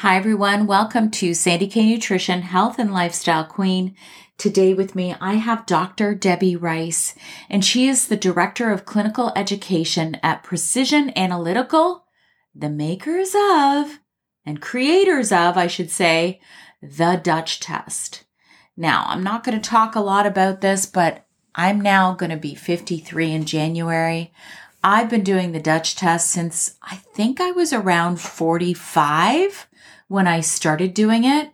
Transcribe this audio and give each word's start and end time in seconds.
Hi, 0.00 0.18
everyone. 0.18 0.66
Welcome 0.66 1.10
to 1.12 1.32
Sandy 1.32 1.66
K 1.68 1.86
Nutrition, 1.86 2.42
Health 2.42 2.78
and 2.78 2.92
Lifestyle 2.92 3.46
Queen. 3.46 3.96
Today 4.36 4.74
with 4.74 4.94
me, 4.94 5.14
I 5.22 5.36
have 5.36 5.64
Dr. 5.64 6.14
Debbie 6.14 6.54
Rice, 6.54 7.14
and 7.48 7.64
she 7.64 7.88
is 7.88 8.08
the 8.08 8.16
Director 8.18 8.70
of 8.70 8.84
Clinical 8.84 9.32
Education 9.34 10.18
at 10.22 10.42
Precision 10.42 11.16
Analytical, 11.16 12.04
the 12.54 12.68
makers 12.68 13.34
of, 13.34 14.00
and 14.44 14.60
creators 14.60 15.32
of, 15.32 15.56
I 15.56 15.66
should 15.66 15.90
say, 15.90 16.42
the 16.82 17.16
Dutch 17.16 17.58
test. 17.58 18.24
Now, 18.76 19.06
I'm 19.08 19.24
not 19.24 19.44
going 19.44 19.58
to 19.58 19.66
talk 19.66 19.94
a 19.94 20.00
lot 20.00 20.26
about 20.26 20.60
this, 20.60 20.84
but 20.84 21.26
I'm 21.54 21.80
now 21.80 22.12
going 22.12 22.28
to 22.28 22.36
be 22.36 22.54
53 22.54 23.32
in 23.32 23.46
January. 23.46 24.30
I've 24.84 25.08
been 25.08 25.24
doing 25.24 25.52
the 25.52 25.58
Dutch 25.58 25.96
test 25.96 26.30
since 26.30 26.76
I 26.82 26.96
think 26.96 27.40
I 27.40 27.50
was 27.52 27.72
around 27.72 28.20
45 28.20 29.65
when 30.08 30.26
I 30.26 30.40
started 30.40 30.94
doing 30.94 31.24
it. 31.24 31.52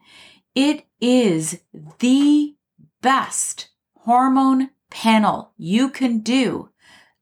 It 0.54 0.84
is 1.00 1.60
the 1.98 2.54
best 3.00 3.68
hormone 3.94 4.70
panel 4.90 5.52
you 5.56 5.88
can 5.88 6.20
do 6.20 6.70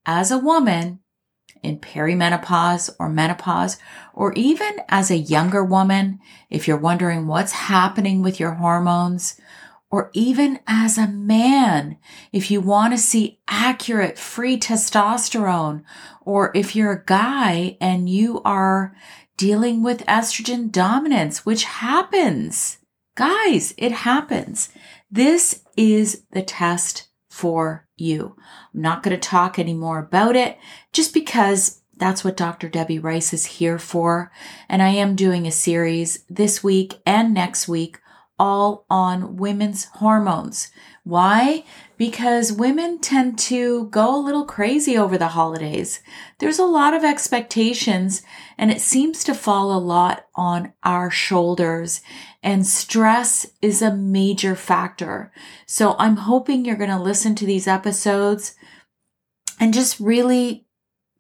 as 0.05 0.31
a 0.31 0.39
woman 0.39 1.01
in 1.63 1.79
perimenopause 1.79 2.91
or 2.99 3.09
menopause, 3.09 3.77
or 4.15 4.33
even 4.33 4.81
as 4.89 5.11
a 5.11 5.17
younger 5.17 5.63
woman, 5.63 6.19
if 6.49 6.67
you're 6.67 6.77
wondering 6.77 7.27
what's 7.27 7.53
happening 7.53 8.23
with 8.23 8.41
your 8.41 8.53
hormones, 8.53 9.39
or 9.91 10.11
even 10.15 10.61
as 10.67 10.97
a 10.97 11.09
man, 11.09 11.99
if 12.33 12.51
you 12.51 12.61
want 12.61 12.93
to 12.93 12.99
see 12.99 13.41
accurate 13.49 14.19
free 14.19 14.59
testosterone, 14.59 15.83
or 16.23 16.53
if 16.55 16.77
you're 16.77 16.93
a 16.93 17.05
guy 17.05 17.77
and 17.81 18.09
you 18.09 18.41
are 18.45 18.97
dealing 19.41 19.83
with 19.83 20.05
estrogen 20.05 20.71
dominance, 20.71 21.47
which 21.47 21.65
happens. 21.65 22.77
Guys, 23.15 23.73
it 23.79 23.91
happens. 23.91 24.69
This 25.11 25.65
is 25.79 26.25
the 26.33 26.43
test 26.43 27.09
for 27.31 27.89
you. 27.97 28.37
I'm 28.75 28.83
not 28.83 29.03
going 29.03 29.19
to 29.19 29.29
talk 29.29 29.59
anymore 29.59 29.99
about 29.99 30.37
it 30.37 30.59
just 30.93 31.15
because 31.15 31.81
that's 31.97 32.23
what 32.23 32.37
Dr. 32.37 32.69
Debbie 32.69 32.99
Rice 32.99 33.33
is 33.33 33.47
here 33.47 33.79
for. 33.79 34.31
And 34.69 34.83
I 34.83 34.91
am 34.91 35.17
doing 35.17 35.47
a 35.47 35.51
series 35.51 36.23
this 36.29 36.63
week 36.63 37.01
and 37.07 37.33
next 37.33 37.67
week 37.67 37.99
all 38.39 38.85
on 38.91 39.39
women's 39.39 39.85
hormones. 39.95 40.71
Why? 41.03 41.65
Because 42.01 42.51
women 42.51 42.99
tend 42.99 43.39
to 43.41 43.85
go 43.89 44.17
a 44.17 44.25
little 44.25 44.47
crazy 44.47 44.97
over 44.97 45.19
the 45.19 45.29
holidays. 45.29 46.01
There's 46.39 46.59
a 46.59 46.65
lot 46.65 46.95
of 46.95 47.05
expectations 47.05 48.23
and 48.57 48.71
it 48.71 48.81
seems 48.81 49.23
to 49.25 49.35
fall 49.35 49.71
a 49.71 49.77
lot 49.77 50.25
on 50.35 50.73
our 50.83 51.11
shoulders 51.11 52.01
and 52.43 52.67
stress 52.67 53.45
is 53.61 53.83
a 53.83 53.95
major 53.95 54.57
factor. 54.57 55.31
So 55.67 55.95
I'm 55.99 56.17
hoping 56.17 56.65
you're 56.65 56.77
going 56.77 56.89
to 56.89 56.99
listen 56.99 57.35
to 57.35 57.45
these 57.45 57.69
episodes 57.69 58.55
and 59.59 59.75
just 59.75 60.01
really 60.01 60.65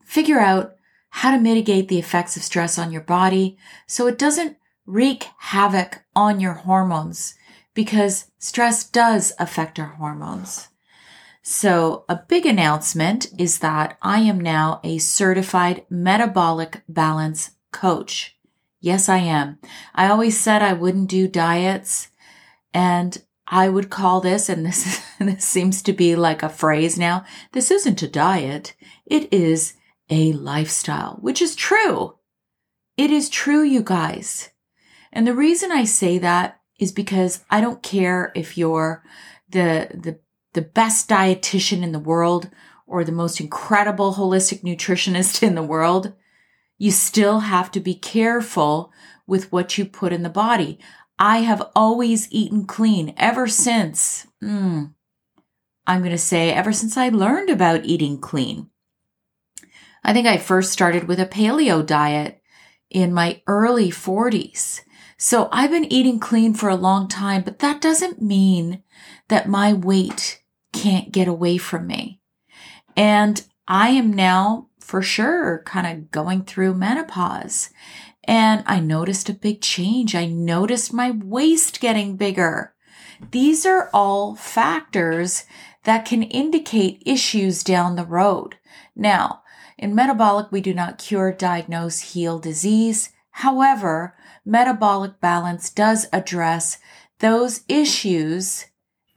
figure 0.07 0.41
out 0.41 0.77
how 1.11 1.31
to 1.31 1.39
mitigate 1.39 1.89
the 1.89 1.99
effects 1.99 2.39
of 2.39 2.43
stress 2.43 2.79
on 2.79 2.91
your 2.91 3.03
body 3.03 3.59
so 3.87 4.07
it 4.07 4.17
doesn't 4.17 4.57
wreak 4.87 5.27
havoc 5.41 6.05
on 6.17 6.41
your 6.41 6.55
hormones 6.55 7.35
because 7.75 8.31
stress 8.39 8.83
does 8.89 9.35
affect 9.39 9.79
our 9.79 9.97
hormones. 9.97 10.70
So 11.43 12.05
a 12.09 12.17
big 12.17 12.45
announcement 12.45 13.29
is 13.39 13.61
that 13.61 13.97
I 14.03 14.21
am 14.21 14.41
now 14.41 14.81
a 14.85 14.99
certified 14.99 15.87
metabolic 15.89 16.83
balance 16.89 17.53
coach. 17.73 18.37
Yes, 18.81 19.09
I 19.09 19.19
am. 19.19 19.59
I 19.95 20.09
always 20.09 20.39
said 20.39 20.63
I 20.63 20.73
wouldn't 20.73 21.09
do 21.09 21.29
diets 21.29 22.09
and 22.73 23.23
I 23.53 23.69
would 23.69 23.91
call 23.91 24.21
this, 24.21 24.49
and 24.49 24.65
this, 24.65 25.05
this 25.19 25.45
seems 25.45 25.83
to 25.83 25.93
be 25.93 26.15
like 26.15 26.43
a 26.43 26.49
phrase 26.49 26.97
now. 26.97 27.25
This 27.53 27.71
isn't 27.71 28.03
a 28.03 28.09
diet. 28.09 28.75
It 29.05 29.33
is 29.33 29.75
a 30.09 30.33
lifestyle, 30.33 31.19
which 31.21 31.43
is 31.43 31.57
true. 31.57 32.17
It 32.97 33.11
is 33.11 33.29
true, 33.29 33.63
you 33.63 33.83
guys. 33.83 34.51
And 35.13 35.27
the 35.27 35.35
reason 35.35 35.73
I 35.73 35.85
say 35.85 36.19
that 36.19 36.61
is 36.79 36.93
because 36.93 37.45
I 37.51 37.61
don't 37.61 37.83
care 37.83 38.33
if 38.37 38.57
you're 38.57 39.03
the, 39.49 39.89
the, 39.95 40.21
the 40.53 40.63
best 40.63 41.09
dietitian 41.09 41.83
in 41.83 41.93
the 41.93 41.99
world 41.99 42.51
or 42.87 43.05
the 43.05 43.13
most 43.13 43.41
incredible 43.41 44.15
holistic 44.15 44.63
nutritionist 44.63 45.43
in 45.43 45.55
the 45.55 45.63
world. 45.63 46.13
You 46.79 46.91
still 46.91 47.41
have 47.41 47.71
to 47.73 47.81
be 47.81 47.95
careful 47.95 48.93
with 49.27 49.53
what 49.53 49.79
you 49.79 49.85
put 49.85 50.13
in 50.13 50.23
the 50.23 50.29
body. 50.29 50.79
I 51.19 51.39
have 51.39 51.71
always 51.77 52.31
eaten 52.33 52.65
clean 52.67 53.15
ever 53.17 53.47
since, 53.47 54.27
mm, 54.43 54.93
I'm 55.87 56.01
going 56.01 56.11
to 56.11 56.19
say, 56.19 56.51
ever 56.51 56.73
since 56.73 56.97
I 56.97 57.11
learned 57.11 57.51
about 57.51 57.85
eating 57.85 58.19
clean. 58.19 58.71
I 60.03 60.13
think 60.13 60.27
I 60.27 60.39
first 60.39 60.73
started 60.73 61.07
with 61.07 61.21
a 61.21 61.27
paleo 61.27 61.85
diet 61.85 62.41
in 62.89 63.13
my 63.13 63.43
early 63.47 63.91
40s. 63.91 64.81
So 65.19 65.51
I've 65.53 65.71
been 65.71 65.93
eating 65.93 66.19
clean 66.19 66.55
for 66.55 66.71
a 66.71 66.75
long 66.75 67.07
time, 67.07 67.43
but 67.43 67.59
that 67.59 67.83
doesn't 67.83 68.23
mean 68.23 68.83
that 69.31 69.49
my 69.49 69.73
weight 69.73 70.43
can't 70.73 71.13
get 71.13 71.29
away 71.29 71.57
from 71.57 71.87
me. 71.87 72.21
And 72.97 73.43
I 73.67 73.91
am 73.91 74.13
now 74.13 74.69
for 74.79 75.03
sure 75.03 75.63
kind 75.65 75.87
of 75.87 76.11
going 76.11 76.43
through 76.43 76.75
menopause. 76.75 77.71
And 78.25 78.65
I 78.67 78.81
noticed 78.81 79.29
a 79.29 79.35
big 79.35 79.63
change. 79.63 80.15
I 80.15 80.27
noticed 80.27 80.93
my 80.93 81.13
waist 81.13 81.81
getting 81.81 82.17
bigger. 82.17 82.75
These 83.31 83.65
are 83.65 83.89
all 83.95 84.35
factors 84.35 85.45
that 85.85 86.05
can 86.05 86.25
indicate 86.25 87.03
issues 87.07 87.63
down 87.63 87.95
the 87.95 88.05
road. 88.05 88.57
Now, 88.97 89.43
in 89.79 89.95
metabolic, 89.95 90.51
we 90.51 90.61
do 90.61 90.75
not 90.75 90.99
cure, 90.99 91.33
diagnose, 91.33 92.01
heal 92.01 92.39
disease. 92.39 93.11
However, 93.31 94.17
metabolic 94.45 95.21
balance 95.21 95.71
does 95.71 96.07
address 96.13 96.79
those 97.21 97.63
issues 97.69 98.67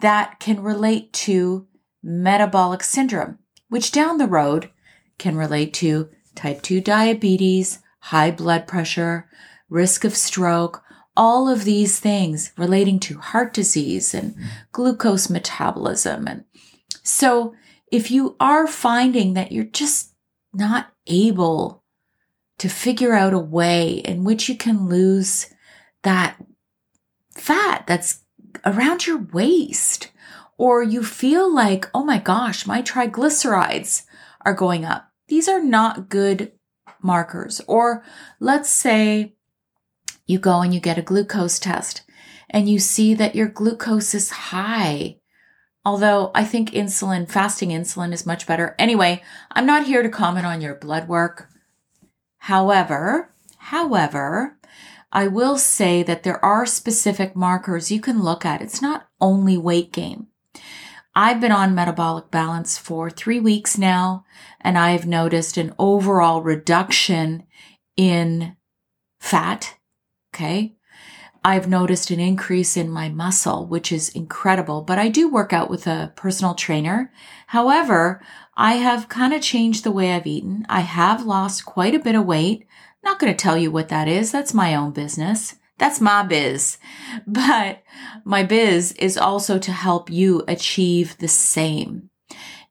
that 0.04 0.38
can 0.42 0.62
relate 0.62 1.14
to 1.14 1.66
metabolic 2.04 2.84
syndrome, 2.84 3.40
which 3.70 3.94
down 3.94 4.18
the 4.18 4.28
road 4.28 4.70
can 5.18 5.38
relate 5.38 5.74
to 5.74 6.10
type 6.36 6.62
2 6.62 6.82
diabetes, 6.82 7.80
high 8.00 8.30
blood 8.30 8.68
pressure, 8.68 9.30
risk 9.70 10.04
of 10.04 10.14
stroke, 10.14 10.84
all 11.16 11.48
of 11.48 11.64
these 11.64 12.02
things 12.02 12.52
relating 12.58 13.00
to 13.00 13.18
heart 13.18 13.54
disease 13.54 14.14
and 14.14 14.36
glucose 14.74 15.30
metabolism. 15.30 16.28
And 16.28 16.44
so 17.02 17.56
if 17.90 18.12
you 18.12 18.36
are 18.42 18.68
finding 18.68 19.36
that 19.36 19.54
you're 19.54 19.64
just 19.64 20.16
not 20.54 20.92
able 21.08 21.82
to 22.58 22.68
figure 22.68 23.14
out 23.14 23.34
a 23.34 23.40
way 23.40 23.94
in 23.94 24.26
which 24.26 24.50
you 24.50 24.58
can 24.58 24.90
lose 24.90 25.48
that 26.02 26.36
fat 27.32 27.86
that's 27.88 28.23
around 28.66 29.08
your 29.08 29.18
waist. 29.18 30.12
Or 30.58 30.84
you 30.84 31.04
feel 31.04 31.54
like, 31.54 31.90
oh 31.94 32.04
my 32.04 32.20
gosh, 32.20 32.68
my 32.68 32.82
triglycerides 32.82 34.04
are 34.42 34.54
going 34.54 34.86
up. 34.86 35.10
These 35.28 35.48
are 35.48 35.64
not 35.64 36.10
good 36.10 36.52
markers. 37.02 37.62
Or 37.68 38.04
let's 38.40 38.70
say 38.70 39.36
you 40.26 40.40
go 40.40 40.62
and 40.62 40.74
you 40.74 40.80
get 40.80 40.98
a 40.98 41.02
glucose 41.02 41.60
test 41.60 42.04
and 42.50 42.70
you 42.70 42.80
see 42.80 43.14
that 43.16 43.36
your 43.36 43.48
glucose 43.48 44.14
is 44.14 44.30
high. 44.30 45.18
Although 45.86 46.32
I 46.34 46.46
think 46.46 46.72
insulin, 46.72 47.30
fasting 47.30 47.70
insulin 47.70 48.14
is 48.14 48.26
much 48.26 48.48
better. 48.48 48.76
Anyway, 48.80 49.22
I'm 49.52 49.66
not 49.66 49.86
here 49.86 50.02
to 50.02 50.10
comment 50.10 50.46
on 50.46 50.62
your 50.62 50.76
blood 50.76 51.10
work. 51.10 51.50
However, 52.38 53.34
however, 53.58 54.58
I 55.16 55.28
will 55.28 55.60
say 55.60 56.02
that 56.04 56.24
there 56.24 56.44
are 56.44 56.66
specific 56.66 57.36
markers 57.36 57.92
you 57.92 58.02
can 58.02 58.24
look 58.24 58.46
at. 58.46 58.64
It's 58.64 58.82
not 58.82 59.08
only 59.22 59.58
weight 59.58 59.94
gain. 59.94 60.28
I've 61.16 61.40
been 61.40 61.52
on 61.52 61.76
metabolic 61.76 62.32
balance 62.32 62.80
for 62.80 63.12
three 63.12 63.40
weeks 63.40 63.78
now, 63.78 64.26
and 64.60 64.76
I've 64.76 65.06
noticed 65.06 65.56
an 65.58 65.76
overall 65.78 66.42
reduction 66.42 67.44
in 67.96 68.58
fat. 69.20 69.76
Okay. 70.34 70.76
I've 71.46 71.68
noticed 71.70 72.10
an 72.10 72.20
increase 72.20 72.76
in 72.76 72.90
my 72.90 73.10
muscle, 73.10 73.68
which 73.68 73.92
is 73.92 74.10
incredible, 74.10 74.82
but 74.82 74.98
I 74.98 75.10
do 75.10 75.30
work 75.30 75.54
out 75.54 75.70
with 75.70 75.86
a 75.86 76.12
personal 76.16 76.56
trainer. 76.56 77.12
However, 77.48 78.20
I 78.56 78.74
have 78.76 79.10
kind 79.10 79.34
of 79.34 79.42
changed 79.42 79.84
the 79.84 79.92
way 79.92 80.14
I've 80.14 80.26
eaten. 80.26 80.66
I 80.70 80.80
have 80.80 81.26
lost 81.26 81.66
quite 81.66 81.94
a 81.94 82.00
bit 82.00 82.16
of 82.16 82.26
weight. 82.26 82.66
Not 83.04 83.20
going 83.20 83.34
to 83.34 83.38
tell 83.38 83.58
you 83.58 83.72
what 83.72 83.90
that 83.90 84.08
is. 84.08 84.32
That's 84.32 84.54
my 84.54 84.76
own 84.76 84.92
business. 84.92 85.56
That's 85.78 86.00
my 86.00 86.24
biz. 86.24 86.78
But 87.28 87.84
my 88.24 88.44
biz 88.44 88.94
is 88.94 89.18
also 89.18 89.60
to 89.60 89.72
help 89.72 90.10
you 90.10 90.44
achieve 90.48 91.18
the 91.18 91.28
same 91.28 92.10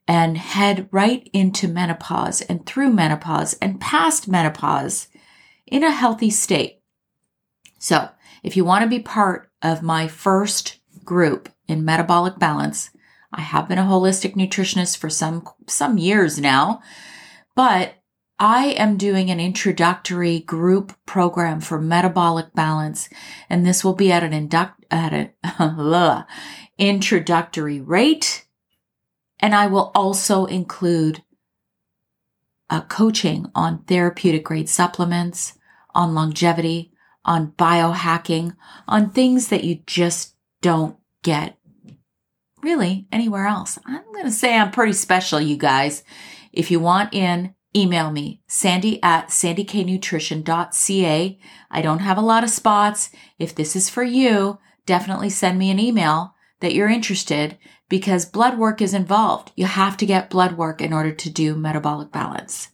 and 0.09 0.37
head 0.37 0.89
right 0.91 1.29
into 1.33 1.69
menopause 1.69 2.41
and 2.43 2.67
through 2.67 2.93
menopause 2.93 3.55
and 3.55 3.81
past 3.81 4.29
menopause 4.29 5.09
in 5.67 5.85
a 5.85 5.91
healthy 5.91 6.31
state. 6.31 6.81
So 7.79 8.09
if 8.43 8.57
you 8.57 8.65
want 8.65 8.83
to 8.83 8.89
be 8.89 9.01
part 9.01 9.51
of 9.63 9.83
my 9.83 10.09
first 10.09 10.79
group 11.05 11.49
in 11.69 11.85
metabolic 11.85 12.39
balance, 12.39 12.91
I 13.33 13.41
have 13.41 13.69
been 13.69 13.79
a 13.79 13.85
holistic 13.85 14.35
nutritionist 14.35 14.99
for 14.99 15.09
some, 15.09 15.47
some 15.67 15.99
years 15.99 16.39
now, 16.39 16.83
but 17.55 17.95
I 18.43 18.71
am 18.71 18.97
doing 18.97 19.31
an 19.31 19.39
introductory 19.39 20.41
group 20.41 20.97
program 21.07 21.61
for 21.61 21.81
metabolic 21.81 22.53
balance, 22.55 23.09
and 23.49 23.65
this 23.65 23.85
will 23.85 23.95
be 23.95 24.11
at 24.11 24.25
an 24.25 24.33
induct, 24.33 24.85
at 24.91 25.31
an 25.61 26.25
introductory 26.79 27.81
rate. 27.81 28.45
And 29.39 29.55
I 29.55 29.69
will 29.69 29.93
also 29.95 30.47
include 30.47 31.23
a 32.69 32.81
coaching 32.81 33.47
on 33.55 33.85
therapeutic 33.85 34.43
grade 34.43 34.69
supplements, 34.69 35.57
on 35.95 36.13
longevity, 36.13 36.91
on 37.25 37.53
biohacking, 37.53 38.57
on 38.89 39.11
things 39.11 39.51
that 39.51 39.63
you 39.63 39.85
just 39.87 40.35
don't 40.61 40.97
get 41.23 41.57
really 42.61 43.07
anywhere 43.13 43.47
else. 43.47 43.79
I'm 43.87 44.03
going 44.13 44.25
to 44.25 44.33
say 44.33 44.59
I'm 44.59 44.73
pretty 44.73 44.95
special, 44.95 45.41
you 45.41 45.57
guys. 45.57 46.03
If 46.53 46.73
you 46.73 46.81
want 46.81 47.15
in, 47.15 47.55
email 47.75 48.11
me, 48.11 48.43
sandy 48.47 49.03
at 49.03 49.29
sandyknutrition.ca. 49.29 51.39
I 51.71 51.83
don't 51.83 51.99
have 52.01 52.19
a 52.19 52.23
lot 52.23 52.45
of 52.45 52.51
spots. 52.51 53.11
If 53.39 53.55
this 53.55 53.77
is 53.77 53.89
for 53.89 54.03
you, 54.03 54.59
definitely 54.87 55.31
send 55.31 55.59
me 55.59 55.71
an 55.71 55.79
email 55.79 56.35
that 56.61 56.75
you're 56.75 56.89
interested 56.89 57.59
because 57.89 58.25
blood 58.25 58.59
work 58.59 58.81
is 58.81 58.95
involved. 58.95 59.53
You 59.57 59.67
have 59.67 59.97
to 59.99 60.07
get 60.07 60.31
blood 60.31 60.57
work 60.57 60.81
in 60.81 60.93
order 60.93 61.13
to 61.13 61.31
do 61.31 61.55
metabolic 61.55 62.11
balance. 62.11 62.69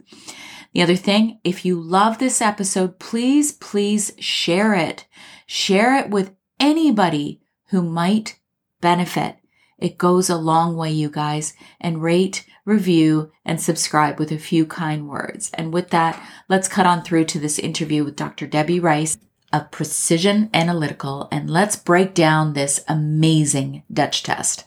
The 0.72 0.82
other 0.82 0.96
thing, 0.96 1.40
if 1.42 1.64
you 1.64 1.80
love 1.80 2.18
this 2.18 2.40
episode, 2.40 2.98
please, 2.98 3.52
please 3.52 4.12
share 4.18 4.74
it. 4.74 5.06
Share 5.46 5.96
it 5.96 6.10
with 6.10 6.34
anybody 6.60 7.40
who 7.70 7.82
might 7.82 8.38
benefit. 8.80 9.36
It 9.78 9.96
goes 9.96 10.28
a 10.28 10.36
long 10.36 10.76
way, 10.76 10.90
you 10.90 11.08
guys, 11.08 11.54
and 11.80 12.02
rate, 12.02 12.44
review, 12.64 13.30
and 13.44 13.60
subscribe 13.60 14.18
with 14.18 14.32
a 14.32 14.38
few 14.38 14.66
kind 14.66 15.08
words. 15.08 15.52
And 15.54 15.72
with 15.72 15.90
that, 15.90 16.20
let's 16.48 16.66
cut 16.66 16.84
on 16.84 17.02
through 17.02 17.26
to 17.26 17.38
this 17.38 17.60
interview 17.60 18.04
with 18.04 18.16
Dr. 18.16 18.48
Debbie 18.48 18.80
Rice 18.80 19.18
of 19.52 19.70
Precision 19.70 20.50
Analytical, 20.52 21.28
and 21.30 21.48
let's 21.48 21.76
break 21.76 22.12
down 22.12 22.52
this 22.52 22.84
amazing 22.88 23.84
Dutch 23.92 24.24
test. 24.24 24.64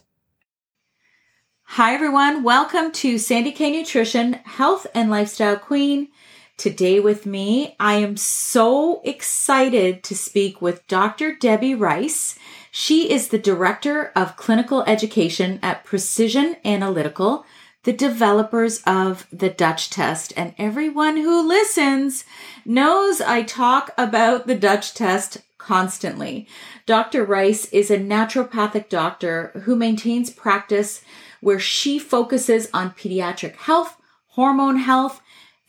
Hi, 1.64 1.94
everyone. 1.94 2.42
Welcome 2.42 2.90
to 2.92 3.18
Sandy 3.18 3.52
K 3.52 3.70
Nutrition, 3.70 4.34
Health 4.44 4.86
and 4.94 5.10
Lifestyle 5.10 5.58
Queen. 5.58 6.08
Today 6.56 7.00
with 7.00 7.26
me, 7.26 7.76
I 7.78 7.94
am 7.94 8.16
so 8.16 9.00
excited 9.04 10.02
to 10.04 10.14
speak 10.14 10.62
with 10.62 10.86
Dr. 10.86 11.34
Debbie 11.34 11.74
Rice. 11.74 12.38
She 12.74 13.12
is 13.12 13.28
the 13.28 13.38
Director 13.38 14.12
of 14.16 14.38
Clinical 14.38 14.82
Education 14.84 15.58
at 15.62 15.84
Precision 15.84 16.56
Analytical, 16.64 17.44
the 17.82 17.92
developers 17.92 18.80
of 18.86 19.26
the 19.30 19.50
Dutch 19.50 19.90
test. 19.90 20.32
And 20.38 20.54
everyone 20.56 21.18
who 21.18 21.46
listens 21.46 22.24
knows 22.64 23.20
I 23.20 23.42
talk 23.42 23.90
about 23.98 24.46
the 24.46 24.54
Dutch 24.54 24.94
test 24.94 25.42
constantly. 25.58 26.48
Dr. 26.86 27.26
Rice 27.26 27.66
is 27.66 27.90
a 27.90 27.98
naturopathic 27.98 28.88
doctor 28.88 29.48
who 29.64 29.76
maintains 29.76 30.30
practice 30.30 31.02
where 31.42 31.60
she 31.60 31.98
focuses 31.98 32.70
on 32.72 32.92
pediatric 32.92 33.54
health, 33.56 33.98
hormone 34.28 34.78
health, 34.78 35.20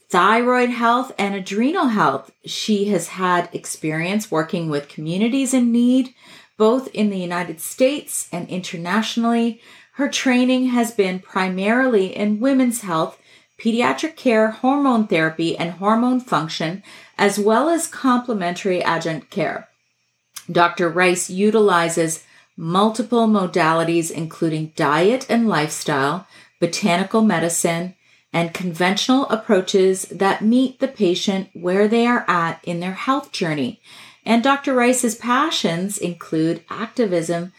thyroid 0.08 0.70
health, 0.70 1.12
and 1.18 1.36
adrenal 1.36 1.88
health. 1.88 2.32
She 2.46 2.86
has 2.86 3.10
had 3.10 3.50
experience 3.52 4.32
working 4.32 4.70
with 4.70 4.88
communities 4.88 5.54
in 5.54 5.72
need, 5.74 6.14
both 6.58 6.88
in 6.94 7.10
the 7.10 7.20
United 7.20 7.60
States 7.60 8.28
and 8.32 8.48
internationally. 8.50 9.62
Her 9.94 10.10
training 10.10 10.68
has 10.68 10.92
been 10.92 11.20
primarily 11.20 12.16
in 12.16 12.40
women's 12.40 12.82
health, 12.82 13.20
pediatric 13.60 14.16
care, 14.16 14.52
hormone 14.52 15.08
therapy, 15.08 15.58
and 15.58 15.72
hormone 15.72 16.20
function, 16.20 16.84
as 17.18 17.40
well 17.40 17.70
as 17.70 17.88
complementary 17.88 18.84
adjunct 18.84 19.30
care. 19.30 19.70
Dr. 20.52 20.90
Rice 20.90 21.30
utilizes 21.30 22.24
multiple 22.58 23.28
modalities, 23.28 24.12
including 24.12 24.74
diet 24.76 25.26
and 25.30 25.48
lifestyle, 25.48 26.28
botanical 26.60 27.22
medicine, 27.22 27.96
and 28.32 28.54
conventional 28.54 29.28
approaches 29.30 30.04
that 30.06 30.42
meet 30.42 30.80
the 30.80 30.88
patient 30.88 31.50
where 31.54 31.88
they 31.88 32.06
are 32.08 32.26
at 32.28 32.60
in 32.64 32.80
their 32.80 32.94
health 32.94 33.32
journey. 33.32 33.80
And 34.26 34.44
Dr. 34.44 34.74
Rice's 34.74 35.16
passions 35.16 35.98
include 35.98 36.64
activism 36.70 37.52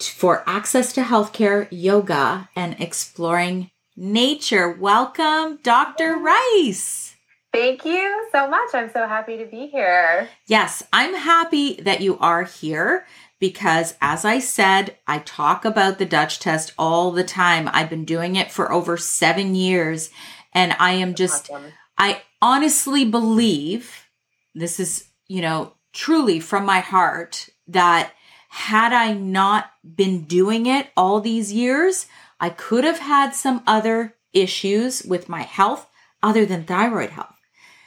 for 0.00 0.42
access 0.46 0.92
to 0.94 1.02
healthcare, 1.02 1.68
yoga, 1.70 2.48
and 2.56 2.80
exploring 2.80 3.70
nature. 3.96 4.70
Welcome, 4.70 5.58
Dr. 5.62 6.16
Rice. 6.16 7.14
Thank 7.52 7.84
you 7.84 8.28
so 8.32 8.48
much. 8.48 8.70
I'm 8.72 8.90
so 8.92 9.06
happy 9.06 9.36
to 9.36 9.44
be 9.44 9.66
here. 9.66 10.28
Yes, 10.46 10.82
I'm 10.92 11.14
happy 11.14 11.74
that 11.82 12.00
you 12.00 12.18
are 12.18 12.44
here 12.44 13.06
because 13.38 13.94
as 14.00 14.24
I 14.24 14.38
said, 14.38 14.96
I 15.06 15.18
talk 15.18 15.64
about 15.64 15.98
the 15.98 16.06
Dutch 16.06 16.38
test 16.38 16.72
all 16.78 17.10
the 17.10 17.24
time. 17.24 17.68
I've 17.72 17.90
been 17.90 18.06
doing 18.06 18.36
it 18.36 18.50
for 18.50 18.72
over 18.72 18.96
seven 18.96 19.54
years 19.54 20.08
and 20.54 20.74
I 20.78 20.92
am 20.92 21.14
just, 21.14 21.50
awesome. 21.50 21.72
I 21.98 22.22
honestly 22.40 23.04
believe 23.04 24.06
this 24.54 24.80
is, 24.80 25.08
you 25.28 25.42
know, 25.42 25.74
truly 25.92 26.40
from 26.40 26.64
my 26.64 26.80
heart 26.80 27.48
that 27.68 28.12
had 28.48 28.92
I 28.92 29.14
not 29.14 29.70
been 29.82 30.24
doing 30.24 30.66
it 30.66 30.88
all 30.96 31.20
these 31.20 31.52
years, 31.52 32.06
I 32.38 32.50
could 32.50 32.84
have 32.84 32.98
had 32.98 33.30
some 33.30 33.62
other 33.66 34.14
issues 34.32 35.02
with 35.04 35.28
my 35.28 35.42
health 35.42 35.86
other 36.22 36.44
than 36.44 36.64
thyroid 36.64 37.10
health. 37.10 37.34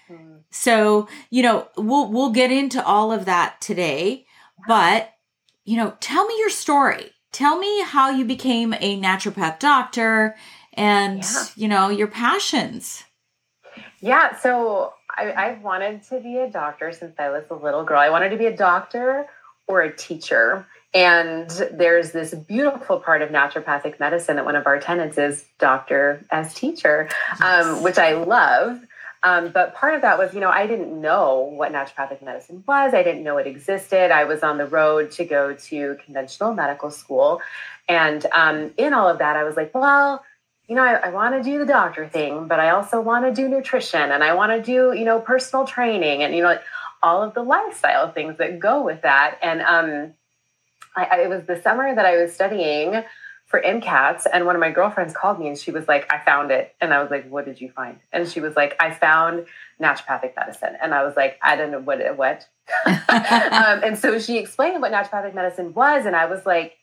Mm. 0.10 0.42
So, 0.50 1.08
you 1.30 1.44
know, 1.44 1.68
we'll 1.78 2.12
we'll 2.12 2.32
get 2.32 2.52
into 2.52 2.84
all 2.84 3.12
of 3.12 3.26
that 3.26 3.62
today, 3.62 4.26
but 4.68 5.12
you 5.66 5.78
know, 5.78 5.96
tell 6.00 6.26
me 6.26 6.36
your 6.40 6.50
story. 6.50 7.12
Tell 7.32 7.60
me 7.60 7.84
how 7.84 8.10
you 8.10 8.26
became 8.26 8.74
a 8.74 9.00
naturopath 9.00 9.60
doctor 9.60 10.36
and, 10.74 11.22
yeah. 11.22 11.44
you 11.56 11.68
know, 11.68 11.90
your 11.90 12.08
passions. 12.08 13.04
Yeah. 14.00 14.36
So 14.40 14.95
I, 15.18 15.34
I've 15.34 15.62
wanted 15.62 16.04
to 16.10 16.20
be 16.20 16.38
a 16.38 16.50
doctor 16.50 16.92
since 16.92 17.16
I 17.20 17.30
was 17.30 17.44
a 17.50 17.56
little 17.56 17.84
girl. 17.84 18.00
I 18.00 18.10
wanted 18.10 18.30
to 18.30 18.38
be 18.38 18.46
a 18.46 18.56
doctor 18.56 19.28
or 19.68 19.82
a 19.82 19.96
teacher. 19.96 20.66
And 20.94 21.50
there's 21.74 22.12
this 22.12 22.34
beautiful 22.34 23.00
part 23.00 23.22
of 23.22 23.30
naturopathic 23.30 24.00
medicine 24.00 24.38
that 24.38 24.46
one 24.46 24.56
of 24.56 24.66
our 24.66 24.80
tenants 24.80 25.18
is 25.18 25.46
doctor 25.60 26.26
as 26.32 26.54
teacher, 26.54 27.10
um, 27.32 27.38
yes. 27.42 27.66
um, 27.66 27.84
which 27.84 27.98
I 27.98 28.14
love. 28.14 28.80
Um, 29.24 29.50
but 29.52 29.74
part 29.74 29.96
of 29.96 30.02
that 30.04 30.20
was, 30.20 30.34
you 30.36 30.40
know, 30.40 30.52
I 30.52 30.68
didn't 30.68 31.02
know 31.02 31.40
what 31.40 31.74
naturopathic 31.74 32.24
medicine 32.24 32.64
was. 32.68 32.94
I 32.94 33.02
didn't 33.02 33.24
know 33.24 33.38
it 33.38 33.48
existed. 33.48 34.12
I 34.12 34.26
was 34.26 34.44
on 34.44 34.58
the 34.58 34.68
road 34.68 35.12
to 35.12 35.26
go 35.26 35.54
to 35.54 35.98
conventional 36.06 36.54
medical 36.54 36.92
school. 36.92 37.42
And 37.90 38.26
um, 38.32 38.72
in 38.78 38.94
all 38.94 39.10
of 39.10 39.18
that, 39.18 39.36
I 39.36 39.44
was 39.44 39.58
like, 39.58 39.74
well, 39.74 40.24
you 40.68 40.76
know, 40.76 40.84
I, 40.84 40.94
I 40.94 41.10
want 41.10 41.36
to 41.36 41.44
do 41.44 41.60
the 41.60 41.66
doctor 41.66 42.08
thing, 42.08 42.48
but 42.48 42.60
I 42.60 42.70
also 42.72 43.00
want 43.00 43.26
to 43.26 43.32
do 43.32 43.48
nutrition 43.48 44.12
and 44.12 44.24
I 44.24 44.34
want 44.34 44.52
to 44.52 44.62
do, 44.62 44.98
you 44.98 45.06
know, 45.06 45.20
personal 45.20 45.66
training 45.66 46.24
and, 46.24 46.36
you 46.36 46.42
know, 46.42 46.58
all 47.04 47.22
of 47.22 47.34
the 47.34 47.44
lifestyle 47.44 48.12
things 48.12 48.38
that 48.38 48.60
go 48.60 48.84
with 48.84 49.04
that. 49.04 49.38
And 49.44 49.62
um, 49.62 50.14
I, 50.96 51.06
I, 51.06 51.22
it 51.22 51.30
was 51.30 51.46
the 51.46 51.62
summer 51.62 51.94
that 51.94 52.06
I 52.06 52.18
was 52.18 52.34
studying 52.34 53.04
for 53.46 53.62
MCATs. 53.62 54.26
And 54.32 54.46
one 54.48 54.56
of 54.56 54.60
my 54.60 54.72
girlfriends 54.72 55.14
called 55.14 55.40
me 55.40 55.48
and 55.48 55.58
she 55.58 55.72
was 55.72 55.88
like, 55.88 56.12
I 56.12 56.18
found 56.26 56.50
it. 56.50 56.76
And 56.82 56.94
I 56.94 57.02
was 57.02 57.12
like, 57.12 57.30
what 57.30 57.46
did 57.46 57.62
you 57.62 57.70
find? 57.70 58.00
And 58.12 58.28
she 58.28 58.40
was 58.40 58.56
like, 58.56 58.76
I 58.80 58.92
found 58.92 59.46
naturopathic 59.80 60.36
medicine. 60.36 60.76
And 60.82 60.96
I 60.96 61.04
was 61.04 61.16
like, 61.16 61.38
I 61.44 61.56
don't 61.56 61.70
know 61.70 61.80
what 61.80 62.02
it, 62.02 62.18
what. 62.18 62.48
um, 62.88 62.96
and 63.84 64.00
so 64.00 64.18
she 64.18 64.40
explained 64.40 64.82
what 64.82 64.92
naturopathic 64.92 65.36
medicine 65.36 65.76
was. 65.76 66.08
And 66.08 66.16
I 66.16 66.26
was 66.26 66.44
like, 66.46 66.78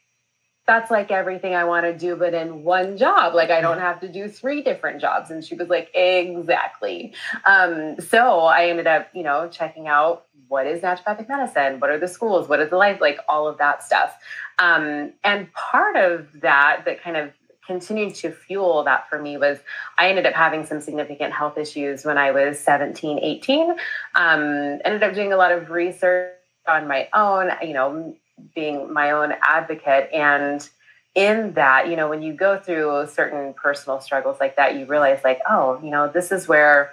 that's 0.67 0.91
like 0.91 1.11
everything 1.11 1.55
I 1.55 1.65
want 1.65 1.87
to 1.87 1.97
do, 1.97 2.15
but 2.15 2.35
in 2.35 2.63
one 2.63 2.97
job. 2.97 3.35
Like 3.35 3.51
I 3.51 3.61
don't 3.61 3.81
have 3.81 4.01
to 4.01 4.09
do 4.09 4.29
three 4.29 4.63
different 4.63 5.01
jobs. 5.01 5.31
And 5.31 5.45
she 5.45 5.55
was 5.55 5.69
like, 5.69 5.91
exactly. 5.95 7.15
Um, 7.45 8.01
so 8.01 8.41
I 8.41 8.69
ended 8.69 8.87
up, 8.87 9.09
you 9.13 9.25
know, 9.25 9.49
checking 9.49 9.89
out 9.89 10.27
what 10.49 10.67
is 10.67 10.83
naturopathic 10.83 11.29
medicine? 11.29 11.81
What 11.81 11.91
are 11.91 11.99
the 11.99 12.07
schools? 12.07 12.49
What 12.49 12.61
is 12.61 12.71
the 12.71 12.77
life? 12.77 13.01
Like 13.01 13.19
all 13.29 13.49
of 13.49 13.59
that 13.59 13.83
stuff. 13.83 14.17
Um, 14.59 15.15
and 15.25 15.53
part 15.55 15.97
of 15.97 16.29
that, 16.43 16.83
that 16.85 17.03
kind 17.03 17.17
of 17.17 17.33
continued 17.67 18.15
to 18.17 18.31
fuel 18.31 18.85
that 18.85 19.09
for 19.09 19.21
me 19.21 19.37
was 19.37 19.59
I 19.99 20.09
ended 20.09 20.27
up 20.27 20.35
having 20.35 20.67
some 20.67 20.81
significant 20.81 21.33
health 21.33 21.57
issues 21.57 22.05
when 22.05 22.19
I 22.19 22.33
was 22.33 22.59
17, 22.61 23.19
18. 23.21 23.71
Um, 24.15 24.81
ended 24.85 25.03
up 25.03 25.15
doing 25.15 25.33
a 25.33 25.37
lot 25.37 25.53
of 25.53 25.71
research 25.71 26.35
on 26.69 26.87
my 26.87 27.09
own, 27.15 27.51
you 27.63 27.73
know, 27.73 28.15
being 28.55 28.93
my 28.93 29.11
own 29.11 29.35
advocate. 29.43 30.11
And 30.13 30.69
in 31.15 31.53
that, 31.55 31.89
you 31.89 31.97
know, 31.97 32.09
when 32.09 32.23
you 32.23 32.33
go 32.33 32.59
through 32.59 33.07
certain 33.09 33.55
personal 33.55 34.01
struggles 34.01 34.39
like 34.41 34.57
that, 34.57 34.77
you 34.77 34.87
realize, 34.87 35.21
like, 35.25 35.41
oh, 35.49 35.79
you 35.83 35.91
know, 35.91 36.09
this 36.09 36.33
is 36.33 36.49
where 36.49 36.93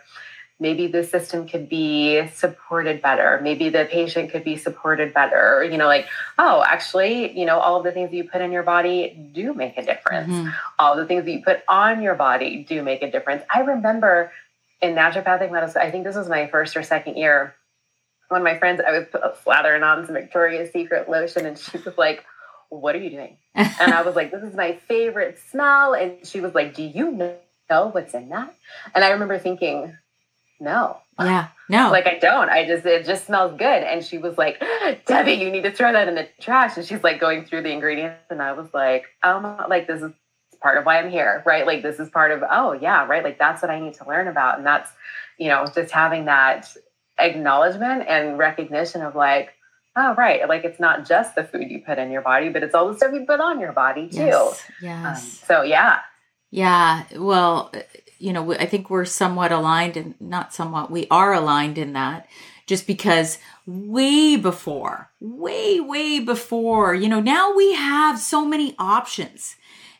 maybe 0.60 0.88
the 0.88 1.03
system 1.03 1.48
could 1.48 1.69
be 1.69 2.27
supported 2.27 3.01
better 3.01 3.39
maybe 3.41 3.69
the 3.69 3.88
patient 3.89 4.29
could 4.31 4.43
be 4.43 4.58
supported 4.58 5.13
better 5.13 5.63
you 5.63 5.77
know 5.77 5.88
like 5.88 6.08
oh 6.38 6.63
actually 6.67 7.38
you 7.38 7.46
know 7.46 7.60
all 7.60 7.77
of 7.77 7.84
the 7.84 7.91
things 7.91 8.10
that 8.10 8.15
you 8.15 8.24
put 8.24 8.41
in 8.41 8.51
your 8.51 8.63
body 8.63 9.29
do 9.34 9.53
make 9.53 9.77
a 9.77 9.84
difference 9.84 10.31
mm-hmm. 10.31 10.50
all 10.77 10.96
the 10.96 11.05
things 11.05 11.25
that 11.25 11.31
you 11.31 11.41
put 11.41 11.63
on 11.67 12.01
your 12.01 12.15
body 12.15 12.65
do 12.67 12.84
make 12.84 13.01
a 13.01 13.10
difference 13.10 13.43
i 13.53 13.62
remember 13.62 14.31
in 14.81 14.96
naturopathic 14.96 15.51
medicine 15.51 15.81
i 15.81 15.89
think 15.89 16.03
this 16.03 16.15
was 16.15 16.27
my 16.27 16.48
first 16.48 16.75
or 16.75 16.84
second 16.84 17.15
year 17.15 17.55
one 18.29 18.41
of 18.41 18.45
my 18.45 18.57
friends 18.57 18.81
i 18.86 18.91
was 18.91 19.07
slathering 19.45 19.83
on 19.83 20.05
some 20.05 20.15
victoria's 20.15 20.71
secret 20.71 21.09
lotion 21.09 21.45
and 21.45 21.57
she 21.57 21.77
was 21.77 21.98
like 21.98 22.24
what 22.69 22.95
are 22.95 23.00
you 23.00 23.09
doing 23.09 23.38
and 23.55 23.93
i 23.93 24.01
was 24.01 24.15
like 24.15 24.31
this 24.31 24.43
is 24.43 24.55
my 24.55 24.74
favorite 24.88 25.38
smell 25.50 25.93
and 25.93 26.25
she 26.25 26.39
was 26.39 26.55
like 26.55 26.74
do 26.74 26.83
you 26.83 27.12
know 27.12 27.36
what's 27.91 28.13
in 28.13 28.29
that 28.29 28.55
and 28.95 29.03
i 29.03 29.09
remember 29.09 29.38
thinking 29.38 29.95
no. 30.59 30.98
Yeah. 31.19 31.48
No. 31.69 31.91
like 31.91 32.07
I 32.07 32.17
don't. 32.17 32.50
I 32.50 32.65
just 32.65 32.86
it 32.86 33.05
just 33.05 33.25
smells 33.25 33.57
good. 33.57 33.83
And 33.83 34.03
she 34.03 34.17
was 34.17 34.38
like, 34.38 34.62
Debbie, 35.05 35.33
you 35.33 35.51
need 35.51 35.63
to 35.63 35.71
throw 35.71 35.91
that 35.91 36.07
in 36.07 36.15
the 36.15 36.27
trash. 36.39 36.77
And 36.77 36.86
she's 36.86 37.03
like 37.03 37.19
going 37.19 37.45
through 37.45 37.63
the 37.63 37.71
ingredients. 37.71 38.24
And 38.29 38.41
I 38.41 38.53
was 38.53 38.67
like, 38.74 39.05
oh 39.24 39.39
my, 39.39 39.65
like 39.67 39.88
this 39.88 40.01
is 40.01 40.12
part 40.62 40.77
of 40.77 40.86
why 40.86 41.00
I'm 41.00 41.09
here, 41.09 41.43
right? 41.45 41.65
Like 41.65 41.83
this 41.83 42.00
is 42.00 42.09
part 42.09 42.31
of, 42.31 42.43
oh 42.50 42.74
yeah, 42.74 43.05
right. 43.05 43.24
Like 43.24 43.39
that's 43.39 43.62
what 43.62 43.71
I 43.71 43.79
need 43.79 43.93
to 43.95 44.07
learn 44.07 44.27
about. 44.27 44.57
And 44.57 44.65
that's, 44.65 44.91
you 45.38 45.48
know, 45.48 45.65
just 45.74 45.91
having 45.91 46.25
that 46.25 46.75
acknowledgement 47.20 48.06
and 48.08 48.38
recognition 48.38 49.02
of 49.02 49.16
like, 49.16 49.50
oh 49.96 50.16
right, 50.16 50.48
like 50.48 50.64
it's 50.64 50.80
not 50.80 51.08
just 51.08 51.36
the 51.36 51.44
food 51.44 51.70
you 51.70 51.82
put 51.86 51.98
in 51.98 52.12
your 52.12 52.22
body, 52.22 52.50
but 52.50 52.64
it's 52.64 52.74
all 52.76 52.92
the 52.92 52.98
stuff 52.98 53.14
you 53.14 53.26
put 53.26 53.40
on 53.40 53.60
your 53.60 53.74
body 53.74 54.10
too. 54.10 54.18
Yes. 54.18 54.64
yes. 54.82 55.06
Um, 55.06 55.48
so 55.48 55.62
yeah. 55.64 56.00
Yeah. 56.52 57.04
Well, 57.16 57.72
you 58.18 58.34
know, 58.34 58.54
I 58.54 58.66
think 58.66 58.90
we're 58.90 59.06
somewhat 59.06 59.52
aligned 59.52 59.98
and 59.98 60.16
not 60.20 60.54
somewhat, 60.54 60.92
we 60.92 61.08
are 61.10 61.34
aligned 61.34 61.78
in 61.78 61.94
that 61.94 62.28
just 62.68 62.86
because 62.86 63.40
way 63.66 64.36
before, 64.36 65.10
way, 65.20 65.80
way 65.80 66.20
before, 66.20 66.94
you 66.94 67.08
know, 67.08 67.22
now 67.22 67.54
we 67.56 67.74
have 67.74 68.20
so 68.20 68.46
many 68.46 68.76
options. 68.78 69.56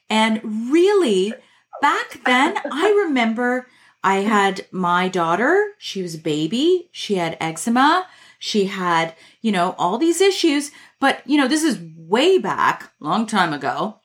And 0.10 0.72
really, 0.72 1.34
back 1.82 2.22
then, 2.26 2.58
I 2.72 2.90
remember 3.08 3.68
I 4.04 4.18
had 4.18 4.66
my 4.72 5.10
daughter, 5.10 5.74
she 5.78 6.02
was 6.02 6.16
a 6.16 6.20
baby, 6.20 6.90
she 6.92 7.16
had 7.16 7.38
eczema, 7.40 8.08
she 8.40 8.66
had, 8.66 9.14
you 9.42 9.52
know, 9.52 9.76
all 9.78 9.98
these 9.98 10.22
issues. 10.22 10.72
But, 11.00 11.22
you 11.26 11.38
know, 11.38 11.48
this 11.48 11.64
is 11.64 11.80
way 11.98 12.38
back, 12.38 12.92
long 13.00 13.26
time 13.26 13.54
ago. 13.54 14.00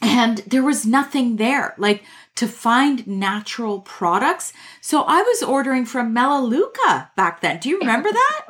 And 0.00 0.38
there 0.38 0.62
was 0.62 0.86
nothing 0.86 1.36
there. 1.36 1.74
Like 1.78 2.04
to 2.36 2.46
find 2.46 3.06
natural 3.06 3.80
products. 3.80 4.52
So 4.80 5.02
I 5.02 5.22
was 5.22 5.42
ordering 5.42 5.86
from 5.86 6.12
Melaleuca 6.12 7.10
back 7.16 7.40
then. 7.40 7.58
Do 7.58 7.68
you 7.68 7.78
remember 7.80 8.10
that? 8.12 8.46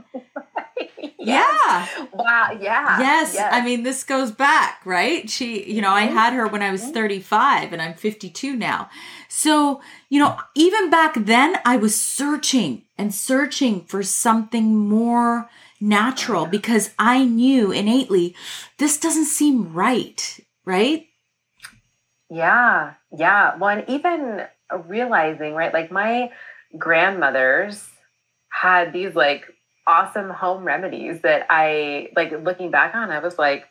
yes. 1.18 1.88
Yeah. 1.96 2.06
Wow. 2.12 2.58
Yeah. 2.60 2.98
Yes. 2.98 3.34
yes. 3.34 3.52
I 3.52 3.64
mean, 3.64 3.84
this 3.84 4.04
goes 4.04 4.32
back, 4.32 4.80
right? 4.84 5.30
She, 5.30 5.72
you 5.72 5.80
know, 5.80 5.90
I 5.90 6.02
had 6.02 6.32
her 6.32 6.48
when 6.48 6.62
I 6.62 6.70
was 6.70 6.84
35 6.84 7.72
and 7.72 7.80
I'm 7.80 7.94
52 7.94 8.56
now. 8.56 8.90
So, 9.28 9.80
you 10.08 10.20
know, 10.20 10.38
even 10.54 10.90
back 10.90 11.14
then 11.14 11.58
I 11.64 11.76
was 11.76 12.00
searching 12.00 12.82
and 12.96 13.14
searching 13.14 13.84
for 13.84 14.02
something 14.02 14.76
more 14.76 15.48
natural 15.80 16.46
because 16.46 16.90
I 16.98 17.24
knew 17.24 17.70
innately 17.70 18.34
this 18.78 18.98
doesn't 18.98 19.26
seem 19.26 19.72
right, 19.72 20.40
right? 20.64 21.06
Yeah, 22.30 22.94
yeah. 23.16 23.56
Well, 23.56 23.78
and 23.78 23.88
even 23.88 24.46
realizing, 24.86 25.54
right, 25.54 25.72
like 25.72 25.90
my 25.90 26.32
grandmothers 26.76 27.88
had 28.48 28.92
these 28.92 29.14
like 29.14 29.44
awesome 29.86 30.30
home 30.30 30.64
remedies 30.64 31.22
that 31.22 31.46
I 31.48 32.08
like 32.16 32.32
looking 32.42 32.70
back 32.70 32.94
on, 32.94 33.10
I 33.10 33.20
was 33.20 33.38
like, 33.38 33.66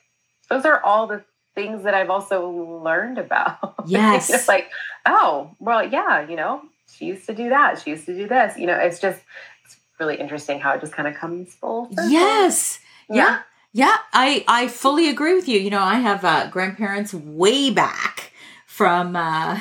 those 0.49 0.65
are 0.65 0.81
all 0.83 1.07
the 1.07 1.23
things 1.55 1.83
that 1.83 1.93
I've 1.93 2.09
also 2.09 2.49
learned 2.83 3.17
about. 3.17 3.73
Yes. 3.87 4.47
like, 4.47 4.71
oh, 5.05 5.55
well, 5.59 5.87
yeah, 5.87 6.27
you 6.27 6.35
know, 6.35 6.61
she 6.91 7.05
used 7.05 7.25
to 7.27 7.33
do 7.33 7.49
that. 7.49 7.81
She 7.81 7.91
used 7.91 8.05
to 8.05 8.15
do 8.15 8.27
this. 8.27 8.57
You 8.57 8.67
know, 8.67 8.77
it's 8.77 8.99
just 8.99 9.21
it's 9.65 9.77
really 9.99 10.15
interesting 10.15 10.59
how 10.59 10.73
it 10.73 10.81
just 10.81 10.93
kind 10.93 11.07
of 11.07 11.15
comes 11.15 11.53
full 11.53 11.89
circle. 11.89 12.09
Yes. 12.09 12.79
Yeah. 13.09 13.15
yeah. 13.15 13.39
Yeah, 13.73 13.97
I 14.13 14.45
I 14.47 14.69
fully 14.69 15.09
agree 15.09 15.33
with 15.33 15.49
you. 15.49 15.59
You 15.59 15.69
know, 15.69 15.81
I 15.81 15.95
have 15.95 16.23
uh, 16.23 16.47
grandparents 16.49 17.13
way 17.13 17.71
back 17.71 18.31
from 18.65 19.17
uh, 19.17 19.59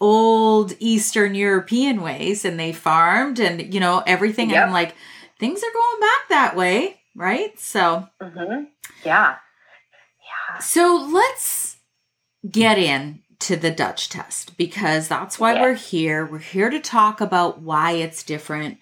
old 0.00 0.74
Eastern 0.80 1.34
European 1.34 2.02
ways 2.02 2.44
and 2.44 2.58
they 2.58 2.72
farmed 2.72 3.38
and, 3.40 3.72
you 3.72 3.80
know, 3.80 4.02
everything. 4.06 4.50
Yep. 4.50 4.56
And 4.56 4.64
I'm 4.66 4.72
like, 4.72 4.94
things 5.38 5.62
are 5.62 5.72
going 5.72 6.00
back 6.00 6.28
that 6.28 6.56
way, 6.56 7.00
right? 7.14 7.58
So, 7.58 8.08
mm-hmm. 8.20 8.64
yeah. 9.04 9.36
Yeah. 10.20 10.58
So 10.60 11.08
let's 11.12 11.76
get 12.50 12.78
in 12.78 13.20
to 13.44 13.56
the 13.56 13.70
Dutch 13.70 14.08
test 14.08 14.56
because 14.56 15.08
that's 15.08 15.38
why 15.38 15.54
yes. 15.54 15.62
we're 15.62 15.74
here. 15.74 16.26
We're 16.26 16.38
here 16.38 16.70
to 16.70 16.80
talk 16.80 17.20
about 17.20 17.60
why 17.60 17.92
it's 17.92 18.22
different. 18.22 18.78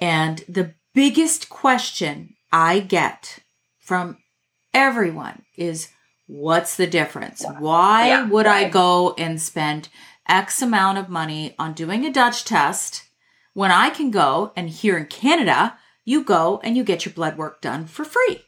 And 0.00 0.44
the 0.48 0.74
biggest 0.94 1.48
question 1.48 2.34
I 2.52 2.80
get 2.80 3.38
from 3.78 4.18
everyone 4.74 5.42
is 5.56 5.88
What's 6.28 6.76
the 6.76 6.88
difference? 6.88 7.44
Why 7.60 8.08
yeah, 8.08 8.26
would. 8.26 8.46
I 8.46 8.68
go 8.68 9.14
and 9.16 9.40
spend 9.40 9.88
X 10.28 10.60
amount 10.60 10.98
of 10.98 11.08
money 11.08 11.54
on 11.56 11.72
doing 11.72 12.04
a 12.04 12.12
Dutch 12.12 12.44
test 12.44 13.04
when 13.56 13.70
I 13.70 13.88
can 13.88 14.10
go 14.10 14.52
and 14.54 14.68
here 14.68 14.98
in 14.98 15.06
Canada, 15.06 15.78
you 16.04 16.22
go 16.22 16.60
and 16.62 16.76
you 16.76 16.84
get 16.84 17.06
your 17.06 17.14
blood 17.14 17.38
work 17.38 17.62
done 17.62 17.86
for 17.86 18.04
free, 18.04 18.42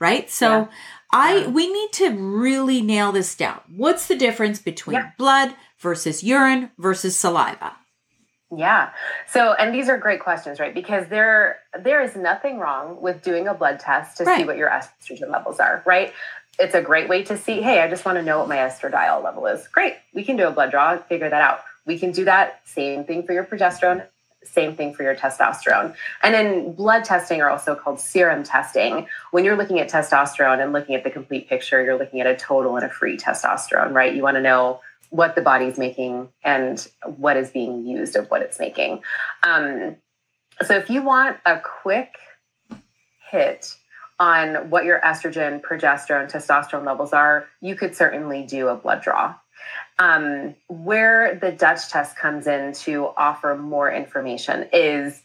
right? 0.00 0.30
So 0.30 0.48
yeah. 0.48 0.66
I 1.14 1.46
we 1.46 1.72
need 1.72 1.92
to 1.92 2.10
really 2.10 2.82
nail 2.82 3.12
this 3.12 3.34
down. 3.34 3.60
What's 3.74 4.08
the 4.08 4.16
difference 4.16 4.60
between 4.60 5.12
blood 5.16 5.54
versus 5.78 6.22
urine 6.22 6.70
versus 6.78 7.18
saliva? 7.18 7.76
Yeah. 8.56 8.90
So, 9.26 9.52
and 9.54 9.74
these 9.74 9.88
are 9.88 9.98
great 9.98 10.20
questions, 10.20 10.60
right? 10.60 10.74
Because 10.74 11.08
there 11.08 11.58
there 11.78 12.02
is 12.02 12.14
nothing 12.16 12.58
wrong 12.58 13.00
with 13.00 13.22
doing 13.22 13.48
a 13.48 13.54
blood 13.54 13.80
test 13.80 14.18
to 14.18 14.24
right. 14.24 14.38
see 14.38 14.44
what 14.44 14.56
your 14.56 14.70
estrogen 14.70 15.30
levels 15.30 15.60
are, 15.60 15.82
right? 15.86 16.12
it's 16.58 16.74
a 16.74 16.82
great 16.82 17.08
way 17.08 17.22
to 17.24 17.36
see, 17.36 17.60
hey, 17.60 17.80
I 17.80 17.88
just 17.88 18.04
want 18.04 18.16
to 18.16 18.22
know 18.22 18.38
what 18.38 18.48
my 18.48 18.56
estradiol 18.56 19.22
level 19.22 19.46
is. 19.46 19.66
Great. 19.68 19.96
We 20.12 20.24
can 20.24 20.36
do 20.36 20.46
a 20.46 20.50
blood 20.50 20.70
draw, 20.70 20.96
figure 20.98 21.28
that 21.28 21.42
out. 21.42 21.60
We 21.86 21.98
can 21.98 22.12
do 22.12 22.24
that. 22.24 22.60
Same 22.64 23.04
thing 23.04 23.26
for 23.26 23.32
your 23.32 23.44
progesterone, 23.44 24.06
same 24.46 24.76
thing 24.76 24.94
for 24.94 25.02
your 25.02 25.14
testosterone. 25.14 25.94
And 26.22 26.34
then 26.34 26.72
blood 26.72 27.04
testing 27.04 27.40
are 27.40 27.50
also 27.50 27.74
called 27.74 28.00
serum 28.00 28.42
testing. 28.42 29.06
When 29.30 29.44
you're 29.44 29.56
looking 29.56 29.80
at 29.80 29.90
testosterone 29.90 30.62
and 30.62 30.72
looking 30.72 30.94
at 30.94 31.04
the 31.04 31.10
complete 31.10 31.48
picture, 31.48 31.82
you're 31.82 31.98
looking 31.98 32.20
at 32.20 32.26
a 32.26 32.36
total 32.36 32.76
and 32.76 32.84
a 32.84 32.88
free 32.88 33.16
testosterone, 33.16 33.92
right? 33.92 34.14
You 34.14 34.22
want 34.22 34.36
to 34.36 34.42
know 34.42 34.80
what 35.10 35.34
the 35.34 35.42
body's 35.42 35.78
making 35.78 36.28
and 36.42 36.88
what 37.04 37.36
is 37.36 37.50
being 37.50 37.86
used 37.86 38.16
of 38.16 38.30
what 38.30 38.42
it's 38.42 38.58
making. 38.58 39.00
Um, 39.42 39.96
so 40.62 40.76
if 40.76 40.90
you 40.90 41.02
want 41.02 41.38
a 41.46 41.60
quick 41.60 42.14
hit 43.30 43.74
on 44.18 44.70
what 44.70 44.84
your 44.84 45.00
estrogen, 45.00 45.60
progesterone, 45.60 46.30
testosterone 46.30 46.84
levels 46.84 47.12
are, 47.12 47.46
you 47.60 47.74
could 47.74 47.94
certainly 47.94 48.44
do 48.44 48.68
a 48.68 48.76
blood 48.76 49.02
draw. 49.02 49.34
Um, 49.98 50.56
where 50.66 51.36
the 51.36 51.52
Dutch 51.52 51.88
test 51.88 52.16
comes 52.16 52.48
in 52.48 52.72
to 52.72 53.10
offer 53.16 53.54
more 53.54 53.92
information 53.92 54.68
is 54.72 55.22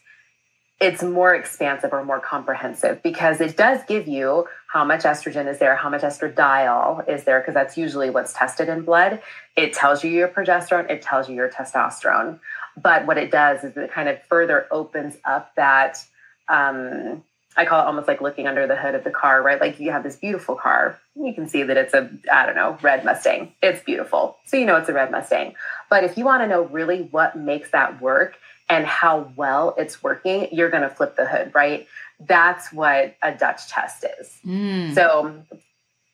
it's 0.80 1.02
more 1.02 1.34
expansive 1.34 1.92
or 1.92 2.02
more 2.04 2.20
comprehensive 2.20 3.02
because 3.02 3.40
it 3.40 3.56
does 3.56 3.80
give 3.86 4.08
you 4.08 4.46
how 4.72 4.82
much 4.84 5.02
estrogen 5.02 5.46
is 5.46 5.58
there, 5.58 5.76
how 5.76 5.90
much 5.90 6.00
estradiol 6.00 7.06
is 7.06 7.24
there, 7.24 7.40
because 7.40 7.52
that's 7.52 7.76
usually 7.76 8.08
what's 8.08 8.32
tested 8.32 8.68
in 8.68 8.82
blood. 8.82 9.20
It 9.56 9.74
tells 9.74 10.02
you 10.02 10.10
your 10.10 10.28
progesterone, 10.28 10.88
it 10.90 11.02
tells 11.02 11.28
you 11.28 11.34
your 11.34 11.50
testosterone. 11.50 12.40
But 12.82 13.06
what 13.06 13.18
it 13.18 13.30
does 13.30 13.62
is 13.62 13.76
it 13.76 13.92
kind 13.92 14.08
of 14.08 14.22
further 14.22 14.66
opens 14.70 15.18
up 15.24 15.54
that 15.56 16.02
um, 16.48 17.24
I 17.56 17.64
call 17.64 17.82
it 17.82 17.86
almost 17.86 18.06
like 18.06 18.20
looking 18.20 18.46
under 18.46 18.66
the 18.66 18.76
hood 18.76 18.94
of 18.94 19.02
the 19.02 19.10
car, 19.10 19.42
right? 19.42 19.60
Like 19.60 19.80
you 19.80 19.90
have 19.90 20.04
this 20.04 20.16
beautiful 20.16 20.54
car. 20.54 21.00
You 21.16 21.34
can 21.34 21.48
see 21.48 21.64
that 21.64 21.76
it's 21.76 21.92
a, 21.94 22.08
I 22.32 22.46
don't 22.46 22.54
know, 22.54 22.78
red 22.80 23.04
Mustang. 23.04 23.52
It's 23.60 23.82
beautiful. 23.82 24.36
So 24.46 24.56
you 24.56 24.66
know 24.66 24.76
it's 24.76 24.88
a 24.88 24.92
red 24.92 25.10
Mustang. 25.10 25.54
But 25.88 26.04
if 26.04 26.16
you 26.16 26.24
want 26.24 26.42
to 26.42 26.46
know 26.46 26.62
really 26.62 27.08
what 27.10 27.36
makes 27.36 27.72
that 27.72 28.00
work 28.00 28.36
and 28.68 28.86
how 28.86 29.32
well 29.34 29.74
it's 29.76 30.00
working, 30.02 30.48
you're 30.52 30.70
going 30.70 30.84
to 30.84 30.88
flip 30.88 31.16
the 31.16 31.26
hood, 31.26 31.52
right? 31.52 31.88
That's 32.20 32.72
what 32.72 33.16
a 33.20 33.34
Dutch 33.34 33.66
test 33.68 34.04
is. 34.20 34.38
Mm. 34.46 34.94
So 34.94 35.42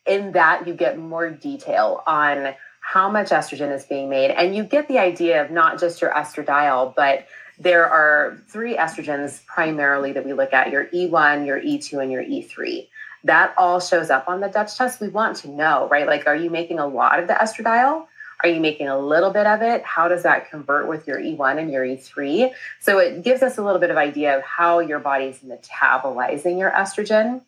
in 0.07 0.31
that, 0.31 0.67
you 0.67 0.73
get 0.73 0.97
more 0.97 1.29
detail 1.29 2.01
on 2.07 2.55
how 2.81 3.11
much 3.11 3.29
estrogen 3.29 3.71
is 3.75 3.83
being 3.83 4.09
made. 4.09 4.31
And 4.31 4.55
you 4.55 4.63
get 4.63 4.87
the 4.87 4.97
idea 4.97 5.43
of 5.43 5.51
not 5.51 5.79
just 5.79 6.01
your 6.01 6.11
estradiol, 6.11 6.95
but 6.95 7.27
there 7.59 7.89
are 7.89 8.37
three 8.47 8.75
estrogens 8.75 9.45
primarily 9.45 10.13
that 10.13 10.25
we 10.25 10.33
look 10.33 10.53
at 10.53 10.71
your 10.71 10.85
E1, 10.87 11.45
your 11.45 11.59
E2, 11.59 12.01
and 12.01 12.11
your 12.11 12.23
E3. 12.23 12.87
That 13.23 13.53
all 13.57 13.79
shows 13.79 14.09
up 14.09 14.27
on 14.27 14.41
the 14.41 14.47
Dutch 14.47 14.77
test. 14.77 15.01
We 15.01 15.07
want 15.09 15.37
to 15.37 15.49
know, 15.49 15.87
right? 15.89 16.05
Like, 16.05 16.27
are 16.27 16.35
you 16.35 16.49
making 16.49 16.79
a 16.79 16.87
lot 16.87 17.19
of 17.19 17.27
the 17.27 17.33
estradiol? 17.33 18.05
Are 18.43 18.49
you 18.49 18.59
making 18.59 18.87
a 18.87 18.99
little 18.99 19.31
bit 19.31 19.47
of 19.47 19.63
it? 19.63 19.83
How 19.83 20.07
does 20.07 20.23
that 20.23 20.51
convert 20.51 20.87
with 20.87 21.07
your 21.07 21.19
E1 21.19 21.57
and 21.57 21.71
your 21.71 21.83
E3? 21.83 22.51
So 22.79 22.99
it 22.99 23.23
gives 23.23 23.41
us 23.41 23.57
a 23.57 23.63
little 23.63 23.79
bit 23.79 23.89
of 23.89 23.97
idea 23.97 24.37
of 24.37 24.43
how 24.43 24.79
your 24.79 24.99
body's 24.99 25.39
metabolizing 25.39 26.59
your 26.59 26.69
estrogen 26.69 27.41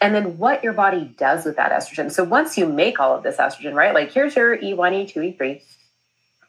and 0.00 0.12
then 0.12 0.36
what 0.38 0.64
your 0.64 0.72
body 0.72 1.14
does 1.16 1.44
with 1.44 1.56
that 1.56 1.70
estrogen. 1.70 2.10
So 2.10 2.24
once 2.24 2.58
you 2.58 2.66
make 2.66 2.98
all 2.98 3.16
of 3.16 3.22
this 3.22 3.36
estrogen, 3.36 3.74
right? 3.74 3.94
Like 3.94 4.10
here's 4.10 4.34
your 4.34 4.58
E1, 4.58 4.74
E2, 5.14 5.38
E3. 5.38 5.62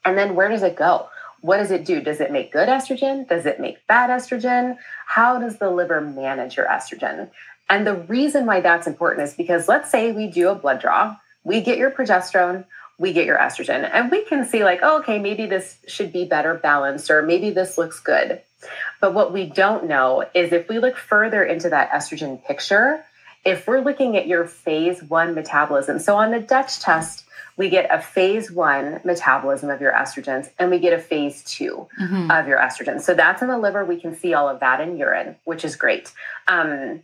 And 0.05 0.17
then 0.17 0.34
where 0.34 0.50
does 0.50 0.63
it 0.63 0.75
go? 0.75 1.08
What 1.44 1.58
does 1.58 1.72
it 1.72 1.84
do? 1.84 2.00
Does 2.00 2.22
it 2.22 2.32
make 2.32 2.54
good 2.54 2.70
estrogen? 2.70 3.28
Does 3.28 3.46
it 3.46 3.60
make 3.60 3.86
bad 3.86 4.10
estrogen? 4.10 4.78
How 5.06 5.40
does 5.40 5.58
the 5.58 5.70
liver 5.70 6.00
manage 6.00 6.56
your 6.56 6.68
estrogen? 6.68 7.30
And 7.70 7.86
the 7.86 7.96
reason 7.96 8.46
why 8.46 8.62
that's 8.62 8.88
important 8.88 9.28
is 9.28 9.34
because 9.34 9.68
let's 9.68 9.92
say 9.92 10.14
we 10.14 10.28
do 10.28 10.48
a 10.48 10.56
blood 10.56 10.80
draw, 10.80 11.18
we 11.44 11.60
get 11.60 11.78
your 11.78 11.92
progesterone, 11.92 12.64
we 12.98 13.12
get 13.12 13.26
your 13.26 13.38
estrogen, 13.38 13.90
and 13.92 14.10
we 14.10 14.24
can 14.24 14.46
see, 14.46 14.64
like, 14.64 14.80
oh, 14.84 15.00
okay, 15.00 15.20
maybe 15.20 15.46
this 15.46 15.78
should 15.86 16.14
be 16.14 16.24
better 16.24 16.54
balanced, 16.54 17.12
or 17.12 17.22
maybe 17.22 17.50
this 17.50 17.78
looks 17.78 18.00
good. 18.00 18.42
But 19.02 19.14
what 19.14 19.34
we 19.34 19.46
don't 19.46 19.88
know 19.88 20.24
is 20.34 20.54
if 20.54 20.70
we 20.70 20.80
look 20.80 20.96
further 20.96 21.44
into 21.44 21.70
that 21.70 21.92
estrogen 21.92 22.42
picture, 22.46 23.04
if 23.44 23.68
we're 23.68 23.82
looking 23.82 24.16
at 24.16 24.28
your 24.28 24.46
phase 24.46 25.04
one 25.04 25.36
metabolism, 25.36 26.00
so 26.00 26.16
on 26.16 26.32
the 26.32 26.40
Dutch 26.40 26.80
test, 26.80 27.23
we 27.58 27.70
get 27.70 27.88
a 27.92 28.02
phase 28.02 28.52
one 28.52 29.00
metabolism 29.04 29.70
of 29.70 29.82
your 29.82 29.94
estrogens 29.94 30.50
and 30.58 30.72
we 30.72 30.80
get 30.80 30.94
a 30.94 31.00
phase 31.00 31.44
2 31.44 31.88
mm-hmm. 32.02 32.32
of 32.32 32.48
your 32.48 32.60
estrogens. 32.60 33.02
So 33.02 33.14
that's 33.14 33.42
in 33.42 33.48
the 33.48 33.58
liver. 33.58 33.86
We 33.86 34.00
can 34.00 34.16
see 34.16 34.34
all 34.34 34.50
of 34.50 34.60
that 34.62 34.82
in 34.82 34.98
urine, 34.98 35.36
which 35.46 35.64
is 35.64 35.76
great. 35.76 36.12
Um, 36.48 37.04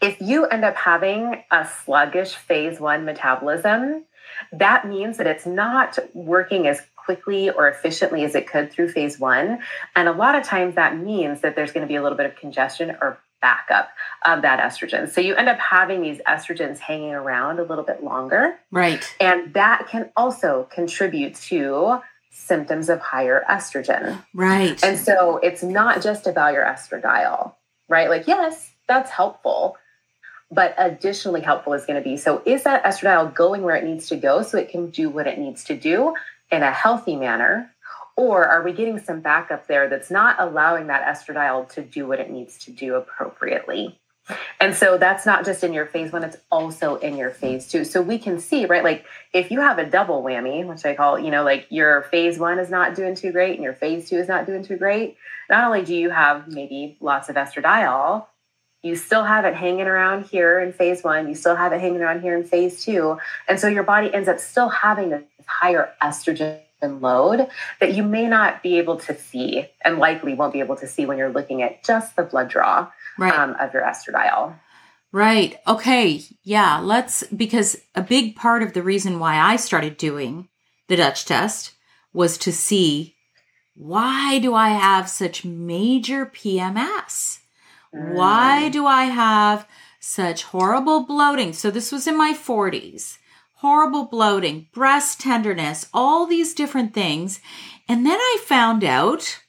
if 0.00 0.20
you 0.20 0.46
end 0.46 0.64
up 0.64 0.76
having 0.76 1.42
a 1.50 1.68
sluggish 1.84 2.34
phase 2.34 2.80
one 2.80 3.04
metabolism, 3.04 4.04
that 4.52 4.88
means 4.88 5.18
that 5.18 5.26
it's 5.26 5.44
not 5.44 5.98
working 6.14 6.66
as 6.66 6.80
quickly 6.96 7.50
or 7.50 7.68
efficiently 7.68 8.24
as 8.24 8.34
it 8.34 8.46
could 8.46 8.72
through 8.72 8.88
phase 8.88 9.18
one. 9.18 9.58
And 9.94 10.08
a 10.08 10.12
lot 10.12 10.34
of 10.34 10.44
times 10.44 10.76
that 10.76 10.96
means 10.96 11.40
that 11.42 11.56
there's 11.56 11.72
going 11.72 11.82
to 11.82 11.88
be 11.88 11.96
a 11.96 12.02
little 12.02 12.16
bit 12.16 12.26
of 12.26 12.36
congestion 12.36 12.96
or 13.00 13.18
backup 13.40 13.90
of 14.26 14.42
that 14.42 14.60
estrogen. 14.60 15.08
So 15.08 15.20
you 15.20 15.34
end 15.34 15.48
up 15.48 15.58
having 15.58 16.02
these 16.02 16.20
estrogens 16.28 16.78
hanging 16.78 17.12
around 17.12 17.58
a 17.58 17.62
little 17.62 17.84
bit 17.84 18.02
longer. 18.02 18.58
Right. 18.70 19.04
And 19.20 19.54
that 19.54 19.86
can 19.88 20.10
also 20.16 20.68
contribute 20.70 21.34
to 21.36 22.00
symptoms 22.30 22.88
of 22.88 23.00
higher 23.00 23.44
estrogen. 23.48 24.22
Right. 24.34 24.82
And 24.84 24.98
so 24.98 25.38
it's 25.42 25.62
not 25.62 26.02
just 26.02 26.26
about 26.26 26.52
your 26.52 26.64
estradiol, 26.64 27.54
right? 27.88 28.08
Like, 28.08 28.26
yes, 28.26 28.72
that's 28.88 29.10
helpful. 29.10 29.76
But 30.52 30.74
additionally 30.78 31.42
helpful 31.42 31.74
is 31.74 31.86
going 31.86 32.02
to 32.02 32.08
be 32.08 32.16
so 32.16 32.42
is 32.44 32.64
that 32.64 32.82
estradiol 32.82 33.32
going 33.32 33.62
where 33.62 33.76
it 33.76 33.84
needs 33.84 34.08
to 34.08 34.16
go 34.16 34.42
so 34.42 34.58
it 34.58 34.68
can 34.68 34.90
do 34.90 35.08
what 35.08 35.28
it 35.28 35.38
needs 35.38 35.62
to 35.64 35.76
do 35.76 36.14
in 36.50 36.62
a 36.62 36.72
healthy 36.72 37.14
manner? 37.14 37.70
Or 38.16 38.46
are 38.46 38.62
we 38.62 38.72
getting 38.72 38.98
some 38.98 39.20
backup 39.20 39.66
there 39.66 39.88
that's 39.88 40.10
not 40.10 40.36
allowing 40.38 40.88
that 40.88 41.06
estradiol 41.06 41.68
to 41.74 41.82
do 41.82 42.06
what 42.06 42.20
it 42.20 42.30
needs 42.30 42.58
to 42.64 42.70
do 42.70 42.94
appropriately? 42.94 43.98
And 44.60 44.74
so 44.74 44.98
that's 44.98 45.26
not 45.26 45.44
just 45.44 45.64
in 45.64 45.72
your 45.72 45.86
phase 45.86 46.12
one, 46.12 46.22
it's 46.22 46.36
also 46.50 46.96
in 46.96 47.16
your 47.16 47.30
phase 47.30 47.66
two. 47.68 47.84
So 47.84 48.02
we 48.02 48.18
can 48.18 48.38
see, 48.38 48.66
right? 48.66 48.84
Like 48.84 49.04
if 49.32 49.50
you 49.50 49.60
have 49.60 49.78
a 49.78 49.86
double 49.86 50.22
whammy, 50.22 50.66
which 50.66 50.84
I 50.84 50.94
call, 50.94 51.18
you 51.18 51.30
know, 51.30 51.42
like 51.42 51.66
your 51.70 52.02
phase 52.02 52.38
one 52.38 52.58
is 52.58 52.70
not 52.70 52.94
doing 52.94 53.14
too 53.14 53.32
great 53.32 53.54
and 53.54 53.64
your 53.64 53.74
phase 53.74 54.08
two 54.08 54.18
is 54.18 54.28
not 54.28 54.46
doing 54.46 54.62
too 54.62 54.76
great, 54.76 55.16
not 55.48 55.64
only 55.64 55.82
do 55.82 55.94
you 55.94 56.10
have 56.10 56.48
maybe 56.48 56.96
lots 57.00 57.28
of 57.28 57.36
estradiol, 57.36 58.26
you 58.82 58.96
still 58.96 59.24
have 59.24 59.44
it 59.44 59.54
hanging 59.54 59.86
around 59.86 60.24
here 60.26 60.60
in 60.60 60.72
phase 60.72 61.02
one, 61.02 61.28
you 61.28 61.34
still 61.34 61.56
have 61.56 61.72
it 61.72 61.80
hanging 61.80 62.00
around 62.00 62.20
here 62.22 62.36
in 62.36 62.44
phase 62.44 62.84
two. 62.84 63.18
And 63.48 63.58
so 63.58 63.68
your 63.68 63.82
body 63.82 64.12
ends 64.12 64.28
up 64.28 64.38
still 64.38 64.68
having 64.68 65.10
this 65.10 65.24
higher 65.46 65.92
estrogen 66.02 66.60
load 66.88 67.48
that 67.80 67.94
you 67.94 68.02
may 68.02 68.26
not 68.26 68.62
be 68.62 68.78
able 68.78 68.96
to 68.96 69.16
see 69.16 69.66
and 69.84 69.98
likely 69.98 70.34
won't 70.34 70.52
be 70.52 70.60
able 70.60 70.76
to 70.76 70.86
see 70.86 71.06
when 71.06 71.18
you're 71.18 71.32
looking 71.32 71.62
at 71.62 71.84
just 71.84 72.16
the 72.16 72.22
blood 72.22 72.48
draw 72.48 72.90
right. 73.18 73.34
um, 73.34 73.56
of 73.60 73.72
your 73.72 73.82
estradiol. 73.82 74.54
Right. 75.12 75.56
Okay. 75.66 76.22
Yeah. 76.44 76.78
Let's, 76.78 77.24
because 77.24 77.76
a 77.94 78.02
big 78.02 78.36
part 78.36 78.62
of 78.62 78.72
the 78.72 78.82
reason 78.82 79.18
why 79.18 79.36
I 79.36 79.56
started 79.56 79.96
doing 79.96 80.48
the 80.88 80.96
Dutch 80.96 81.24
test 81.24 81.72
was 82.12 82.38
to 82.38 82.52
see 82.52 83.14
why 83.74 84.38
do 84.40 84.54
I 84.54 84.70
have 84.70 85.08
such 85.08 85.44
major 85.44 86.26
PMS? 86.26 87.38
Mm. 87.94 88.14
Why 88.14 88.68
do 88.68 88.86
I 88.86 89.04
have 89.04 89.66
such 90.00 90.44
horrible 90.44 91.04
bloating? 91.06 91.52
So 91.52 91.70
this 91.70 91.90
was 91.90 92.06
in 92.06 92.16
my 92.16 92.32
40s 92.32 93.18
horrible 93.60 94.06
bloating, 94.06 94.68
breast 94.72 95.20
tenderness, 95.20 95.86
all 95.92 96.26
these 96.26 96.54
different 96.54 96.94
things. 96.94 97.40
And 97.88 98.06
then 98.06 98.18
I 98.18 98.38
found 98.44 98.82
out 98.84 99.40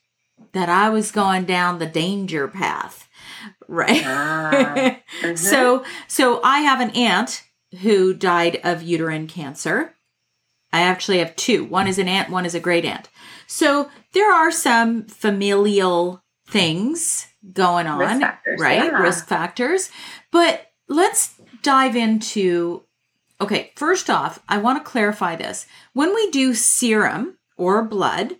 that 0.51 0.67
I 0.67 0.89
was 0.89 1.11
going 1.11 1.45
down 1.45 1.79
the 1.79 1.85
danger 1.85 2.47
path. 2.47 3.07
Right. 3.67 4.03
Ah, 4.05 4.49
uh-huh. 4.49 5.35
so 5.37 5.85
so 6.07 6.41
I 6.43 6.59
have 6.59 6.81
an 6.81 6.89
aunt 6.89 7.41
who 7.81 8.13
died 8.13 8.59
of 8.65 8.83
uterine 8.83 9.27
cancer. 9.27 9.95
I 10.73 10.81
actually 10.81 11.19
have 11.19 11.37
two. 11.37 11.63
One 11.63 11.87
is 11.87 11.97
an 11.97 12.09
aunt, 12.09 12.29
one 12.29 12.45
is 12.45 12.53
a 12.53 12.59
great 12.59 12.83
aunt. 12.83 13.07
So 13.47 13.89
there 14.11 14.29
are 14.29 14.51
some 14.51 15.05
familial 15.05 16.21
things 16.49 17.27
going 17.53 17.87
on, 17.87 18.19
factors, 18.19 18.59
right? 18.59 18.83
Yeah. 18.83 19.01
Risk 19.01 19.25
factors. 19.25 19.89
But 20.31 20.67
let's 20.89 21.39
dive 21.63 21.95
into 21.95 22.83
Okay, 23.41 23.71
first 23.75 24.07
off, 24.07 24.39
I 24.47 24.59
want 24.59 24.77
to 24.77 24.89
clarify 24.89 25.35
this. 25.35 25.65
When 25.93 26.13
we 26.13 26.29
do 26.29 26.53
serum 26.53 27.39
or 27.57 27.83
blood, 27.83 28.35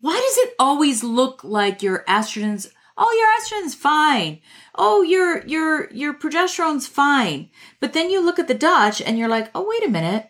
why 0.00 0.14
does 0.14 0.36
it 0.38 0.54
always 0.58 1.04
look 1.04 1.44
like 1.44 1.80
your 1.80 2.04
estrogen's 2.08 2.68
oh 2.98 3.12
your 3.12 3.60
estrogen's 3.62 3.76
fine. 3.76 4.40
Oh 4.74 5.02
your 5.02 5.46
your 5.46 5.88
your 5.92 6.14
progesterone's 6.14 6.88
fine. 6.88 7.50
But 7.78 7.92
then 7.92 8.10
you 8.10 8.20
look 8.20 8.40
at 8.40 8.48
the 8.48 8.54
dutch 8.54 9.00
and 9.00 9.16
you're 9.16 9.28
like 9.28 9.50
oh 9.54 9.64
wait 9.68 9.88
a 9.88 9.92
minute. 9.92 10.28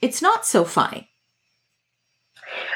It's 0.00 0.20
not 0.20 0.44
so 0.44 0.64
fine. 0.64 1.06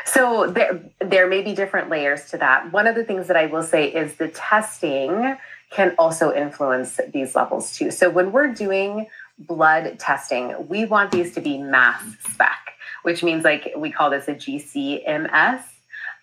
So 0.04 0.50
there 0.50 0.80
there 1.00 1.28
may 1.28 1.42
be 1.42 1.52
different 1.52 1.90
layers 1.90 2.26
to 2.30 2.38
that. 2.38 2.72
One 2.72 2.86
of 2.86 2.94
the 2.94 3.04
things 3.04 3.26
that 3.26 3.36
i 3.36 3.46
will 3.46 3.64
say 3.64 3.88
is 3.92 4.14
the 4.14 4.28
testing 4.28 5.36
can 5.70 5.94
also 5.98 6.32
influence 6.34 7.00
these 7.12 7.34
levels 7.34 7.76
too. 7.76 7.90
So 7.90 8.10
when 8.10 8.32
we're 8.32 8.52
doing 8.52 9.06
blood 9.40 9.98
testing, 9.98 10.68
we 10.68 10.84
want 10.84 11.10
these 11.10 11.34
to 11.34 11.40
be 11.40 11.58
mass 11.58 12.02
spec, 12.28 12.74
which 13.02 13.22
means 13.22 13.44
like 13.44 13.72
we 13.76 13.90
call 13.90 14.10
this 14.10 14.28
a 14.28 14.34
GCMS. 14.34 15.62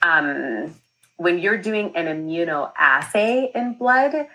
Um, 0.02 0.76
when 1.18 1.40
you're 1.40 1.58
doing 1.58 1.96
an 1.96 2.06
immunoassay 2.06 3.56
in 3.56 3.74
blood, 3.74 4.28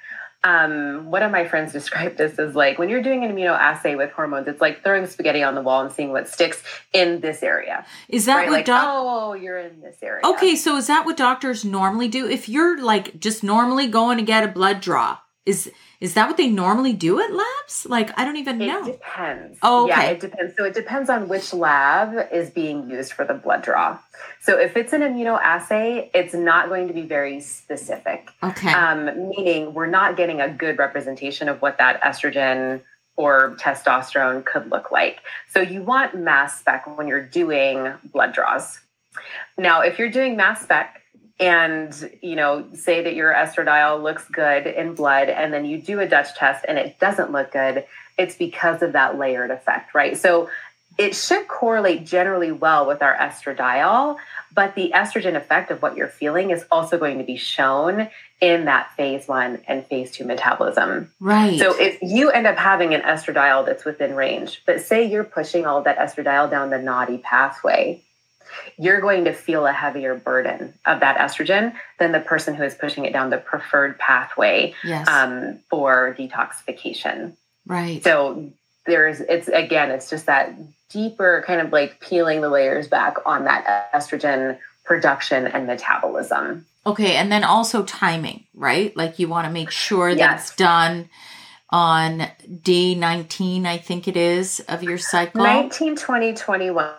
um, 0.45 1.11
one 1.11 1.23
of 1.23 1.31
my 1.31 1.47
friends 1.47 1.73
described 1.73 2.19
this 2.19 2.39
as 2.39 2.57
like 2.57 2.79
when 2.79 2.89
you're 2.89 3.03
doing 3.03 3.25
an 3.25 3.33
immunoassay 3.33 3.97
with 3.97 4.11
hormones, 4.11 4.49
it's 4.49 4.61
like 4.61 4.83
throwing 4.83 5.07
spaghetti 5.07 5.43
on 5.43 5.55
the 5.55 5.63
wall 5.63 5.83
and 5.83 5.93
seeing 5.93 6.11
what 6.11 6.29
sticks 6.29 6.63
in 6.93 7.21
this 7.21 7.45
area. 7.45 7.87
Is 8.09 8.27
that 8.27 8.37
right? 8.37 8.49
what 8.49 8.57
like, 8.57 8.65
doc- 8.65 8.83
oh, 8.85 9.35
you're 9.35 9.59
in 9.59 9.81
this 9.81 9.99
area. 10.03 10.23
Okay, 10.25 10.57
so 10.57 10.77
is 10.77 10.89
that 10.89 11.07
what 11.07 11.17
doctors 11.17 11.65
normally 11.65 12.09
do? 12.09 12.29
If 12.29 12.49
you're 12.49 12.83
like 12.83 13.21
just 13.21 13.45
normally 13.45 13.87
going 13.87 14.19
to 14.19 14.25
get 14.25 14.43
a 14.43 14.49
blood 14.49 14.81
draw, 14.81 15.19
is 15.47 15.71
is 16.03 16.15
that 16.15 16.27
what 16.27 16.37
they 16.37 16.49
normally 16.49 16.93
do 16.93 17.21
at 17.21 17.33
labs? 17.33 17.87
Like, 17.89 18.11
I 18.19 18.25
don't 18.25 18.37
even 18.37 18.61
it 18.61 18.67
know. 18.67 18.85
It 18.85 18.93
depends. 18.95 19.59
Oh, 19.63 19.85
okay. 19.85 19.91
Yeah, 19.91 20.03
it 20.11 20.19
depends. 20.19 20.55
So 20.59 20.65
it 20.65 20.75
depends 20.75 21.09
on 21.09 21.29
which 21.29 21.55
lab 21.55 22.27
is 22.33 22.51
being 22.51 22.91
used 22.91 23.13
for 23.13 23.25
the 23.25 23.35
blood 23.35 23.63
draw. 23.63 24.01
So 24.41 24.59
if 24.59 24.77
it's 24.77 24.93
an 24.93 25.03
immunoassay, 25.03 26.11
it's 26.13 26.35
not 26.35 26.69
going 26.69 26.89
to 26.89 26.93
be 26.93 27.03
very 27.03 27.41
specific. 27.41 28.31
Okay. 28.43 28.73
Um, 28.73 29.29
meaning 29.29 29.75
we're 29.75 29.87
not 29.87 30.17
getting 30.17 30.41
a 30.41 30.49
good 30.49 30.77
representation 30.77 31.49
of 31.49 31.63
what 31.63 31.79
that 31.79 32.03
estrogen 32.03 32.83
or 33.15 33.55
testosterone 33.61 34.45
could 34.45 34.73
look 34.73 34.91
like. 34.91 35.21
So 35.53 35.61
you 35.61 35.83
want 35.83 36.17
mass 36.17 36.59
spec 36.59 36.99
when 36.99 37.07
you're 37.07 37.25
doing 37.25 37.93
blood 38.13 38.33
draws. 38.33 38.81
Now, 39.57 39.83
if 39.83 40.01
you're 40.01 40.11
doing 40.11 40.37
mass 40.37 40.63
spec 40.63 41.02
and 41.41 42.11
you 42.23 42.37
know 42.37 42.65
say 42.75 43.03
that 43.03 43.15
your 43.15 43.33
estradiol 43.33 44.03
looks 44.03 44.29
good 44.29 44.67
in 44.67 44.95
blood 44.95 45.29
and 45.29 45.53
then 45.53 45.65
you 45.65 45.79
do 45.79 46.01
a 46.01 46.07
dutch 46.07 46.35
test 46.35 46.65
and 46.69 46.79
it 46.79 46.99
doesn't 46.99 47.33
look 47.33 47.53
good 47.53 47.85
it's 48.19 48.37
because 48.37 48.83
of 48.83 48.93
that 48.93 49.19
layered 49.19 49.51
effect 49.51 49.95
right 49.95 50.17
so 50.17 50.49
it 50.99 51.17
should 51.17 51.49
correlate 51.49 52.05
generally 52.05 52.53
well 52.53 52.87
with 52.87 53.03
our 53.03 53.17
estradiol 53.17 54.17
but 54.55 54.75
the 54.75 54.93
estrogen 54.95 55.37
effect 55.37 55.71
of 55.71 55.81
what 55.83 55.97
you're 55.97 56.09
feeling 56.09 56.51
is 56.51 56.65
also 56.71 56.99
going 56.99 57.19
to 57.19 57.25
be 57.25 57.37
shown 57.37 58.09
in 58.41 58.65
that 58.65 58.91
phase 58.97 59.29
one 59.29 59.63
and 59.69 59.87
phase 59.87 60.11
two 60.11 60.25
metabolism. 60.25 61.11
Right. 61.21 61.59
So 61.59 61.81
if 61.81 61.99
you 62.03 62.31
end 62.31 62.47
up 62.47 62.57
having 62.57 62.93
an 62.93 63.01
estradiol 63.03 63.65
that's 63.65 63.85
within 63.85 64.15
range, 64.15 64.63
but 64.67 64.81
say 64.81 65.05
you're 65.05 65.25
pushing 65.25 65.65
all 65.65 65.83
that 65.83 65.97
estradiol 65.97 66.51
down 66.51 66.71
the 66.71 66.79
naughty 66.79 67.19
pathway, 67.19 68.03
you're 68.79 69.01
going 69.01 69.25
to 69.25 69.33
feel 69.33 69.67
a 69.67 69.73
heavier 69.73 70.15
burden 70.15 70.75
of 70.87 71.01
that 71.01 71.17
estrogen 71.19 71.75
than 71.99 72.13
the 72.13 72.21
person 72.21 72.55
who 72.55 72.63
is 72.63 72.75
pushing 72.75 73.05
it 73.05 73.13
down 73.13 73.31
the 73.31 73.39
preferred 73.39 73.99
pathway 73.99 74.75
yes. 74.85 75.07
um, 75.09 75.59
for 75.71 76.15
detoxification. 76.19 77.35
Right. 77.67 78.03
So 78.03 78.51
there's, 78.87 79.21
it's 79.21 79.49
again, 79.49 79.91
it's 79.91 80.11
just 80.11 80.27
that 80.27 80.55
deeper 80.91 81.43
kind 81.47 81.61
of 81.61 81.73
like 81.73 82.01
peeling 82.01 82.41
the 82.41 82.51
layers 82.51 82.89
back 82.89 83.17
on 83.25 83.45
that 83.45 83.93
estrogen 83.95 84.59
production 84.85 85.47
and 85.47 85.67
metabolism. 85.67 86.67
Okay. 86.85 87.15
And 87.17 87.31
then 87.31 87.45
also 87.45 87.85
timing, 87.85 88.45
right? 88.55 88.97
Like 88.97 89.19
you 89.19 89.29
want 89.29 89.47
to 89.47 89.53
make 89.53 89.71
sure 89.71 90.11
that 90.11 90.19
yes. 90.19 90.49
it's 90.49 90.57
done 90.57 91.09
on 91.71 92.29
day 92.63 92.95
19, 92.95 93.65
I 93.65 93.79
think 93.79 94.07
it 94.07 94.17
is, 94.17 94.61
of 94.69 94.83
your 94.83 94.99
cycle. 94.99 95.43
19, 95.43 95.97
20, 95.97 96.35
21 96.35 96.91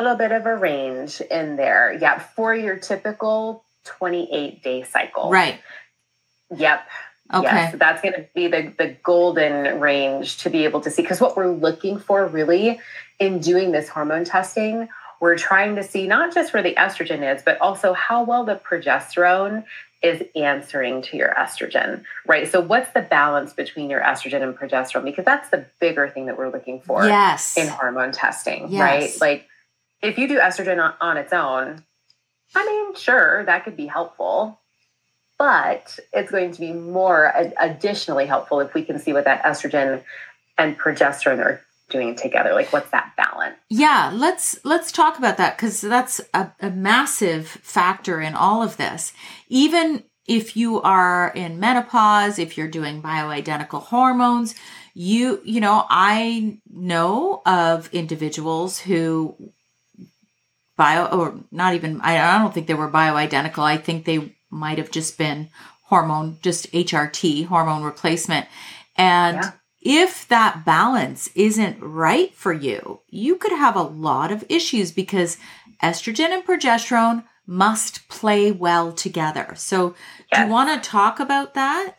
little 0.00 0.16
bit 0.16 0.32
of 0.32 0.46
a 0.46 0.56
range 0.56 1.20
in 1.20 1.56
there. 1.56 1.96
Yeah, 2.00 2.18
for 2.18 2.54
your 2.54 2.76
typical 2.76 3.64
28 3.84 4.62
day 4.62 4.82
cycle. 4.82 5.30
Right. 5.30 5.60
Yep. 6.56 6.86
Okay. 7.32 7.44
Yes, 7.44 7.76
that's 7.78 8.02
going 8.02 8.14
to 8.14 8.26
be 8.34 8.48
the, 8.48 8.74
the 8.76 8.96
golden 9.04 9.80
range 9.80 10.38
to 10.38 10.50
be 10.50 10.64
able 10.64 10.80
to 10.80 10.90
see. 10.90 11.02
Because 11.02 11.20
what 11.20 11.36
we're 11.36 11.52
looking 11.52 11.98
for 11.98 12.26
really 12.26 12.80
in 13.20 13.38
doing 13.38 13.70
this 13.70 13.88
hormone 13.88 14.24
testing, 14.24 14.88
we're 15.20 15.38
trying 15.38 15.76
to 15.76 15.84
see 15.84 16.08
not 16.08 16.34
just 16.34 16.52
where 16.52 16.62
the 16.62 16.74
estrogen 16.74 17.34
is, 17.34 17.42
but 17.42 17.60
also 17.60 17.92
how 17.92 18.24
well 18.24 18.44
the 18.44 18.56
progesterone 18.56 19.64
is 20.02 20.22
answering 20.34 21.02
to 21.02 21.16
your 21.16 21.34
estrogen, 21.38 22.02
right? 22.26 22.50
So, 22.50 22.60
what's 22.60 22.90
the 22.92 23.02
balance 23.02 23.52
between 23.52 23.90
your 23.90 24.00
estrogen 24.00 24.42
and 24.42 24.56
progesterone? 24.56 25.04
Because 25.04 25.26
that's 25.26 25.50
the 25.50 25.66
bigger 25.78 26.08
thing 26.08 26.26
that 26.26 26.38
we're 26.38 26.50
looking 26.50 26.80
for 26.80 27.04
yes. 27.04 27.56
in 27.58 27.68
hormone 27.68 28.12
testing, 28.12 28.68
yes. 28.70 28.80
right? 28.80 29.20
Like, 29.20 29.46
if 30.02 30.18
you 30.18 30.28
do 30.28 30.38
estrogen 30.38 30.82
on, 30.82 30.94
on 31.00 31.16
its 31.16 31.32
own, 31.32 31.84
I 32.54 32.66
mean, 32.66 32.94
sure, 32.94 33.44
that 33.44 33.64
could 33.64 33.76
be 33.76 33.86
helpful, 33.86 34.60
but 35.38 35.98
it's 36.12 36.30
going 36.30 36.52
to 36.52 36.60
be 36.60 36.72
more 36.72 37.32
additionally 37.58 38.26
helpful 38.26 38.60
if 38.60 38.74
we 38.74 38.84
can 38.84 38.98
see 38.98 39.12
what 39.12 39.24
that 39.24 39.42
estrogen 39.42 40.02
and 40.58 40.78
progesterone 40.78 41.44
are 41.44 41.62
doing 41.88 42.14
together 42.14 42.54
like 42.54 42.72
what's 42.72 42.90
that 42.90 43.12
balance? 43.16 43.56
Yeah 43.68 44.12
let's 44.14 44.64
let's 44.64 44.92
talk 44.92 45.18
about 45.18 45.36
that 45.38 45.56
because 45.56 45.80
that's 45.80 46.20
a, 46.32 46.52
a 46.60 46.70
massive 46.70 47.48
factor 47.48 48.20
in 48.20 48.34
all 48.34 48.62
of 48.62 48.76
this. 48.76 49.12
Even 49.48 50.04
if 50.26 50.56
you 50.56 50.80
are 50.82 51.32
in 51.34 51.58
menopause 51.58 52.38
if 52.38 52.56
you're 52.56 52.68
doing 52.68 53.02
bioidentical 53.02 53.82
hormones 53.82 54.54
you 54.94 55.40
you 55.44 55.60
know 55.60 55.84
i 55.88 56.58
know 56.70 57.42
of 57.46 57.88
individuals 57.92 58.78
who 58.78 59.34
bio 60.80 61.04
or 61.06 61.34
not 61.52 61.74
even 61.74 62.00
I, 62.00 62.18
I 62.18 62.38
don't 62.38 62.54
think 62.54 62.66
they 62.66 62.74
were 62.74 62.90
bioidentical. 62.90 63.62
I 63.62 63.76
think 63.76 64.04
they 64.04 64.34
might 64.48 64.78
have 64.78 64.90
just 64.90 65.18
been 65.18 65.50
hormone, 65.84 66.38
just 66.40 66.72
HRT, 66.72 67.44
hormone 67.46 67.82
replacement. 67.82 68.46
And 68.96 69.36
yeah. 69.36 69.52
if 69.82 70.26
that 70.28 70.64
balance 70.64 71.28
isn't 71.34 71.82
right 71.82 72.34
for 72.34 72.54
you, 72.54 73.00
you 73.08 73.36
could 73.36 73.52
have 73.52 73.76
a 73.76 73.82
lot 73.82 74.32
of 74.32 74.44
issues 74.48 74.90
because 74.90 75.36
estrogen 75.82 76.30
and 76.30 76.46
progesterone 76.46 77.24
must 77.46 78.08
play 78.08 78.50
well 78.50 78.90
together. 78.90 79.52
So, 79.56 79.94
yes. 80.32 80.40
do 80.40 80.46
you 80.46 80.50
want 80.50 80.82
to 80.82 80.88
talk 80.88 81.20
about 81.20 81.52
that? 81.54 81.96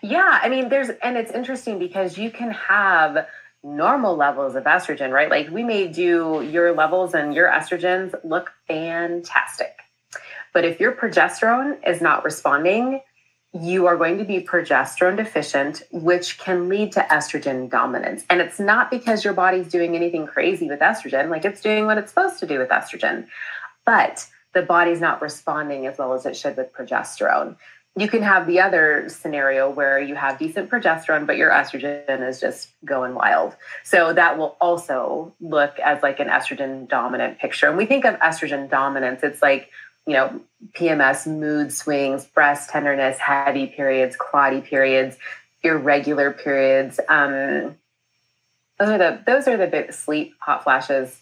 Yeah, 0.00 0.38
I 0.42 0.48
mean, 0.48 0.70
there's, 0.70 0.88
and 1.02 1.18
it's 1.18 1.32
interesting 1.32 1.78
because 1.78 2.16
you 2.16 2.30
can 2.30 2.52
have 2.52 3.26
normal 3.62 4.16
levels 4.16 4.54
of 4.54 4.64
estrogen, 4.64 5.10
right? 5.10 5.30
Like 5.30 5.50
we 5.50 5.62
may 5.62 5.88
do 5.88 6.46
your 6.50 6.74
levels 6.74 7.14
and 7.14 7.34
your 7.34 7.48
estrogens 7.48 8.14
look 8.24 8.52
fantastic. 8.66 9.76
But 10.52 10.64
if 10.64 10.80
your 10.80 10.92
progesterone 10.92 11.78
is 11.86 12.00
not 12.00 12.24
responding, 12.24 13.00
you 13.52 13.86
are 13.86 13.96
going 13.96 14.18
to 14.18 14.24
be 14.24 14.40
progesterone 14.40 15.16
deficient, 15.16 15.82
which 15.90 16.38
can 16.38 16.68
lead 16.68 16.92
to 16.92 17.00
estrogen 17.00 17.70
dominance. 17.70 18.24
And 18.28 18.40
it's 18.40 18.60
not 18.60 18.90
because 18.90 19.24
your 19.24 19.32
body's 19.32 19.68
doing 19.68 19.96
anything 19.96 20.26
crazy 20.26 20.68
with 20.68 20.80
estrogen, 20.80 21.30
like 21.30 21.44
it's 21.44 21.60
doing 21.60 21.86
what 21.86 21.98
it's 21.98 22.10
supposed 22.10 22.38
to 22.40 22.46
do 22.46 22.58
with 22.58 22.68
estrogen, 22.68 23.26
but 23.84 24.26
the 24.54 24.62
body's 24.62 25.00
not 25.00 25.22
responding 25.22 25.86
as 25.86 25.98
well 25.98 26.12
as 26.14 26.26
it 26.26 26.36
should 26.36 26.56
with 26.56 26.72
progesterone 26.72 27.56
you 28.00 28.08
can 28.08 28.22
have 28.22 28.46
the 28.46 28.60
other 28.60 29.08
scenario 29.08 29.70
where 29.70 29.98
you 30.00 30.14
have 30.14 30.38
decent 30.38 30.70
progesterone, 30.70 31.26
but 31.26 31.36
your 31.36 31.50
estrogen 31.50 32.26
is 32.26 32.40
just 32.40 32.70
going 32.84 33.14
wild. 33.14 33.56
So 33.82 34.12
that 34.12 34.38
will 34.38 34.56
also 34.60 35.34
look 35.40 35.78
as 35.78 36.02
like 36.02 36.20
an 36.20 36.28
estrogen 36.28 36.88
dominant 36.88 37.38
picture. 37.38 37.66
And 37.66 37.76
we 37.76 37.86
think 37.86 38.04
of 38.04 38.14
estrogen 38.16 38.68
dominance, 38.68 39.22
it's 39.22 39.42
like, 39.42 39.70
you 40.06 40.14
know, 40.14 40.40
PMS, 40.72 41.26
mood 41.26 41.72
swings, 41.72 42.24
breast 42.24 42.70
tenderness, 42.70 43.18
heavy 43.18 43.66
periods, 43.66 44.16
clotty 44.16 44.60
periods, 44.60 45.16
irregular 45.62 46.32
periods. 46.32 47.00
Um, 47.08 47.76
those 48.78 48.88
are 48.88 48.98
the 48.98 49.22
those 49.26 49.48
are 49.48 49.56
the 49.56 49.66
big 49.66 49.92
sleep, 49.92 50.34
hot 50.40 50.62
flashes, 50.62 51.20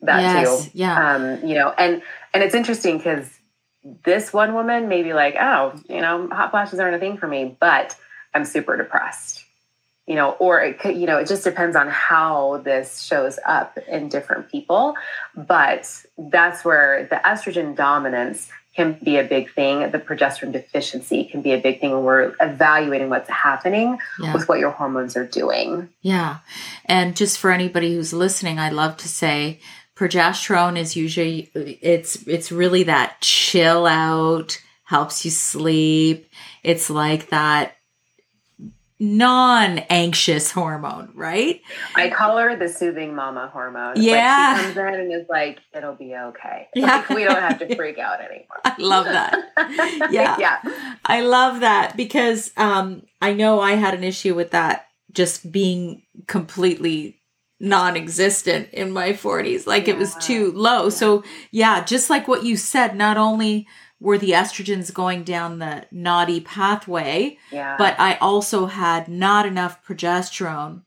that 0.00 0.20
yes, 0.20 0.64
too. 0.64 0.70
Yeah. 0.74 1.14
Um, 1.14 1.46
you 1.46 1.54
know, 1.54 1.70
and 1.78 2.02
and 2.34 2.42
it's 2.42 2.54
interesting 2.54 2.98
because 2.98 3.37
this 4.04 4.32
one 4.32 4.54
woman 4.54 4.88
may 4.88 5.02
be 5.02 5.12
like, 5.12 5.36
oh, 5.38 5.74
you 5.88 6.00
know, 6.00 6.28
hot 6.28 6.50
flashes 6.50 6.78
aren't 6.78 6.96
a 6.96 6.98
thing 6.98 7.16
for 7.16 7.26
me, 7.26 7.56
but 7.60 7.96
I'm 8.34 8.44
super 8.44 8.76
depressed. 8.76 9.44
You 10.06 10.14
know, 10.14 10.30
or 10.32 10.60
it 10.62 10.78
could, 10.78 10.96
you 10.96 11.06
know, 11.06 11.18
it 11.18 11.28
just 11.28 11.44
depends 11.44 11.76
on 11.76 11.88
how 11.88 12.62
this 12.64 13.02
shows 13.02 13.38
up 13.44 13.76
in 13.86 14.08
different 14.08 14.50
people. 14.50 14.94
But 15.36 16.04
that's 16.16 16.64
where 16.64 17.06
the 17.10 17.16
estrogen 17.16 17.76
dominance 17.76 18.48
can 18.74 18.98
be 19.02 19.18
a 19.18 19.24
big 19.24 19.52
thing. 19.52 19.90
The 19.90 19.98
progesterone 19.98 20.52
deficiency 20.52 21.24
can 21.24 21.42
be 21.42 21.52
a 21.52 21.58
big 21.58 21.80
thing 21.80 21.90
when 21.90 22.04
we're 22.04 22.32
evaluating 22.40 23.10
what's 23.10 23.28
happening 23.28 23.98
yeah. 24.20 24.32
with 24.32 24.48
what 24.48 24.60
your 24.60 24.70
hormones 24.70 25.16
are 25.16 25.26
doing. 25.26 25.88
Yeah. 26.00 26.38
And 26.86 27.16
just 27.16 27.38
for 27.38 27.50
anybody 27.50 27.94
who's 27.94 28.12
listening, 28.14 28.58
I 28.58 28.70
love 28.70 28.96
to 28.98 29.08
say 29.08 29.60
progesterone 29.98 30.78
is 30.78 30.96
usually 30.96 31.50
it's 31.54 32.26
it's 32.26 32.52
really 32.52 32.84
that 32.84 33.20
chill 33.20 33.86
out 33.86 34.60
helps 34.84 35.24
you 35.24 35.30
sleep. 35.30 36.30
It's 36.62 36.88
like 36.88 37.30
that 37.30 37.74
non-anxious 39.00 40.50
hormone 40.50 41.10
right? 41.14 41.62
I 41.94 42.10
call 42.10 42.36
her 42.38 42.56
the 42.56 42.68
soothing 42.68 43.14
mama 43.14 43.48
hormone. 43.52 43.94
Yeah 43.96 44.54
like 44.54 44.58
she 44.58 44.74
comes 44.74 44.76
in 44.76 45.00
and 45.00 45.12
is 45.12 45.28
like 45.28 45.60
it'll 45.72 45.94
be 45.94 46.14
okay. 46.14 46.68
Yeah. 46.74 46.86
Like, 46.86 47.08
we 47.10 47.24
don't 47.24 47.40
have 47.40 47.58
to 47.60 47.76
freak 47.76 47.98
out 47.98 48.20
anymore. 48.20 48.60
I 48.64 48.74
love 48.78 49.04
that. 49.06 49.44
Yeah. 50.10 50.36
Yeah. 50.38 50.96
I 51.04 51.20
love 51.20 51.60
that 51.60 51.96
because 51.96 52.50
um 52.56 53.02
i 53.20 53.32
know 53.32 53.60
i 53.60 53.72
had 53.72 53.94
an 53.94 54.04
issue 54.04 54.34
with 54.34 54.52
that 54.52 54.86
just 55.12 55.50
being 55.50 56.02
completely 56.26 57.17
non-existent 57.60 58.68
in 58.72 58.92
my 58.92 59.12
40s 59.12 59.66
like 59.66 59.86
yeah. 59.86 59.94
it 59.94 59.98
was 59.98 60.14
too 60.16 60.52
low 60.52 60.84
yeah. 60.84 60.88
so 60.90 61.24
yeah 61.50 61.84
just 61.84 62.08
like 62.08 62.28
what 62.28 62.44
you 62.44 62.56
said 62.56 62.96
not 62.96 63.16
only 63.16 63.66
were 64.00 64.18
the 64.18 64.30
estrogens 64.30 64.94
going 64.94 65.24
down 65.24 65.58
the 65.58 65.84
naughty 65.90 66.40
pathway 66.40 67.36
yeah. 67.50 67.74
but 67.76 67.98
i 67.98 68.14
also 68.16 68.66
had 68.66 69.08
not 69.08 69.44
enough 69.44 69.84
progesterone 69.84 70.82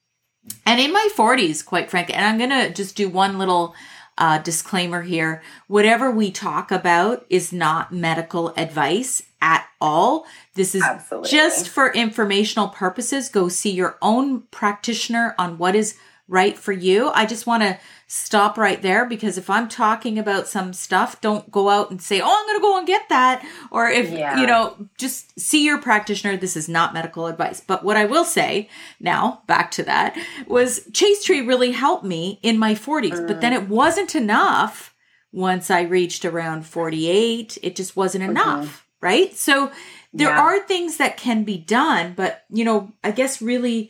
and 0.65 0.79
in 0.79 0.93
my 0.93 1.09
40s 1.13 1.65
quite 1.65 1.89
frankly 1.89 2.15
and 2.15 2.25
i'm 2.25 2.37
gonna 2.37 2.69
just 2.69 2.95
do 2.95 3.09
one 3.09 3.37
little 3.37 3.75
uh, 4.17 4.37
disclaimer 4.37 5.01
here 5.01 5.41
whatever 5.67 6.11
we 6.11 6.31
talk 6.31 6.71
about 6.71 7.25
is 7.29 7.51
not 7.51 7.91
medical 7.91 8.53
advice 8.55 9.23
at 9.41 9.65
all 9.79 10.25
this 10.53 10.75
is 10.75 10.83
Absolutely. 10.83 11.29
just 11.29 11.67
for 11.67 11.91
informational 11.93 12.67
purposes 12.67 13.29
go 13.29 13.49
see 13.49 13.71
your 13.71 13.97
own 14.01 14.41
practitioner 14.51 15.33
on 15.39 15.57
what 15.57 15.75
is 15.75 15.97
right 16.27 16.57
for 16.57 16.71
you. 16.71 17.09
I 17.09 17.25
just 17.25 17.45
want 17.45 17.63
to 17.63 17.77
stop 18.07 18.57
right 18.57 18.81
there 18.81 19.05
because 19.05 19.37
if 19.37 19.49
I'm 19.49 19.67
talking 19.67 20.19
about 20.19 20.47
some 20.47 20.73
stuff, 20.73 21.21
don't 21.21 21.49
go 21.51 21.69
out 21.69 21.91
and 21.91 22.01
say, 22.01 22.21
"Oh, 22.21 22.25
I'm 22.25 22.47
going 22.47 22.59
to 22.59 22.61
go 22.61 22.77
and 22.77 22.87
get 22.87 23.09
that." 23.09 23.45
Or 23.71 23.87
if, 23.87 24.09
yeah. 24.09 24.39
you 24.39 24.47
know, 24.47 24.75
just 24.97 25.39
see 25.39 25.65
your 25.65 25.77
practitioner. 25.77 26.37
This 26.37 26.57
is 26.57 26.69
not 26.69 26.93
medical 26.93 27.27
advice. 27.27 27.61
But 27.61 27.83
what 27.83 27.97
I 27.97 28.05
will 28.05 28.25
say 28.25 28.69
now, 28.99 29.43
back 29.47 29.71
to 29.71 29.83
that, 29.83 30.17
was 30.47 30.87
Chaste 30.93 31.25
Tree 31.25 31.41
really 31.41 31.71
helped 31.71 32.05
me 32.05 32.39
in 32.43 32.57
my 32.57 32.73
40s, 32.75 33.11
mm. 33.11 33.27
but 33.27 33.41
then 33.41 33.53
it 33.53 33.67
wasn't 33.67 34.15
enough 34.15 34.91
once 35.31 35.71
I 35.71 35.81
reached 35.81 36.25
around 36.25 36.65
48, 36.65 37.57
it 37.63 37.75
just 37.75 37.95
wasn't 37.95 38.23
mm-hmm. 38.23 38.31
enough, 38.31 38.85
right? 39.01 39.35
So 39.35 39.71
there 40.13 40.29
yeah. 40.29 40.41
are 40.41 40.59
things 40.59 40.97
that 40.97 41.17
can 41.17 41.43
be 41.43 41.57
done, 41.57 42.13
but 42.15 42.43
you 42.49 42.65
know, 42.65 42.91
I 43.03 43.11
guess 43.11 43.41
really, 43.41 43.89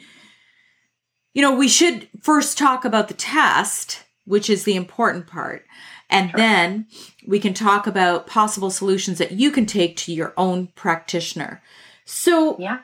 you 1.33 1.41
know, 1.41 1.55
we 1.55 1.67
should 1.67 2.07
first 2.21 2.57
talk 2.57 2.85
about 2.85 3.07
the 3.07 3.13
test, 3.13 4.03
which 4.25 4.49
is 4.49 4.63
the 4.63 4.75
important 4.75 5.27
part. 5.27 5.65
And 6.09 6.29
sure. 6.29 6.37
then 6.37 6.87
we 7.25 7.39
can 7.39 7.53
talk 7.53 7.87
about 7.87 8.27
possible 8.27 8.69
solutions 8.69 9.17
that 9.17 9.31
you 9.31 9.49
can 9.51 9.65
take 9.65 9.95
to 9.97 10.13
your 10.13 10.33
own 10.35 10.67
practitioner. 10.75 11.61
So, 12.05 12.57
yeah. 12.59 12.79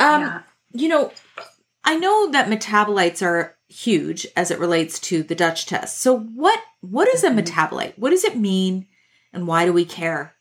Um, 0.00 0.22
yeah. 0.22 0.42
you 0.72 0.88
know, 0.88 1.12
I 1.84 1.96
know 1.96 2.30
that 2.30 2.48
metabolites 2.48 3.22
are 3.24 3.56
huge 3.68 4.26
as 4.36 4.50
it 4.50 4.58
relates 4.58 4.98
to 5.00 5.22
the 5.22 5.34
Dutch 5.34 5.66
test. 5.66 6.00
So 6.00 6.18
what 6.18 6.60
what 6.80 7.08
is 7.08 7.24
a 7.24 7.30
mm-hmm. 7.30 7.40
metabolite? 7.40 7.98
What 7.98 8.10
does 8.10 8.24
it 8.24 8.36
mean 8.36 8.86
and 9.32 9.46
why 9.46 9.64
do 9.64 9.72
we 9.72 9.84
care? 9.84 10.33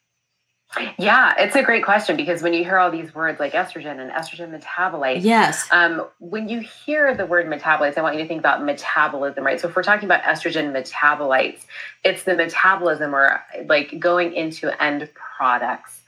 Yeah, 0.97 1.33
it's 1.37 1.55
a 1.55 1.63
great 1.63 1.83
question 1.83 2.15
because 2.15 2.41
when 2.41 2.53
you 2.53 2.63
hear 2.63 2.77
all 2.77 2.91
these 2.91 3.13
words 3.13 3.39
like 3.39 3.53
estrogen 3.53 3.99
and 3.99 4.11
estrogen 4.11 4.57
metabolites, 4.57 5.23
yes. 5.23 5.67
Um, 5.71 6.07
when 6.19 6.49
you 6.49 6.59
hear 6.59 7.15
the 7.15 7.25
word 7.25 7.47
metabolites, 7.47 7.97
I 7.97 8.01
want 8.01 8.15
you 8.15 8.21
to 8.21 8.27
think 8.27 8.39
about 8.39 8.63
metabolism, 8.63 9.45
right? 9.45 9.59
So 9.59 9.67
if 9.67 9.75
we're 9.75 9.83
talking 9.83 10.05
about 10.05 10.23
estrogen 10.23 10.71
metabolites, 10.71 11.65
it's 12.03 12.23
the 12.23 12.35
metabolism 12.35 13.13
or 13.13 13.41
like 13.67 13.99
going 13.99 14.33
into 14.33 14.69
end 14.81 15.09
products 15.13 16.01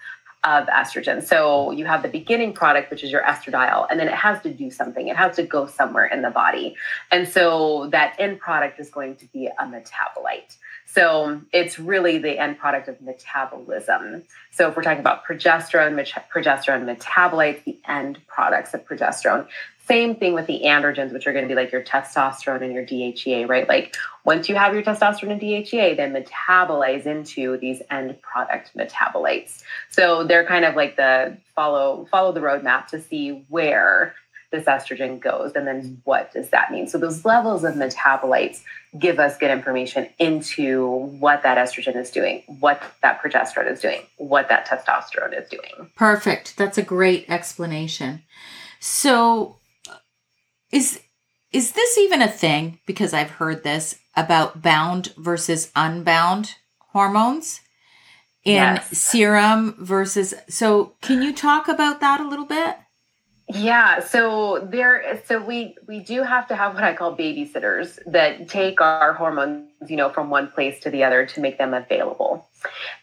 of 0.46 0.68
estrogen. 0.68 1.24
So 1.24 1.72
you 1.72 1.86
have 1.86 2.04
the 2.04 2.10
beginning 2.10 2.54
product, 2.54 2.92
which 2.92 3.04
is 3.04 3.12
your 3.12 3.24
estradiol, 3.24 3.88
and 3.90 4.00
then 4.00 4.08
it 4.08 4.14
has 4.14 4.42
to 4.44 4.54
do 4.54 4.70
something. 4.70 5.08
It 5.08 5.16
has 5.16 5.36
to 5.38 5.44
go 5.44 5.66
somewhere 5.66 6.06
in 6.06 6.22
the 6.22 6.30
body. 6.30 6.76
And 7.12 7.28
so 7.28 7.90
that 7.92 8.16
end 8.20 8.40
product 8.40 8.80
is 8.80 8.92
going 8.92 9.16
to 9.18 9.26
be 9.28 9.48
a 9.48 9.64
metabolite. 9.64 10.58
So 10.86 11.42
it's 11.52 11.78
really 11.78 12.20
the 12.20 12.38
end 12.40 12.58
product 12.58 12.88
of 12.88 13.02
metabolism. 13.02 14.24
So 14.52 14.70
if 14.70 14.78
we're 14.78 14.84
talking 14.84 15.00
about 15.00 15.26
progesterone, 15.26 15.96
progesterone 16.34 16.98
metabolites, 16.98 17.64
the 17.64 17.78
end 17.88 18.20
products 18.28 18.74
of 18.74 18.86
progesterone. 18.86 19.48
Same 19.88 20.16
thing 20.16 20.34
with 20.34 20.48
the 20.48 20.62
androgens, 20.66 21.14
which 21.14 21.28
are 21.28 21.34
going 21.34 21.44
to 21.44 21.50
be 21.50 21.54
like 21.54 21.72
your 21.72 21.84
testosterone 21.84 22.64
and 22.64 22.74
your 22.74 22.84
DHEA, 22.84 23.48
right? 23.48 23.68
Like 23.68 23.96
once 24.24 24.50
you 24.50 24.56
have 24.56 24.74
your 24.74 24.82
testosterone 24.82 25.34
and 25.34 25.42
DHEA, 25.42 25.96
then 25.96 26.14
metabolize 26.14 27.06
into 27.06 27.58
these 27.58 27.84
end 27.92 28.20
product 28.22 28.72
metabolites. 28.76 29.64
So 29.90 30.24
they're 30.24 30.46
kind 30.46 30.66
of 30.66 30.76
like 30.76 30.96
the 30.96 31.38
follow 31.56 32.08
follow 32.10 32.32
the 32.32 32.40
roadmap 32.40 32.88
to 32.88 33.02
see 33.02 33.46
where 33.50 34.16
this 34.56 34.66
estrogen 34.66 35.20
goes 35.20 35.54
and 35.56 35.68
then 35.68 36.02
what 36.06 36.32
does 36.34 36.50
that 36.50 36.72
mean. 36.72 36.88
So 36.88 36.98
those 36.98 37.26
levels 37.26 37.64
of 37.64 37.76
metabolites 37.76 38.62
give 38.98 39.20
us 39.20 39.38
good 39.38 39.52
information 39.52 40.08
into 40.18 40.88
what 41.20 41.44
that 41.44 41.58
estrogen 41.58 41.96
is 41.96 42.10
doing, 42.10 42.44
what 42.60 42.82
that 43.02 43.22
progesterone 43.22 43.72
is 43.72 43.82
doing, 43.82 44.02
what 44.18 44.50
that 44.50 44.68
testosterone 44.68 45.40
is 45.40 45.50
doing. 45.50 45.92
Perfect. 45.96 46.58
That's 46.58 46.78
a 46.78 46.84
great 46.84 47.30
explanation. 47.30 48.24
So 48.80 49.58
is 50.72 51.02
is 51.52 51.72
this 51.72 51.98
even 51.98 52.22
a 52.22 52.28
thing 52.28 52.80
because 52.86 53.14
I've 53.14 53.32
heard 53.32 53.64
this 53.64 53.98
about 54.16 54.62
bound 54.62 55.14
versus 55.18 55.72
unbound 55.76 56.56
hormones 56.92 57.62
in 58.44 58.56
yes. 58.56 58.98
serum 58.98 59.76
versus 59.80 60.34
so 60.48 60.94
can 61.02 61.22
you 61.22 61.34
talk 61.34 61.68
about 61.68 62.00
that 62.02 62.22
a 62.22 62.28
little 62.28 62.46
bit? 62.46 62.76
Yeah, 63.48 64.00
so 64.00 64.68
there 64.72 65.22
so 65.26 65.40
we 65.40 65.76
we 65.88 66.00
do 66.00 66.24
have 66.24 66.48
to 66.48 66.56
have 66.56 66.74
what 66.74 66.84
I 66.84 66.96
call 66.96 67.16
babysitters 67.16 68.00
that 68.08 68.50
take 68.50 68.82
our 68.82 69.14
hormones, 69.14 69.70
you 69.88 69.98
know, 69.98 70.10
from 70.10 70.32
one 70.32 70.48
place 70.48 70.80
to 70.80 70.90
the 70.90 71.04
other 71.04 71.28
to 71.28 71.40
make 71.40 71.60
them 71.60 71.76
available. 71.76 72.48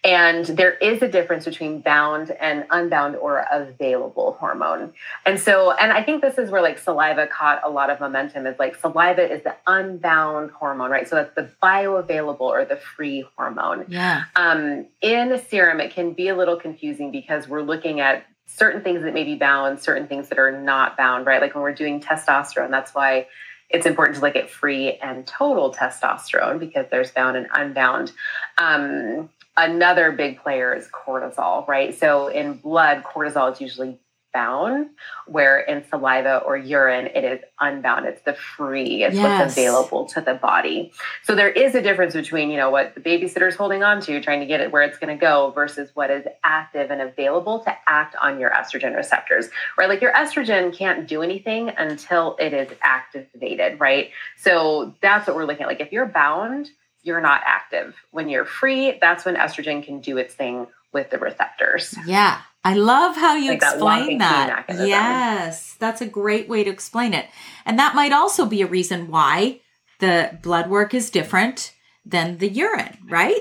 And 0.03 0.45
there 0.45 0.73
is 0.73 1.01
a 1.01 1.07
difference 1.07 1.45
between 1.45 1.81
bound 1.81 2.33
and 2.33 2.65
unbound 2.71 3.15
or 3.15 3.47
available 3.53 4.37
hormone. 4.41 4.93
And 5.25 5.39
so 5.39 5.71
and 5.71 5.93
I 5.93 6.03
think 6.03 6.23
this 6.23 6.39
is 6.39 6.51
where 6.51 6.61
like 6.61 6.81
saliva 6.81 7.29
caught 7.29 7.61
a 7.63 7.71
lot 7.71 7.89
of 7.89 8.01
momentum 8.01 8.45
is 8.49 8.59
like 8.59 8.75
saliva 8.75 9.33
is 9.33 9.45
the 9.45 9.55
unbound 9.69 10.51
hormone, 10.51 10.91
right? 10.91 11.09
So 11.09 11.15
that's 11.15 11.37
the 11.37 11.51
bioavailable 11.63 12.41
or 12.41 12.65
the 12.65 12.77
free 12.97 13.25
hormone. 13.37 13.85
Yeah. 13.87 14.25
Um 14.35 14.87
in 15.01 15.31
a 15.31 15.39
serum 15.39 15.79
it 15.79 15.93
can 15.93 16.15
be 16.15 16.27
a 16.27 16.37
little 16.37 16.57
confusing 16.57 17.13
because 17.13 17.47
we're 17.47 17.63
looking 17.63 18.01
at 18.01 18.25
certain 18.47 18.83
things 18.83 19.03
that 19.03 19.15
may 19.15 19.25
be 19.25 19.35
bound, 19.35 19.81
certain 19.81 20.07
things 20.07 20.29
that 20.29 20.39
are 20.39 20.53
not 20.53 20.97
bound, 20.97 21.27
right? 21.27 21.41
Like 21.41 21.55
when 21.55 21.63
we're 21.63 21.75
doing 21.75 22.01
testosterone, 22.01 22.71
that's 22.71 22.95
why 22.95 23.27
it's 23.71 23.87
important 23.87 24.17
to 24.17 24.23
look 24.23 24.37
at 24.37 24.51
free 24.51 24.99
and 24.99 25.27
total 25.27 25.73
testosterone 25.73 26.59
because 26.59 26.87
there's 26.91 27.11
bound 27.11 27.37
and 27.37 27.47
unbound. 27.55 28.13
Um, 28.59 29.31
another 29.57 30.13
big 30.13 30.43
player 30.43 30.75
is 30.75 30.89
cortisol, 30.89 31.67
right? 31.67 31.99
So 31.99 32.29
in 32.29 32.55
blood, 32.55 33.03
cortisol 33.05 33.53
is 33.53 33.61
usually 33.61 33.99
bound, 34.33 34.91
where 35.27 35.61
in 35.61 35.85
saliva 35.89 36.39
or 36.39 36.57
urine, 36.57 37.07
it 37.07 37.25
is 37.25 37.41
unbound. 37.61 38.07
It's 38.07 38.23
the 38.23 38.35
free, 38.35 39.05
it's 39.05 39.15
yes. 39.15 39.41
what's 39.41 39.53
available 39.53 40.07
to 40.07 40.21
the 40.21 40.35
body. 40.35 40.93
So 41.25 41.35
there 41.35 41.51
is 41.51 41.75
a 41.75 41.83
difference 41.83 42.15
between, 42.15 42.51
you 42.51 42.57
know, 42.57 42.71
what 42.71 42.95
the 42.95 43.01
babysitter's 43.01 43.57
holding 43.57 43.83
on 43.83 44.01
to, 44.03 44.21
trying 44.21 44.41
to 44.41 44.47
get 44.47 44.61
it 44.61 44.73
where 44.73 44.83
it's 44.83 44.99
going 44.99 45.17
to 45.17 45.21
go, 45.21 45.51
versus 45.51 45.91
what 45.95 46.11
is 46.11 46.25
active 46.45 46.91
and 46.91 47.01
available 47.01 47.61
to 47.61 47.77
act 47.87 48.17
on 48.21 48.41
your 48.41 48.51
estrogen 48.51 48.97
receptors, 48.97 49.49
right? 49.77 49.89
Like 49.89 50.01
your 50.01 50.13
estrogen 50.13 50.77
can't 50.77 51.07
do 51.07 51.23
anything 51.23 51.69
until 51.69 52.37
it 52.39 52.53
is 52.53 52.69
activated, 52.83 53.81
right? 53.81 54.11
So 54.37 54.95
that's 55.01 55.27
what 55.27 55.37
we're 55.37 55.45
looking 55.45 55.63
at. 55.63 55.69
Like 55.69 55.81
if 55.81 55.93
you're 55.93 56.07
bound, 56.07 56.71
you're 57.03 57.21
not 57.21 57.43
active. 57.45 57.97
When 58.13 58.29
you're 58.29 58.45
free, 58.45 58.99
that's 59.01 59.25
when 59.25 59.35
estrogen 59.35 59.85
can 59.85 60.01
do 60.01 60.19
its 60.19 60.35
thing 60.35 60.69
with 60.93 61.11
the 61.11 61.19
receptors. 61.19 61.97
Yeah. 62.07 62.41
I 62.65 62.75
love 62.75 63.17
how 63.17 63.35
you 63.35 63.51
like 63.51 63.63
explain 63.63 64.19
that. 64.19 64.67
that. 64.69 64.87
Yes, 64.87 65.75
that's 65.81 66.01
a 66.01 66.07
great 66.07 66.49
way 66.49 66.63
to 66.63 66.71
explain 66.71 67.13
it. 67.13 67.27
And 67.67 67.79
that 67.79 67.95
might 67.95 68.13
also 68.13 68.47
be 68.47 68.63
a 68.63 68.67
reason 68.67 69.09
why 69.09 69.61
the 69.99 70.39
blood 70.43 70.71
work 70.71 70.95
is 70.95 71.11
different 71.11 71.73
than 72.05 72.39
the 72.39 72.49
urine, 72.49 72.99
right? 73.09 73.41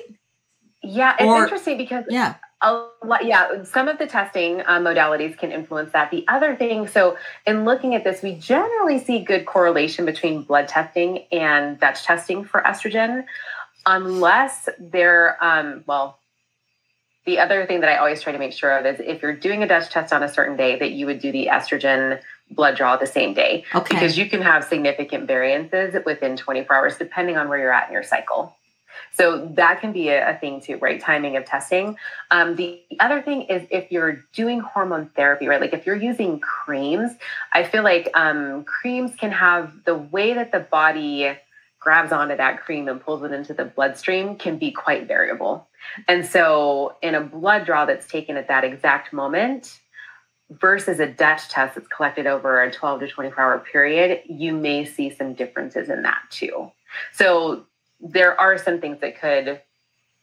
Yeah, 0.83 1.15
it's 1.19 1.23
or, 1.23 1.43
interesting 1.43 1.77
because 1.77 2.05
yeah. 2.09 2.35
A 2.63 2.87
lot, 3.03 3.25
yeah, 3.25 3.63
some 3.63 3.87
of 3.87 3.97
the 3.97 4.05
testing 4.05 4.61
uh, 4.61 4.79
modalities 4.79 5.35
can 5.35 5.51
influence 5.51 5.93
that. 5.93 6.11
The 6.11 6.23
other 6.27 6.55
thing, 6.55 6.87
so 6.87 7.17
in 7.47 7.65
looking 7.65 7.95
at 7.95 8.03
this, 8.03 8.21
we 8.21 8.35
generally 8.35 8.99
see 8.99 9.23
good 9.23 9.47
correlation 9.47 10.05
between 10.05 10.43
blood 10.43 10.67
testing 10.67 11.25
and 11.31 11.79
Dutch 11.79 12.03
testing 12.03 12.45
for 12.45 12.61
estrogen, 12.61 13.25
unless 13.87 14.69
they're, 14.79 15.43
um, 15.43 15.83
well, 15.87 16.19
the 17.25 17.39
other 17.39 17.65
thing 17.65 17.81
that 17.81 17.89
I 17.89 17.97
always 17.97 18.21
try 18.21 18.33
to 18.33 18.39
make 18.39 18.53
sure 18.53 18.75
of 18.75 18.85
is 18.85 18.99
if 18.99 19.21
you're 19.21 19.35
doing 19.35 19.61
a 19.61 19.67
Dutch 19.67 19.89
test 19.89 20.11
on 20.11 20.23
a 20.23 20.29
certain 20.29 20.57
day, 20.57 20.79
that 20.79 20.91
you 20.91 21.05
would 21.05 21.19
do 21.19 21.31
the 21.31 21.49
estrogen 21.51 22.19
blood 22.49 22.75
draw 22.75 22.97
the 22.97 23.05
same 23.05 23.33
day. 23.33 23.63
Okay. 23.73 23.95
Because 23.95 24.17
you 24.17 24.29
can 24.29 24.41
have 24.41 24.63
significant 24.63 25.27
variances 25.27 25.95
within 26.05 26.35
24 26.35 26.75
hours, 26.75 26.97
depending 26.97 27.37
on 27.37 27.47
where 27.47 27.59
you're 27.59 27.71
at 27.71 27.87
in 27.87 27.93
your 27.93 28.03
cycle. 28.03 28.55
So 29.13 29.45
that 29.53 29.81
can 29.81 29.91
be 29.91 30.09
a, 30.09 30.31
a 30.31 30.37
thing 30.37 30.61
too, 30.61 30.77
right? 30.77 30.99
Timing 30.99 31.37
of 31.37 31.45
testing. 31.45 31.97
Um, 32.29 32.55
the 32.55 32.81
other 32.99 33.21
thing 33.21 33.43
is 33.43 33.67
if 33.69 33.91
you're 33.91 34.23
doing 34.33 34.59
hormone 34.59 35.07
therapy, 35.15 35.47
right? 35.47 35.61
Like 35.61 35.73
if 35.73 35.85
you're 35.85 35.95
using 35.95 36.39
creams, 36.39 37.11
I 37.53 37.63
feel 37.63 37.83
like 37.83 38.09
um, 38.15 38.63
creams 38.63 39.15
can 39.15 39.31
have 39.31 39.71
the 39.85 39.95
way 39.95 40.33
that 40.33 40.51
the 40.51 40.59
body 40.59 41.37
grabs 41.79 42.11
onto 42.11 42.37
that 42.37 42.61
cream 42.61 42.87
and 42.87 43.01
pulls 43.01 43.23
it 43.23 43.31
into 43.31 43.53
the 43.53 43.65
bloodstream 43.65 44.35
can 44.35 44.57
be 44.57 44.71
quite 44.71 45.07
variable. 45.07 45.67
And 46.07 46.25
so, 46.25 46.95
in 47.01 47.15
a 47.15 47.21
blood 47.21 47.65
draw 47.65 47.85
that's 47.85 48.07
taken 48.07 48.37
at 48.37 48.47
that 48.47 48.63
exact 48.63 49.13
moment 49.13 49.79
versus 50.49 50.99
a 50.99 51.07
Dutch 51.07 51.47
test 51.49 51.75
that's 51.75 51.87
collected 51.87 52.27
over 52.27 52.61
a 52.61 52.71
12 52.71 53.01
to 53.01 53.07
24 53.07 53.43
hour 53.43 53.59
period, 53.59 54.21
you 54.27 54.53
may 54.53 54.85
see 54.85 55.09
some 55.09 55.33
differences 55.33 55.89
in 55.89 56.03
that 56.03 56.21
too. 56.29 56.71
So, 57.13 57.65
there 57.99 58.39
are 58.39 58.57
some 58.57 58.79
things 58.79 58.99
that 59.01 59.19
could 59.19 59.61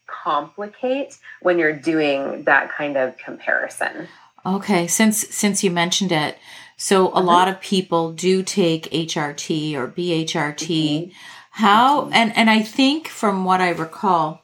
complicate 0.07 1.18
when 1.42 1.59
you're 1.59 1.77
doing 1.77 2.44
that 2.44 2.71
kind 2.71 2.97
of 2.97 3.16
comparison. 3.18 4.09
Okay, 4.47 4.87
since 4.87 5.29
since 5.29 5.62
you 5.62 5.71
mentioned 5.71 6.12
it, 6.12 6.38
so 6.77 7.09
a 7.09 7.12
mm-hmm. 7.12 7.27
lot 7.27 7.49
of 7.49 7.61
people 7.61 8.12
do 8.12 8.42
take 8.42 8.90
HRT 8.90 9.75
or 9.75 9.88
BHRT. 9.88 11.09
Mm-hmm 11.09 11.12
how 11.59 12.09
and 12.11 12.35
and 12.37 12.49
I 12.49 12.62
think 12.62 13.09
from 13.09 13.44
what 13.44 13.61
I 13.61 13.71
recall, 13.71 14.42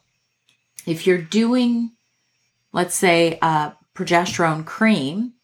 if 0.87 1.07
you're 1.07 1.19
doing, 1.19 1.93
let's 2.73 2.95
say, 2.95 3.39
a 3.43 3.75
progesterone 3.95 4.65
cream, 4.65 5.35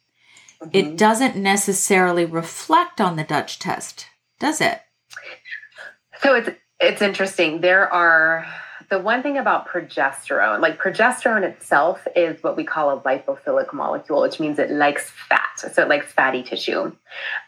mm-hmm. 0.61 0.71
it 0.73 0.97
doesn't 0.97 1.37
necessarily 1.37 2.25
reflect 2.25 3.01
on 3.01 3.17
the 3.17 3.25
Dutch 3.25 3.59
test, 3.59 4.07
does 4.39 4.61
it? 4.61 4.81
So 6.23 6.35
it's 6.35 6.51
it's 6.81 7.03
interesting. 7.03 7.61
There 7.61 7.93
are 7.93 8.47
the 8.91 8.99
one 8.99 9.23
thing 9.23 9.39
about 9.39 9.69
progesterone, 9.69 10.61
like 10.61 10.81
progesterone 10.81 11.45
itself 11.45 12.09
is 12.17 12.43
what 12.43 12.57
we 12.57 12.65
call 12.65 12.91
a 12.91 13.01
lipophilic 13.01 13.73
molecule, 13.73 14.21
which 14.21 14.41
means 14.41 14.59
it 14.59 14.69
likes 14.69 15.11
fat. 15.29 15.41
So 15.57 15.83
it 15.83 15.89
likes 15.89 16.13
fatty 16.13 16.43
tissue. 16.43 16.93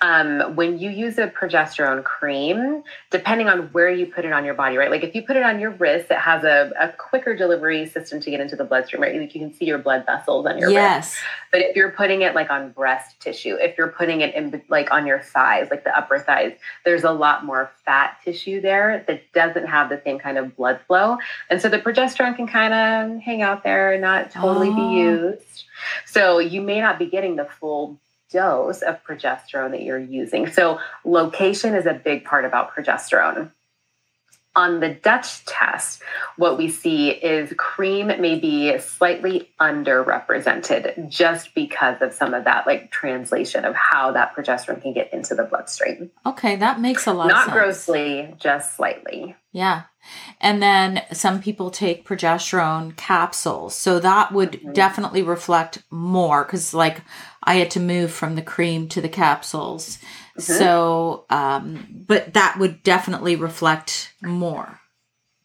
Um, 0.02 0.54
when 0.54 0.78
you 0.78 0.90
use 0.90 1.18
a 1.18 1.26
progesterone 1.26 2.04
cream, 2.04 2.84
depending 3.10 3.48
on 3.48 3.68
where 3.72 3.90
you 3.90 4.06
put 4.06 4.24
it 4.24 4.32
on 4.32 4.44
your 4.44 4.54
body, 4.54 4.76
right? 4.76 4.90
Like 4.90 5.02
if 5.02 5.16
you 5.16 5.22
put 5.22 5.34
it 5.34 5.42
on 5.42 5.58
your 5.58 5.70
wrist, 5.70 6.10
it 6.10 6.18
has 6.18 6.44
a, 6.44 6.70
a 6.78 6.92
quicker 6.92 7.34
delivery 7.34 7.86
system 7.86 8.20
to 8.20 8.30
get 8.30 8.38
into 8.38 8.54
the 8.54 8.64
bloodstream, 8.64 9.02
right? 9.02 9.18
Like 9.18 9.34
you 9.34 9.40
can 9.40 9.52
see 9.52 9.64
your 9.64 9.78
blood 9.78 10.06
vessels 10.06 10.46
on 10.46 10.58
your 10.58 10.70
yes. 10.70 11.06
wrist. 11.06 11.16
But 11.50 11.60
if 11.62 11.74
you're 11.74 11.90
putting 11.90 12.22
it 12.22 12.34
like 12.36 12.50
on 12.50 12.70
breast 12.70 13.18
tissue, 13.18 13.56
if 13.56 13.76
you're 13.76 13.88
putting 13.88 14.20
it 14.20 14.34
in 14.34 14.62
like 14.68 14.92
on 14.92 15.06
your 15.06 15.20
thighs, 15.20 15.68
like 15.70 15.82
the 15.82 15.96
upper 15.96 16.20
thighs, 16.20 16.52
there's 16.84 17.04
a 17.04 17.12
lot 17.12 17.44
more 17.44 17.72
fat 17.84 18.18
tissue 18.24 18.60
there 18.60 19.04
that 19.08 19.32
doesn't 19.32 19.66
have 19.66 19.88
the 19.88 20.00
same 20.04 20.18
kind 20.18 20.38
of 20.38 20.56
blood 20.56 20.80
flow. 20.86 21.18
And 21.50 21.60
so 21.60 21.68
the 21.68 21.78
progesterone 21.78 22.36
can 22.36 22.46
kind 22.46 22.72
of 22.74 23.20
hang 23.20 23.42
out 23.42 23.62
there 23.62 23.92
and 23.92 24.02
not 24.02 24.30
totally 24.30 24.70
oh. 24.70 24.76
be 24.76 24.96
used. 24.96 25.64
So 26.06 26.38
you 26.38 26.60
may 26.60 26.80
not 26.80 26.98
be 26.98 27.06
getting 27.06 27.36
the 27.36 27.44
full 27.44 27.98
dose 28.32 28.82
of 28.82 29.02
progesterone 29.04 29.70
that 29.72 29.82
you're 29.82 29.98
using. 29.98 30.50
So, 30.50 30.80
location 31.04 31.74
is 31.74 31.86
a 31.86 31.94
big 31.94 32.24
part 32.24 32.44
about 32.44 32.74
progesterone. 32.74 33.50
On 34.54 34.80
the 34.80 34.90
Dutch 34.90 35.44
test, 35.46 36.02
what 36.36 36.58
we 36.58 36.68
see 36.68 37.10
is 37.10 37.54
cream 37.56 38.08
may 38.08 38.38
be 38.38 38.78
slightly 38.78 39.50
underrepresented 39.60 41.08
just 41.08 41.54
because 41.54 42.02
of 42.02 42.12
some 42.12 42.34
of 42.34 42.44
that 42.44 42.66
like 42.66 42.90
translation 42.90 43.64
of 43.64 43.74
how 43.74 44.12
that 44.12 44.36
progesterone 44.36 44.82
can 44.82 44.92
get 44.92 45.12
into 45.12 45.34
the 45.34 45.44
bloodstream. 45.44 46.10
Okay, 46.26 46.56
that 46.56 46.80
makes 46.80 47.06
a 47.06 47.14
lot 47.14 47.28
Not 47.28 47.50
grossly, 47.50 48.34
just 48.38 48.76
slightly. 48.76 49.36
Yeah. 49.52 49.82
And 50.40 50.62
then 50.62 51.02
some 51.12 51.40
people 51.40 51.70
take 51.70 52.06
progesterone 52.06 52.96
capsules. 52.96 53.74
So 53.74 54.00
that 54.00 54.32
would 54.32 54.52
mm-hmm. 54.52 54.72
definitely 54.72 55.22
reflect 55.22 55.82
more 55.90 56.44
because, 56.44 56.74
like, 56.74 57.02
I 57.42 57.54
had 57.54 57.70
to 57.72 57.80
move 57.80 58.10
from 58.10 58.34
the 58.34 58.42
cream 58.42 58.88
to 58.88 59.00
the 59.00 59.08
capsules. 59.08 59.98
Mm-hmm. 60.38 60.52
So, 60.52 61.24
um, 61.30 62.04
but 62.06 62.34
that 62.34 62.58
would 62.58 62.82
definitely 62.82 63.36
reflect 63.36 64.12
more. 64.22 64.80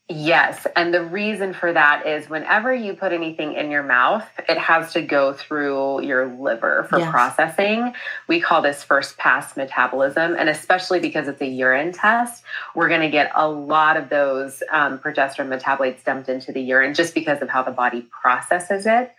Yes. 0.09 0.65
And 0.77 0.93
the 0.93 1.03
reason 1.03 1.53
for 1.53 1.73
that 1.73 2.07
is 2.07 2.29
whenever 2.29 2.73
you 2.73 2.93
put 2.93 3.11
anything 3.11 3.55
in 3.55 3.69
your 3.69 3.83
mouth, 3.83 4.25
it 4.47 4.57
has 4.57 4.93
to 4.93 5.01
go 5.01 5.33
through 5.33 6.03
your 6.03 6.27
liver 6.27 6.85
for 6.89 6.99
yes. 6.99 7.11
processing. 7.11 7.93
We 8.25 8.39
call 8.39 8.61
this 8.61 8.85
first 8.85 9.17
pass 9.17 9.57
metabolism. 9.57 10.37
And 10.39 10.47
especially 10.47 11.01
because 11.01 11.27
it's 11.27 11.41
a 11.41 11.45
urine 11.45 11.91
test, 11.91 12.45
we're 12.73 12.87
going 12.87 13.01
to 13.01 13.09
get 13.09 13.33
a 13.35 13.49
lot 13.49 13.97
of 13.97 14.07
those 14.07 14.63
um, 14.71 14.97
progesterone 14.99 15.49
metabolites 15.49 16.05
dumped 16.05 16.29
into 16.29 16.53
the 16.53 16.61
urine 16.61 16.93
just 16.93 17.13
because 17.13 17.41
of 17.41 17.49
how 17.49 17.63
the 17.63 17.71
body 17.71 18.07
processes 18.09 18.85
it. 18.85 19.13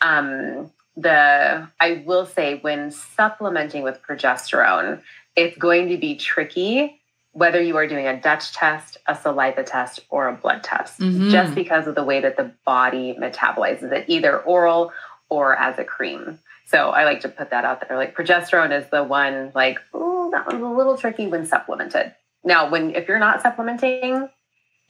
Um, 0.00 0.70
the 0.96 1.68
I 1.80 2.02
will 2.06 2.26
say 2.26 2.58
when 2.60 2.90
supplementing 2.90 3.82
with 3.82 4.00
progesterone, 4.02 5.00
it's 5.36 5.56
going 5.56 5.88
to 5.88 5.96
be 5.96 6.16
tricky 6.16 7.00
whether 7.32 7.62
you 7.62 7.76
are 7.76 7.86
doing 7.86 8.06
a 8.06 8.20
Dutch 8.20 8.52
test, 8.52 8.98
a 9.06 9.14
saliva 9.14 9.62
test, 9.62 10.00
or 10.08 10.28
a 10.28 10.34
blood 10.34 10.64
test, 10.64 10.98
mm-hmm. 10.98 11.30
just 11.30 11.54
because 11.54 11.86
of 11.86 11.94
the 11.94 12.02
way 12.02 12.20
that 12.20 12.36
the 12.36 12.52
body 12.66 13.16
metabolizes 13.20 13.92
it, 13.92 14.04
either 14.08 14.38
oral 14.40 14.92
or 15.28 15.56
as 15.56 15.78
a 15.78 15.84
cream. 15.84 16.40
So 16.66 16.90
I 16.90 17.04
like 17.04 17.20
to 17.20 17.28
put 17.28 17.50
that 17.50 17.64
out 17.64 17.86
there. 17.86 17.96
Like 17.96 18.16
progesterone 18.16 18.76
is 18.76 18.88
the 18.90 19.04
one, 19.04 19.52
like, 19.54 19.78
oh, 19.94 20.30
that 20.32 20.46
one's 20.46 20.62
a 20.62 20.66
little 20.66 20.96
tricky 20.96 21.28
when 21.28 21.46
supplemented. 21.46 22.14
Now, 22.42 22.70
when 22.70 22.94
if 22.94 23.06
you're 23.06 23.18
not 23.18 23.42
supplementing, 23.42 24.28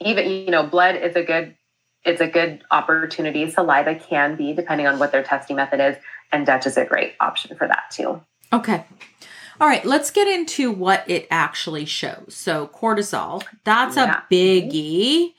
even 0.00 0.30
you 0.30 0.50
know, 0.50 0.66
blood 0.66 0.96
is 0.96 1.16
a 1.16 1.22
good 1.22 1.56
it's 2.04 2.20
a 2.20 2.26
good 2.26 2.64
opportunity. 2.70 3.50
Saliva 3.50 3.94
can 3.94 4.36
be, 4.36 4.52
depending 4.52 4.86
on 4.86 4.98
what 4.98 5.12
their 5.12 5.22
testing 5.22 5.56
method 5.56 5.80
is, 5.80 5.96
and 6.32 6.46
Dutch 6.46 6.66
is 6.66 6.76
a 6.76 6.84
great 6.84 7.14
option 7.20 7.56
for 7.56 7.66
that 7.66 7.84
too. 7.90 8.20
Okay. 8.52 8.84
All 9.60 9.68
right, 9.68 9.84
let's 9.84 10.10
get 10.10 10.26
into 10.26 10.72
what 10.72 11.04
it 11.08 11.26
actually 11.30 11.84
shows. 11.84 12.34
So, 12.34 12.68
cortisol, 12.68 13.42
that's 13.64 13.96
yeah. 13.96 14.22
a 14.30 14.34
biggie 14.34 15.34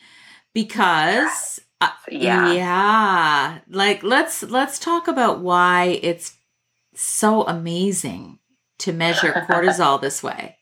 because 0.53 1.59
uh, 1.81 1.89
yeah. 2.09 2.53
yeah. 2.53 3.59
Like 3.67 4.03
let's 4.03 4.43
let's 4.43 4.77
talk 4.77 5.07
about 5.07 5.39
why 5.39 5.99
it's 6.03 6.37
so 6.93 7.43
amazing 7.43 8.37
to 8.79 8.93
measure 8.93 9.31
cortisol 9.49 9.99
this 9.99 10.21
way. 10.21 10.57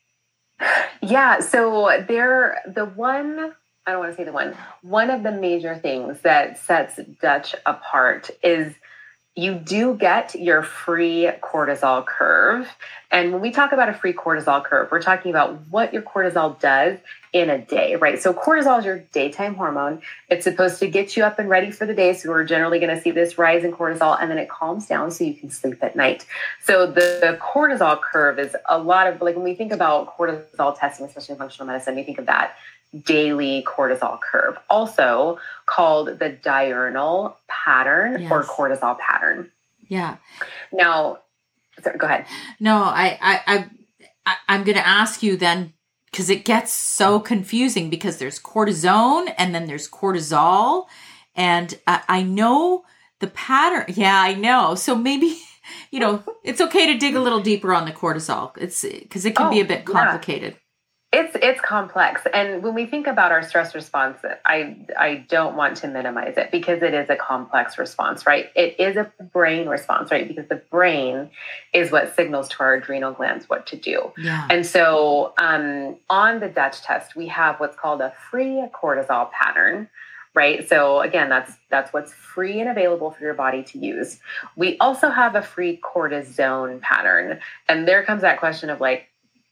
Yeah, 1.01 1.39
so 1.39 2.03
there 2.07 2.61
the 2.65 2.85
one 2.85 3.53
I 3.89 3.93
don't 3.93 4.01
want 4.01 4.11
to 4.11 4.17
say 4.17 4.23
the 4.23 4.31
one. 4.31 4.55
One 4.83 5.09
of 5.09 5.23
the 5.23 5.31
major 5.31 5.75
things 5.75 6.21
that 6.21 6.59
sets 6.59 6.99
Dutch 7.19 7.55
apart 7.65 8.29
is 8.43 8.75
you 9.35 9.55
do 9.55 9.95
get 9.95 10.35
your 10.35 10.61
free 10.61 11.29
cortisol 11.41 12.05
curve. 12.05 12.67
And 13.09 13.31
when 13.31 13.41
we 13.41 13.51
talk 13.51 13.71
about 13.71 13.89
a 13.89 13.93
free 13.93 14.13
cortisol 14.13 14.63
curve, 14.63 14.89
we're 14.91 15.01
talking 15.01 15.31
about 15.31 15.67
what 15.69 15.91
your 15.91 16.03
cortisol 16.03 16.59
does 16.59 16.99
in 17.31 17.49
a 17.49 17.57
day, 17.57 17.95
right? 17.95 18.21
So 18.21 18.33
cortisol 18.33 18.79
is 18.79 18.85
your 18.85 18.99
daytime 18.99 19.55
hormone. 19.55 20.01
It's 20.29 20.43
supposed 20.43 20.79
to 20.79 20.87
get 20.87 21.15
you 21.15 21.23
up 21.23 21.39
and 21.39 21.49
ready 21.49 21.71
for 21.71 21.85
the 21.85 21.93
day. 21.93 22.13
So 22.13 22.29
we're 22.29 22.43
generally 22.43 22.79
going 22.79 22.95
to 22.95 23.01
see 23.01 23.11
this 23.11 23.37
rise 23.37 23.63
in 23.63 23.71
cortisol 23.71 24.21
and 24.21 24.29
then 24.29 24.37
it 24.37 24.49
calms 24.49 24.87
down 24.87 25.09
so 25.09 25.23
you 25.23 25.33
can 25.33 25.49
sleep 25.49 25.83
at 25.83 25.95
night. 25.95 26.25
So 26.63 26.85
the, 26.85 27.39
cortisol 27.41 27.99
curve 27.99 28.37
is 28.37 28.55
a 28.67 28.77
lot 28.77 29.07
of 29.07 29.21
like 29.21 29.35
when 29.35 29.45
we 29.45 29.55
think 29.55 29.71
about 29.71 30.15
cortisol 30.17 30.77
testing, 30.77 31.07
especially 31.07 31.33
in 31.33 31.39
functional 31.39 31.65
medicine, 31.65 31.95
we 31.95 32.03
think 32.03 32.19
of 32.19 32.25
that 32.25 32.55
daily 33.03 33.63
cortisol 33.67 34.19
curve, 34.19 34.57
also 34.69 35.39
called 35.65 36.19
the 36.19 36.29
diurnal 36.29 37.37
pattern 37.47 38.21
yes. 38.21 38.31
or 38.31 38.43
cortisol 38.43 38.97
pattern. 38.97 39.51
Yeah. 39.87 40.17
Now, 40.71 41.19
sorry, 41.83 41.97
go 41.97 42.07
ahead. 42.07 42.25
No, 42.59 42.77
I, 42.77 43.17
I, 43.21 43.65
I, 44.25 44.35
I'm 44.47 44.63
going 44.63 44.77
to 44.77 44.87
ask 44.87 45.21
you 45.21 45.37
then 45.37 45.73
because 46.11 46.29
it 46.29 46.45
gets 46.45 46.71
so 46.71 47.19
confusing 47.19 47.89
because 47.89 48.17
there's 48.17 48.39
cortisone 48.39 49.33
and 49.37 49.53
then 49.53 49.67
there's 49.67 49.89
cortisol, 49.89 50.87
and 51.35 51.77
I, 51.85 52.01
I 52.07 52.23
know 52.23 52.83
the 53.19 53.27
pattern. 53.27 53.85
Yeah, 53.95 54.19
I 54.19 54.33
know. 54.33 54.75
So 54.75 54.95
maybe 54.95 55.39
you 55.91 55.99
know 55.99 56.23
it's 56.43 56.61
okay 56.61 56.87
to 56.87 56.97
dig 56.97 57.15
a 57.15 57.21
little 57.21 57.41
deeper 57.41 57.73
on 57.73 57.85
the 57.85 57.91
cortisol. 57.91 58.57
It's 58.57 58.83
because 58.83 59.25
it 59.25 59.35
can 59.35 59.47
oh, 59.47 59.51
be 59.51 59.59
a 59.59 59.63
oh, 59.63 59.67
bit 59.67 59.85
complicated. 59.85 60.53
Yeah. 60.53 60.59
It's 61.11 61.35
it's 61.41 61.59
complex, 61.61 62.21
and 62.35 62.61
when 62.61 62.75
we 62.75 62.85
think 62.85 63.07
about 63.07 63.31
our 63.31 63.41
stress 63.41 63.73
response, 63.73 64.19
I 64.45 64.77
I 64.95 65.25
don't 65.27 65.55
want 65.55 65.77
to 65.77 65.87
minimize 65.87 66.35
it 66.37 66.51
because 66.51 66.83
it 66.83 66.93
is 66.93 67.09
a 67.09 67.15
complex 67.15 67.79
response, 67.79 68.27
right? 68.27 68.51
It 68.55 68.79
is 68.79 68.95
a 68.95 69.11
brain 69.33 69.67
response, 69.67 70.11
right? 70.11 70.27
Because 70.27 70.47
the 70.49 70.61
brain 70.69 71.31
is 71.73 71.91
what 71.91 72.15
signals 72.15 72.47
to 72.49 72.59
our 72.59 72.75
adrenal 72.75 73.11
glands 73.11 73.49
what 73.49 73.65
to 73.67 73.75
do. 73.75 74.11
Yeah. 74.19 74.45
And 74.51 74.63
so, 74.63 75.33
um, 75.39 75.95
on 76.11 76.41
the 76.41 76.47
Dutch 76.47 76.83
test, 76.83 77.15
we 77.15 77.25
have 77.29 77.59
what's 77.59 77.75
called 77.75 78.01
a 78.01 78.13
free 78.29 78.63
cortisol 78.71 79.31
pattern, 79.31 79.89
right? 80.35 80.69
So 80.69 81.01
again, 81.01 81.27
that's 81.27 81.53
that's 81.69 81.91
what's 81.91 82.13
free 82.13 82.59
and 82.59 82.69
available 82.69 83.09
for 83.09 83.23
your 83.23 83.33
body 83.33 83.63
to 83.63 83.79
use. 83.79 84.19
We 84.55 84.77
also 84.77 85.09
have 85.09 85.33
a 85.33 85.41
free 85.41 85.81
cortisone 85.83 86.81
pattern, 86.81 87.39
and 87.67 87.87
there 87.87 88.03
comes 88.03 88.21
that 88.21 88.39
question 88.39 88.69
of 88.69 88.79
like 88.79 89.08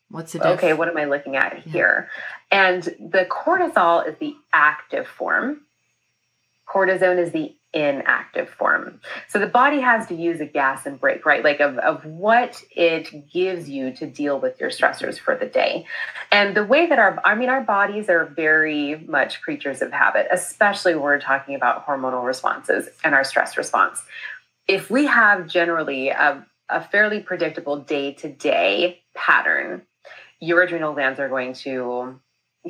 What's 0.10 0.36
it? 0.36 0.42
Okay, 0.42 0.74
what 0.74 0.88
am 0.88 0.98
I 0.98 1.06
looking 1.06 1.36
at 1.36 1.66
yeah. 1.66 1.72
here? 1.72 2.10
And 2.50 2.84
the 2.84 3.28
cortisol 3.30 4.08
is 4.08 4.18
the 4.20 4.36
active 4.54 5.08
form. 5.08 5.62
Cortisone 6.68 7.20
is 7.20 7.32
the 7.32 7.54
inactive 7.74 8.50
form. 8.50 9.02
So 9.28 9.40
the 9.40 9.48
body 9.48 9.80
has 9.82 10.08
to 10.08 10.16
use 10.16 10.40
a 10.40 10.46
gas 10.46 10.86
and 10.86 11.00
brake, 11.00 11.26
right? 11.26 11.44
Like 11.44 11.60
of, 11.60 11.78
of 11.78 12.06
what 12.06 12.64
it 12.72 13.30
gives 13.32 13.70
you 13.70 13.92
to 13.96 14.08
deal 14.08 14.40
with 14.40 14.60
your 14.60 14.70
stressors 14.70 15.20
for 15.20 15.36
the 15.36 15.46
day. 15.46 15.86
And 16.32 16.56
the 16.56 16.64
way 16.64 16.88
that 16.88 16.98
our, 16.98 17.20
I 17.24 17.36
mean, 17.36 17.50
our 17.50 17.62
bodies 17.62 18.10
are 18.10 18.26
very 18.26 18.96
much 19.08 19.42
creatures 19.42 19.82
of 19.82 19.92
habit, 19.92 20.28
especially 20.32 20.96
when 20.96 21.04
we're 21.04 21.20
talking 21.20 21.56
about 21.56 21.86
hormonal 21.86 22.26
responses 22.26 22.90
and 23.04 23.14
our 23.14 23.24
stress 23.24 23.58
response. 23.58 24.02
If 24.68 24.90
we 24.90 25.06
have 25.06 25.48
generally 25.48 26.10
a, 26.10 26.46
a 26.70 26.82
fairly 26.82 27.20
predictable 27.20 27.78
day 27.78 28.14
to 28.14 28.30
day 28.30 29.02
pattern 29.14 29.84
your 30.40 30.62
adrenal 30.62 30.94
glands 30.94 31.20
are 31.20 31.30
going 31.30 31.54
to 31.54 32.20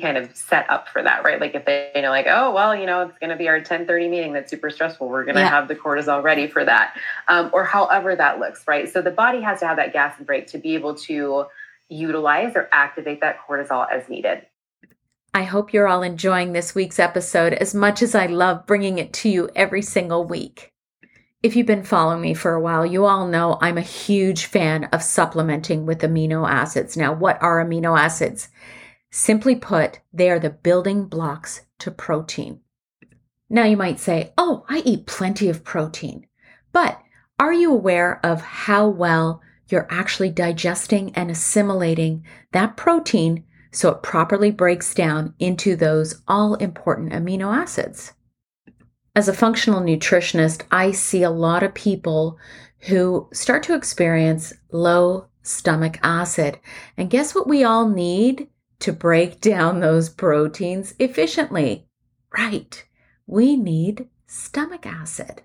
kind 0.00 0.16
of 0.16 0.34
set 0.36 0.68
up 0.70 0.88
for 0.88 1.02
that, 1.02 1.24
right? 1.24 1.40
Like 1.40 1.54
if 1.54 1.64
they 1.64 1.90
you 1.94 2.02
know, 2.02 2.10
like, 2.10 2.26
oh 2.28 2.52
well, 2.52 2.74
you 2.74 2.86
know, 2.86 3.02
it's 3.02 3.18
going 3.18 3.30
to 3.30 3.36
be 3.36 3.48
our 3.48 3.60
10:30 3.60 4.10
meeting 4.10 4.32
that's 4.32 4.50
super 4.50 4.70
stressful. 4.70 5.08
We're 5.08 5.24
going 5.24 5.36
to 5.36 5.42
yeah. 5.42 5.48
have 5.48 5.68
the 5.68 5.74
cortisol 5.74 6.22
ready 6.22 6.46
for 6.46 6.64
that, 6.64 6.96
um, 7.26 7.50
or 7.52 7.64
however 7.64 8.14
that 8.14 8.38
looks, 8.38 8.64
right? 8.66 8.88
So 8.88 9.02
the 9.02 9.10
body 9.10 9.40
has 9.40 9.60
to 9.60 9.66
have 9.66 9.76
that 9.76 9.92
gas 9.92 10.14
and 10.18 10.26
brake 10.26 10.46
to 10.48 10.58
be 10.58 10.74
able 10.74 10.94
to 10.94 11.46
utilize 11.88 12.54
or 12.54 12.68
activate 12.72 13.20
that 13.20 13.38
cortisol 13.46 13.86
as 13.90 14.08
needed. 14.08 14.46
I 15.34 15.44
hope 15.44 15.72
you're 15.72 15.88
all 15.88 16.02
enjoying 16.02 16.52
this 16.52 16.74
week's 16.74 16.98
episode 16.98 17.52
as 17.52 17.74
much 17.74 18.02
as 18.02 18.14
I 18.14 18.26
love 18.26 18.66
bringing 18.66 18.98
it 18.98 19.12
to 19.14 19.28
you 19.28 19.50
every 19.54 19.82
single 19.82 20.24
week. 20.24 20.72
If 21.40 21.54
you've 21.54 21.66
been 21.66 21.84
following 21.84 22.20
me 22.20 22.34
for 22.34 22.54
a 22.54 22.60
while, 22.60 22.84
you 22.84 23.04
all 23.04 23.28
know 23.28 23.58
I'm 23.60 23.78
a 23.78 23.82
huge 23.82 24.46
fan 24.46 24.84
of 24.86 25.02
supplementing 25.02 25.86
with 25.86 26.00
amino 26.00 26.48
acids. 26.48 26.96
Now, 26.96 27.12
what 27.12 27.40
are 27.40 27.64
amino 27.64 27.96
acids? 27.98 28.48
Simply 29.10 29.54
put, 29.54 30.00
they 30.12 30.30
are 30.30 30.40
the 30.40 30.50
building 30.50 31.06
blocks 31.06 31.62
to 31.78 31.92
protein. 31.92 32.60
Now, 33.48 33.64
you 33.64 33.76
might 33.76 34.00
say, 34.00 34.32
Oh, 34.36 34.64
I 34.68 34.82
eat 34.84 35.06
plenty 35.06 35.48
of 35.48 35.62
protein. 35.62 36.26
But 36.72 37.00
are 37.38 37.52
you 37.52 37.72
aware 37.72 38.18
of 38.26 38.42
how 38.42 38.88
well 38.88 39.40
you're 39.68 39.86
actually 39.90 40.30
digesting 40.30 41.14
and 41.14 41.30
assimilating 41.30 42.24
that 42.52 42.76
protein 42.76 43.44
so 43.70 43.90
it 43.90 44.02
properly 44.02 44.50
breaks 44.50 44.94
down 44.94 45.34
into 45.38 45.76
those 45.76 46.22
all 46.26 46.54
important 46.56 47.12
amino 47.12 47.54
acids. 47.54 48.14
As 49.18 49.26
a 49.26 49.32
functional 49.32 49.80
nutritionist, 49.80 50.62
I 50.70 50.92
see 50.92 51.24
a 51.24 51.30
lot 51.30 51.64
of 51.64 51.74
people 51.74 52.38
who 52.82 53.28
start 53.32 53.64
to 53.64 53.74
experience 53.74 54.54
low 54.70 55.26
stomach 55.42 55.98
acid. 56.04 56.60
And 56.96 57.10
guess 57.10 57.34
what 57.34 57.48
we 57.48 57.64
all 57.64 57.88
need 57.88 58.46
to 58.78 58.92
break 58.92 59.40
down 59.50 59.80
those 59.80 60.08
proteins 60.08 60.94
efficiently? 61.00 61.88
Right. 62.32 62.86
We 63.26 63.56
need 63.56 64.06
stomach 64.28 64.86
acid. 64.86 65.42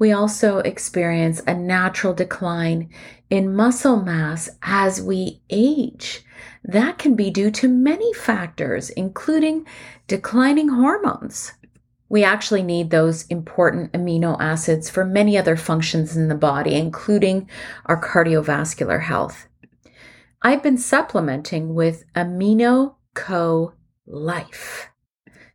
We 0.00 0.10
also 0.10 0.58
experience 0.58 1.42
a 1.46 1.54
natural 1.54 2.12
decline 2.12 2.90
in 3.28 3.54
muscle 3.54 4.02
mass 4.02 4.50
as 4.62 5.00
we 5.00 5.42
age. 5.48 6.24
That 6.64 6.98
can 6.98 7.14
be 7.14 7.30
due 7.30 7.52
to 7.52 7.68
many 7.68 8.12
factors, 8.14 8.90
including 8.90 9.64
declining 10.08 10.70
hormones. 10.70 11.52
We 12.10 12.24
actually 12.24 12.64
need 12.64 12.90
those 12.90 13.24
important 13.28 13.92
amino 13.92 14.36
acids 14.40 14.90
for 14.90 15.04
many 15.04 15.38
other 15.38 15.56
functions 15.56 16.16
in 16.16 16.26
the 16.28 16.34
body, 16.34 16.74
including 16.74 17.48
our 17.86 17.98
cardiovascular 17.98 19.02
health. 19.02 19.46
I've 20.42 20.62
been 20.62 20.76
supplementing 20.76 21.74
with 21.74 22.04
Amino 22.14 22.96
Co 23.14 23.74
Life. 24.06 24.88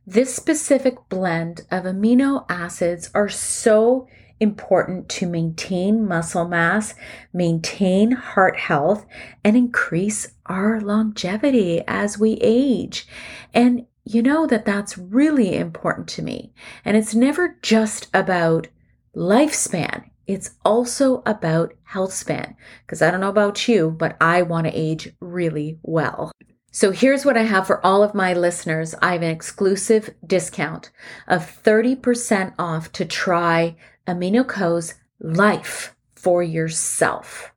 This 0.06 0.34
specific 0.34 0.96
blend 1.10 1.60
of 1.70 1.84
amino 1.84 2.46
acids 2.48 3.10
are 3.14 3.28
so 3.28 4.06
important 4.40 5.08
to 5.08 5.26
maintain 5.26 6.06
muscle 6.06 6.46
mass, 6.46 6.94
maintain 7.34 8.12
heart 8.12 8.56
health, 8.56 9.04
and 9.44 9.56
increase 9.56 10.28
our 10.46 10.80
longevity 10.80 11.82
as 11.86 12.18
we 12.18 12.38
age. 12.40 13.06
And 13.52 13.86
you 14.06 14.22
know 14.22 14.46
that 14.46 14.64
that's 14.64 14.96
really 14.96 15.56
important 15.56 16.06
to 16.06 16.22
me. 16.22 16.52
And 16.84 16.96
it's 16.96 17.14
never 17.14 17.58
just 17.60 18.06
about 18.14 18.68
lifespan. 19.16 20.10
It's 20.28 20.50
also 20.64 21.24
about 21.26 21.74
health 21.82 22.12
span. 22.12 22.56
Because 22.86 23.02
I 23.02 23.10
don't 23.10 23.20
know 23.20 23.28
about 23.28 23.66
you, 23.66 23.90
but 23.90 24.16
I 24.20 24.42
want 24.42 24.68
to 24.68 24.72
age 24.72 25.12
really 25.20 25.80
well. 25.82 26.30
So 26.70 26.92
here's 26.92 27.24
what 27.24 27.36
I 27.36 27.42
have 27.42 27.66
for 27.66 27.84
all 27.84 28.04
of 28.04 28.14
my 28.14 28.32
listeners. 28.32 28.94
I 29.02 29.14
have 29.14 29.22
an 29.22 29.30
exclusive 29.30 30.14
discount 30.24 30.92
of 31.26 31.60
30% 31.64 32.54
off 32.58 32.92
to 32.92 33.04
try 33.04 33.76
AminoCo's 34.06 34.94
life 35.18 35.96
for 36.14 36.44
yourself. 36.44 37.52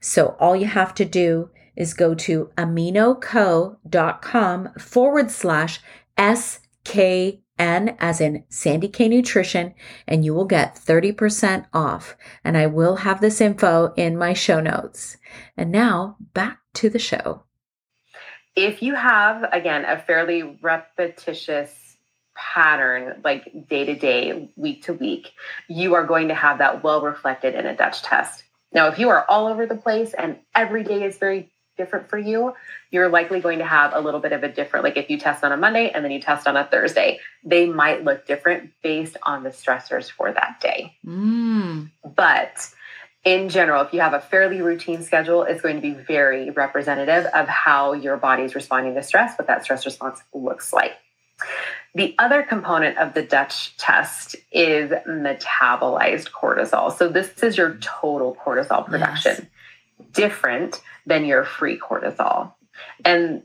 So 0.00 0.36
all 0.38 0.54
you 0.54 0.66
have 0.66 0.94
to 0.96 1.06
do 1.06 1.48
is 1.76 1.94
go 1.94 2.14
to 2.14 2.50
aminoco.com 2.56 3.78
forward 4.78 5.30
slash 5.30 5.80
SKN 6.16 7.40
as 7.58 8.20
in 8.20 8.44
Sandy 8.48 8.88
K 8.88 9.08
Nutrition, 9.08 9.74
and 10.06 10.24
you 10.24 10.34
will 10.34 10.44
get 10.44 10.76
30% 10.76 11.66
off. 11.72 12.16
And 12.42 12.56
I 12.56 12.66
will 12.66 12.96
have 12.96 13.20
this 13.20 13.40
info 13.40 13.92
in 13.96 14.16
my 14.16 14.32
show 14.32 14.60
notes. 14.60 15.16
And 15.56 15.70
now 15.72 16.16
back 16.32 16.58
to 16.74 16.90
the 16.90 16.98
show. 16.98 17.44
If 18.56 18.82
you 18.82 18.94
have, 18.94 19.44
again, 19.52 19.84
a 19.84 19.98
fairly 19.98 20.58
repetitious 20.62 21.96
pattern 22.36 23.20
like 23.24 23.68
day 23.68 23.84
to 23.84 23.94
day, 23.94 24.50
week 24.56 24.84
to 24.84 24.92
week, 24.92 25.32
you 25.68 25.94
are 25.94 26.04
going 26.04 26.28
to 26.28 26.34
have 26.34 26.58
that 26.58 26.82
well 26.84 27.00
reflected 27.00 27.54
in 27.54 27.66
a 27.66 27.76
Dutch 27.76 28.02
test. 28.02 28.44
Now, 28.72 28.88
if 28.88 28.98
you 28.98 29.08
are 29.08 29.24
all 29.28 29.46
over 29.46 29.66
the 29.66 29.76
place 29.76 30.14
and 30.14 30.38
every 30.54 30.82
day 30.82 31.04
is 31.04 31.18
very 31.18 31.52
different 31.76 32.08
for 32.08 32.18
you, 32.18 32.54
you're 32.90 33.08
likely 33.08 33.40
going 33.40 33.58
to 33.58 33.66
have 33.66 33.92
a 33.94 34.00
little 34.00 34.20
bit 34.20 34.32
of 34.32 34.42
a 34.42 34.48
different, 34.48 34.84
like 34.84 34.96
if 34.96 35.10
you 35.10 35.18
test 35.18 35.44
on 35.44 35.52
a 35.52 35.56
Monday 35.56 35.90
and 35.90 36.04
then 36.04 36.12
you 36.12 36.20
test 36.20 36.46
on 36.46 36.56
a 36.56 36.64
Thursday, 36.64 37.20
they 37.44 37.66
might 37.66 38.04
look 38.04 38.26
different 38.26 38.70
based 38.82 39.16
on 39.22 39.42
the 39.42 39.50
stressors 39.50 40.10
for 40.10 40.32
that 40.32 40.60
day. 40.60 40.96
Mm. 41.06 41.90
But 42.16 42.68
in 43.24 43.48
general, 43.48 43.82
if 43.82 43.92
you 43.92 44.00
have 44.00 44.14
a 44.14 44.20
fairly 44.20 44.60
routine 44.60 45.02
schedule, 45.02 45.42
it's 45.42 45.62
going 45.62 45.76
to 45.76 45.82
be 45.82 45.92
very 45.92 46.50
representative 46.50 47.26
of 47.26 47.48
how 47.48 47.94
your 47.94 48.16
body 48.16 48.42
is 48.42 48.54
responding 48.54 48.94
to 48.94 49.02
stress, 49.02 49.36
what 49.38 49.48
that 49.48 49.64
stress 49.64 49.84
response 49.86 50.20
looks 50.34 50.72
like. 50.72 50.92
The 51.94 52.14
other 52.18 52.42
component 52.42 52.98
of 52.98 53.14
the 53.14 53.22
Dutch 53.22 53.76
test 53.76 54.36
is 54.52 54.90
metabolized 55.08 56.30
cortisol. 56.30 56.96
So, 56.96 57.08
this 57.08 57.42
is 57.42 57.56
your 57.56 57.76
total 57.80 58.36
cortisol 58.44 58.86
production, 58.86 59.48
yes. 59.98 60.06
different 60.12 60.80
than 61.06 61.24
your 61.24 61.44
free 61.44 61.78
cortisol. 61.78 62.52
And 63.04 63.42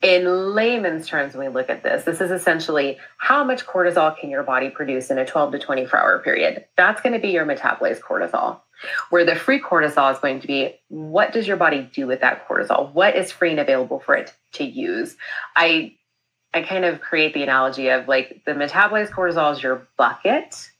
in 0.00 0.54
layman's 0.54 1.08
terms, 1.08 1.34
when 1.34 1.48
we 1.48 1.52
look 1.52 1.70
at 1.70 1.82
this, 1.82 2.04
this 2.04 2.20
is 2.20 2.30
essentially 2.30 2.98
how 3.16 3.42
much 3.42 3.66
cortisol 3.66 4.16
can 4.16 4.30
your 4.30 4.44
body 4.44 4.70
produce 4.70 5.10
in 5.10 5.18
a 5.18 5.26
12 5.26 5.52
to 5.52 5.58
24 5.58 5.98
hour 5.98 6.18
period. 6.20 6.64
That's 6.76 7.00
going 7.00 7.14
to 7.14 7.18
be 7.18 7.30
your 7.30 7.44
metabolized 7.44 8.00
cortisol. 8.00 8.60
Where 9.10 9.24
the 9.24 9.34
free 9.34 9.60
cortisol 9.60 10.12
is 10.12 10.20
going 10.20 10.40
to 10.40 10.46
be 10.46 10.76
what 10.86 11.32
does 11.32 11.48
your 11.48 11.56
body 11.56 11.90
do 11.92 12.06
with 12.06 12.20
that 12.20 12.46
cortisol? 12.46 12.92
What 12.92 13.16
is 13.16 13.32
free 13.32 13.50
and 13.50 13.58
available 13.58 13.98
for 13.98 14.14
it 14.14 14.32
to 14.52 14.64
use? 14.64 15.16
I 15.56 15.96
I 16.54 16.62
kind 16.62 16.84
of 16.84 17.00
create 17.00 17.34
the 17.34 17.42
analogy 17.42 17.88
of 17.88 18.06
like 18.06 18.42
the 18.46 18.52
metabolized 18.52 19.10
cortisol 19.10 19.52
is 19.52 19.62
your 19.62 19.88
bucket 19.96 20.70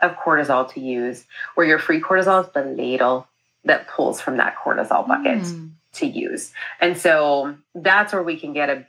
of 0.00 0.12
cortisol 0.16 0.72
to 0.72 0.80
use, 0.80 1.24
where 1.56 1.66
your 1.66 1.80
free 1.80 2.00
cortisol 2.00 2.46
is 2.46 2.52
the 2.52 2.62
ladle 2.62 3.26
that 3.64 3.88
pulls 3.88 4.20
from 4.20 4.36
that 4.38 4.56
cortisol 4.56 5.06
bucket 5.06 5.40
mm. 5.40 5.70
to 5.94 6.06
use. 6.06 6.52
And 6.80 6.96
so 6.96 7.56
that's 7.74 8.12
where 8.12 8.22
we 8.22 8.38
can 8.38 8.52
get 8.52 8.70
a, 8.70 8.86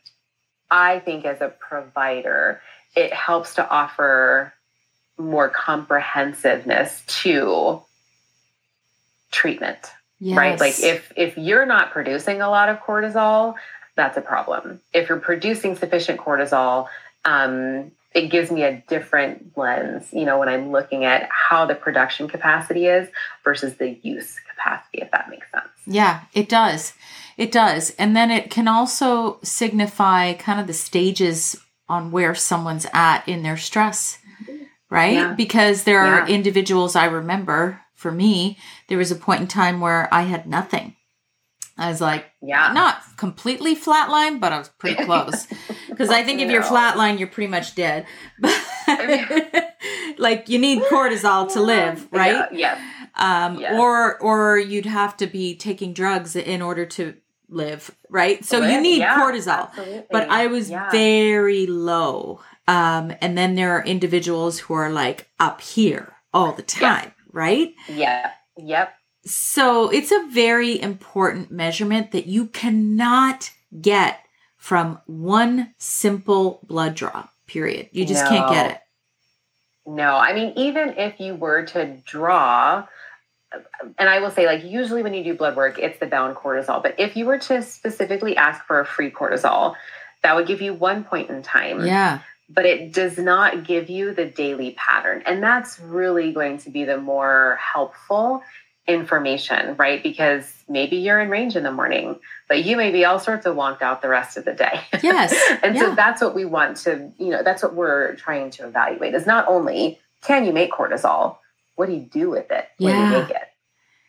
I 0.69 0.99
think, 0.99 1.25
as 1.25 1.41
a 1.41 1.49
provider, 1.49 2.61
it 2.95 3.13
helps 3.13 3.55
to 3.55 3.67
offer 3.67 4.53
more 5.17 5.49
comprehensiveness 5.49 7.03
to 7.23 7.81
treatment. 9.31 9.79
Yes. 10.19 10.37
Right? 10.37 10.59
Like 10.59 10.79
if 10.79 11.13
if 11.15 11.37
you're 11.37 11.65
not 11.65 11.91
producing 11.91 12.41
a 12.41 12.49
lot 12.49 12.69
of 12.69 12.79
cortisol, 12.79 13.55
that's 13.95 14.17
a 14.17 14.21
problem. 14.21 14.81
If 14.93 15.09
you're 15.09 15.19
producing 15.19 15.75
sufficient 15.75 16.19
cortisol, 16.19 16.87
um, 17.25 17.91
it 18.13 18.29
gives 18.29 18.51
me 18.51 18.63
a 18.63 18.83
different 18.87 19.55
lens, 19.55 20.07
you 20.11 20.25
know, 20.25 20.39
when 20.39 20.49
I'm 20.49 20.71
looking 20.71 21.05
at 21.05 21.29
how 21.31 21.65
the 21.65 21.75
production 21.75 22.27
capacity 22.27 22.87
is 22.87 23.07
versus 23.43 23.75
the 23.77 23.99
use 24.01 24.35
capacity, 24.49 24.99
if 25.01 25.11
that 25.11 25.29
makes 25.29 25.49
sense. 25.51 25.67
Yeah, 25.85 26.21
it 26.33 26.49
does. 26.49 26.93
It 27.37 27.51
does. 27.51 27.91
And 27.91 28.15
then 28.15 28.31
it 28.31 28.49
can 28.49 28.67
also 28.67 29.39
signify 29.43 30.33
kind 30.33 30.59
of 30.59 30.67
the 30.67 30.73
stages 30.73 31.55
on 31.87 32.11
where 32.11 32.35
someone's 32.35 32.87
at 32.93 33.27
in 33.27 33.43
their 33.43 33.57
stress, 33.57 34.17
right? 34.89 35.13
Yeah. 35.13 35.33
Because 35.33 35.83
there 35.83 36.01
are 36.01 36.27
yeah. 36.27 36.35
individuals 36.35 36.95
I 36.95 37.05
remember, 37.05 37.81
for 37.95 38.11
me, 38.11 38.57
there 38.87 38.97
was 38.97 39.11
a 39.11 39.15
point 39.15 39.41
in 39.41 39.47
time 39.47 39.81
where 39.81 40.11
I 40.13 40.23
had 40.23 40.47
nothing 40.47 40.95
I 41.79 41.89
was 41.89 42.01
like, 42.01 42.25
yeah, 42.41 42.73
not 42.73 43.01
completely 43.15 43.75
flatline, 43.75 44.39
but 44.39 44.51
I 44.51 44.57
was 44.57 44.67
pretty 44.69 45.03
close. 45.05 45.47
Because 45.87 46.09
I 46.09 46.23
think 46.23 46.41
if 46.41 46.51
you're 46.51 46.61
flatline, 46.61 47.19
you're 47.19 47.29
pretty 47.29 47.49
much 47.49 47.73
dead. 47.73 48.05
like 50.17 50.49
you 50.49 50.59
need 50.59 50.83
cortisol 50.83 51.51
to 51.53 51.61
live, 51.61 52.07
right? 52.11 52.51
Yeah. 52.51 52.77
yeah. 52.77 53.45
Um, 53.45 53.59
yes. 53.59 53.79
Or 53.79 54.17
or 54.21 54.57
you'd 54.57 54.85
have 54.85 55.15
to 55.17 55.27
be 55.27 55.55
taking 55.55 55.93
drugs 55.93 56.35
in 56.35 56.61
order 56.61 56.85
to 56.85 57.15
live, 57.47 57.95
right? 58.09 58.43
So 58.43 58.59
live? 58.59 58.71
you 58.71 58.81
need 58.81 58.99
yeah, 58.99 59.17
cortisol. 59.17 59.69
Absolutely. 59.69 60.03
But 60.11 60.29
I 60.29 60.47
was 60.47 60.69
yeah. 60.69 60.89
very 60.91 61.65
low. 61.65 62.41
Um, 62.67 63.13
and 63.21 63.37
then 63.37 63.55
there 63.55 63.71
are 63.71 63.83
individuals 63.83 64.59
who 64.59 64.73
are 64.73 64.91
like 64.91 65.29
up 65.39 65.61
here 65.61 66.13
all 66.33 66.51
the 66.51 66.61
time, 66.61 67.13
right? 67.31 67.73
Yeah. 67.87 68.31
Yep. 68.57 68.93
So 69.25 69.89
it's 69.89 70.11
a 70.11 70.27
very 70.31 70.79
important 70.81 71.51
measurement 71.51 72.11
that 72.11 72.27
you 72.27 72.47
cannot 72.47 73.51
get 73.81 74.21
from 74.57 74.99
one 75.05 75.73
simple 75.77 76.59
blood 76.63 76.95
draw, 76.95 77.27
period. 77.47 77.89
You 77.91 78.05
just 78.05 78.23
no. 78.25 78.29
can't 78.29 78.51
get 78.51 78.71
it. 78.71 78.81
No, 79.85 80.15
I 80.15 80.33
mean, 80.33 80.53
even 80.55 80.89
if 80.97 81.19
you 81.19 81.35
were 81.35 81.65
to 81.67 81.97
draw, 82.05 82.85
and 83.97 84.09
I 84.09 84.19
will 84.19 84.29
say, 84.29 84.45
like, 84.45 84.63
usually 84.63 85.01
when 85.01 85.13
you 85.13 85.23
do 85.23 85.33
blood 85.33 85.55
work, 85.55 85.79
it's 85.79 85.99
the 85.99 86.05
bound 86.05 86.35
cortisol. 86.35 86.83
But 86.83 86.95
if 86.99 87.15
you 87.17 87.25
were 87.25 87.39
to 87.39 87.63
specifically 87.63 88.37
ask 88.37 88.63
for 88.65 88.79
a 88.79 88.85
free 88.85 89.09
cortisol, 89.09 89.75
that 90.21 90.35
would 90.35 90.47
give 90.47 90.61
you 90.61 90.73
one 90.73 91.03
point 91.03 91.29
in 91.29 91.41
time. 91.41 91.85
Yeah. 91.85 92.19
But 92.49 92.65
it 92.65 92.93
does 92.93 93.17
not 93.17 93.65
give 93.65 93.89
you 93.89 94.13
the 94.13 94.25
daily 94.25 94.71
pattern. 94.71 95.23
And 95.25 95.41
that's 95.41 95.79
really 95.79 96.33
going 96.33 96.59
to 96.59 96.69
be 96.69 96.83
the 96.83 96.97
more 96.97 97.57
helpful 97.61 98.43
information, 98.89 99.75
right? 99.77 100.01
Because 100.01 100.51
maybe 100.67 100.97
you're 100.97 101.19
in 101.19 101.29
range 101.29 101.55
in 101.55 101.63
the 101.63 101.71
morning, 101.71 102.19
but 102.47 102.63
you 102.65 102.75
may 102.75 102.91
be 102.91 103.05
all 103.05 103.19
sorts 103.19 103.45
of 103.45 103.55
wonked 103.55 103.81
out 103.81 104.01
the 104.01 104.09
rest 104.09 104.37
of 104.37 104.45
the 104.45 104.53
day. 104.53 104.81
Yes. 105.03 105.33
and 105.63 105.75
yeah. 105.75 105.81
so 105.81 105.95
that's 105.95 106.21
what 106.21 106.35
we 106.35 106.45
want 106.45 106.77
to, 106.77 107.11
you 107.17 107.29
know, 107.29 107.41
that's 107.41 107.63
what 107.63 107.73
we're 107.73 108.15
trying 108.15 108.51
to 108.51 108.67
evaluate 108.67 109.15
is 109.15 109.25
not 109.25 109.47
only 109.47 109.99
can 110.21 110.45
you 110.45 110.51
make 110.51 110.71
cortisol, 110.71 111.37
what 111.75 111.87
do 111.87 111.93
you 111.93 112.01
do 112.01 112.29
with 112.29 112.51
it 112.51 112.67
when 112.77 112.93
yeah. 112.93 113.05
you 113.05 113.21
make 113.21 113.29
it? 113.29 113.49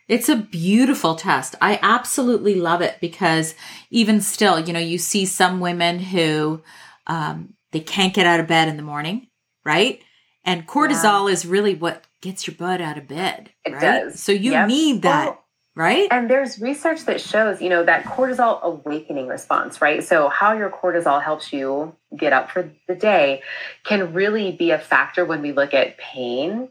It's 0.09 0.29
a 0.29 0.35
beautiful 0.35 1.15
test. 1.15 1.55
I 1.61 1.79
absolutely 1.83 2.57
love 2.57 2.83
it 2.83 2.97
because 3.01 3.55
even 3.91 4.21
still, 4.21 4.59
you 4.59 4.73
know, 4.73 4.81
you 4.81 4.99
see 4.99 5.25
some 5.25 5.61
women 5.61 6.01
who 6.01 6.63
um, 7.07 7.55
they 7.71 7.79
can't 7.79 8.13
get 8.13 8.27
out 8.27 8.41
of 8.41 8.49
bed 8.49 8.67
in 8.67 8.77
the 8.77 8.83
morning, 8.83 9.29
right? 9.65 10.03
And 10.45 10.67
cortisol 10.67 11.29
yeah. 11.29 11.33
is 11.33 11.47
really 11.47 11.77
what 11.77 12.05
gets 12.21 12.47
your 12.47 12.57
butt 12.57 12.81
out 12.81 12.99
of 12.99 13.09
bed. 13.09 13.51
It 13.65 13.73
right? 13.73 13.81
does. 13.81 14.21
So 14.21 14.33
you 14.33 14.53
yep. 14.53 14.69
need 14.69 15.03
that. 15.03 15.27
Well, 15.27 15.45
right? 15.75 16.09
And 16.11 16.29
there's 16.29 16.61
research 16.61 17.05
that 17.05 17.21
shows, 17.21 17.63
you 17.63 17.69
know, 17.69 17.85
that 17.85 18.05
cortisol 18.05 18.61
awakening 18.63 19.29
response, 19.29 19.81
right? 19.81 20.03
So 20.05 20.29
how 20.29 20.53
your 20.53 20.71
cortisol 20.71 21.23
helps 21.23 21.53
you 21.53 21.95
get 22.17 22.33
up 22.33 22.51
for 22.51 22.71
the 22.87 22.95
day 22.95 23.43
can 23.85 24.13
really 24.13 24.53
be 24.53 24.71
a 24.71 24.79
factor 24.79 25.25
when 25.25 25.43
we 25.43 25.53
look 25.53 25.73
at 25.73 25.97
pain, 25.97 26.69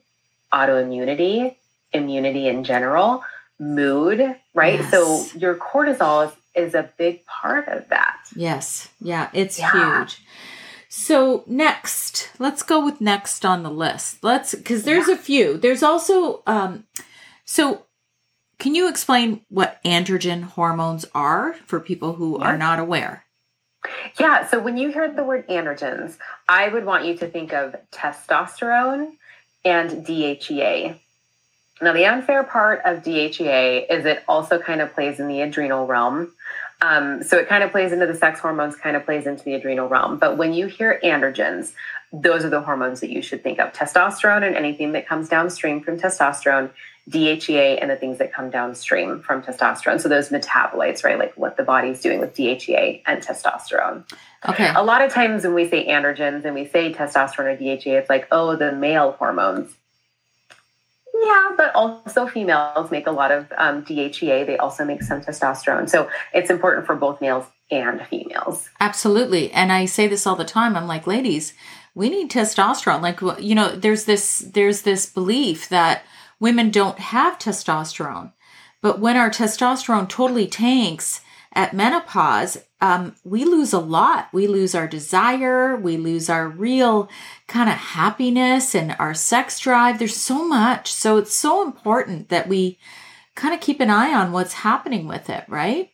autoimmunity, 0.54 1.56
immunity 1.94 2.48
in 2.48 2.64
general, 2.64 3.24
mood, 3.60 4.36
right? 4.54 4.80
Yes. 4.80 4.92
So 4.92 5.26
your 5.38 5.56
cortisol 5.56 6.28
is, 6.28 6.34
is 6.56 6.76
a 6.76 6.90
big 6.98 7.26
part 7.26 7.68
of 7.68 7.88
that. 7.90 8.18
Yes. 8.36 8.90
Yeah, 9.02 9.30
it's 9.34 9.60
yeah. 9.60 10.00
huge. 10.00 10.22
So 11.00 11.46
next, 11.48 12.30
let's 12.40 12.62
go 12.62 12.84
with 12.84 13.00
next 13.00 13.46
on 13.46 13.64
the 13.64 13.72
list. 13.72 14.22
Let's 14.22 14.54
because 14.54 14.84
there's 14.84 15.08
yeah. 15.08 15.14
a 15.14 15.18
few. 15.18 15.58
There's 15.58 15.82
also 15.82 16.44
um 16.46 16.84
so 17.46 17.86
can 18.60 18.76
you 18.76 18.90
explain 18.90 19.40
what 19.48 19.82
androgen 19.86 20.44
hormones 20.44 21.06
are 21.16 21.54
for 21.66 21.80
people 21.80 22.14
who 22.14 22.38
yeah. 22.38 22.48
are 22.48 22.58
not 22.58 22.80
aware? 22.80 23.24
Yeah, 24.20 24.46
so 24.46 24.60
when 24.60 24.76
you 24.76 24.92
hear 24.92 25.10
the 25.10 25.24
word 25.24 25.48
androgens, 25.48 26.18
I 26.50 26.68
would 26.68 26.84
want 26.84 27.06
you 27.06 27.16
to 27.20 27.28
think 27.30 27.54
of 27.54 27.78
testosterone 27.92 29.14
and 29.64 30.06
DHEA. 30.06 31.00
Now, 31.82 31.94
the 31.94 32.08
unfair 32.08 32.44
part 32.44 32.82
of 32.84 33.04
DHEA 33.04 33.86
is 33.90 34.06
it 34.06 34.22
also 34.28 34.60
kind 34.60 34.82
of 34.82 34.94
plays 34.94 35.18
in 35.18 35.30
the 35.30 35.40
adrenal 35.40 35.88
realm. 35.88 36.34
Um, 36.82 37.24
so 37.24 37.38
it 37.38 37.50
kind 37.50 37.64
of 37.64 37.72
plays 37.72 37.92
into 37.92 38.08
the 38.08 38.16
sex 38.16 38.40
hormones, 38.40 38.76
kind 38.76 38.96
of 38.96 39.04
plays 39.04 39.28
into 39.28 39.44
the 39.44 39.54
adrenal 39.54 39.90
realm. 39.90 40.18
But 40.18 40.38
when 40.38 40.54
you 40.54 40.68
hear 40.68 41.00
androgens, 41.04 41.74
those 42.14 42.46
are 42.46 42.50
the 42.50 42.62
hormones 42.62 43.02
that 43.02 43.10
you 43.10 43.22
should 43.22 43.44
think 43.44 43.60
of 43.60 43.74
testosterone 43.74 44.44
and 44.44 44.56
anything 44.56 44.94
that 44.94 45.08
comes 45.08 45.28
downstream 45.28 45.82
from 45.82 46.00
testosterone, 46.00 46.72
DHEA 47.10 47.80
and 47.82 47.90
the 47.90 47.96
things 47.96 48.20
that 48.20 48.32
come 48.32 48.50
downstream 48.50 49.20
from 49.22 49.42
testosterone. 49.42 50.00
So 50.00 50.10
those 50.10 50.30
metabolites, 50.30 51.04
right? 51.04 51.20
Like 51.20 51.34
what 51.36 51.58
the 51.58 51.64
body's 51.64 52.02
doing 52.02 52.20
with 52.20 52.36
DHEA 52.36 53.02
and 53.06 53.22
testosterone. 53.22 54.10
Okay. 54.48 54.72
A 54.74 54.84
lot 54.84 55.02
of 55.02 55.12
times 55.12 55.44
when 55.44 55.54
we 55.54 55.68
say 55.68 55.88
androgens 55.88 56.46
and 56.46 56.56
we 56.56 56.66
say 56.66 56.94
testosterone 56.94 57.56
or 57.56 57.58
DHEA, 57.58 58.00
it's 58.00 58.10
like, 58.10 58.28
oh, 58.32 58.56
the 58.56 58.72
male 58.72 59.14
hormones. 59.14 59.74
Yeah, 61.22 61.50
but 61.58 61.76
also 61.76 62.28
females 62.28 62.92
make 62.92 63.08
a 63.08 63.12
lot 63.12 63.32
of 63.32 63.52
um, 63.58 63.84
DHEA. 63.84 64.46
They 64.46 64.58
also 64.58 64.86
make 64.86 65.04
some 65.04 65.22
testosterone. 65.22 65.90
So 65.90 66.10
it's 66.34 66.50
important 66.50 66.86
for 66.86 66.96
both 66.96 67.20
males 67.20 67.46
and 67.72 68.06
females. 68.08 68.70
Absolutely. 68.80 69.52
And 69.52 69.72
I 69.72 69.86
say 69.86 70.08
this 70.08 70.26
all 70.26 70.36
the 70.36 70.46
time. 70.46 70.76
I'm 70.76 70.88
like, 70.88 71.08
ladies, 71.08 71.54
we 71.94 72.10
need 72.10 72.32
testosterone. 72.32 73.02
Like, 73.02 73.20
you 73.42 73.56
know, 73.56 73.76
there's 73.76 74.06
this, 74.06 74.40
there's 74.40 74.84
this 74.84 75.06
belief 75.06 75.70
that 75.70 76.04
women 76.40 76.72
don't 76.72 77.00
have 77.00 77.38
testosterone. 77.38 78.32
But 78.82 79.00
when 79.00 79.18
our 79.18 79.30
testosterone 79.30 80.08
totally 80.08 80.48
tanks 80.48 81.22
at 81.54 81.74
menopause, 81.74 82.58
um, 82.82 83.16
we 83.24 83.44
lose 83.44 83.74
a 83.74 83.80
lot. 83.80 84.30
We 84.32 84.48
lose 84.48 84.74
our 84.74 84.88
desire. 84.88 85.76
We 85.76 85.98
lose 85.98 86.30
our 86.30 86.48
real 86.48 87.10
kind 87.48 87.70
of 87.70 87.76
happiness 87.76 88.74
and 88.74 88.96
our 89.00 89.14
sex 89.14 89.60
drive. 89.60 90.00
There's 90.00 90.16
so 90.16 90.48
much. 90.48 90.92
So 90.92 91.18
it's 91.18 91.36
so 91.36 91.62
important 91.62 92.30
that 92.30 92.48
we 92.48 92.78
kind 93.36 93.54
of 93.54 93.60
keep 93.60 93.80
an 93.82 93.90
eye 93.90 94.14
on 94.14 94.32
what's 94.32 94.54
happening 94.54 95.08
with 95.08 95.30
it, 95.30 95.44
right? 95.48 95.92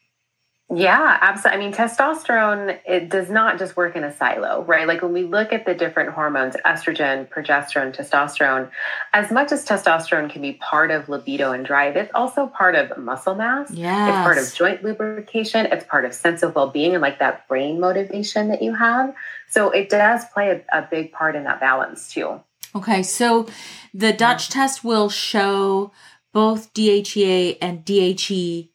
Yeah, 0.73 1.19
absolutely. 1.21 1.61
I 1.61 1.63
mean, 1.63 1.73
testosterone, 1.75 2.79
it 2.87 3.09
does 3.09 3.29
not 3.29 3.59
just 3.59 3.77
work 3.77 3.95
in 3.95 4.03
a 4.03 4.11
silo, 4.11 4.63
right? 4.63 4.87
Like 4.87 5.03
when 5.03 5.13
we 5.13 5.21
look 5.21 5.53
at 5.53 5.63
the 5.63 5.75
different 5.75 6.13
hormones, 6.13 6.55
estrogen, 6.65 7.29
progesterone, 7.29 7.95
testosterone, 7.95 8.71
as 9.13 9.31
much 9.31 9.51
as 9.51 9.63
testosterone 9.63 10.27
can 10.27 10.41
be 10.41 10.53
part 10.53 10.89
of 10.89 11.07
libido 11.07 11.51
and 11.51 11.63
drive, 11.63 11.95
it's 11.95 12.11
also 12.15 12.47
part 12.47 12.73
of 12.73 12.97
muscle 12.97 13.35
mass. 13.35 13.69
Yes. 13.69 14.09
It's 14.09 14.17
part 14.23 14.39
of 14.39 14.51
joint 14.55 14.83
lubrication. 14.83 15.67
It's 15.67 15.85
part 15.85 16.03
of 16.03 16.15
sense 16.15 16.41
of 16.41 16.55
well 16.55 16.71
being 16.71 16.93
and 16.93 17.01
like 17.01 17.19
that 17.19 17.47
brain 17.47 17.79
motivation 17.79 18.47
that 18.47 18.63
you 18.63 18.73
have. 18.73 19.13
So 19.47 19.69
it 19.69 19.89
does 19.89 20.25
play 20.33 20.49
a, 20.49 20.79
a 20.79 20.87
big 20.89 21.11
part 21.11 21.35
in 21.35 21.43
that 21.43 21.59
balance 21.59 22.11
too. 22.11 22.41
Okay. 22.73 23.03
So 23.03 23.47
the 23.93 24.13
Dutch 24.13 24.49
yeah. 24.49 24.61
test 24.61 24.83
will 24.83 25.09
show 25.09 25.91
both 26.33 26.73
DHEA 26.73 27.59
and 27.61 27.85
DHEAS. 27.85 28.71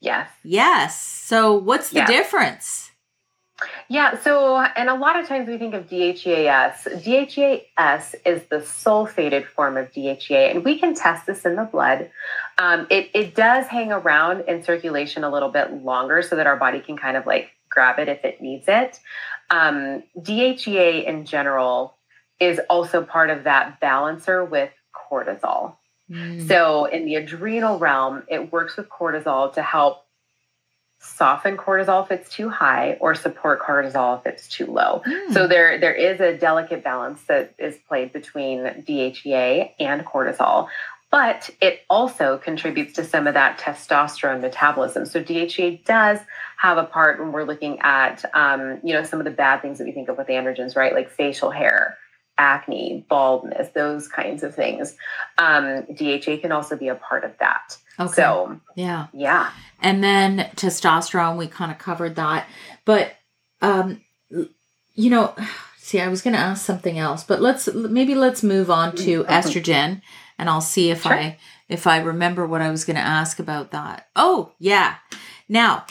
Yes. 0.00 0.30
Yes. 0.44 1.00
So 1.00 1.54
what's 1.54 1.90
the 1.90 2.04
difference? 2.04 2.88
Yeah, 3.88 4.20
so 4.20 4.56
and 4.58 4.88
a 4.88 4.94
lot 4.94 5.18
of 5.18 5.26
times 5.26 5.48
we 5.48 5.58
think 5.58 5.74
of 5.74 5.88
DHEAS. 5.88 7.02
DHEAS 7.02 8.14
is 8.24 8.42
the 8.44 8.58
sulfated 8.58 9.46
form 9.46 9.76
of 9.76 9.90
DHEA, 9.90 10.52
and 10.52 10.64
we 10.64 10.78
can 10.78 10.94
test 10.94 11.26
this 11.26 11.44
in 11.44 11.56
the 11.56 11.64
blood. 11.64 12.10
Um, 12.58 12.86
it, 12.88 13.10
it 13.14 13.34
does 13.34 13.66
hang 13.66 13.90
around 13.90 14.42
in 14.42 14.62
circulation 14.62 15.24
a 15.24 15.30
little 15.30 15.48
bit 15.48 15.72
longer 15.72 16.22
so 16.22 16.36
that 16.36 16.46
our 16.46 16.56
body 16.56 16.80
can 16.80 16.96
kind 16.96 17.16
of 17.16 17.26
like 17.26 17.50
grab 17.68 17.98
it 17.98 18.08
if 18.08 18.24
it 18.24 18.40
needs 18.40 18.66
it. 18.68 19.00
Um, 19.50 20.04
DHEA 20.16 21.04
in 21.04 21.24
general 21.24 21.96
is 22.38 22.60
also 22.70 23.02
part 23.02 23.30
of 23.30 23.44
that 23.44 23.80
balancer 23.80 24.44
with 24.44 24.70
cortisol. 24.94 25.76
Mm. 26.10 26.48
So, 26.48 26.86
in 26.86 27.04
the 27.04 27.16
adrenal 27.16 27.78
realm, 27.78 28.22
it 28.28 28.52
works 28.52 28.76
with 28.76 28.88
cortisol 28.88 29.52
to 29.54 29.62
help 29.62 30.04
soften 31.00 31.56
cortisol 31.56 32.04
if 32.04 32.10
it's 32.10 32.28
too 32.28 32.48
high 32.48 32.96
or 33.00 33.14
support 33.14 33.60
cortisol 33.60 34.18
if 34.18 34.26
it's 34.26 34.48
too 34.48 34.66
low. 34.66 35.02
Mm. 35.06 35.32
So 35.32 35.46
there 35.46 35.78
there 35.78 35.94
is 35.94 36.20
a 36.20 36.36
delicate 36.36 36.82
balance 36.82 37.22
that 37.24 37.54
is 37.58 37.76
played 37.88 38.12
between 38.12 38.60
DHEA 38.60 39.72
and 39.78 40.04
cortisol. 40.04 40.68
But 41.10 41.48
it 41.62 41.80
also 41.88 42.36
contributes 42.36 42.92
to 42.94 43.04
some 43.04 43.26
of 43.26 43.32
that 43.32 43.58
testosterone 43.58 44.42
metabolism. 44.42 45.06
So 45.06 45.22
DHEA 45.22 45.82
does 45.86 46.18
have 46.58 46.76
a 46.76 46.84
part 46.84 47.18
when 47.18 47.32
we're 47.32 47.44
looking 47.44 47.78
at, 47.80 48.26
um, 48.34 48.80
you 48.82 48.92
know, 48.92 49.02
some 49.04 49.18
of 49.18 49.24
the 49.24 49.30
bad 49.30 49.62
things 49.62 49.78
that 49.78 49.84
we 49.84 49.92
think 49.92 50.10
of 50.10 50.18
with 50.18 50.26
androgens, 50.26 50.76
right? 50.76 50.92
Like 50.92 51.08
facial 51.08 51.50
hair, 51.50 51.96
acne, 52.38 53.04
baldness, 53.08 53.68
those 53.74 54.08
kinds 54.08 54.42
of 54.42 54.54
things. 54.54 54.96
Um, 55.36 55.84
DHA 55.94 56.38
can 56.40 56.52
also 56.52 56.76
be 56.76 56.88
a 56.88 56.94
part 56.94 57.24
of 57.24 57.36
that. 57.38 57.76
Okay. 58.00 58.12
So, 58.12 58.60
yeah. 58.76 59.08
Yeah. 59.12 59.50
And 59.80 60.02
then 60.02 60.50
testosterone, 60.56 61.36
we 61.36 61.48
kind 61.48 61.70
of 61.70 61.78
covered 61.78 62.16
that. 62.16 62.46
But, 62.84 63.12
um, 63.60 64.00
you 64.94 65.10
know, 65.10 65.34
see, 65.76 66.00
I 66.00 66.08
was 66.08 66.22
going 66.22 66.34
to 66.34 66.40
ask 66.40 66.64
something 66.64 66.98
else, 66.98 67.24
but 67.24 67.40
let's 67.40 67.72
maybe 67.74 68.14
let's 68.14 68.42
move 68.42 68.70
on 68.70 68.94
to 68.96 69.22
mm-hmm. 69.22 69.30
estrogen 69.30 70.02
and 70.38 70.48
I'll 70.48 70.60
see 70.60 70.90
if 70.90 71.02
sure. 71.02 71.14
I 71.14 71.38
if 71.68 71.86
I 71.86 71.98
remember 71.98 72.46
what 72.46 72.62
I 72.62 72.70
was 72.70 72.84
going 72.84 72.96
to 72.96 73.02
ask 73.02 73.38
about 73.38 73.72
that. 73.72 74.08
Oh, 74.16 74.52
yeah. 74.58 74.96
Now, 75.48 75.84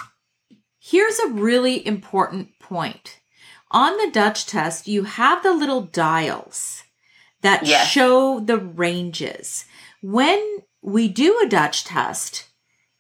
here's 0.80 1.20
a 1.20 1.30
really 1.30 1.86
important 1.86 2.58
point 2.60 3.20
on 3.72 3.98
the 3.98 4.12
Dutch 4.12 4.46
test, 4.46 4.88
you 4.88 5.04
have 5.04 5.44
the 5.44 5.54
little 5.54 5.82
dials 5.82 6.84
that 7.42 7.66
yes. 7.66 7.88
show 7.88 8.40
the 8.40 8.58
ranges. 8.58 9.66
When 10.02 10.60
we 10.82 11.08
do 11.08 11.40
a 11.44 11.50
Dutch 11.50 11.84
test, 11.84 12.48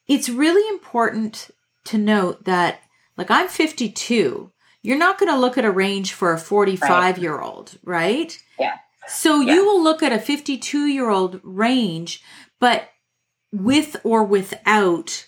it's 0.07 0.29
really 0.29 0.67
important 0.69 1.51
to 1.85 1.97
note 1.97 2.45
that, 2.45 2.81
like, 3.17 3.31
I'm 3.31 3.47
52. 3.47 4.51
You're 4.83 4.97
not 4.97 5.17
going 5.17 5.31
to 5.31 5.39
look 5.39 5.57
at 5.57 5.65
a 5.65 5.71
range 5.71 6.13
for 6.13 6.33
a 6.33 6.37
45 6.37 6.89
right. 6.89 7.17
year 7.17 7.39
old, 7.39 7.77
right? 7.83 8.37
Yeah. 8.59 8.75
So 9.07 9.39
yeah. 9.39 9.53
you 9.53 9.65
will 9.65 9.81
look 9.81 10.03
at 10.03 10.13
a 10.13 10.19
52 10.19 10.85
year 10.85 11.09
old 11.09 11.39
range, 11.43 12.21
but 12.59 12.89
with 13.51 13.97
or 14.03 14.23
without 14.23 15.27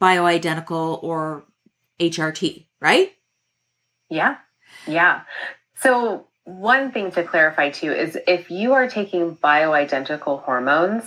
bioidentical 0.00 1.02
or 1.02 1.44
HRT, 2.00 2.66
right? 2.80 3.12
Yeah. 4.10 4.36
Yeah. 4.88 5.22
So, 5.76 6.26
one 6.44 6.92
thing 6.92 7.10
to 7.12 7.22
clarify 7.22 7.70
too 7.70 7.92
is 7.92 8.18
if 8.26 8.50
you 8.50 8.72
are 8.72 8.88
taking 8.88 9.36
bioidentical 9.36 10.42
hormones, 10.42 11.04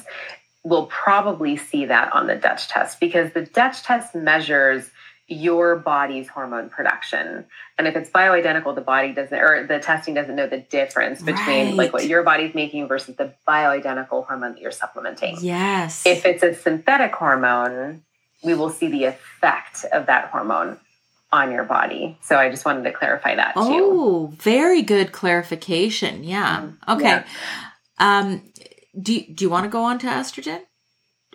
we'll 0.63 0.85
probably 0.85 1.57
see 1.57 1.85
that 1.85 2.13
on 2.13 2.27
the 2.27 2.35
Dutch 2.35 2.67
test 2.67 2.99
because 2.99 3.33
the 3.33 3.45
Dutch 3.45 3.81
test 3.81 4.13
measures 4.13 4.89
your 5.31 5.77
body's 5.77 6.27
hormone 6.27 6.69
production. 6.69 7.45
And 7.77 7.87
if 7.87 7.95
it's 7.95 8.09
bioidentical, 8.09 8.75
the 8.75 8.81
body 8.81 9.13
doesn't, 9.13 9.37
or 9.37 9.65
the 9.65 9.79
testing 9.79 10.13
doesn't 10.13 10.35
know 10.35 10.47
the 10.47 10.59
difference 10.59 11.21
between 11.21 11.67
right. 11.67 11.75
like 11.75 11.93
what 11.93 12.05
your 12.05 12.21
body's 12.23 12.53
making 12.53 12.87
versus 12.87 13.15
the 13.15 13.33
bioidentical 13.47 14.27
hormone 14.27 14.53
that 14.53 14.61
you're 14.61 14.71
supplementing. 14.71 15.37
Yes. 15.39 16.05
If 16.05 16.25
it's 16.25 16.43
a 16.43 16.53
synthetic 16.53 17.13
hormone, 17.13 18.03
we 18.43 18.53
will 18.55 18.69
see 18.69 18.89
the 18.89 19.05
effect 19.05 19.85
of 19.93 20.07
that 20.07 20.29
hormone 20.29 20.77
on 21.31 21.51
your 21.51 21.63
body. 21.63 22.17
So 22.21 22.35
I 22.35 22.49
just 22.49 22.65
wanted 22.65 22.83
to 22.83 22.91
clarify 22.91 23.35
that 23.35 23.53
too. 23.53 23.61
Oh, 23.61 24.33
very 24.37 24.81
good 24.81 25.11
clarification. 25.11 26.23
Yeah. 26.23 26.61
Mm-hmm. 26.61 26.91
Okay. 26.91 27.03
Yeah. 27.09 27.25
Um 27.99 28.43
do 28.99 29.13
you, 29.13 29.33
do 29.33 29.45
you 29.45 29.49
want 29.49 29.65
to 29.65 29.69
go 29.69 29.83
on 29.83 29.99
to 29.99 30.07
estrogen? 30.07 30.61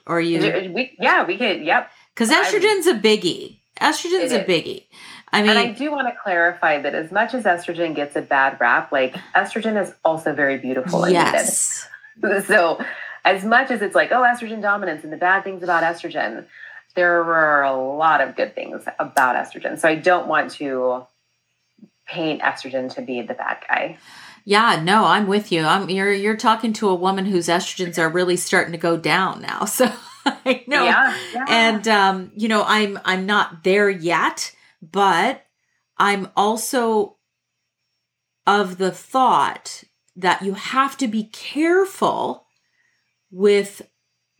Or 0.07 0.21
you? 0.21 0.73
We, 0.73 0.97
yeah, 1.01 1.25
we 1.25 1.37
could. 1.37 1.65
Yep. 1.65 1.91
Because 2.15 2.31
estrogen's 2.31 2.87
a 2.87 2.95
biggie. 2.95 3.61
Estrogen's 3.81 4.33
a 4.33 4.45
biggie. 4.45 4.85
I 5.33 5.43
mean, 5.43 5.51
and 5.51 5.59
I 5.59 5.73
do 5.73 5.91
want 5.91 6.09
to 6.09 6.15
clarify 6.23 6.81
that 6.81 6.95
as 6.95 7.11
much 7.11 7.35
as 7.35 7.45
estrogen 7.45 7.95
gets 7.95 8.15
a 8.17 8.23
bad 8.23 8.59
rap, 8.61 8.93
like 8.93 9.15
estrogen 9.35 9.81
is 9.83 9.93
also 10.05 10.33
very 10.33 10.59
beautiful 10.59 11.09
yes. 11.09 11.87
needed. 12.23 12.45
So, 12.47 12.83
as 13.27 13.45
much 13.45 13.71
as 13.71 13.83
it's 13.83 13.95
like, 13.95 14.11
oh, 14.11 14.23
estrogen 14.23 14.63
dominance 14.63 15.05
and 15.05 15.13
the 15.13 15.19
bad 15.19 15.45
things 15.45 15.63
about 15.63 15.83
estrogen, 15.83 16.47
there 16.97 17.23
are 17.23 17.63
a 17.63 17.77
lot 17.77 18.21
of 18.21 18.35
good 18.35 18.55
things 18.55 18.85
about 18.99 19.37
estrogen. 19.37 19.79
So, 19.79 19.89
I 19.89 19.95
don't 19.95 20.27
want 20.27 20.53
to 20.53 21.07
paint 22.07 22.43
estrogen 22.43 22.93
to 22.95 23.03
be 23.03 23.23
the 23.23 23.35
bad 23.35 23.59
guy. 23.69 23.99
Yeah, 24.45 24.81
no, 24.83 25.05
I'm 25.05 25.27
with 25.27 25.51
you. 25.51 25.63
I'm 25.63 25.91
you're 25.91 26.13
you're 26.13 26.37
talking 26.37 26.73
to 26.75 26.89
a 26.89 26.95
woman 26.95 27.27
whose 27.27 27.49
estrogens 27.49 27.99
are 27.99 28.09
really 28.09 28.37
starting 28.37 28.73
to 28.73 28.79
go 28.79 28.97
down 28.97 29.43
now. 29.43 29.67
So 29.77 29.93
I 30.45 30.65
know. 30.67 30.85
Yeah, 30.85 31.17
yeah. 31.35 31.45
And 31.49 31.89
um, 31.89 32.33
you 32.35 32.49
know, 32.49 32.65
I'm 32.67 32.99
I'm 33.05 33.27
not 33.27 33.63
there 33.63 33.89
yet, 33.89 34.55
but 34.83 35.45
I'm 35.99 36.29
also 36.37 37.17
of 38.47 38.79
the 38.79 38.91
thought 38.91 39.85
that 40.17 40.43
you 40.43 40.55
have 40.55 40.97
to 40.99 41.09
be 41.09 41.25
careful 41.25 42.47
with 43.31 43.83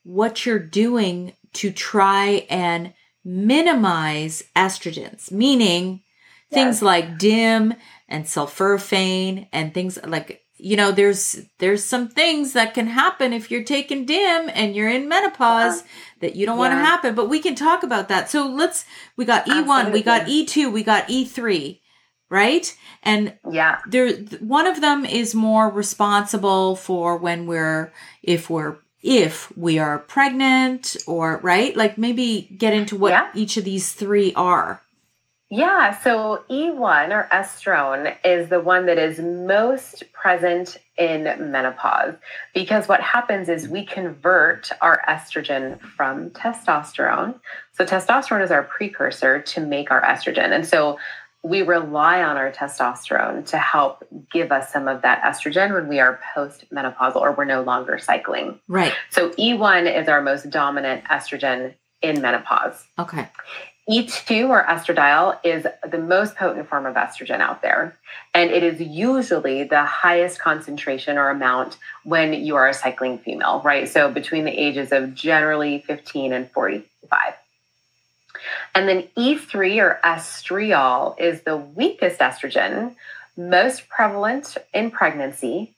what 0.03 0.47
you're 0.47 0.59
doing 0.59 1.35
to 1.57 1.73
try 1.73 2.47
and 2.49 2.95
minimize 3.25 4.45
estrogens, 4.55 5.31
meaning 5.33 6.03
yes. 6.51 6.55
things 6.55 6.83
like 6.83 7.19
DIM 7.19 7.75
and 8.09 8.25
sulforaphane 8.25 9.49
and 9.53 9.75
things 9.75 9.99
like 10.07 10.43
you 10.59 10.77
know 10.77 10.93
there's 10.93 11.41
there's 11.59 11.85
some 11.85 12.09
things 12.09 12.53
that 12.55 12.73
can 12.73 12.87
happen 12.87 13.33
if 13.33 13.51
you're 13.51 13.65
taking 13.65 14.07
dim 14.07 14.51
and 14.55 14.75
you're 14.75 14.89
in 14.89 15.09
menopause 15.09 15.83
yeah. 15.83 15.89
that 16.21 16.37
you 16.37 16.47
don't 16.47 16.59
want 16.59 16.73
to 16.73 16.77
happen 16.77 17.15
but 17.15 17.29
we 17.29 17.41
can 17.41 17.55
talk 17.55 17.83
about 17.83 18.09
that 18.09 18.31
so 18.31 18.47
let's 18.47 18.85
we 19.17 19.25
got 19.25 19.45
e1 19.47 19.69
Absolutely. 19.69 19.93
we 19.93 20.03
got 20.03 20.27
e2 20.27 20.73
we 20.73 20.83
got 20.83 21.07
e3 21.09 21.81
right 22.31 22.77
and 23.03 23.37
yeah 23.51 23.81
there 23.87 24.13
one 24.41 24.67
of 24.67 24.81
them 24.81 25.05
is 25.05 25.35
more 25.35 25.69
responsible 25.69 26.75
for 26.75 27.17
when 27.19 27.47
we're 27.47 27.93
if 28.23 28.49
we're 28.49 28.79
if 29.07 29.57
we 29.57 29.79
are 29.79 30.01
pregnant 30.01 30.97
or 31.07 31.39
right 31.39 31.77
like 31.77 31.97
maybe 31.97 32.49
get 32.59 32.75
into 32.75 32.97
what 32.97 33.11
yeah. 33.11 33.31
each 33.35 33.57
of 33.57 33.65
these 33.65 33.93
three 33.93 34.35
are 34.35 34.83
yeah, 35.49 35.97
so 36.01 36.43
E1 36.51 37.11
or 37.11 37.29
estrone 37.33 38.17
is 38.25 38.49
the 38.49 38.59
one 38.59 38.87
that 38.87 38.99
is 38.99 39.21
most 39.21 40.03
present 40.13 40.77
in 40.99 41.23
menopause 41.53 42.15
because 42.53 42.89
what 42.89 43.01
happens 43.01 43.49
is 43.49 43.69
we 43.69 43.87
convert 43.87 44.73
our 44.81 45.01
estrogen 45.09 45.81
from 45.81 46.31
testosterone. 46.31 47.39
So, 47.75 47.85
testosterone 47.85 48.43
is 48.43 48.51
our 48.51 48.65
precursor 48.65 49.41
to 49.41 49.61
make 49.61 49.93
our 49.93 50.03
estrogen. 50.03 50.51
And 50.51 50.67
so, 50.67 50.99
we 51.47 51.63
rely 51.63 52.23
on 52.23 52.37
our 52.37 52.51
testosterone 52.51 53.47
to 53.47 53.59
help 53.59 54.05
give 54.33 54.51
us 54.51 54.73
some 54.73 54.89
of 54.89 55.03
that 55.03 55.23
estrogen 55.23 55.73
when 55.73 55.87
we 55.87 56.01
are 56.01 56.19
postmenopausal 56.37 57.17
or 57.17 57.33
we're 57.33 57.45
no 57.45 57.63
longer 57.63 57.99
cycling. 57.99 58.59
Right. 58.67 58.93
So, 59.11 59.31
E1 59.31 60.01
is 60.01 60.09
our 60.09 60.21
most 60.21 60.51
dominant 60.51 61.05
estrogen 61.05 61.75
in 62.03 62.21
menopause. 62.21 62.85
Okay. 62.99 63.29
E2 63.89 64.49
or 64.49 64.65
estradiol 64.65 65.39
is 65.45 65.65
the 65.89 65.99
most 65.99 66.35
potent 66.35 66.69
form 66.69 66.87
of 66.87 66.97
estrogen 66.97 67.39
out 67.39 67.63
there. 67.63 67.97
And 68.35 68.51
it 68.51 68.65
is 68.65 68.81
usually 68.81 69.63
the 69.63 69.85
highest 69.85 70.41
concentration 70.41 71.17
or 71.17 71.31
amount 71.31 71.77
when 72.03 72.33
you 72.33 72.57
are 72.57 72.69
a 72.69 72.75
cycling 72.75 73.19
female, 73.19 73.63
right? 73.65 73.89
So 73.89 74.11
between 74.11 74.45
the 74.45 74.51
ages 74.51 74.91
of 74.91 75.15
generally 75.15 75.85
15 75.87 76.33
and 76.33 76.51
45. 76.51 77.35
And 78.77 78.87
then 78.87 79.05
E3 79.17 79.79
or 79.83 79.99
estriol 80.05 81.19
is 81.19 81.41
the 81.45 81.57
weakest 81.57 82.21
estrogen, 82.21 82.95
most 83.35 83.89
prevalent 83.89 84.59
in 84.75 84.91
pregnancy, 84.91 85.75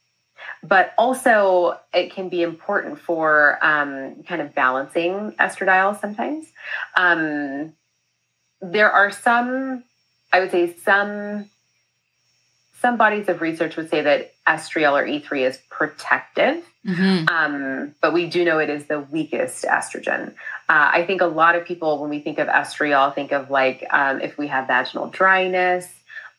but 0.65 0.95
also 0.99 1.79
it 1.95 2.13
can 2.13 2.29
be 2.29 2.43
important 2.43 2.99
for 2.99 3.57
um, 3.65 4.25
kind 4.25 4.43
of 4.43 4.53
balancing 4.53 5.31
estradiol 5.39 6.01
sometimes. 6.01 6.47
Um, 6.97 7.73
there 8.61 8.91
are 8.91 9.13
some, 9.13 9.85
I 10.33 10.41
would 10.41 10.51
say, 10.51 10.75
some 10.75 11.49
some 12.81 12.97
bodies 12.97 13.29
of 13.29 13.41
research 13.41 13.77
would 13.77 13.91
say 13.91 14.03
that 14.03 14.35
estriol 14.47 14.93
or 14.93 15.05
E3 15.05 15.47
is 15.49 15.59
protective, 15.69 16.65
mm-hmm. 16.87 17.29
um, 17.29 17.95
but 18.01 18.13
we 18.13 18.27
do 18.27 18.45
know 18.45 18.59
it 18.59 18.71
is 18.71 18.87
the 18.87 19.01
weakest 19.01 19.65
estrogen. 19.65 20.31
Uh, 20.69 20.91
I 20.93 21.05
think 21.05 21.21
a 21.21 21.27
lot 21.27 21.57
of 21.57 21.65
people, 21.65 22.01
when 22.01 22.11
we 22.11 22.21
think 22.21 22.39
of 22.39 22.47
estriol, 22.47 23.13
think 23.15 23.33
of 23.33 23.51
like 23.51 23.85
um, 23.91 24.21
if 24.21 24.39
we 24.39 24.47
have 24.47 24.69
vaginal 24.69 25.09
dryness, 25.09 25.89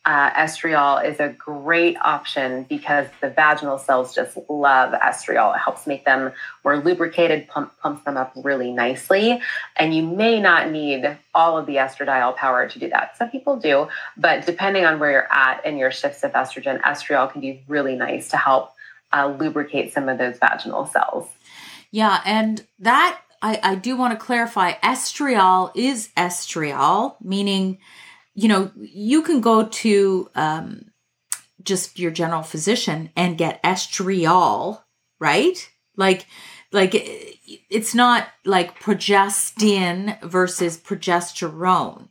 uh, 0.06 0.32
estriol 0.32 1.04
is 1.04 1.20
a 1.20 1.30
great 1.30 1.98
option 2.02 2.64
because 2.64 3.08
the 3.22 3.30
vaginal 3.30 3.78
cells 3.78 4.16
just 4.16 4.38
love 4.50 4.94
estriol. 4.94 5.54
It 5.54 5.60
helps 5.60 5.86
make 5.86 6.06
them 6.06 6.32
more 6.64 6.78
lubricated, 6.78 7.48
pump, 7.48 7.74
pumps 7.82 8.04
them 8.06 8.16
up 8.16 8.32
really 8.38 8.72
nicely. 8.72 9.42
And 9.76 9.94
you 9.94 10.04
may 10.04 10.40
not 10.42 10.72
need 10.72 11.18
all 11.36 11.58
of 11.58 11.66
the 11.66 11.76
estradiol 11.76 12.36
power 12.36 12.68
to 12.68 12.80
do 12.80 12.90
that. 12.90 13.18
Some 13.18 13.30
people 13.30 13.58
do, 13.58 13.90
but 14.16 14.46
depending 14.46 14.86
on 14.86 15.00
where 15.00 15.12
you're 15.12 15.34
at 15.34 15.66
in 15.66 15.78
your 15.78 15.92
shifts 15.92 16.24
of 16.24 16.32
estrogen, 16.32 16.82
estriol 16.82 17.32
can 17.32 17.42
be 17.42 17.62
really 17.68 17.96
nice 17.96 18.30
to 18.30 18.38
help 18.38 18.74
uh, 19.12 19.36
lubricate 19.40 19.94
some 19.94 20.08
of 20.08 20.18
those 20.18 20.38
vaginal 20.38 20.86
cells. 20.86 21.30
Yeah, 21.92 22.22
and 22.26 22.66
that 22.80 23.20
I, 23.42 23.60
I 23.62 23.76
do 23.76 23.98
want 23.98 24.18
to 24.18 24.26
clarify 24.26 24.74
estriol 24.76 25.72
is 25.76 26.10
estriol, 26.16 27.16
meaning 27.22 27.80
you 28.40 28.48
know, 28.48 28.72
you 28.78 29.22
can 29.22 29.42
go 29.42 29.66
to 29.66 30.30
um, 30.34 30.86
just 31.62 32.00
your 32.00 32.10
general 32.10 32.42
physician 32.42 33.10
and 33.18 33.38
get 33.38 33.62
estriol, 33.64 34.82
right? 35.20 35.70
Like, 35.98 36.26
like 36.72 36.92
it's 37.70 37.94
not 37.94 38.30
like 38.46 38.80
progestin 38.80 40.22
versus 40.22 40.78
progesterone. 40.78 42.08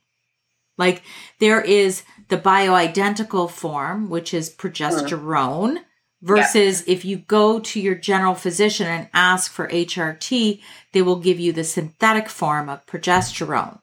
Like 0.76 1.02
there 1.40 1.62
is 1.62 2.02
the 2.28 2.36
bioidentical 2.36 3.50
form, 3.50 4.10
which 4.10 4.34
is 4.34 4.54
progesterone, 4.54 5.78
versus 6.20 6.84
if 6.86 7.06
you 7.06 7.16
go 7.16 7.58
to 7.60 7.80
your 7.80 7.94
general 7.94 8.34
physician 8.34 8.86
and 8.86 9.08
ask 9.14 9.50
for 9.50 9.66
HRT, 9.68 10.60
they 10.92 11.00
will 11.00 11.20
give 11.20 11.40
you 11.40 11.54
the 11.54 11.64
synthetic 11.64 12.28
form 12.28 12.68
of 12.68 12.84
progesterone. 12.84 13.80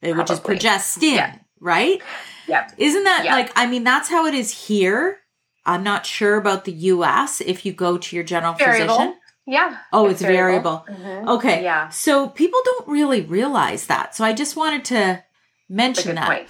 Probably. 0.00 0.18
which 0.18 0.30
is 0.30 0.40
progestin, 0.40 1.16
yeah. 1.16 1.36
right? 1.60 2.00
Yeah. 2.46 2.70
Isn't 2.78 3.04
that 3.04 3.24
yep. 3.24 3.32
like, 3.32 3.52
I 3.56 3.66
mean, 3.66 3.84
that's 3.84 4.08
how 4.08 4.26
it 4.26 4.34
is 4.34 4.66
here. 4.66 5.18
I'm 5.66 5.82
not 5.82 6.06
sure 6.06 6.36
about 6.36 6.64
the 6.64 6.72
US 6.72 7.40
if 7.40 7.66
you 7.66 7.72
go 7.72 7.98
to 7.98 8.16
your 8.16 8.24
general 8.24 8.54
variable. 8.54 8.96
physician. 8.96 9.18
Yeah. 9.46 9.78
Oh, 9.92 10.06
it's, 10.06 10.20
it's 10.20 10.22
variable. 10.22 10.84
variable. 10.86 11.04
Mm-hmm. 11.04 11.28
Okay. 11.30 11.62
Yeah. 11.62 11.88
So 11.88 12.28
people 12.28 12.60
don't 12.64 12.88
really 12.88 13.22
realize 13.22 13.86
that. 13.86 14.14
So 14.14 14.24
I 14.24 14.32
just 14.32 14.56
wanted 14.56 14.84
to 14.86 15.24
mention 15.68 16.14
that. 16.16 16.46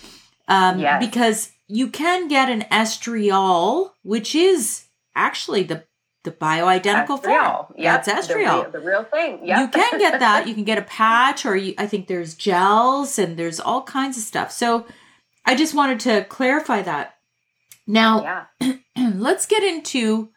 Um, 0.48 0.78
yes. 0.78 1.04
Because 1.04 1.52
you 1.68 1.88
can 1.88 2.28
get 2.28 2.48
an 2.48 2.62
estriol, 2.72 3.90
which 4.02 4.34
is 4.34 4.84
actually 5.14 5.62
the 5.62 5.84
the 6.28 6.36
bioidentical 6.36 7.22
form. 7.22 7.74
Yeah, 7.76 7.98
That's 7.98 8.28
estriol. 8.28 8.66
The, 8.66 8.78
the, 8.78 8.84
real 8.84 9.04
thing. 9.04 9.40
Yeah. 9.44 9.62
You 9.62 9.68
can 9.68 9.98
get 9.98 10.20
that. 10.20 10.46
You 10.46 10.54
can 10.54 10.64
get 10.64 10.78
a 10.78 10.82
patch, 10.82 11.46
or 11.46 11.56
you, 11.56 11.74
I 11.78 11.86
think 11.86 12.06
there's 12.06 12.34
gels 12.34 13.18
and 13.18 13.36
there's 13.36 13.60
all 13.60 13.82
kinds 13.82 14.16
of 14.16 14.22
stuff. 14.22 14.52
So 14.52 14.86
I 15.44 15.54
just 15.54 15.74
wanted 15.74 16.00
to 16.00 16.24
clarify 16.24 16.82
that. 16.82 17.16
Now, 17.86 18.46
yeah. 18.60 18.74
let's 19.14 19.46
get 19.46 19.62
into. 19.62 20.30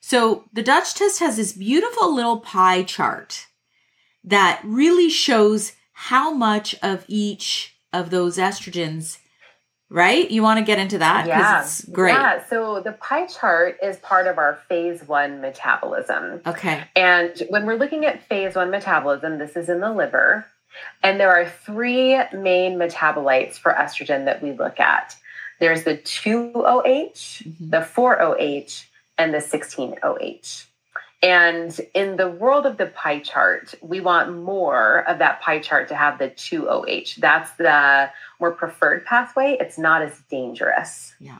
So 0.00 0.44
the 0.52 0.62
Dutch 0.62 0.94
test 0.94 1.20
has 1.20 1.36
this 1.36 1.52
beautiful 1.52 2.12
little 2.12 2.40
pie 2.40 2.82
chart 2.82 3.46
that 4.24 4.60
really 4.64 5.08
shows 5.08 5.72
how 5.92 6.32
much 6.32 6.74
of 6.82 7.04
each 7.08 7.76
of 7.92 8.10
those 8.10 8.36
estrogens 8.38 9.18
right? 9.90 10.30
You 10.30 10.42
want 10.42 10.58
to 10.58 10.64
get 10.64 10.78
into 10.78 10.98
that? 10.98 11.26
Yeah. 11.26 11.62
It's 11.62 11.84
great. 11.86 12.12
Yeah. 12.12 12.44
So 12.48 12.80
the 12.80 12.92
pie 12.92 13.26
chart 13.26 13.78
is 13.82 13.96
part 13.98 14.26
of 14.26 14.38
our 14.38 14.56
phase 14.68 15.06
one 15.06 15.40
metabolism. 15.40 16.42
Okay. 16.46 16.84
And 16.94 17.42
when 17.48 17.66
we're 17.66 17.76
looking 17.76 18.04
at 18.04 18.22
phase 18.22 18.54
one 18.54 18.70
metabolism, 18.70 19.38
this 19.38 19.56
is 19.56 19.68
in 19.68 19.80
the 19.80 19.92
liver. 19.92 20.46
And 21.02 21.18
there 21.18 21.30
are 21.30 21.48
three 21.48 22.16
main 22.32 22.78
metabolites 22.78 23.54
for 23.54 23.72
estrogen 23.72 24.26
that 24.26 24.42
we 24.42 24.52
look 24.52 24.78
at. 24.78 25.16
There's 25.60 25.82
the 25.82 25.96
2OH, 25.96 26.52
mm-hmm. 26.54 27.70
the 27.70 27.78
4OH, 27.78 28.84
and 29.16 29.34
the 29.34 29.38
16OH. 29.38 30.66
And 31.22 31.78
in 31.94 32.16
the 32.16 32.28
world 32.28 32.64
of 32.64 32.76
the 32.76 32.86
pie 32.86 33.18
chart, 33.18 33.74
we 33.82 34.00
want 34.00 34.36
more 34.36 35.08
of 35.08 35.18
that 35.18 35.40
pie 35.40 35.58
chart 35.58 35.88
to 35.88 35.96
have 35.96 36.18
the 36.18 36.30
2OH. 36.30 37.16
That's 37.16 37.50
the 37.52 38.10
more 38.38 38.52
preferred 38.52 39.04
pathway. 39.04 39.56
It's 39.58 39.78
not 39.78 40.02
as 40.02 40.16
dangerous. 40.30 41.14
Yeah. 41.18 41.38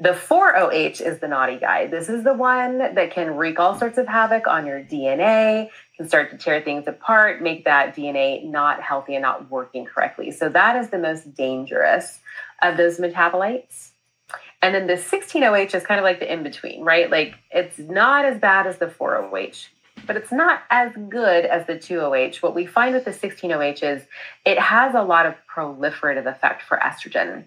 The 0.00 0.10
4OH 0.10 1.00
is 1.00 1.18
the 1.18 1.26
naughty 1.26 1.58
guy. 1.58 1.86
This 1.86 2.08
is 2.08 2.22
the 2.22 2.34
one 2.34 2.78
that 2.78 3.10
can 3.12 3.36
wreak 3.36 3.58
all 3.58 3.76
sorts 3.76 3.98
of 3.98 4.06
havoc 4.06 4.46
on 4.46 4.64
your 4.64 4.80
DNA, 4.80 5.70
can 5.96 6.08
start 6.08 6.30
to 6.30 6.38
tear 6.38 6.60
things 6.60 6.86
apart, 6.86 7.42
make 7.42 7.64
that 7.64 7.96
DNA 7.96 8.44
not 8.44 8.80
healthy 8.80 9.16
and 9.16 9.22
not 9.22 9.50
working 9.50 9.84
correctly. 9.84 10.30
So 10.30 10.48
that 10.50 10.76
is 10.76 10.90
the 10.90 10.98
most 10.98 11.34
dangerous 11.34 12.20
of 12.62 12.76
those 12.76 12.98
metabolites. 12.98 13.90
And 14.60 14.74
then 14.74 14.86
the 14.86 14.94
16OH 14.94 15.74
is 15.74 15.84
kind 15.84 16.00
of 16.00 16.04
like 16.04 16.18
the 16.18 16.32
in 16.32 16.42
between, 16.42 16.82
right? 16.82 17.10
Like 17.10 17.34
it's 17.50 17.78
not 17.78 18.24
as 18.24 18.38
bad 18.40 18.66
as 18.66 18.78
the 18.78 18.86
4OH, 18.86 19.68
but 20.06 20.16
it's 20.16 20.32
not 20.32 20.62
as 20.70 20.92
good 21.08 21.44
as 21.44 21.66
the 21.66 21.74
2OH. 21.74 22.42
What 22.42 22.54
we 22.54 22.66
find 22.66 22.94
with 22.94 23.04
the 23.04 23.12
16OH 23.12 23.82
is 23.82 24.02
it 24.44 24.58
has 24.58 24.94
a 24.94 25.02
lot 25.02 25.26
of 25.26 25.34
proliferative 25.54 26.26
effect 26.26 26.62
for 26.62 26.78
estrogen 26.78 27.44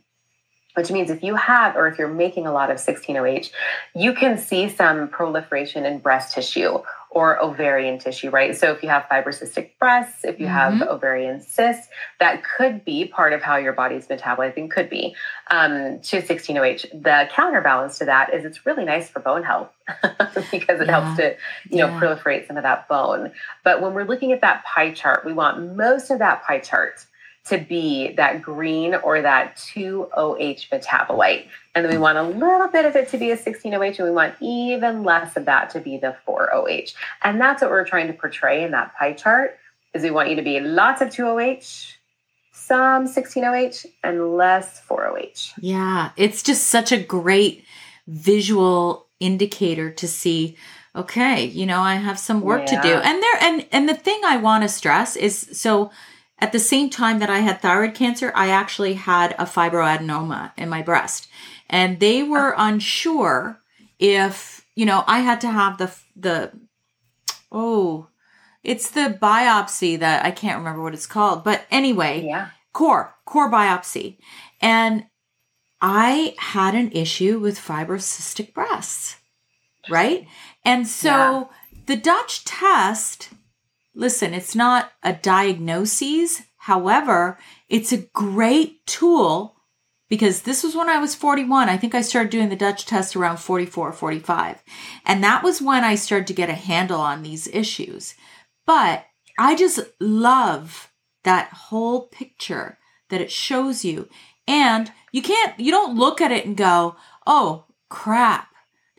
which 0.76 0.92
means 0.92 1.10
if 1.10 1.24
you 1.24 1.36
have 1.36 1.76
or 1.76 1.88
if 1.88 1.98
you're 1.98 2.08
making 2.08 2.48
a 2.48 2.52
lot 2.52 2.72
of 2.72 2.78
16OH, 2.78 3.52
you 3.96 4.14
can 4.14 4.38
see 4.38 4.70
some 4.70 5.10
proliferation 5.10 5.86
in 5.86 6.00
breast 6.00 6.34
tissue 6.34 6.80
or 7.12 7.44
ovarian 7.44 8.00
tissue, 8.00 8.30
right? 8.30 8.56
So 8.56 8.72
if 8.72 8.82
you 8.82 8.88
have 8.88 9.04
fibrocystic 9.12 9.72
breasts, 9.78 10.24
if 10.24 10.40
you 10.40 10.46
mm-hmm. 10.46 10.78
have 10.78 10.88
ovarian 10.88 11.42
cysts, 11.42 11.90
that 12.22 12.42
could 12.46 12.86
be 12.86 13.06
part 13.06 13.34
of 13.34 13.42
how 13.42 13.58
your 13.58 13.74
body's 13.74 14.08
metabolizing, 14.08 14.72
could 14.72 14.90
be 14.90 15.14
um, 15.52 16.00
to 16.00 16.22
16OH. 16.22 17.04
The 17.04 17.30
counterbalance 17.30 17.98
to 17.98 18.06
that 18.06 18.34
is 18.34 18.46
it's 18.46 18.66
really 18.66 18.86
nice 18.86 19.10
for 19.10 19.20
bone 19.20 19.44
health 19.44 19.70
because 20.52 20.80
it 20.80 20.88
yeah. 20.88 21.02
helps 21.02 21.18
to, 21.18 21.36
you 21.70 21.80
know, 21.80 21.88
yeah. 21.88 22.00
proliferate 22.00 22.48
some 22.48 22.56
of 22.56 22.64
that 22.64 22.88
bone. 22.88 23.34
But 23.66 23.82
when 23.82 23.94
we're 23.94 24.06
looking 24.06 24.32
at 24.32 24.40
that 24.40 24.64
pie 24.64 24.94
chart, 24.94 25.26
we 25.26 25.34
want 25.34 25.76
most 25.76 26.12
of 26.12 26.20
that 26.20 26.44
pie 26.44 26.60
chart 26.60 27.06
to 27.46 27.58
be 27.58 28.14
that 28.14 28.42
green 28.42 28.94
or 28.96 29.22
that 29.22 29.58
2OH 29.58 30.70
metabolite. 30.70 31.48
And 31.74 31.84
then 31.84 31.92
we 31.92 31.98
want 31.98 32.18
a 32.18 32.24
little 32.24 32.68
bit 32.68 32.86
of 32.86 32.96
it 32.96 33.10
to 33.10 33.18
be 33.18 33.32
a 33.32 33.38
16OH, 33.38 34.00
and 34.00 34.08
we 34.08 34.14
want 34.14 34.36
even 34.40 35.04
less 35.04 35.36
of 35.36 35.46
that 35.46 35.70
to 35.72 35.80
be 35.80 35.98
the 35.98 36.16
4OH. 36.28 36.94
And 37.24 37.42
that's 37.42 37.62
what 37.62 37.72
we're 37.72 37.86
trying 37.86 38.08
to 38.08 38.14
portray 38.14 38.64
in 38.64 38.72
that 38.72 38.96
pie 38.96 39.14
chart 39.14 39.58
is 39.94 40.04
we 40.04 40.12
want 40.12 40.30
you 40.30 40.36
to 40.36 40.42
be 40.42 40.60
lots 40.60 41.02
of 41.02 41.10
2OH, 41.10 41.94
some 42.54 43.08
16OH, 43.08 43.88
and 44.04 44.38
less 44.38 44.82
4OH. 44.88 45.54
Yeah, 45.60 46.12
it's 46.16 46.44
just 46.44 46.68
such 46.68 46.92
a 46.92 47.02
great 47.02 47.66
visual 48.08 49.08
indicator 49.20 49.92
to 49.92 50.08
see 50.08 50.58
okay 50.96 51.46
you 51.46 51.66
know 51.66 51.80
i 51.80 51.96
have 51.96 52.18
some 52.18 52.42
work 52.42 52.64
yeah. 52.68 52.82
to 52.82 52.88
do 52.88 52.94
and 52.96 53.22
there 53.22 53.38
and 53.40 53.66
and 53.72 53.88
the 53.88 53.94
thing 53.94 54.20
i 54.26 54.36
want 54.36 54.64
to 54.64 54.68
stress 54.68 55.16
is 55.16 55.48
so 55.54 55.92
at 56.42 56.52
the 56.52 56.60
same 56.60 56.90
time 56.90 57.20
that 57.20 57.30
I 57.30 57.40
had 57.40 57.62
thyroid 57.62 57.94
cancer, 57.94 58.32
I 58.36 58.50
actually 58.50 58.96
had 58.96 59.34
a 59.34 59.46
fibroadenoma 59.46 60.52
in 60.58 60.70
my 60.70 60.82
breast. 60.82 61.28
And 61.70 62.00
they 62.00 62.24
were 62.24 62.54
oh. 62.54 62.56
unsure 62.58 63.62
if, 64.00 64.66
you 64.76 64.86
know, 64.86 65.04
I 65.06 65.20
had 65.20 65.40
to 65.42 65.52
have 65.52 65.78
the, 65.78 65.96
the, 66.16 66.52
oh, 67.52 68.08
it's 68.64 68.90
the 68.90 69.18
biopsy 69.22 70.00
that 70.00 70.26
I 70.26 70.32
can't 70.32 70.58
remember 70.58 70.82
what 70.82 70.96
it's 70.96 71.06
called. 71.06 71.44
But 71.44 71.66
anyway, 71.70 72.26
yeah. 72.26 72.50
core, 72.74 73.16
core 73.26 73.52
biopsy. 73.52 74.18
And 74.60 75.06
I 75.80 76.36
had 76.38 76.76
an 76.76 76.92
issue 76.92 77.40
with 77.40 77.60
fibrocystic 77.60 78.54
breasts, 78.54 79.18
right? 79.90 80.28
And 80.66 80.88
so 80.88 81.10
yeah. 81.10 81.44
the 81.86 81.96
Dutch 81.96 82.46
test 82.46 83.30
Listen, 83.94 84.34
it's 84.34 84.56
not 84.56 84.92
a 85.04 85.14
diagnosis. 85.14 86.44
However, 86.58 87.38
it's 87.68 87.92
a 87.92 88.06
great 88.14 88.86
tool 88.86 89.58
because 90.10 90.42
this 90.42 90.64
was 90.64 90.76
when 90.76 90.90
I 90.90 90.98
was 90.98 91.16
41. 91.16 91.70
I 91.70 91.78
think 91.78 91.96
I 91.96 92.02
started 92.02 92.32
doing 92.32 92.50
the 92.50 92.56
Dutch 92.56 92.86
test 92.86 93.16
around 93.16 93.38
44, 93.38 93.94
45. 93.94 94.62
And 95.06 95.24
that 95.24 95.44
was 95.44 95.62
when 95.62 95.84
I 95.84 95.96
started 95.96 96.28
to 96.28 96.34
get 96.34 96.50
a 96.50 96.54
handle 96.54 97.00
on 97.00 97.24
these 97.24 97.48
issues. 97.48 98.16
But 98.66 99.06
I 99.40 99.56
just 99.56 99.80
love 100.00 100.92
that 101.24 101.50
whole 101.50 102.08
picture 102.08 102.78
that 103.10 103.22
it 103.22 103.32
shows 103.32 103.86
you. 103.86 104.10
And 104.48 104.92
you 105.12 105.22
can't, 105.22 105.60
you 105.60 105.72
don't 105.72 105.98
look 105.98 106.22
at 106.22 106.32
it 106.32 106.46
and 106.46 106.58
go, 106.58 106.96
oh, 107.26 107.66
crap 107.90 108.51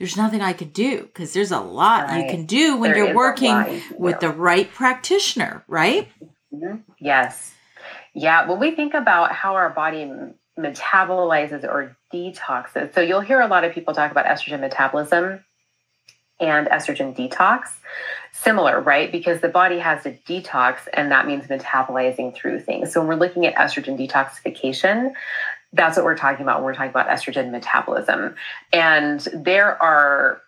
there's 0.03 0.16
nothing 0.16 0.40
I 0.40 0.53
could 0.53 0.72
do 0.72 1.03
because 1.03 1.32
there's 1.32 1.53
a 1.53 1.61
lot 1.61 2.09
right. 2.09 2.24
you 2.24 2.28
can 2.28 2.44
do 2.44 2.76
when 2.76 2.90
there 2.90 3.05
you're 3.05 3.14
working 3.14 3.80
with 3.96 4.18
the 4.18 4.30
right 4.30 4.68
practitioner, 4.68 5.62
right? 5.68 6.09
Mm-hmm. 6.53 6.78
Yes. 6.98 7.55
Yeah. 8.12 8.48
When 8.48 8.59
we 8.59 8.72
think 8.72 8.94
about 8.94 9.30
how 9.30 9.55
our 9.55 9.70
body 9.70 10.11
metabolizes 10.59 11.62
or 11.62 11.96
detoxes, 12.12 12.92
so 12.92 13.00
you'll 13.00 13.20
hear 13.20 13.40
a 13.40 13.46
lot 13.46 13.62
of 13.62 13.72
people 13.72 13.94
talk 13.94 14.11
about 14.11 14.26
estrogen 14.26 14.59
metabolism 14.59 15.44
and 16.40 16.66
estrogen 16.66 17.16
detox. 17.16 17.68
Similar, 18.32 18.80
right? 18.80 19.12
Because 19.12 19.40
the 19.40 19.48
body 19.48 19.78
has 19.78 20.03
to 20.03 20.16
detox, 20.26 20.88
and 20.92 21.12
that 21.12 21.28
means 21.28 21.46
metabolizing 21.46 22.34
through 22.34 22.59
things. 22.59 22.92
So 22.92 22.98
when 22.98 23.09
we're 23.09 23.24
looking 23.24 23.46
at 23.46 23.55
estrogen 23.55 23.96
detoxification, 23.96 25.12
that's 25.72 25.96
what 25.96 26.04
we're 26.04 26.16
talking 26.16 26.42
about 26.42 26.58
when 26.58 26.64
we're 26.64 26.74
talking 26.74 26.90
about 26.90 27.08
estrogen 27.08 27.50
metabolism. 27.50 28.34
And 28.72 29.20
there 29.32 29.82
are 29.82 30.42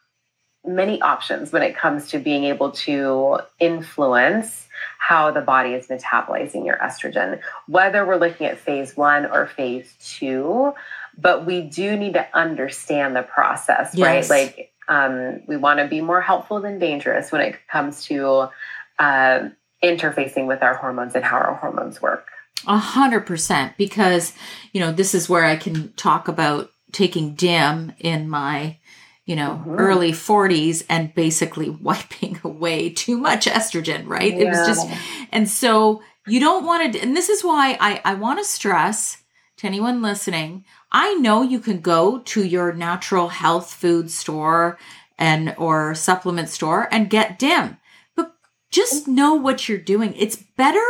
many 0.66 1.00
options 1.02 1.52
when 1.52 1.62
it 1.62 1.76
comes 1.76 2.08
to 2.08 2.18
being 2.18 2.44
able 2.44 2.70
to 2.70 3.38
influence 3.60 4.66
how 4.98 5.30
the 5.30 5.40
body 5.40 5.70
is 5.70 5.86
metabolizing 5.88 6.64
your 6.64 6.76
estrogen, 6.78 7.40
whether 7.68 8.06
we're 8.06 8.16
looking 8.16 8.46
at 8.46 8.58
phase 8.58 8.96
one 8.96 9.26
or 9.26 9.46
phase 9.46 9.94
two. 10.02 10.74
But 11.16 11.46
we 11.46 11.60
do 11.62 11.96
need 11.96 12.14
to 12.14 12.26
understand 12.36 13.14
the 13.14 13.22
process, 13.22 13.94
yes. 13.94 14.30
right? 14.30 14.40
Like, 14.56 14.72
um, 14.88 15.42
we 15.46 15.56
want 15.56 15.78
to 15.78 15.86
be 15.86 16.00
more 16.00 16.20
helpful 16.20 16.60
than 16.60 16.78
dangerous 16.78 17.30
when 17.30 17.40
it 17.40 17.56
comes 17.68 18.04
to 18.06 18.50
uh, 18.98 19.48
interfacing 19.82 20.46
with 20.46 20.62
our 20.62 20.74
hormones 20.74 21.14
and 21.14 21.24
how 21.24 21.36
our 21.36 21.54
hormones 21.54 22.02
work. 22.02 22.28
A 22.66 22.78
hundred 22.78 23.22
percent, 23.22 23.76
because 23.76 24.32
you 24.72 24.80
know 24.80 24.92
this 24.92 25.14
is 25.14 25.28
where 25.28 25.44
I 25.44 25.56
can 25.56 25.92
talk 25.94 26.28
about 26.28 26.70
taking 26.92 27.34
DIM 27.34 27.92
in 27.98 28.28
my 28.28 28.78
you 29.26 29.36
know 29.36 29.50
mm-hmm. 29.50 29.74
early 29.74 30.12
40s 30.12 30.84
and 30.88 31.14
basically 31.14 31.70
wiping 31.82 32.40
away 32.44 32.90
too 32.90 33.18
much 33.18 33.46
estrogen 33.46 34.06
right 34.06 34.32
yeah. 34.32 34.40
it 34.40 34.48
was 34.48 34.66
just 34.66 34.88
and 35.32 35.48
so 35.48 36.02
you 36.26 36.40
don't 36.40 36.64
want 36.64 36.92
to 36.92 37.00
and 37.00 37.16
this 37.16 37.28
is 37.28 37.42
why 37.42 37.76
i 37.80 38.00
i 38.04 38.14
want 38.14 38.38
to 38.38 38.44
stress 38.44 39.18
to 39.56 39.66
anyone 39.66 40.02
listening 40.02 40.64
i 40.92 41.14
know 41.14 41.42
you 41.42 41.60
can 41.60 41.80
go 41.80 42.18
to 42.20 42.44
your 42.44 42.72
natural 42.72 43.28
health 43.28 43.72
food 43.72 44.10
store 44.10 44.78
and 45.18 45.54
or 45.58 45.94
supplement 45.94 46.48
store 46.48 46.88
and 46.92 47.10
get 47.10 47.38
dim 47.38 47.76
but 48.16 48.34
just 48.70 49.08
know 49.08 49.34
what 49.34 49.68
you're 49.68 49.78
doing 49.78 50.14
it's 50.16 50.36
better 50.56 50.84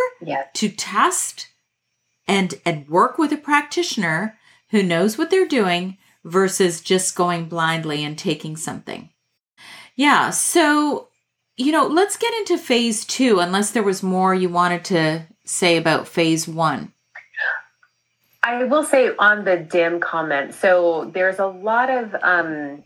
to 0.55 0.68
test 0.68 1.49
and 2.27 2.55
and 2.64 2.89
work 2.89 3.18
with 3.18 3.33
a 3.33 3.37
practitioner 3.37 4.39
who 4.70 4.83
knows 4.83 5.18
what 5.18 5.31
they're 5.31 5.47
doing 5.47 5.99
versus 6.25 6.81
just 6.81 7.14
going 7.14 7.47
blindly 7.47 8.03
and 8.05 8.18
taking 8.18 8.57
something. 8.57 9.11
Yeah, 9.97 10.31
so 10.31 11.09
you 11.57 11.70
know, 11.70 11.87
let's 11.87 12.16
get 12.16 12.35
into 12.35 12.59
phase 12.59 13.05
2 13.05 13.39
unless 13.39 13.70
there 13.70 13.83
was 13.83 14.03
more 14.03 14.35
you 14.35 14.49
wanted 14.49 14.85
to 14.87 15.27
say 15.45 15.77
about 15.77 16.09
phase 16.09 16.49
1. 16.49 16.93
I 18.43 18.64
will 18.64 18.85
say 18.85 19.14
on 19.18 19.45
the 19.45 19.57
dim 19.57 20.01
comment. 20.01 20.55
So 20.55 21.11
there's 21.14 21.39
a 21.39 21.47
lot 21.47 21.89
of 21.89 22.14
um, 22.22 22.83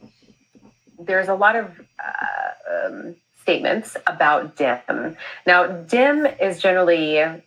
there's 0.99 1.28
a 1.28 1.34
lot 1.34 1.57
of 1.57 1.80
uh, 1.99 2.86
um, 2.86 3.16
statements 3.43 3.97
about 4.07 4.57
dim. 4.57 5.16
Now, 5.47 5.66
dim 5.66 6.26
is 6.26 6.61
generally 6.61 7.43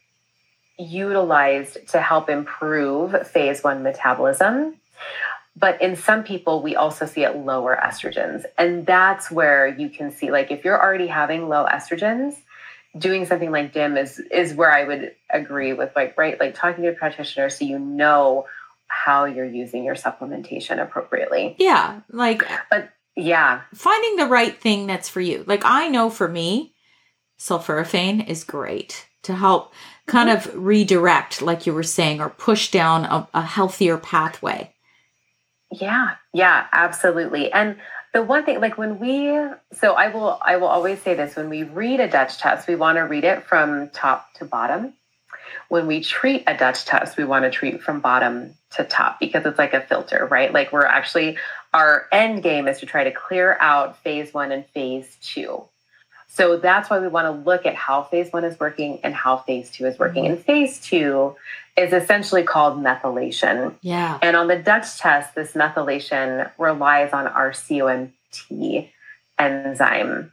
utilized 0.81 1.89
to 1.89 2.01
help 2.01 2.29
improve 2.29 3.27
phase 3.27 3.63
one 3.63 3.83
metabolism. 3.83 4.75
But 5.55 5.81
in 5.81 5.95
some 5.95 6.23
people, 6.23 6.61
we 6.61 6.75
also 6.75 7.05
see 7.05 7.23
it 7.23 7.35
lower 7.35 7.77
estrogens. 7.81 8.45
And 8.57 8.85
that's 8.85 9.29
where 9.29 9.67
you 9.67 9.89
can 9.89 10.11
see, 10.11 10.31
like, 10.31 10.49
if 10.49 10.63
you're 10.63 10.81
already 10.81 11.07
having 11.07 11.49
low 11.49 11.65
estrogens, 11.65 12.35
doing 12.97 13.25
something 13.25 13.51
like 13.51 13.73
DIM 13.73 13.97
is 13.97 14.19
is 14.19 14.53
where 14.53 14.71
I 14.71 14.83
would 14.83 15.15
agree 15.29 15.73
with 15.73 15.95
like 15.95 16.17
right 16.17 16.39
like 16.39 16.55
talking 16.55 16.83
to 16.83 16.89
a 16.89 16.93
practitioner 16.93 17.49
so 17.49 17.65
you 17.65 17.79
know 17.79 18.47
how 18.87 19.25
you're 19.25 19.45
using 19.45 19.83
your 19.85 19.95
supplementation 19.95 20.81
appropriately. 20.81 21.55
Yeah, 21.57 22.01
like 22.09 22.43
but 22.69 22.89
yeah, 23.15 23.61
finding 23.73 24.17
the 24.17 24.27
right 24.27 24.59
thing 24.59 24.87
that's 24.87 25.09
for 25.09 25.21
you. 25.21 25.43
Like 25.47 25.63
I 25.63 25.87
know 25.87 26.09
for 26.09 26.27
me, 26.27 26.73
sulforaphane 27.39 28.27
is 28.27 28.43
great 28.43 29.07
to 29.23 29.35
help 29.35 29.73
kind 30.11 30.29
of 30.29 30.53
redirect, 30.55 31.41
like 31.41 31.65
you 31.65 31.73
were 31.73 31.83
saying, 31.83 32.21
or 32.21 32.29
push 32.29 32.69
down 32.69 33.05
a, 33.05 33.27
a 33.33 33.41
healthier 33.41 33.97
pathway. 33.97 34.73
Yeah, 35.71 36.15
yeah, 36.33 36.67
absolutely. 36.71 37.51
And 37.51 37.77
the 38.13 38.21
one 38.21 38.43
thing 38.43 38.59
like 38.59 38.77
when 38.77 38.99
we 38.99 39.31
so 39.71 39.93
i 39.93 40.09
will 40.09 40.37
i 40.41 40.57
will 40.57 40.67
always 40.67 41.01
say 41.01 41.13
this 41.13 41.37
when 41.37 41.47
we 41.47 41.63
read 41.63 42.01
a 42.01 42.09
dutch 42.09 42.39
test 42.39 42.67
we 42.67 42.75
want 42.75 42.97
to 42.97 43.03
read 43.03 43.23
it 43.23 43.45
from 43.45 43.89
top 43.91 44.33
to 44.33 44.43
bottom 44.43 44.93
when 45.69 45.87
we 45.87 46.01
treat 46.03 46.43
a 46.45 46.57
dutch 46.57 46.83
test 46.83 47.15
we 47.15 47.23
want 47.23 47.45
to 47.45 47.49
treat 47.49 47.81
from 47.81 48.01
bottom 48.01 48.53
to 48.69 48.83
top 48.83 49.17
because 49.21 49.45
it's 49.45 49.57
like 49.57 49.73
a 49.73 49.79
filter 49.79 50.27
right 50.29 50.51
like 50.51 50.73
we're 50.73 50.85
actually 50.85 51.37
Our 51.73 52.07
end 52.11 52.43
game 52.43 52.67
is 52.67 52.79
to 52.79 52.85
try 52.85 53.05
to 53.05 53.11
clear 53.11 53.57
out 53.61 53.97
phase 54.03 54.33
one 54.33 54.51
and 54.51 54.65
phase 54.67 55.17
two. 55.21 55.63
So 56.33 56.55
that's 56.55 56.89
why 56.89 56.99
we 56.99 57.09
want 57.09 57.25
to 57.25 57.43
look 57.45 57.65
at 57.65 57.75
how 57.75 58.03
phase 58.03 58.31
one 58.31 58.45
is 58.45 58.57
working 58.57 58.99
and 59.03 59.13
how 59.13 59.37
phase 59.37 59.69
two 59.69 59.85
is 59.85 59.99
working. 59.99 60.25
And 60.25 60.39
phase 60.39 60.79
two 60.79 61.35
is 61.75 61.91
essentially 61.91 62.43
called 62.43 62.77
methylation. 62.81 63.75
Yeah. 63.81 64.17
And 64.21 64.37
on 64.37 64.47
the 64.47 64.55
Dutch 64.55 64.97
test, 64.97 65.35
this 65.35 65.51
methylation 65.51 66.49
relies 66.57 67.11
on 67.11 67.27
our 67.27 67.51
COMT 67.51 68.89
enzyme. 69.37 70.31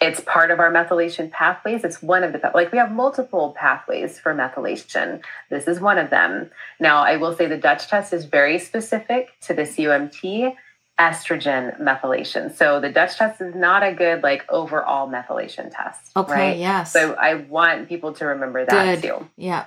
It's 0.00 0.20
part 0.20 0.50
of 0.50 0.60
our 0.60 0.70
methylation 0.70 1.30
pathways. 1.30 1.82
It's 1.82 2.02
one 2.02 2.24
of 2.24 2.32
the, 2.32 2.50
like, 2.54 2.70
we 2.70 2.76
have 2.76 2.92
multiple 2.92 3.56
pathways 3.58 4.20
for 4.20 4.34
methylation. 4.34 5.22
This 5.48 5.66
is 5.66 5.80
one 5.80 5.96
of 5.96 6.10
them. 6.10 6.50
Now, 6.78 6.98
I 6.98 7.16
will 7.16 7.34
say 7.34 7.46
the 7.46 7.56
Dutch 7.56 7.88
test 7.88 8.12
is 8.12 8.26
very 8.26 8.58
specific 8.58 9.30
to 9.46 9.54
the 9.54 9.62
COMT 9.62 10.54
estrogen 10.98 11.80
methylation. 11.80 12.54
So 12.54 12.80
the 12.80 12.90
Dutch 12.90 13.16
test 13.16 13.40
is 13.40 13.54
not 13.54 13.82
a 13.82 13.92
good 13.92 14.22
like 14.22 14.44
overall 14.50 15.08
methylation 15.08 15.70
test. 15.74 16.10
Okay. 16.16 16.32
Right? 16.32 16.58
Yes. 16.58 16.92
So 16.92 17.14
I 17.14 17.34
want 17.34 17.88
people 17.88 18.14
to 18.14 18.26
remember 18.26 18.66
that 18.66 19.00
Good. 19.00 19.08
too. 19.08 19.28
yeah. 19.36 19.66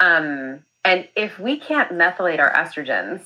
Um, 0.00 0.64
and 0.84 1.06
if 1.14 1.38
we 1.38 1.58
can't 1.58 1.92
methylate 1.92 2.38
our 2.38 2.50
estrogens, 2.50 3.20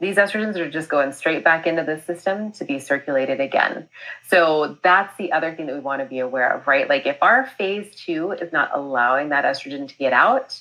these 0.00 0.16
estrogens 0.16 0.56
are 0.56 0.70
just 0.70 0.88
going 0.88 1.12
straight 1.12 1.44
back 1.44 1.66
into 1.66 1.84
the 1.84 2.00
system 2.00 2.52
to 2.52 2.64
be 2.64 2.78
circulated 2.80 3.40
again. 3.40 3.88
So 4.28 4.76
that's 4.82 5.16
the 5.16 5.32
other 5.32 5.54
thing 5.54 5.66
that 5.66 5.74
we 5.74 5.80
want 5.80 6.02
to 6.02 6.06
be 6.06 6.18
aware 6.18 6.52
of, 6.52 6.66
right? 6.66 6.88
Like 6.88 7.06
if 7.06 7.16
our 7.22 7.46
phase 7.46 7.94
two 7.94 8.32
is 8.32 8.52
not 8.52 8.70
allowing 8.74 9.30
that 9.30 9.44
estrogen 9.44 9.88
to 9.88 9.96
get 9.96 10.12
out, 10.12 10.60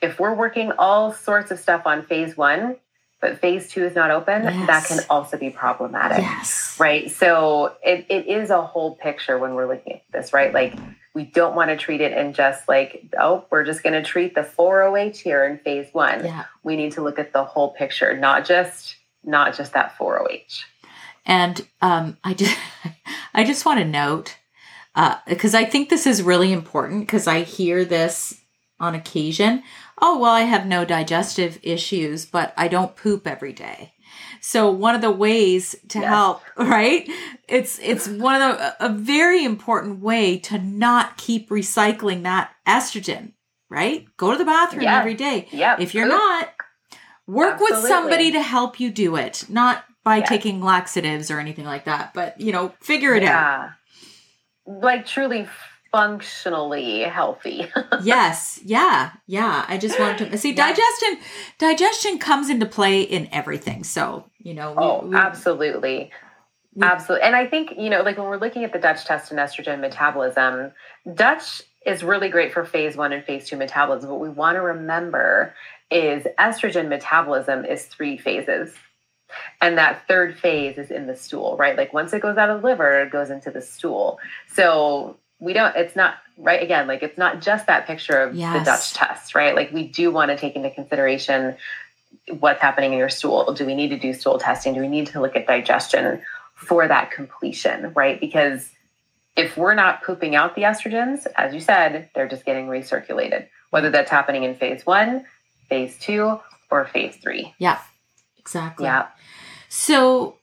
if 0.00 0.18
we're 0.18 0.34
working 0.34 0.72
all 0.78 1.12
sorts 1.12 1.50
of 1.50 1.60
stuff 1.60 1.82
on 1.84 2.06
phase 2.06 2.36
one, 2.36 2.76
but 3.20 3.40
phase 3.40 3.70
two 3.70 3.84
is 3.84 3.94
not 3.94 4.10
open, 4.10 4.44
Yes. 4.44 4.66
that 4.66 4.84
can 4.86 5.04
also 5.10 5.36
be 5.36 5.50
problematic. 5.50 6.18
Yes. 6.18 6.76
Right. 6.78 7.10
So 7.10 7.76
it, 7.82 8.06
it 8.08 8.26
is 8.26 8.50
a 8.50 8.62
whole 8.62 8.94
picture 8.96 9.38
when 9.38 9.54
we're 9.54 9.66
looking 9.66 9.94
at 9.94 10.02
this, 10.12 10.32
right? 10.32 10.52
Like 10.54 10.74
we 11.14 11.24
don't 11.24 11.56
want 11.56 11.70
to 11.70 11.76
treat 11.76 12.00
it 12.00 12.12
in 12.12 12.32
just 12.32 12.68
like, 12.68 13.04
oh, 13.18 13.44
we're 13.50 13.64
just 13.64 13.82
going 13.82 13.94
to 13.94 14.02
treat 14.02 14.34
the 14.34 14.42
4OH 14.42 15.16
here 15.16 15.44
in 15.44 15.58
phase 15.58 15.88
one. 15.92 16.24
Yeah. 16.24 16.44
We 16.62 16.76
need 16.76 16.92
to 16.92 17.02
look 17.02 17.18
at 17.18 17.32
the 17.32 17.44
whole 17.44 17.70
picture, 17.72 18.16
not 18.16 18.44
just 18.46 18.96
not 19.24 19.56
just 19.56 19.72
that 19.72 19.96
4OH. 19.98 20.62
And 21.26 21.66
um, 21.82 22.16
I 22.24 22.34
just, 22.34 22.56
I 23.34 23.44
just 23.44 23.66
want 23.66 23.80
to 23.80 23.84
note 23.84 24.36
because 25.26 25.54
I 25.54 25.64
think 25.64 25.88
this 25.90 26.06
is 26.06 26.22
really 26.22 26.52
important 26.52 27.00
because 27.00 27.26
I 27.26 27.42
hear 27.42 27.84
this 27.84 28.40
on 28.80 28.94
occasion. 28.94 29.62
Oh 30.00 30.18
well, 30.18 30.32
I 30.32 30.42
have 30.42 30.66
no 30.66 30.84
digestive 30.84 31.58
issues, 31.62 32.26
but 32.26 32.52
I 32.56 32.68
don't 32.68 32.96
poop 32.96 33.26
every 33.26 33.52
day. 33.52 33.94
So 34.40 34.70
one 34.70 34.94
of 34.94 35.00
the 35.00 35.10
ways 35.10 35.74
to 35.88 35.98
Yes. 35.98 36.08
help, 36.08 36.42
right? 36.56 37.08
It's 37.48 37.78
it's 37.82 38.08
one 38.08 38.40
of 38.42 38.58
the 38.58 38.84
a 38.84 38.88
very 38.88 39.44
important 39.44 40.00
way 40.00 40.38
to 40.40 40.58
not 40.58 41.16
keep 41.16 41.50
recycling 41.50 42.22
that 42.22 42.52
estrogen, 42.66 43.32
right? 43.68 44.06
Go 44.16 44.32
to 44.32 44.38
the 44.38 44.44
bathroom 44.44 44.82
Yes. 44.84 45.00
every 45.00 45.14
day. 45.14 45.48
Yep. 45.50 45.80
If 45.80 45.94
you're 45.94 46.06
not, 46.08 46.48
work 47.26 47.60
with 47.60 47.76
somebody 47.76 48.32
to 48.32 48.40
help 48.40 48.78
you 48.80 48.90
do 48.90 49.16
it, 49.16 49.44
not 49.48 49.84
by 50.04 50.18
Yes. 50.18 50.28
taking 50.28 50.62
laxatives 50.62 51.30
or 51.30 51.38
anything 51.40 51.64
like 51.64 51.84
that, 51.84 52.14
but 52.14 52.40
you 52.40 52.52
know, 52.52 52.72
figure 52.80 53.14
it 53.14 53.24
out. 53.24 53.70
Like 54.66 55.06
truly 55.06 55.48
functionally 55.92 57.00
healthy. 57.02 57.66
yes, 58.02 58.60
yeah, 58.64 59.12
yeah. 59.26 59.64
I 59.68 59.78
just 59.78 59.98
want 59.98 60.18
to 60.18 60.38
see 60.38 60.50
Yeah. 60.52 60.68
digestion. 60.68 61.18
Digestion 61.58 62.18
comes 62.18 62.50
into 62.50 62.66
play 62.66 63.02
in 63.02 63.28
everything. 63.32 63.84
So 63.84 64.24
you 64.38 64.54
know, 64.54 64.70
we- 64.72 64.76
Oh, 64.78 65.00
we- 65.06 65.16
absolutely. 65.16 66.10
we- 66.74 66.82
Absolutely. 66.86 67.26
And 67.26 67.34
I 67.34 67.46
think, 67.46 67.72
you 67.76 67.90
know, 67.90 68.02
like 68.02 68.16
when 68.18 68.28
we're 68.28 68.36
looking 68.38 68.64
at 68.64 68.72
the 68.72 68.78
Dutch 68.78 69.04
test 69.04 69.30
and 69.32 69.40
estrogen 69.40 69.80
metabolism, 69.80 70.72
Dutch 71.14 71.62
is 71.84 72.04
really 72.04 72.28
great 72.28 72.52
for 72.52 72.64
phase 72.64 72.96
one 72.96 73.12
and 73.12 73.24
phase 73.24 73.48
two 73.48 73.56
metabolism. 73.56 74.10
What 74.10 74.20
we 74.20 74.28
want 74.28 74.56
to 74.56 74.60
remember 74.62 75.54
is 75.90 76.24
estrogen 76.38 76.88
metabolism 76.88 77.64
is 77.64 77.86
three 77.86 78.16
phases. 78.16 78.74
And 79.60 79.76
that 79.76 80.06
third 80.08 80.38
phase 80.38 80.78
is 80.78 80.90
in 80.90 81.06
the 81.06 81.16
stool, 81.16 81.56
right? 81.58 81.76
Like 81.76 81.92
once 81.92 82.12
it 82.12 82.22
goes 82.22 82.38
out 82.38 82.48
of 82.48 82.62
the 82.62 82.68
liver, 82.68 83.00
it 83.02 83.10
goes 83.10 83.28
into 83.30 83.50
the 83.50 83.60
stool. 83.60 84.18
So 84.46 85.16
we 85.40 85.52
don't, 85.52 85.74
it's 85.76 85.94
not, 85.94 86.16
right? 86.36 86.62
Again, 86.62 86.86
like 86.86 87.02
it's 87.02 87.18
not 87.18 87.40
just 87.40 87.66
that 87.66 87.86
picture 87.86 88.20
of 88.20 88.34
the 88.34 88.62
Dutch 88.64 88.94
test, 88.94 89.34
right? 89.34 89.54
Like 89.54 89.72
we 89.72 89.86
do 89.86 90.10
want 90.10 90.30
to 90.30 90.36
take 90.36 90.56
into 90.56 90.70
consideration 90.70 91.56
what's 92.40 92.60
happening 92.60 92.92
in 92.92 92.98
your 92.98 93.08
stool. 93.08 93.52
Do 93.52 93.64
we 93.64 93.74
need 93.74 93.88
to 93.88 93.98
do 93.98 94.12
stool 94.14 94.38
testing? 94.38 94.74
Do 94.74 94.80
we 94.80 94.88
need 94.88 95.08
to 95.08 95.20
look 95.20 95.36
at 95.36 95.46
digestion 95.46 96.22
for 96.54 96.88
that 96.88 97.10
completion, 97.10 97.92
right? 97.94 98.20
Because 98.20 98.70
if 99.36 99.56
we're 99.56 99.74
not 99.74 100.02
pooping 100.02 100.34
out 100.34 100.56
the 100.56 100.62
estrogens, 100.62 101.26
as 101.36 101.54
you 101.54 101.60
said, 101.60 102.10
they're 102.14 102.28
just 102.28 102.44
getting 102.44 102.66
recirculated, 102.66 103.46
whether 103.70 103.90
that's 103.90 104.10
happening 104.10 104.42
in 104.42 104.56
phase 104.56 104.84
one, 104.84 105.24
phase 105.68 105.96
two, 105.98 106.40
or 106.70 106.84
phase 106.86 107.16
three. 107.16 107.54
yeah, 107.58 107.78
exactly. 108.38 108.86
Yeah. 108.86 109.06
So, 109.68 110.37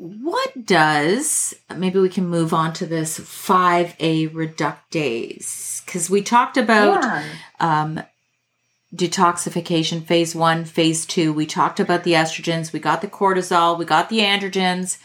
what 0.00 0.64
does 0.64 1.54
maybe 1.76 1.98
we 1.98 2.08
can 2.08 2.26
move 2.28 2.54
on 2.54 2.72
to 2.74 2.86
this 2.86 3.18
5A 3.18 4.30
reductase 4.30 5.84
because 5.84 6.08
we 6.08 6.22
talked 6.22 6.56
about 6.56 7.02
Yeah. 7.02 7.24
um, 7.58 8.00
detoxification 8.94 10.04
phase 10.04 10.34
one, 10.34 10.64
phase 10.64 11.04
two. 11.04 11.32
We 11.32 11.46
talked 11.46 11.80
about 11.80 12.04
the 12.04 12.12
estrogens, 12.12 12.72
we 12.72 12.80
got 12.80 13.00
the 13.00 13.08
cortisol, 13.08 13.78
we 13.78 13.84
got 13.84 14.08
the 14.08 14.20
androgens. 14.20 14.98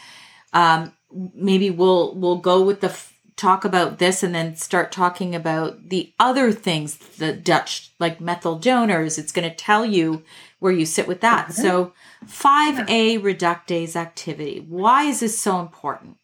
Um, 0.53 0.93
maybe 1.33 1.69
we'll 1.69 2.15
we'll 2.15 2.37
go 2.37 2.61
with 2.61 2.81
the 2.81 2.89
f- 2.89 3.13
talk 3.35 3.65
about 3.65 3.97
this 3.97 4.21
and 4.23 4.33
then 4.33 4.55
start 4.55 4.91
talking 4.91 5.33
about 5.33 5.89
the 5.89 6.13
other 6.19 6.51
things 6.51 6.95
the 7.17 7.33
dutch 7.33 7.91
like 7.99 8.21
methyl 8.21 8.59
donors 8.59 9.17
it's 9.17 9.31
going 9.31 9.49
to 9.49 9.55
tell 9.55 9.83
you 9.83 10.23
where 10.63 10.71
you 10.71 10.85
sit 10.85 11.07
with 11.07 11.19
that 11.21 11.53
so 11.53 11.93
5a 12.25 13.19
reductase 13.21 13.95
activity 13.95 14.65
why 14.69 15.03
is 15.03 15.19
this 15.19 15.37
so 15.37 15.59
important 15.59 16.17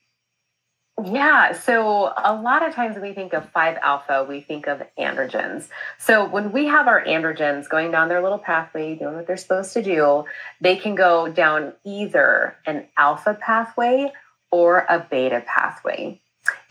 Yeah, 1.05 1.53
so 1.53 2.11
a 2.17 2.35
lot 2.35 2.67
of 2.67 2.73
times 2.73 2.95
when 2.95 3.03
we 3.03 3.13
think 3.13 3.33
of 3.33 3.49
5 3.51 3.77
alpha, 3.81 4.25
we 4.27 4.41
think 4.41 4.67
of 4.67 4.81
androgens. 4.97 5.69
So 5.97 6.25
when 6.27 6.51
we 6.51 6.65
have 6.67 6.87
our 6.87 7.03
androgens 7.05 7.69
going 7.69 7.91
down 7.91 8.09
their 8.09 8.21
little 8.21 8.37
pathway, 8.37 8.95
doing 8.95 9.15
what 9.15 9.27
they're 9.27 9.37
supposed 9.37 9.73
to 9.73 9.81
do, 9.81 10.25
they 10.59 10.75
can 10.75 10.95
go 10.95 11.31
down 11.31 11.73
either 11.85 12.57
an 12.65 12.87
alpha 12.97 13.37
pathway 13.39 14.11
or 14.51 14.85
a 14.89 14.99
beta 15.09 15.43
pathway. 15.45 16.19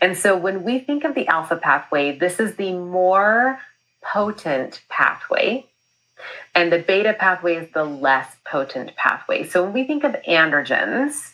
And 0.01 0.17
so 0.17 0.37
when 0.37 0.63
we 0.63 0.79
think 0.79 1.03
of 1.05 1.15
the 1.15 1.27
alpha 1.27 1.55
pathway, 1.55 2.17
this 2.17 2.39
is 2.39 2.55
the 2.55 2.73
more 2.73 3.59
potent 4.03 4.81
pathway. 4.89 5.68
And 6.55 6.71
the 6.71 6.79
beta 6.79 7.13
pathway 7.13 7.55
is 7.55 7.71
the 7.71 7.83
less 7.83 8.35
potent 8.45 8.95
pathway. 8.95 9.43
So 9.45 9.63
when 9.63 9.73
we 9.73 9.85
think 9.85 10.03
of 10.03 10.13
androgens, 10.27 11.33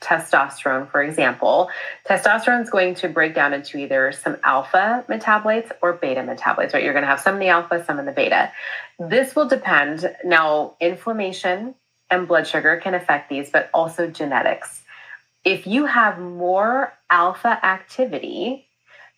testosterone, 0.00 0.90
for 0.90 1.02
example, 1.02 1.70
testosterone 2.08 2.62
is 2.62 2.70
going 2.70 2.94
to 2.96 3.08
break 3.08 3.34
down 3.34 3.52
into 3.52 3.76
either 3.78 4.12
some 4.12 4.36
alpha 4.42 5.04
metabolites 5.08 5.70
or 5.82 5.92
beta 5.92 6.22
metabolites, 6.22 6.72
right? 6.72 6.82
You're 6.82 6.94
going 6.94 7.02
to 7.02 7.08
have 7.08 7.20
some 7.20 7.34
in 7.34 7.40
the 7.40 7.48
alpha, 7.48 7.84
some 7.84 7.98
in 7.98 8.06
the 8.06 8.12
beta. 8.12 8.50
This 8.98 9.36
will 9.36 9.46
depend. 9.46 10.10
Now, 10.24 10.74
inflammation 10.80 11.74
and 12.10 12.26
blood 12.26 12.46
sugar 12.46 12.78
can 12.82 12.94
affect 12.94 13.28
these, 13.28 13.50
but 13.50 13.70
also 13.74 14.08
genetics. 14.08 14.82
If 15.44 15.66
you 15.66 15.86
have 15.86 16.18
more 16.18 16.92
alpha 17.10 17.64
activity, 17.64 18.66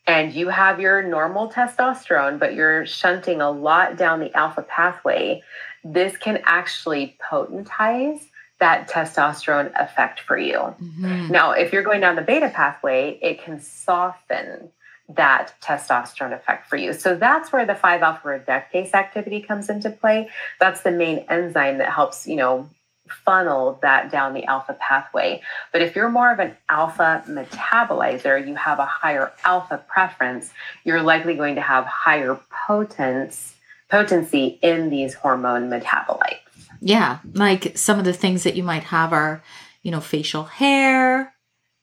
and 0.07 0.33
you 0.33 0.49
have 0.49 0.81
your 0.81 1.03
normal 1.03 1.49
testosterone, 1.51 2.39
but 2.39 2.55
you're 2.55 2.87
shunting 2.87 3.41
a 3.41 3.51
lot 3.51 3.97
down 3.97 4.21
the 4.21 4.35
alpha 4.37 4.63
pathway, 4.63 5.43
this 5.85 6.17
can 6.17 6.41
actually 6.45 7.17
potentize 7.31 8.27
that 8.59 8.89
testosterone 8.89 9.73
effect 9.81 10.21
for 10.21 10.39
you. 10.39 10.75
Mhm. 10.81 11.31
Now, 11.31 11.53
if 11.53 11.73
you're 11.73 11.83
going 11.83 12.01
down 12.01 12.17
the 12.17 12.23
beta 12.23 12.49
pathway, 12.49 13.19
it 13.21 13.43
can 13.43 13.61
soften 13.61 14.71
that 15.09 15.53
testosterone 15.61 16.33
effect 16.33 16.69
for 16.69 16.77
you. 16.77 16.93
So 16.93 17.17
that's 17.17 17.53
where 17.53 17.67
the 17.67 17.75
5 17.75 18.03
alpha 18.03 18.29
reductase 18.29 18.95
activity 18.95 19.43
comes 19.43 19.69
into 19.69 19.91
play. 19.91 20.31
That's 20.61 20.83
the 20.83 20.93
main 20.93 21.25
enzyme 21.29 21.79
that 21.79 21.91
helps, 21.91 22.27
you 22.27 22.37
know, 22.37 22.69
funnel 23.09 23.79
that 23.83 24.11
down 24.11 24.33
the 24.35 24.45
alpha 24.45 24.75
pathway. 24.75 25.43
But 25.73 25.83
if 25.83 25.95
you're 25.97 26.09
more 26.09 26.33
of 26.33 26.39
an 26.39 26.57
alpha 26.69 27.23
metabolizer, 27.29 28.47
you 28.47 28.55
have 28.55 28.79
a 28.79 28.87
higher 28.87 29.33
alpha 29.45 29.83
preference, 29.89 30.51
you're 30.85 31.03
likely 31.03 31.35
going 31.35 31.57
to 31.57 31.61
have 31.61 31.85
higher 31.85 32.39
potence 32.67 33.55
potency 33.91 34.59
in 34.63 34.89
these 34.89 35.13
hormone 35.15 35.69
metabolites. 35.69 36.39
Yeah, 36.81 37.19
like 37.35 37.77
some 37.77 37.99
of 37.99 38.05
the 38.07 38.13
things 38.15 38.45
that 38.45 38.57
you 38.57 38.63
might 38.63 38.85
have 38.85 39.13
are, 39.13 39.43
you 39.83 39.91
know, 39.91 40.01
facial 40.01 40.45
hair, 40.45 41.33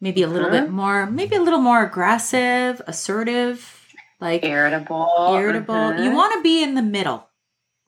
maybe 0.01 0.23
a 0.23 0.27
little 0.27 0.49
bit 0.49 0.69
more, 0.69 1.05
maybe 1.05 1.35
a 1.35 1.41
little 1.41 1.59
more 1.61 1.83
aggressive, 1.83 2.81
assertive, 2.87 3.75
like 4.19 4.43
Irritable. 4.43 5.07
irritable. 5.37 5.75
mhm. 5.75 6.03
You 6.03 6.11
want 6.11 6.33
to 6.33 6.41
be 6.41 6.63
in 6.63 6.73
the 6.73 6.81
middle. 6.81 7.27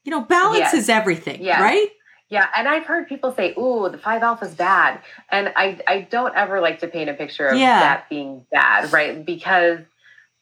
You 0.04 0.12
know, 0.12 0.22
balance 0.22 0.60
Yes. 0.60 0.74
is 0.76 0.90
everything, 0.90 1.42
Yes. 1.42 1.60
right? 1.62 1.90
Yeah, 2.32 2.48
and 2.56 2.66
I've 2.66 2.86
heard 2.86 3.08
people 3.10 3.34
say, 3.34 3.54
"Ooh, 3.58 3.90
the 3.90 3.98
five 3.98 4.24
alpha 4.24 4.46
is 4.46 4.56
bad," 4.56 5.00
and 5.30 5.52
I 5.56 5.80
I 5.86 6.02
don't 6.10 6.34
ever 6.34 6.62
like 6.62 6.80
to 6.80 6.88
paint 6.88 7.10
a 7.10 7.14
picture 7.14 7.46
of 7.48 7.60
Yeah. 7.60 7.80
that 7.82 8.10
being 8.10 8.46
bad, 8.52 8.92
right? 8.94 9.24
Because 9.26 9.80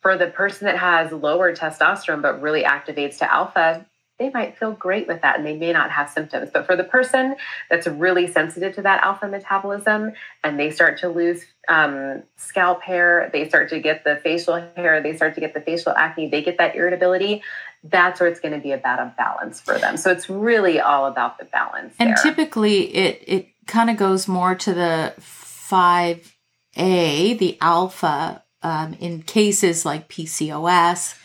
for 0.02 0.16
the 0.16 0.28
person 0.28 0.68
that 0.68 0.78
has 0.78 1.12
lower 1.12 1.54
testosterone 1.54 2.22
but 2.22 2.42
really 2.44 2.64
activates 2.64 3.18
to 3.18 3.34
alpha, 3.34 3.86
they 4.20 4.30
might 4.30 4.58
feel 4.58 4.74
great 4.74 5.08
with 5.08 5.22
that 5.24 5.38
and 5.38 5.46
they 5.48 5.56
may 5.58 5.74
not 5.74 5.90
have 5.92 6.10
symptoms. 6.10 6.52
But 6.54 6.66
for 6.68 6.76
the 6.76 6.84
person 6.84 7.36
that's 7.70 7.88
really 7.88 8.28
sensitive 8.28 8.76
to 8.76 8.82
that 8.84 9.04
alpha 9.04 9.28
metabolism 9.28 10.12
and 10.44 10.60
they 10.60 10.70
start 10.72 11.00
to 11.00 11.10
lose 11.10 11.46
um, 11.70 12.22
scalp 12.36 12.84
hair, 12.84 13.30
they 13.34 13.48
start 13.50 13.70
to 13.70 13.80
get 13.80 14.04
the 14.04 14.18
facial 14.18 14.56
hair, 14.76 15.02
they 15.02 15.16
start 15.16 15.36
to 15.36 15.42
get 15.42 15.54
the 15.54 15.62
facial 15.62 15.94
acne, 15.94 16.30
they 16.30 16.42
get 16.44 16.58
that 16.60 16.76
irritability. 16.76 17.42
That's 17.84 18.20
where 18.20 18.28
it's 18.30 18.40
going 18.42 18.54
to 18.54 18.60
be 18.60 18.72
about 18.74 19.00
a 19.00 19.14
balance 19.18 19.62
for 19.62 19.78
them. 19.78 19.96
So 19.98 20.12
it's 20.12 20.30
really 20.30 20.80
all 20.80 21.06
about 21.06 21.38
the 21.38 21.46
balance. 21.46 21.94
And 22.00 22.10
there. 22.10 22.18
typically 22.24 22.94
it 22.96 23.24
it 23.26 23.48
kind 23.68 23.90
of 23.90 23.98
goes 23.98 24.28
more 24.28 24.56
to 24.56 24.74
the 24.74 25.14
5A, 25.20 27.38
the 27.38 27.58
alpha 27.62 28.44
um, 28.62 28.96
in 29.00 29.22
cases 29.22 29.86
like 29.86 30.10
PCOS 30.10 31.16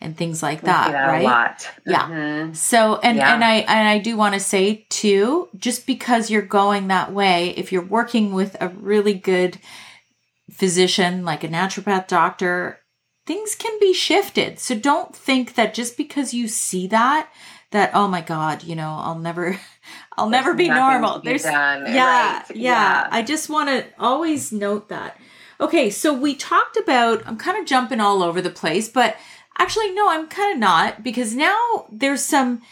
and 0.00 0.16
things 0.16 0.42
like 0.42 0.60
that, 0.62 0.92
that 0.92 1.06
right? 1.06 1.22
a 1.22 1.24
lot. 1.24 1.68
Yeah. 1.86 2.08
Mhm. 2.08 2.56
So 2.56 3.00
and 3.02 3.16
Yeah. 3.16 3.34
and 3.34 3.42
I 3.42 3.54
and 3.56 3.88
I 3.88 3.98
do 3.98 4.16
want 4.16 4.34
to 4.34 4.40
say 4.40 4.86
too, 4.90 5.48
just 5.56 5.86
because 5.86 6.30
you're 6.30 6.42
going 6.42 6.88
that 6.88 7.12
way, 7.12 7.48
if 7.56 7.72
you're 7.72 7.82
working 7.82 8.32
with 8.34 8.56
a 8.60 8.68
really 8.68 9.14
good 9.14 9.58
physician 10.50 11.24
like 11.24 11.42
a 11.42 11.48
naturopath 11.48 12.06
doctor, 12.06 12.80
things 13.26 13.54
can 13.54 13.78
be 13.80 13.92
shifted. 13.94 14.58
So 14.58 14.74
don't 14.74 15.14
think 15.14 15.54
that 15.54 15.74
just 15.74 15.96
because 15.96 16.34
you 16.34 16.48
see 16.48 16.86
that 16.88 17.28
that 17.70 17.90
oh 17.94 18.06
my 18.06 18.20
god, 18.20 18.62
you 18.62 18.76
know, 18.76 18.96
I'll 19.00 19.18
never 19.18 19.58
I'll 20.16 20.30
There's 20.30 20.44
never 20.44 20.54
be 20.54 20.68
normal. 20.68 21.18
be 21.18 21.28
There's 21.30 21.42
done, 21.42 21.86
yeah, 21.92 22.36
right, 22.38 22.44
yeah, 22.50 22.56
yeah. 23.02 23.08
I 23.10 23.22
just 23.22 23.48
want 23.50 23.68
to 23.68 23.84
always 23.98 24.52
note 24.52 24.88
that. 24.88 25.16
Okay, 25.60 25.88
so 25.90 26.12
we 26.12 26.34
talked 26.34 26.76
about, 26.76 27.22
I'm 27.26 27.36
kind 27.36 27.56
of 27.58 27.64
jumping 27.66 28.00
all 28.00 28.22
over 28.22 28.40
the 28.42 28.50
place, 28.50 28.88
but 28.88 29.16
actually, 29.58 29.92
no, 29.92 30.08
I'm 30.08 30.26
kind 30.26 30.52
of 30.52 30.58
not 30.58 31.02
because 31.04 31.34
now 31.34 31.86
there's 31.92 32.22
some 32.24 32.62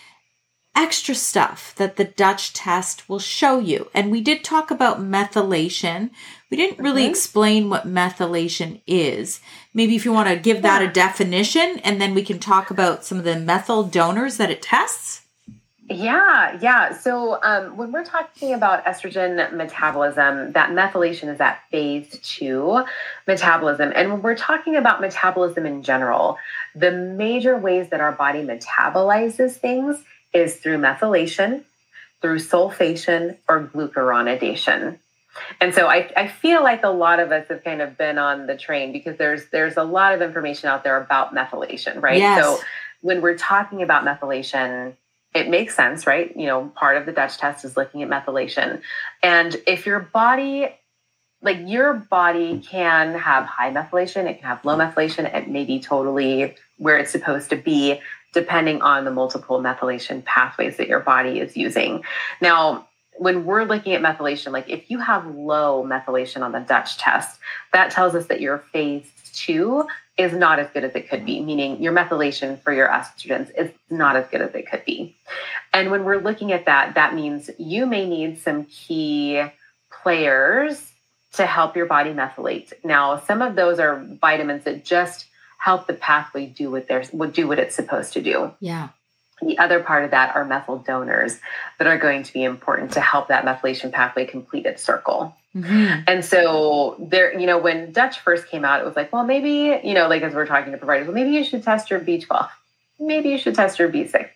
extra 0.75 1.15
stuff 1.15 1.75
that 1.77 1.97
the 1.97 2.05
Dutch 2.05 2.53
test 2.55 3.09
will 3.09 3.19
show 3.19 3.59
you. 3.59 3.89
And 3.95 4.11
we 4.11 4.21
did 4.21 4.43
talk 4.43 4.71
about 4.71 5.01
methylation. 5.01 6.11
We 6.51 6.57
didn't 6.57 6.83
really 6.83 7.05
Mhm. 7.05 7.11
explain 7.11 7.69
what 7.71 7.87
methylation 7.87 8.81
is. 8.87 9.41
Maybe 9.75 9.97
if 9.97 10.05
you 10.05 10.13
want 10.13 10.29
to 10.29 10.37
give 10.37 10.63
that 10.63 10.83
a 10.83 10.89
definition 10.89 11.79
and 11.83 12.01
then 12.01 12.15
we 12.15 12.23
can 12.23 12.39
talk 12.39 12.71
about 12.71 13.05
some 13.05 13.19
of 13.19 13.25
the 13.25 13.39
methyl 13.39 13.85
donors 13.85 14.37
that 14.37 14.51
it 14.51 14.61
tests. 14.61 15.23
Yeah, 15.89 16.59
yeah. 16.61 16.97
So 16.97 17.43
um, 17.43 17.77
when 17.77 17.93
we're 17.93 18.05
talking 18.05 18.55
about 18.55 18.85
estrogen 18.85 19.55
metabolism, 19.55 20.53
that 20.53 20.71
methylation 20.71 21.33
is 21.33 21.41
at 21.41 21.63
phase 21.71 22.19
two 22.23 22.85
metabolism. 23.27 23.93
And 23.95 24.13
when 24.13 24.23
we're 24.23 24.37
talking 24.37 24.77
about 24.77 25.01
metabolism 25.01 25.67
in 25.67 25.83
general, 25.83 26.39
the 26.75 26.93
major 26.93 27.57
ways 27.59 27.89
that 27.91 28.01
our 28.01 28.13
body 28.13 28.43
metabolizes 28.43 29.53
things 29.53 30.03
is 30.33 30.57
through 30.57 30.79
methylation, 30.79 31.63
through 32.21 32.39
sulfation, 32.39 33.37
or 33.49 33.65
glucuronidation. 33.65 34.99
And 35.61 35.75
so 35.75 35.87
I, 35.87 36.11
I 36.17 36.29
feel 36.29 36.63
like 36.63 36.83
a 36.83 36.91
lot 36.91 37.21
of 37.21 37.33
us 37.33 37.49
have 37.49 37.65
kind 37.65 37.81
of 37.81 37.97
been 37.97 38.19
on 38.19 38.47
the 38.47 38.57
train 38.57 38.93
because 38.93 39.17
there's 39.17 39.49
there's 39.49 39.77
a 39.77 39.85
lot 39.85 40.15
of 40.15 40.23
information 40.23 40.69
out 40.69 40.85
there 40.85 41.01
about 41.01 41.35
methylation, 41.35 42.03
right? 42.03 42.19
Yes. 42.19 42.43
So 42.43 42.61
when 43.01 43.21
we're 43.23 43.39
talking 43.39 43.83
about 43.83 44.05
methylation, 44.05 44.95
it 45.35 45.49
makes 45.49 45.75
sense, 45.75 46.07
right? 46.07 46.35
You 46.37 46.47
know, 46.47 46.73
part 46.75 46.97
of 46.97 47.07
the 47.07 47.13
Dutch 47.13 47.39
test 47.39 47.65
is 47.65 47.77
looking 47.77 48.03
at 48.03 48.09
methylation. 48.09 48.83
And 49.23 49.57
if 49.67 49.87
your 49.87 50.01
body, 50.01 50.69
like 51.41 51.59
your 51.65 51.95
body 51.95 52.61
can 52.61 53.15
have 53.15 53.47
high 53.47 53.71
methylation, 53.73 54.29
it 54.29 54.41
can 54.41 54.49
have 54.49 54.65
low 54.65 54.77
methylation, 54.77 55.33
it 55.35 55.49
may 55.49 55.65
be 55.65 55.81
totally 55.81 56.55
where 56.77 56.99
it's 56.99 57.11
supposed 57.11 57.51
to 57.51 57.57
be, 57.57 58.01
depending 58.35 58.83
on 58.83 59.05
the 59.05 59.11
multiple 59.11 59.61
methylation 59.61 60.25
pathways 60.25 60.77
that 60.77 60.89
your 60.89 61.01
body 61.01 61.41
is 61.41 61.57
using. 61.57 62.05
Now, 62.41 62.89
when 63.23 63.45
we're 63.45 63.65
looking 63.65 63.95
at 63.95 64.03
methylation, 64.03 64.53
like 64.53 64.69
if 64.69 64.91
you 64.91 64.99
have 64.99 65.27
low 65.27 65.85
methylation 65.85 66.43
on 66.43 66.53
the 66.53 66.61
Dutch 66.61 66.99
test, 66.99 67.39
that 67.73 67.91
tells 67.91 68.15
us 68.15 68.27
that 68.27 68.41
your 68.41 68.59
phase 68.73 69.11
two 69.33 69.87
is 70.19 70.33
not 70.33 70.59
as 70.59 70.69
good 70.75 70.85
as 70.85 70.95
it 70.95 71.09
could 71.09 71.25
be, 71.25 71.41
meaning 71.41 71.83
your 71.83 71.93
methylation 71.93 72.61
for 72.61 72.73
your 72.73 72.89
estrogens 72.89 73.51
is 73.57 73.71
not 73.91 74.17
as 74.17 74.27
good 74.29 74.43
as 74.43 74.55
it 74.55 74.69
could 74.69 74.85
be. 74.85 75.17
And 75.73 75.91
when 75.91 76.05
we're 76.05 76.21
looking 76.21 76.53
at 76.53 76.67
that, 76.67 76.97
that 76.97 77.15
means 77.15 77.49
you 77.59 77.87
may 77.87 78.07
need 78.09 78.39
some 78.39 78.65
key 78.65 79.43
players 79.91 80.93
to 81.35 81.47
help 81.47 81.77
your 81.77 81.87
body 81.87 82.11
methylate. 82.11 82.73
Now, 82.85 83.19
some 83.21 83.41
of 83.41 83.55
those 83.55 83.79
are 83.79 84.05
vitamins 84.21 84.65
that 84.65 84.85
just 84.85 85.27
help 85.59 85.87
the 85.87 85.95
pathway 85.95 86.47
do 86.47 86.71
what 86.71 86.89
they're 86.89 87.05
do 87.31 87.47
what 87.47 87.59
it's 87.59 87.75
supposed 87.75 88.13
to 88.15 88.21
do. 88.21 88.53
Yeah. 88.61 88.89
The 89.43 89.59
other 89.59 89.81
part 89.81 90.05
of 90.05 90.13
that 90.13 90.35
are 90.37 90.45
methyl 90.45 90.79
donors 90.79 91.39
that 91.79 91.87
are 91.87 91.99
going 91.99 92.23
to 92.23 92.33
be 92.33 92.45
important 92.45 92.93
to 92.93 93.01
help 93.01 93.29
that 93.29 93.45
methylation 93.45 93.91
pathway 93.93 94.27
complete 94.27 94.67
its 94.67 94.83
circle. 94.83 95.37
Mhm. 95.55 96.05
And 96.07 96.25
so 96.25 96.97
there, 96.99 97.39
you 97.39 97.47
know, 97.47 97.59
when 97.59 97.93
Dutch 97.93 98.21
first 98.21 98.49
came 98.49 98.65
out, 98.65 98.81
it 98.81 98.87
was 98.87 98.97
like, 98.97 99.13
well, 99.13 99.25
maybe, 99.25 99.81
you 99.87 99.95
know, 99.95 100.09
like 100.09 100.23
as 100.23 100.35
we're 100.35 100.47
talking 100.47 100.73
to 100.73 100.79
providers, 100.79 101.07
well, 101.07 101.15
maybe 101.15 101.31
you 101.31 101.45
should 101.45 101.63
test 101.63 101.91
your 101.91 102.01
B12. 102.01 102.49
Maybe 102.99 103.31
you 103.31 103.39
should 103.39 103.55
test 103.55 103.79
your 103.79 103.89
B6. 103.91 104.29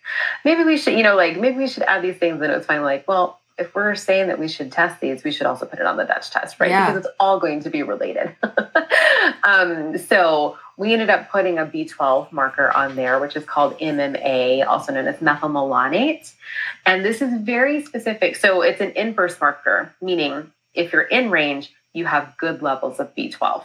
Maybe 0.43 0.63
we 0.63 0.77
should, 0.77 0.93
you 0.93 1.03
know, 1.03 1.15
like 1.15 1.37
maybe 1.37 1.57
we 1.57 1.67
should 1.67 1.83
add 1.83 2.03
these 2.03 2.17
things. 2.17 2.41
And 2.41 2.51
it 2.51 2.57
was 2.57 2.65
finally 2.65 2.85
like, 2.85 3.07
well, 3.07 3.39
if 3.57 3.73
we're 3.73 3.95
saying 3.95 4.27
that 4.27 4.39
we 4.39 4.47
should 4.47 4.71
test 4.71 5.01
these, 5.01 5.23
we 5.23 5.31
should 5.31 5.47
also 5.47 5.65
put 5.65 5.79
it 5.79 5.85
on 5.85 5.97
the 5.97 6.03
Dutch 6.03 6.29
test, 6.29 6.59
right? 6.59 6.69
Yeah. 6.69 6.91
Because 6.91 7.05
it's 7.05 7.15
all 7.19 7.39
going 7.39 7.61
to 7.61 7.69
be 7.69 7.83
related. 7.83 8.35
um, 9.43 9.97
so 9.97 10.57
we 10.77 10.93
ended 10.93 11.09
up 11.09 11.29
putting 11.29 11.57
a 11.57 11.65
B12 11.65 12.31
marker 12.31 12.71
on 12.75 12.95
there, 12.95 13.19
which 13.19 13.35
is 13.35 13.45
called 13.45 13.77
MMA, 13.79 14.65
also 14.65 14.93
known 14.93 15.07
as 15.07 15.17
methylmalonate. 15.17 16.31
And 16.85 17.03
this 17.03 17.21
is 17.21 17.33
very 17.41 17.83
specific. 17.83 18.35
So 18.35 18.61
it's 18.61 18.79
an 18.79 18.91
inverse 18.91 19.39
marker, 19.41 19.93
meaning 20.01 20.51
if 20.75 20.93
you're 20.93 21.01
in 21.01 21.31
range, 21.31 21.73
you 21.93 22.05
have 22.05 22.35
good 22.37 22.61
levels 22.61 22.99
of 22.99 23.13
B12. 23.15 23.63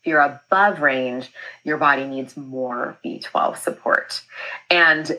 If 0.00 0.06
you're 0.06 0.20
above 0.20 0.80
range, 0.80 1.32
your 1.64 1.76
body 1.76 2.04
needs 2.04 2.36
more 2.36 2.96
B12 3.04 3.56
support. 3.56 4.22
And 4.70 5.18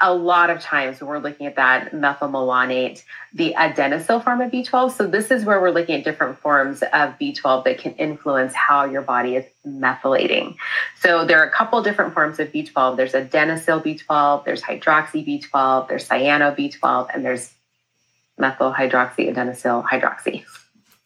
a 0.00 0.14
lot 0.14 0.50
of 0.50 0.60
times 0.60 1.00
we're 1.00 1.18
looking 1.18 1.46
at 1.46 1.56
that 1.56 1.92
methylmalonate, 1.92 3.02
the 3.34 3.54
adenosyl 3.56 4.24
form 4.24 4.40
of 4.40 4.50
B12. 4.50 4.92
So 4.92 5.06
this 5.06 5.30
is 5.30 5.44
where 5.44 5.60
we're 5.60 5.70
looking 5.70 5.96
at 5.96 6.04
different 6.04 6.38
forms 6.38 6.82
of 6.82 7.18
B12 7.18 7.64
that 7.64 7.78
can 7.78 7.92
influence 7.94 8.54
how 8.54 8.84
your 8.84 9.02
body 9.02 9.36
is 9.36 9.44
methylating. 9.66 10.56
So 11.00 11.26
there 11.26 11.40
are 11.40 11.46
a 11.46 11.52
couple 11.52 11.82
different 11.82 12.14
forms 12.14 12.38
of 12.40 12.48
B12. 12.48 12.96
There's 12.96 13.12
adenosyl 13.12 13.84
B12, 13.84 14.44
there's 14.44 14.62
hydroxy 14.62 15.26
B12, 15.26 15.88
there's 15.88 16.08
cyano 16.08 16.56
B12, 16.56 17.08
and 17.14 17.24
there's 17.24 17.52
methyl 18.38 18.72
hydroxy 18.72 19.32
adenosyl 19.32 19.84
hydroxy. 19.84 20.44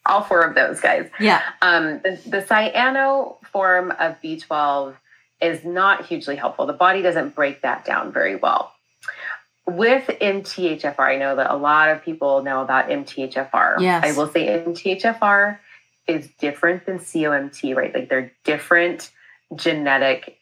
All 0.09 0.23
four 0.23 0.41
of 0.41 0.55
those 0.55 0.81
guys. 0.81 1.09
Yeah. 1.19 1.41
Um, 1.61 1.99
the, 2.03 2.19
the 2.25 2.41
cyano 2.41 3.37
form 3.51 3.91
of 3.91 4.15
B12 4.21 4.95
is 5.41 5.63
not 5.63 6.05
hugely 6.05 6.35
helpful. 6.35 6.65
The 6.65 6.73
body 6.73 7.01
doesn't 7.01 7.35
break 7.35 7.61
that 7.61 7.85
down 7.85 8.11
very 8.11 8.35
well. 8.35 8.73
With 9.65 10.07
MTHFR, 10.07 10.99
I 10.99 11.17
know 11.17 11.35
that 11.35 11.51
a 11.51 11.55
lot 11.55 11.89
of 11.89 12.03
people 12.03 12.43
know 12.43 12.61
about 12.61 12.89
MTHFR. 12.89 13.79
Yes. 13.79 14.03
I 14.03 14.17
will 14.17 14.27
say 14.27 14.47
MTHFR 14.47 15.59
is 16.07 16.27
different 16.39 16.85
than 16.85 16.97
COMT, 16.97 17.75
right? 17.75 17.93
Like 17.93 18.09
they're 18.09 18.33
different 18.43 19.11
genetic 19.55 20.38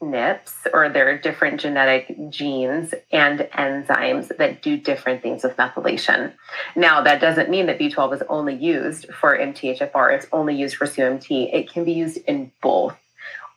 SNPs 0.00 0.66
or 0.72 0.88
there 0.88 1.08
are 1.10 1.18
different 1.18 1.60
genetic 1.60 2.30
genes 2.30 2.94
and 3.12 3.40
enzymes 3.52 4.34
that 4.36 4.62
do 4.62 4.76
different 4.76 5.22
things 5.22 5.44
with 5.44 5.56
methylation. 5.56 6.32
Now, 6.74 7.02
that 7.02 7.20
doesn't 7.20 7.50
mean 7.50 7.66
that 7.66 7.78
B12 7.78 8.14
is 8.14 8.22
only 8.28 8.54
used 8.54 9.12
for 9.12 9.36
MTHFR, 9.36 10.14
it's 10.14 10.26
only 10.32 10.56
used 10.56 10.76
for 10.76 10.86
COMT. 10.86 11.52
It 11.52 11.70
can 11.70 11.84
be 11.84 11.92
used 11.92 12.18
in 12.26 12.50
both 12.62 12.96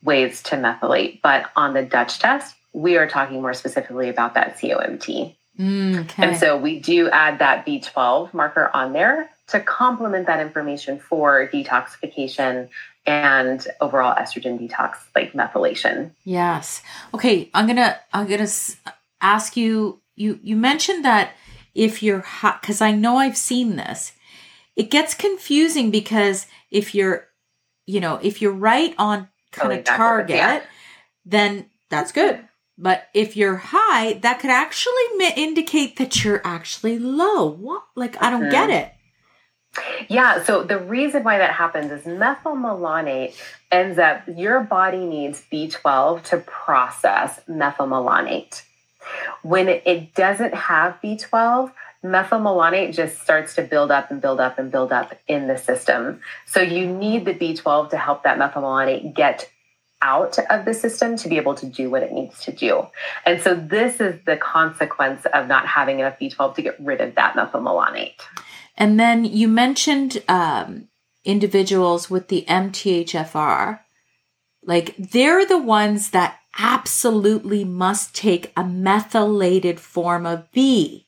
ways 0.04 0.44
to 0.44 0.56
methylate, 0.56 1.22
but 1.22 1.50
on 1.56 1.74
the 1.74 1.84
Dutch 1.84 2.20
test, 2.20 2.56
we 2.74 2.98
are 2.98 3.08
talking 3.08 3.42
more 3.42 3.54
specifically 3.54 4.10
about 4.10 4.34
that 4.34 4.58
COMT. 4.58 5.36
Mm, 5.60 6.02
okay. 6.02 6.24
And 6.24 6.38
so 6.38 6.58
we 6.58 6.80
do 6.80 7.10
add 7.10 7.40
that 7.40 7.66
B12 7.66 8.34
marker 8.34 8.72
on 8.74 8.94
there 8.94 9.30
to 9.48 9.60
complement 9.60 10.26
that 10.26 10.40
information 10.40 11.00
for 11.00 11.48
detoxification 11.48 12.70
and 13.06 13.68
overall 13.82 14.16
estrogen 14.16 14.60
detox, 14.60 14.96
like 15.16 15.34
methylation. 15.34 16.12
Yes. 16.24 16.82
Okay, 17.14 17.50
I'm 17.54 17.66
going 17.66 17.78
to 17.78 18.00
I'm 18.14 18.28
going 18.28 18.46
to 18.46 18.52
ask 19.22 19.58
you 19.58 20.02
you 20.16 20.40
you 20.44 20.56
mentioned 20.56 21.04
that 21.06 21.32
if 21.74 22.04
you're 22.04 22.22
hot 22.22 22.62
cuz 22.62 22.82
I 22.82 22.92
know 22.92 23.18
I've 23.18 23.38
seen 23.38 23.76
this. 23.76 24.14
It 24.76 24.90
gets 24.90 25.14
confusing 25.14 25.92
because 25.92 26.48
if 26.72 26.96
you're 26.96 27.28
you 27.86 28.00
know, 28.00 28.20
if 28.22 28.42
you're 28.42 28.52
right 28.52 28.96
on 28.98 29.28
kind 29.52 29.74
of 29.74 29.84
target, 29.84 30.38
yeah. 30.38 30.62
then 31.26 31.70
that's 31.90 32.12
good. 32.12 32.48
But 32.78 33.08
if 33.14 33.38
you're 33.38 33.58
high, 33.58 34.14
that 34.14 34.40
could 34.40 34.50
actually 34.50 35.04
mi- 35.18 35.34
indicate 35.36 35.98
that 35.98 36.24
you're 36.24 36.42
actually 36.44 36.98
low. 36.98 37.48
What? 37.48 37.84
Like, 37.96 38.22
I 38.22 38.32
don't 38.32 38.50
get 38.50 38.70
mm-hmm. 38.70 38.72
it. 38.72 38.94
Yeah, 40.08 40.44
so 40.44 40.64
the 40.64 40.78
reason 40.78 41.24
why 41.24 41.40
that 41.40 41.52
happens 41.52 41.92
is 41.92 42.04
methylmalonate 42.04 43.36
ends 43.72 43.98
up, 43.98 44.24
your 44.28 44.62
body 44.62 45.06
needs 45.06 45.44
B12 45.52 46.24
to 46.26 46.38
process 46.38 47.40
methylmalonate. 47.50 48.62
When 49.42 49.68
it 49.68 50.14
doesn't 50.14 50.54
have 50.54 51.00
B12, 51.04 51.72
methylmalonate 52.04 52.94
just 52.94 53.22
starts 53.22 53.56
to 53.56 53.64
build 53.64 53.90
up 53.92 54.12
and 54.12 54.22
build 54.22 54.40
up 54.40 54.60
and 54.60 54.72
build 54.72 54.92
up 54.92 55.18
in 55.28 55.48
the 55.48 55.58
system. 55.58 56.22
So 56.46 56.62
you 56.62 56.86
need 56.86 57.26
the 57.26 57.34
B12 57.34 57.90
to 57.92 57.98
help 57.98 58.24
that 58.24 58.38
methylmalonate 58.38 59.16
get 59.16 59.50
out 60.04 60.38
of 60.50 60.66
the 60.66 60.74
system 60.74 61.16
to 61.16 61.30
be 61.30 61.38
able 61.38 61.56
to 61.56 61.66
do 61.66 61.90
what 61.90 62.04
it 62.04 62.12
needs 62.12 62.42
to 62.42 62.52
do. 62.52 62.86
And 63.26 63.42
so 63.42 63.56
this 63.56 64.02
is 64.02 64.20
the 64.26 64.36
consequence 64.36 65.26
of 65.34 65.48
not 65.48 65.66
having 65.66 66.00
enough 66.00 66.20
B12 66.20 66.56
to 66.56 66.62
get 66.62 66.80
rid 66.80 67.00
of 67.00 67.16
that 67.16 67.36
methylmalonate. 67.36 68.20
And 68.76 69.00
then 69.00 69.26
you 69.26 69.48
mentioned 69.48 70.24
um, 70.28 70.88
individuals 71.24 72.10
with 72.10 72.28
the 72.28 72.46
MTHFR. 72.48 73.80
Like 74.64 74.96
they're 74.98 75.46
the 75.46 75.58
ones 75.58 76.12
that 76.12 76.40
absolutely 76.58 77.64
must 77.64 78.16
take 78.16 78.52
a 78.56 78.64
methylated 78.64 79.80
form 79.80 80.26
of 80.26 80.52
B. 80.52 81.08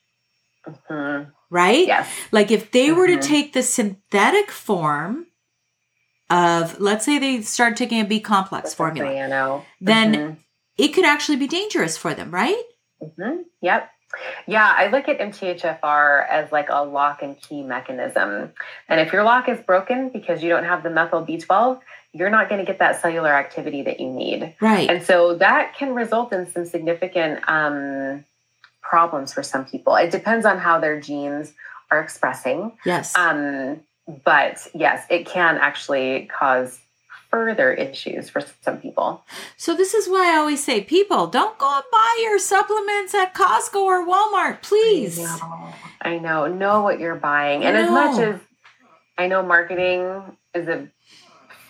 Mm-hmm. 0.67 1.29
Right? 1.49 1.87
Yes. 1.87 2.09
Like 2.31 2.51
if 2.51 2.71
they 2.71 2.87
mm-hmm. 2.87 2.97
were 2.97 3.07
to 3.07 3.13
mm-hmm. 3.13 3.21
take 3.21 3.53
the 3.53 3.63
synthetic 3.63 4.51
form 4.51 5.27
of, 6.29 6.79
let's 6.79 7.05
say 7.05 7.19
they 7.19 7.41
start 7.41 7.77
taking 7.77 8.01
a 8.01 8.05
B 8.05 8.19
complex 8.19 8.69
That's 8.69 8.75
formula, 8.75 9.09
mm-hmm. 9.09 9.65
then 9.79 10.37
it 10.77 10.89
could 10.89 11.05
actually 11.05 11.37
be 11.37 11.47
dangerous 11.47 11.97
for 11.97 12.13
them, 12.13 12.31
right? 12.31 12.61
Mm-hmm. 13.01 13.41
Yep. 13.61 13.89
Yeah, 14.47 14.73
I 14.75 14.87
look 14.87 15.07
at 15.07 15.19
MTHFR 15.19 16.27
as 16.27 16.51
like 16.51 16.67
a 16.69 16.83
lock 16.83 17.21
and 17.21 17.39
key 17.39 17.63
mechanism. 17.63 18.51
And 18.89 18.99
if 18.99 19.13
your 19.13 19.23
lock 19.23 19.49
is 19.49 19.59
broken 19.59 20.09
because 20.09 20.43
you 20.43 20.49
don't 20.49 20.65
have 20.65 20.83
the 20.83 20.89
methyl 20.89 21.25
B12, 21.25 21.79
you're 22.13 22.29
not 22.29 22.47
going 22.47 22.59
to 22.59 22.65
get 22.65 22.79
that 22.79 23.01
cellular 23.01 23.33
activity 23.33 23.81
that 23.83 23.99
you 23.99 24.09
need. 24.09 24.55
Right. 24.61 24.89
And 24.89 25.03
so 25.03 25.35
that 25.35 25.75
can 25.75 25.93
result 25.93 26.31
in 26.31 26.49
some 26.49 26.65
significant 26.65 27.47
um, 27.49 28.23
problems 28.81 29.33
for 29.33 29.43
some 29.43 29.65
people. 29.65 29.95
It 29.95 30.11
depends 30.11 30.45
on 30.45 30.57
how 30.57 30.79
their 30.79 30.99
genes 30.99 31.53
are 31.91 31.99
expressing. 31.99 32.71
Yes. 32.85 33.15
Um, 33.17 33.81
but 34.23 34.67
yes, 34.73 35.05
it 35.09 35.25
can 35.25 35.57
actually 35.57 36.29
cause 36.37 36.79
further 37.35 37.73
issues 37.73 38.29
for 38.29 38.41
some 38.61 38.77
people. 38.77 39.25
So 39.57 39.75
this 39.75 39.93
is 39.93 40.07
why 40.07 40.33
I 40.33 40.37
always 40.37 40.63
say, 40.63 40.79
people, 40.79 41.27
don't 41.27 41.57
go 41.57 41.69
and 41.69 41.83
buy 41.91 42.17
your 42.21 42.39
supplements 42.39 43.13
at 43.13 43.33
Costco 43.33 43.75
or 43.75 44.07
Walmart, 44.07 44.61
please. 44.61 45.19
I 45.19 45.25
know. 45.25 45.73
I 46.01 46.17
know. 46.17 46.47
Know 46.47 46.81
what 46.81 46.97
you're 47.01 47.15
buying. 47.15 47.65
And 47.65 47.75
as 47.75 47.89
much 47.89 48.19
as 48.21 48.39
I 49.17 49.27
know 49.27 49.43
marketing 49.43 50.37
is 50.53 50.69
a 50.69 50.87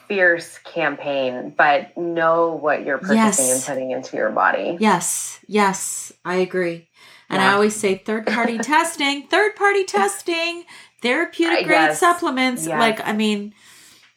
fierce 0.08 0.60
campaign, 0.60 1.52
but 1.58 1.98
know 1.98 2.54
what 2.54 2.86
you're 2.86 3.00
purchasing 3.00 3.48
yes. 3.48 3.68
and 3.68 3.76
putting 3.76 3.90
into 3.90 4.18
your 4.18 4.30
body. 4.30 4.78
Yes. 4.80 5.40
Yes, 5.48 6.14
I 6.24 6.36
agree. 6.36 6.90
And 7.28 7.42
yeah. 7.42 7.50
I 7.50 7.54
always 7.54 7.76
say 7.76 7.98
third 7.98 8.28
party 8.28 8.58
testing, 8.60 9.24
third 9.30 9.56
party 9.56 9.84
testing, 9.84 10.66
therapeutic 11.02 11.66
uh, 11.66 11.68
grade 11.68 11.98
supplements. 11.98 12.68
Yes. 12.68 12.80
Like, 12.80 13.08
I 13.08 13.14
mean, 13.14 13.56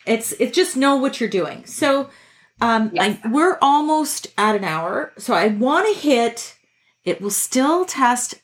it's 0.08 0.32
it's 0.32 0.54
just 0.54 0.76
know 0.76 0.96
what 0.96 1.20
you're 1.20 1.28
doing. 1.28 1.64
So 1.66 2.10
um 2.60 2.90
yes. 2.92 3.18
I, 3.24 3.28
we're 3.28 3.58
almost 3.60 4.28
at 4.36 4.56
an 4.56 4.64
hour. 4.64 5.12
So 5.18 5.34
I 5.34 5.48
want 5.48 5.92
to 5.92 6.00
hit 6.00 6.56
it 7.04 7.20
will 7.20 7.30
still 7.30 7.84
test 7.84 8.36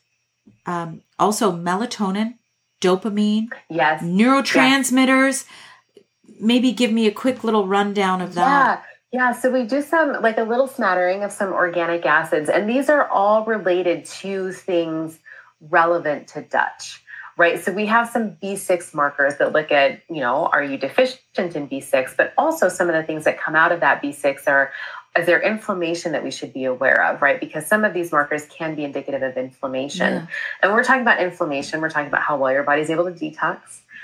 um 0.66 1.02
also 1.18 1.52
melatonin, 1.52 2.34
dopamine, 2.80 3.48
yes, 3.68 4.02
neurotransmitters. 4.02 5.44
Yes. 5.44 6.04
Maybe 6.40 6.72
give 6.72 6.92
me 6.92 7.06
a 7.06 7.12
quick 7.12 7.44
little 7.44 7.66
rundown 7.66 8.20
of 8.20 8.34
that. 8.34 8.80
Yeah. 8.80 8.90
Yeah, 9.14 9.30
so 9.30 9.48
we 9.48 9.62
do 9.62 9.80
some 9.80 10.22
like 10.22 10.38
a 10.38 10.42
little 10.42 10.66
smattering 10.66 11.22
of 11.22 11.30
some 11.30 11.52
organic 11.52 12.04
acids, 12.04 12.48
and 12.48 12.68
these 12.68 12.88
are 12.90 13.06
all 13.06 13.44
related 13.44 14.06
to 14.06 14.50
things 14.50 15.16
relevant 15.60 16.26
to 16.28 16.42
Dutch 16.42 17.03
right? 17.36 17.62
So 17.62 17.72
we 17.72 17.86
have 17.86 18.08
some 18.08 18.36
B6 18.42 18.94
markers 18.94 19.36
that 19.38 19.52
look 19.52 19.72
at, 19.72 20.02
you 20.08 20.20
know, 20.20 20.46
are 20.46 20.62
you 20.62 20.78
deficient 20.78 21.20
in 21.36 21.68
B6? 21.68 22.16
But 22.16 22.32
also 22.38 22.68
some 22.68 22.88
of 22.88 22.94
the 22.94 23.02
things 23.02 23.24
that 23.24 23.40
come 23.40 23.54
out 23.56 23.72
of 23.72 23.80
that 23.80 24.02
B6 24.02 24.46
are 24.46 24.72
is 25.18 25.26
there 25.26 25.40
inflammation 25.40 26.12
that 26.12 26.24
we 26.24 26.30
should 26.30 26.52
be 26.52 26.64
aware 26.64 27.04
of, 27.06 27.22
right? 27.22 27.38
Because 27.38 27.66
some 27.66 27.84
of 27.84 27.94
these 27.94 28.10
markers 28.10 28.46
can 28.46 28.74
be 28.74 28.84
indicative 28.84 29.22
of 29.22 29.36
inflammation. 29.36 30.12
Yeah. 30.12 30.26
And 30.60 30.72
we're 30.72 30.82
talking 30.82 31.02
about 31.02 31.20
inflammation, 31.20 31.80
we're 31.80 31.90
talking 31.90 32.08
about 32.08 32.22
how 32.22 32.36
well 32.36 32.50
your 32.50 32.64
body's 32.64 32.90
able 32.90 33.04
to 33.04 33.12
detox, 33.12 33.60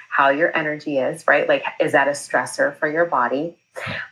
how 0.08 0.28
your 0.28 0.56
energy 0.56 0.98
is, 0.98 1.26
right? 1.26 1.48
Like, 1.48 1.64
is 1.80 1.92
that 1.92 2.06
a 2.06 2.12
stressor 2.12 2.76
for 2.76 2.88
your 2.88 3.06
body? 3.06 3.56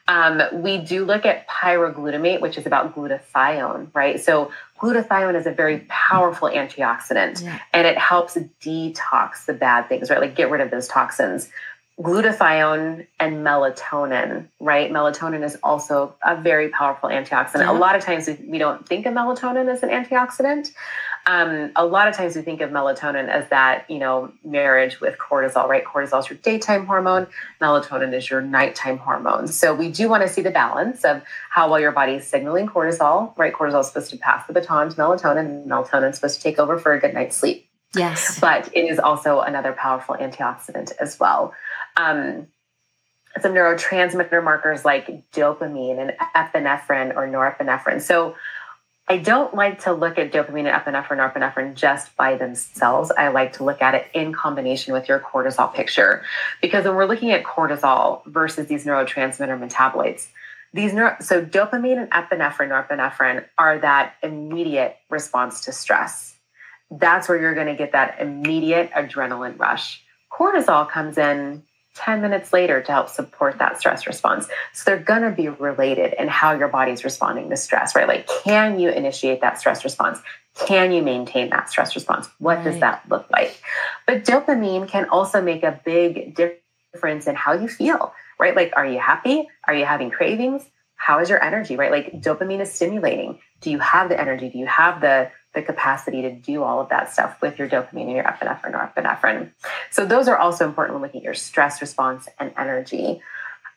Um, 0.07 0.43
we 0.53 0.79
do 0.79 1.05
look 1.05 1.27
at 1.27 1.47
pyroglutamate, 1.49 2.41
which 2.41 2.57
is 2.57 2.67
about 2.67 2.95
glutathione, 2.95 3.89
right? 3.95 4.19
So 4.21 4.51
glutathione 4.79 5.35
is 5.35 5.47
a 5.47 5.53
very 5.53 5.85
powerful 5.89 6.49
antioxidant 6.49 7.43
yeah. 7.43 7.59
and 7.73 7.87
it 7.87 7.99
helps 7.99 8.37
detox 8.63 9.45
the 9.47 9.53
bad 9.53 9.89
things, 9.89 10.11
right? 10.11 10.21
Like 10.21 10.35
get 10.35 10.51
rid 10.51 10.61
of 10.61 10.71
those 10.71 10.89
toxins. 10.89 11.51
Glutathione 12.01 13.07
and 13.19 13.45
melatonin, 13.45 14.47
right? 14.61 14.91
Melatonin 14.91 15.43
is 15.43 15.59
also 15.65 16.15
a 16.23 16.41
very 16.41 16.69
powerful 16.69 17.09
antioxidant. 17.09 17.63
Yeah. 17.63 17.73
A 17.73 17.79
lot 17.79 17.97
of 17.97 18.05
times 18.05 18.29
we 18.47 18.59
don't 18.59 18.87
think 18.89 19.05
of 19.05 19.15
melatonin 19.15 19.69
as 19.69 19.83
an 19.83 19.89
antioxidant, 19.91 20.71
um, 21.29 21.73
a 21.77 21.85
lot 21.85 22.09
of 22.09 22.17
times 22.17 22.35
we 22.35 22.41
think 22.41 22.63
of 22.63 22.71
melatonin 22.71 23.29
as 23.29 23.47
that, 23.51 23.89
you 23.91 23.99
know, 23.99 24.33
marriage 24.43 24.99
with 24.99 25.19
cortisol, 25.19 25.69
right? 25.69 25.85
Cortisol 25.85 26.21
is 26.21 26.31
your 26.31 26.39
daytime 26.39 26.87
hormone, 26.87 27.27
melatonin 27.61 28.15
is 28.15 28.31
your 28.31 28.41
nighttime 28.41 28.97
hormone. 28.97 29.47
So 29.47 29.75
we 29.75 29.91
do 29.91 30.09
want 30.09 30.23
to 30.23 30.29
see 30.29 30.41
the 30.41 30.51
balance 30.51 31.05
of 31.05 31.23
how 31.51 31.71
well 31.71 31.79
your 31.79 31.93
body 31.93 32.15
is 32.15 32.27
signaling 32.27 32.67
cortisol, 32.67 33.37
right? 33.37 33.53
Cortisol 33.53 33.81
is 33.81 33.89
supposed 33.89 34.11
to 34.11 34.17
pass 34.17 34.47
the 34.47 34.55
baton 34.55 34.89
to 34.89 34.97
melatonin, 34.97 35.41
and 35.41 35.71
melatonin 35.71 36.09
is 36.09 36.17
supposed 36.17 36.37
to 36.37 36.43
take 36.43 36.59
over 36.59 36.79
for 36.79 36.95
a 36.95 36.99
good 36.99 37.13
night's 37.13 37.37
sleep. 37.37 37.69
Yes. 37.95 38.41
But 38.41 38.71
it 38.75 38.87
is 38.87 38.99
also 38.99 39.41
another 39.41 39.73
powerful 39.73 40.15
antioxidant 40.15 40.93
as 40.99 41.21
well. 41.21 41.53
Um, 41.99 42.47
some 43.43 43.53
neurotransmitter 43.53 44.43
markers 44.43 44.87
like 44.87 45.31
dopamine 45.33 45.99
and 45.99 46.13
epinephrine 46.35 47.15
or 47.15 47.29
norepinephrine. 47.29 48.01
So 48.01 48.35
I 49.11 49.17
don't 49.17 49.55
like 49.55 49.85
to 49.85 49.93
look 49.93 50.19
at 50.19 50.33
dopamine 50.33 50.71
and 50.71 50.85
epinephrine, 50.85 51.17
norepinephrine 51.17 51.75
just 51.75 52.15
by 52.17 52.37
themselves. 52.37 53.11
I 53.11 53.29
like 53.29 53.55
to 53.55 53.65
look 53.65 53.81
at 53.81 53.95
it 53.95 54.07
in 54.13 54.35
combination 54.35 54.93
with 54.93 55.09
your 55.09 55.19
cortisol 55.19 55.73
picture. 55.73 56.23
Because 56.61 56.85
when 56.85 56.95
we're 56.95 57.07
looking 57.07 57.31
at 57.31 57.43
cortisol 57.43 58.25
versus 58.27 58.67
these 58.67 58.85
neurotransmitter 58.85 59.59
metabolites, 59.59 60.27
these 60.75 60.93
neuro- 60.93 61.17
so 61.21 61.43
dopamine 61.43 61.97
and 61.99 62.11
epinephrine, 62.11 62.69
norepinephrine 62.69 63.47
are 63.57 63.79
that 63.79 64.15
immediate 64.23 64.97
response 65.09 65.63
to 65.63 65.73
stress. 65.73 66.35
That's 66.91 67.29
where 67.29 67.41
you're 67.41 67.55
going 67.55 67.69
to 67.69 67.77
get 67.77 67.93
that 67.93 68.21
immediate 68.21 68.91
adrenaline 68.91 69.59
rush. 69.59 70.03
Cortisol 70.31 70.89
comes 70.89 71.17
in 71.17 71.63
10 71.99 72.23
minutes 72.23 72.53
later 72.53 72.81
to 72.81 72.93
help 72.93 73.09
support 73.09 73.59
that 73.59 73.79
stress 73.79 74.07
response. 74.07 74.49
So 74.73 74.85
they're 74.85 75.03
going 75.03 75.23
to 75.23 75.31
be 75.31 75.49
related 75.49 76.15
in 76.19 76.29
how 76.29 76.53
your 76.53 76.69
body's 76.69 77.05
responding 77.05 77.51
to 77.51 77.57
stress, 77.57 77.95
right? 77.95 78.07
Like, 78.07 78.29
can 78.45 78.79
you 78.79 78.91
initiate 78.91 79.41
that 79.41 79.59
stress 79.59 79.85
response? 79.85 80.21
Can 80.55 80.93
you 80.93 81.03
maintain 81.03 81.51
that 81.51 81.69
stress 81.71 81.95
response? 81.95 82.29
What 82.39 82.59
right. 82.59 82.65
does 82.65 82.81
that 82.81 83.03
look 83.09 83.29
like? 83.31 83.61
But 84.07 84.25
dopamine 84.25 84.89
can 84.89 85.09
also 85.09 85.43
make 85.43 85.63
a 85.63 85.81
big 85.85 86.39
difference 86.95 87.27
in 87.27 87.35
how 87.35 87.53
you 87.53 87.69
feel, 87.69 88.13
right? 88.39 88.55
Like, 88.55 88.73
are 88.77 88.87
you 88.87 88.99
happy? 88.99 89.49
Are 89.67 89.75
you 89.75 89.85
having 89.85 90.11
cravings? 90.11 90.65
How 90.97 91.21
is 91.21 91.29
your 91.29 91.43
energy, 91.43 91.77
right? 91.77 91.91
Like, 91.91 92.21
dopamine 92.21 92.61
is 92.61 92.73
stimulating. 92.73 93.39
Do 93.61 93.71
you 93.71 93.79
have 93.79 94.09
the 94.09 94.21
energy? 94.21 94.51
Do 94.51 94.59
you 94.59 94.67
have 94.67 95.01
the 95.01 95.31
the 95.55 95.63
capacity 95.63 96.23
to 96.23 96.31
do 96.31 96.63
all 96.63 96.81
of 96.81 96.91
that 96.91 97.13
stuff 97.13 97.41
with 97.41 97.59
your 97.59 97.69
dopamine 97.69 98.03
and 98.03 98.13
your 98.13 98.25
epinephrine 98.25 98.75
or 98.75 98.93
epinephrine. 98.95 99.51
So 99.91 100.05
those 100.05 100.29
are 100.29 100.37
also 100.37 100.67
important 100.67 100.95
when 100.95 101.03
looking 101.03 101.21
at 101.21 101.25
your 101.25 101.35
stress 101.35 101.81
response 101.81 102.29
and 102.39 102.53
energy. 102.57 103.23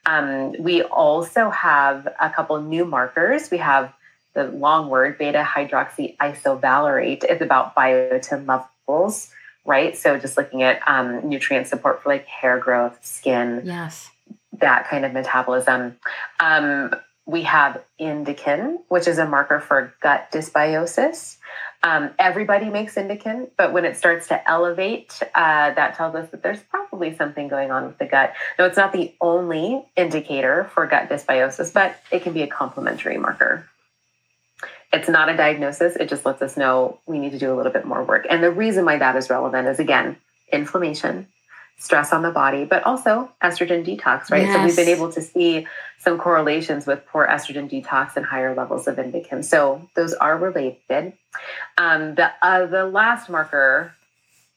Um, 0.06 0.54
we 0.60 0.84
also 0.84 1.50
have 1.50 2.08
a 2.20 2.30
couple 2.30 2.62
new 2.62 2.86
markers. 2.86 3.50
We 3.52 3.60
have 3.60 3.94
the 4.34 4.46
long 4.46 4.90
word 4.90 5.18
beta 5.18 5.44
hydroxy 5.44 6.18
isovalerate 6.18 7.24
is 7.30 7.42
about 7.42 7.76
biotin 7.76 8.48
levels, 8.48 9.30
right? 9.66 9.96
So 9.96 10.18
just 10.18 10.38
looking 10.38 10.64
at 10.64 10.82
um, 10.88 11.28
nutrient 11.28 11.68
support 11.68 12.02
for 12.02 12.10
like 12.10 12.26
hair 12.26 12.58
growth, 12.60 12.98
skin, 13.06 13.62
yes, 13.66 14.10
that 14.54 14.88
kind 14.88 15.06
of 15.06 15.14
metabolism. 15.14 15.98
Um, 16.40 16.96
we 17.26 17.44
have 17.44 17.84
indican, 18.00 18.80
which 18.88 19.08
is 19.08 19.18
a 19.18 19.26
marker 19.26 19.60
for 19.60 19.94
gut 20.02 20.32
dysbiosis. 20.32 21.38
Um, 21.84 22.12
everybody 22.20 22.70
makes 22.70 22.96
indican, 22.96 23.50
but 23.58 23.74
when 23.74 23.86
it 23.86 23.96
starts 23.96 24.28
to 24.28 24.50
elevate, 24.50 25.20
uh, 25.34 25.74
that 25.74 25.96
tells 25.96 26.16
us 26.16 26.30
that 26.32 26.44
there's 26.44 26.62
probably 26.62 27.16
something 27.16 27.48
going 27.48 27.72
on 27.72 27.86
with 27.86 27.98
the 27.98 28.06
gut. 28.06 28.34
Now, 28.60 28.66
it's 28.66 28.78
not 28.78 28.92
the 28.92 29.14
only 29.22 29.86
indicator 29.96 30.70
for 30.74 30.86
gut 30.88 31.10
dysbiosis, 31.10 31.74
but 31.74 31.96
it 32.12 32.24
can 32.24 32.34
be 32.34 32.42
a 32.44 32.48
complementary 32.48 33.18
marker. 33.18 33.68
It's 34.94 35.08
not 35.08 35.30
a 35.30 35.38
diagnosis. 35.38 35.96
It 35.96 36.10
just 36.10 36.26
lets 36.26 36.42
us 36.42 36.58
know 36.58 37.00
we 37.06 37.18
need 37.18 37.32
to 37.32 37.40
do 37.40 37.54
a 37.54 37.56
little 37.56 37.72
bit 37.72 37.86
more 37.86 38.04
work. 38.04 38.28
And 38.30 38.44
the 38.44 38.52
reason 38.52 38.84
why 38.84 38.98
that 38.98 39.16
is 39.16 39.30
relevant 39.30 39.68
is 39.68 39.80
again, 39.80 40.18
inflammation, 40.52 41.28
stress 41.82 42.14
on 42.14 42.22
the 42.22 42.30
body, 42.30 42.64
but 42.64 42.84
also 42.84 43.32
estrogen 43.44 43.84
detox, 43.84 44.30
right? 44.30 44.44
Yes. 44.44 44.56
So 44.56 44.64
we've 44.66 44.76
been 44.76 44.96
able 44.96 45.12
to 45.14 45.22
see 45.22 45.66
some 45.98 46.20
correlations 46.20 46.86
with 46.86 47.04
poor 47.08 47.26
estrogen 47.28 47.68
detox 47.68 48.16
and 48.16 48.24
higher 48.24 48.54
levels 48.54 48.88
of 48.88 48.98
indican. 48.98 49.44
So 49.44 49.90
those 49.96 50.14
are 50.14 50.38
related. 50.38 51.14
Um, 51.80 52.14
the 52.14 52.32
uh, 52.44 52.68
the 52.68 52.86
last 52.86 53.32
marker 53.32 53.96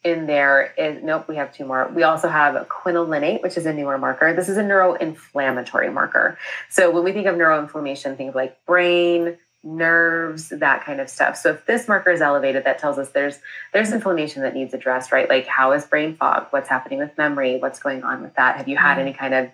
in 0.04 0.26
there 0.26 0.74
is 0.76 1.02
nope, 1.02 1.26
we 1.26 1.36
have 1.36 1.50
two 1.54 1.64
more. 1.64 1.88
We 1.88 2.02
also 2.02 2.28
have 2.28 2.54
quinolinate, 2.68 3.42
which 3.42 3.56
is 3.56 3.64
a 3.64 3.72
newer 3.72 3.96
marker. 3.96 4.34
This 4.34 4.50
is 4.50 4.58
a 4.58 4.62
neuroinflammatory 4.62 5.94
marker. 5.94 6.36
So 6.68 6.90
when 6.90 7.04
we 7.04 7.12
think 7.12 7.26
of 7.26 7.36
neuroinflammation, 7.36 8.18
think 8.18 8.28
of 8.28 8.34
like 8.34 8.62
brain, 8.66 9.38
nerves, 9.64 10.50
that 10.50 10.84
kind 10.84 11.00
of 11.00 11.08
stuff. 11.08 11.36
So 11.36 11.50
if 11.50 11.66
this 11.66 11.88
marker 11.88 12.10
is 12.10 12.20
elevated, 12.20 12.64
that 12.64 12.78
tells 12.78 12.98
us 12.98 13.10
there's 13.10 13.38
there's 13.72 13.92
inflammation 13.92 14.42
that 14.42 14.54
needs 14.54 14.74
addressed, 14.74 15.10
right? 15.10 15.28
Like 15.28 15.46
how 15.46 15.72
is 15.72 15.84
brain 15.84 16.16
fog? 16.16 16.46
What's 16.50 16.68
happening 16.68 16.98
with 16.98 17.16
memory? 17.16 17.58
What's 17.58 17.78
going 17.78 18.02
on 18.04 18.22
with 18.22 18.34
that? 18.36 18.56
Have 18.56 18.68
you 18.68 18.76
had 18.76 18.98
mm. 18.98 19.02
any 19.02 19.12
kind 19.12 19.34
of 19.34 19.50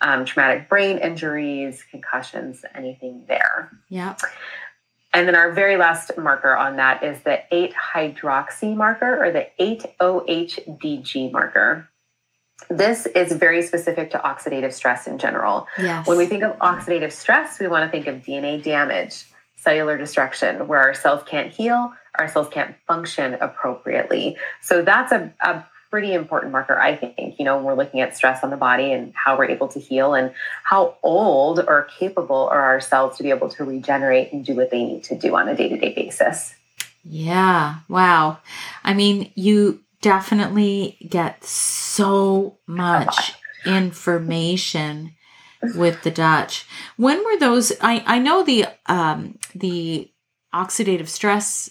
um, 0.00 0.24
traumatic 0.24 0.68
brain 0.68 0.98
injuries, 0.98 1.84
concussions, 1.90 2.64
anything 2.74 3.24
there? 3.28 3.70
Yeah. 3.88 4.16
And 5.14 5.28
then 5.28 5.36
our 5.36 5.52
very 5.52 5.76
last 5.76 6.10
marker 6.16 6.56
on 6.56 6.76
that 6.76 7.02
is 7.02 7.20
the 7.20 7.42
8 7.50 7.74
hydroxy 7.74 8.74
marker 8.74 9.22
or 9.22 9.30
the 9.30 9.46
8-OHDG 9.60 11.30
marker. 11.30 11.88
This 12.70 13.06
is 13.06 13.32
very 13.32 13.62
specific 13.62 14.12
to 14.12 14.18
oxidative 14.18 14.72
stress 14.72 15.06
in 15.06 15.18
general. 15.18 15.66
Yes. 15.78 16.06
When 16.06 16.16
we 16.16 16.26
think 16.26 16.42
of 16.42 16.56
oxidative 16.58 17.12
stress, 17.12 17.60
we 17.60 17.68
want 17.68 17.84
to 17.84 17.90
think 17.90 18.06
of 18.06 18.22
DNA 18.22 18.62
damage, 18.62 19.26
cellular 19.62 19.96
destruction, 19.96 20.66
where 20.66 20.80
our 20.80 20.94
cells 20.94 21.22
can't 21.24 21.52
heal, 21.52 21.92
our 22.18 22.28
cells 22.28 22.48
can't 22.50 22.74
function 22.86 23.34
appropriately. 23.34 24.36
So 24.60 24.82
that's 24.82 25.12
a, 25.12 25.32
a 25.40 25.64
pretty 25.90 26.14
important 26.14 26.52
marker, 26.52 26.78
I 26.78 26.96
think, 26.96 27.38
you 27.38 27.44
know, 27.44 27.56
when 27.56 27.64
we're 27.64 27.74
looking 27.74 28.00
at 28.00 28.16
stress 28.16 28.42
on 28.42 28.50
the 28.50 28.56
body 28.56 28.92
and 28.92 29.12
how 29.14 29.36
we're 29.36 29.50
able 29.50 29.68
to 29.68 29.78
heal 29.78 30.14
and 30.14 30.32
how 30.64 30.96
old 31.02 31.60
or 31.60 31.86
capable 31.98 32.48
are 32.48 32.60
our 32.60 32.80
cells 32.80 33.18
to 33.18 33.22
be 33.22 33.30
able 33.30 33.50
to 33.50 33.64
regenerate 33.64 34.32
and 34.32 34.44
do 34.44 34.54
what 34.54 34.70
they 34.70 34.82
need 34.82 35.04
to 35.04 35.16
do 35.16 35.36
on 35.36 35.48
a 35.48 35.54
day 35.54 35.68
to 35.68 35.76
day 35.76 35.94
basis. 35.94 36.54
Yeah. 37.04 37.80
Wow. 37.88 38.38
I 38.82 38.94
mean, 38.94 39.30
you 39.34 39.80
definitely 40.00 40.96
get 41.08 41.44
so 41.44 42.56
much 42.66 43.34
information 43.64 45.12
with 45.74 46.02
the 46.02 46.10
Dutch. 46.10 46.66
When 46.96 47.24
were 47.24 47.38
those? 47.38 47.72
I 47.80 48.02
I 48.06 48.18
know 48.18 48.42
the 48.42 48.66
um 48.86 49.38
the 49.54 50.10
oxidative 50.54 51.08
stress 51.08 51.70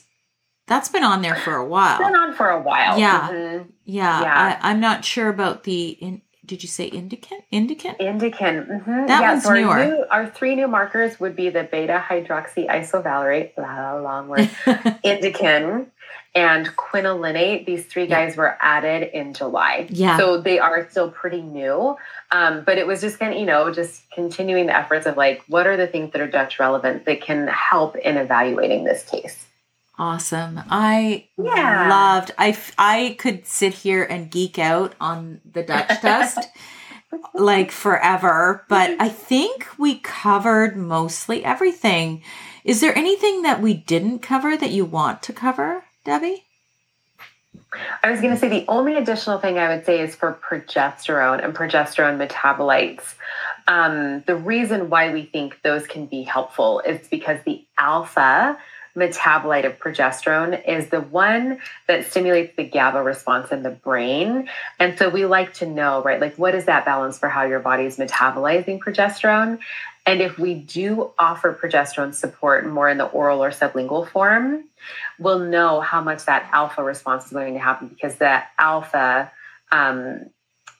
that's 0.67 0.89
been 0.89 1.03
on 1.03 1.21
there 1.21 1.35
for 1.35 1.55
a 1.55 1.65
while. 1.65 1.99
It's 1.99 2.09
been 2.09 2.15
on 2.15 2.33
for 2.33 2.49
a 2.49 2.61
while. 2.61 2.97
Yeah, 2.97 3.29
mm-hmm. 3.29 3.69
yeah. 3.83 4.21
yeah. 4.21 4.59
I, 4.61 4.71
am 4.71 4.79
not 4.79 5.03
sure 5.03 5.27
about 5.27 5.63
the. 5.63 5.89
In, 5.89 6.21
did 6.45 6.63
you 6.63 6.69
say 6.69 6.89
indican? 6.89 7.41
Indican. 7.51 7.97
Indican. 7.99 8.67
Mm-hmm. 8.67 9.05
That 9.07 9.21
yeah, 9.21 9.31
one's 9.31 9.43
so 9.43 9.53
newer. 9.53 9.69
Our, 9.69 9.85
new, 9.85 10.05
our, 10.09 10.27
three 10.29 10.55
new 10.55 10.67
markers 10.67 11.19
would 11.19 11.35
be 11.35 11.49
the 11.49 11.63
beta 11.63 12.03
hydroxy 12.07 12.67
isovalerate, 12.67 13.55
blah, 13.55 13.99
long 13.99 14.27
word, 14.27 14.49
indican, 15.05 15.87
and 16.33 16.67
quinolinate. 16.77 17.65
These 17.65 17.85
three 17.85 18.07
guys 18.07 18.37
were 18.37 18.57
added 18.61 19.09
in 19.13 19.33
July. 19.33 19.87
Yeah. 19.89 20.17
So 20.17 20.39
they 20.39 20.59
are 20.59 20.89
still 20.89 21.11
pretty 21.11 21.41
new. 21.41 21.97
Um, 22.31 22.63
but 22.65 22.77
it 22.77 22.87
was 22.87 23.01
just 23.01 23.19
kind 23.19 23.33
of, 23.33 23.39
you 23.39 23.45
know, 23.45 23.71
just 23.71 24.09
continuing 24.11 24.67
the 24.67 24.77
efforts 24.77 25.05
of 25.05 25.17
like, 25.17 25.43
what 25.47 25.67
are 25.67 25.75
the 25.75 25.87
things 25.87 26.13
that 26.13 26.21
are 26.21 26.27
Dutch 26.27 26.59
relevant 26.59 27.05
that 27.05 27.21
can 27.21 27.47
help 27.47 27.95
in 27.97 28.17
evaluating 28.17 28.85
this 28.85 29.03
case? 29.03 29.45
Awesome. 29.97 30.59
I 30.69 31.27
yeah. 31.37 31.87
loved 31.89 32.31
I 32.37 32.57
I 32.77 33.15
could 33.19 33.45
sit 33.45 33.73
here 33.73 34.03
and 34.03 34.31
geek 34.31 34.57
out 34.57 34.95
on 34.99 35.41
the 35.45 35.63
Dutch 35.63 35.89
test 36.01 36.39
like 37.33 37.71
forever, 37.71 38.65
but 38.69 38.95
I 38.99 39.09
think 39.09 39.67
we 39.77 39.99
covered 39.99 40.75
mostly 40.77 41.43
everything. 41.43 42.23
Is 42.63 42.81
there 42.81 42.97
anything 42.97 43.41
that 43.41 43.61
we 43.61 43.73
didn't 43.73 44.19
cover 44.19 44.55
that 44.55 44.71
you 44.71 44.85
want 44.85 45.21
to 45.23 45.33
cover, 45.33 45.83
Debbie? 46.03 46.43
I 48.03 48.11
was 48.11 48.19
going 48.19 48.33
to 48.33 48.39
say 48.39 48.49
the 48.49 48.65
only 48.67 48.95
additional 48.95 49.37
thing 49.37 49.57
I 49.57 49.73
would 49.73 49.85
say 49.85 50.01
is 50.01 50.15
for 50.15 50.37
progesterone 50.43 51.43
and 51.43 51.53
progesterone 51.53 52.25
metabolites. 52.25 53.15
Um, 53.67 54.23
the 54.27 54.35
reason 54.35 54.89
why 54.89 55.13
we 55.13 55.23
think 55.23 55.61
those 55.63 55.87
can 55.87 56.05
be 56.05 56.23
helpful 56.23 56.81
is 56.81 57.07
because 57.07 57.39
the 57.45 57.65
alpha 57.77 58.57
metabolite 58.95 59.65
of 59.65 59.79
progesterone 59.79 60.67
is 60.67 60.89
the 60.89 60.99
one 60.99 61.59
that 61.87 62.09
stimulates 62.11 62.55
the 62.57 62.63
GABA 62.63 63.01
response 63.01 63.51
in 63.51 63.63
the 63.63 63.69
brain. 63.69 64.49
And 64.79 64.97
so 64.97 65.09
we 65.09 65.25
like 65.25 65.53
to 65.55 65.65
know, 65.65 66.03
right, 66.03 66.19
like 66.19 66.35
what 66.35 66.55
is 66.55 66.65
that 66.65 66.83
balance 66.83 67.17
for 67.17 67.29
how 67.29 67.43
your 67.43 67.59
body 67.59 67.85
is 67.85 67.97
metabolizing 67.97 68.79
progesterone? 68.79 69.59
And 70.11 70.21
if 70.21 70.37
we 70.37 70.55
do 70.55 71.11
offer 71.17 71.53
progesterone 71.53 72.13
support 72.13 72.67
more 72.67 72.89
in 72.89 72.97
the 72.97 73.05
oral 73.05 73.41
or 73.41 73.49
sublingual 73.51 74.09
form, 74.09 74.65
we'll 75.17 75.39
know 75.39 75.79
how 75.79 76.01
much 76.01 76.25
that 76.25 76.49
alpha 76.51 76.83
response 76.83 77.27
is 77.27 77.31
going 77.31 77.53
to 77.53 77.61
happen 77.61 77.87
because 77.87 78.15
the 78.15 78.43
alpha 78.59 79.31
um, 79.71 80.25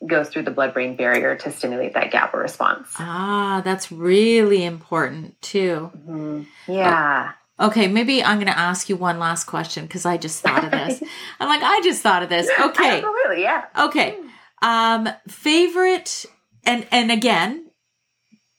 goes 0.06 0.28
through 0.28 0.44
the 0.44 0.52
blood 0.52 0.74
brain 0.74 0.98
barrier 0.98 1.38
to 1.38 1.52
stimulate 1.54 1.94
that 1.94 2.12
GABA 2.12 2.38
response. 2.38 2.90
Ah, 3.00 3.62
that's 3.64 3.90
really 3.90 4.66
important 4.66 5.42
too. 5.42 5.92
Mm-hmm. 5.98 6.42
Yeah. 6.70 7.32
Okay, 7.58 7.88
maybe 7.88 8.22
I'm 8.22 8.36
going 8.36 8.52
to 8.52 8.60
ask 8.60 8.90
you 8.90 8.98
one 8.98 9.18
last 9.18 9.46
question 9.46 9.86
because 9.86 10.06
I 10.06 10.18
just 10.18 10.42
thought 10.42 10.66
of 10.66 10.72
this. 10.72 11.02
I'm 11.40 11.48
like, 11.48 11.64
I 11.64 11.80
just 11.86 12.02
thought 12.02 12.22
of 12.22 12.28
this. 12.28 12.50
Okay. 12.60 12.98
Absolutely, 12.98 13.44
yeah. 13.44 13.66
Okay. 13.80 14.18
Um, 14.62 15.08
favorite, 15.30 16.26
and 16.66 16.86
and 16.92 17.12
again, 17.12 17.71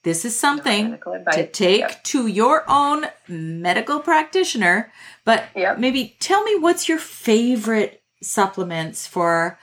this 0.03 0.25
is 0.25 0.39
something 0.39 0.99
to 1.33 1.47
take 1.49 1.81
yep. 1.81 2.05
to 2.05 2.27
your 2.27 2.65
own 2.69 3.07
medical 3.29 4.01
practitioner. 4.01 4.93
But 5.25 5.45
yep. 5.55 5.79
maybe 5.79 6.17
tell 6.19 6.43
me 6.43 6.59
what's 6.59 6.89
your 6.89 6.99
favorite 6.99 8.03
supplements 8.21 9.07
for 9.07 9.59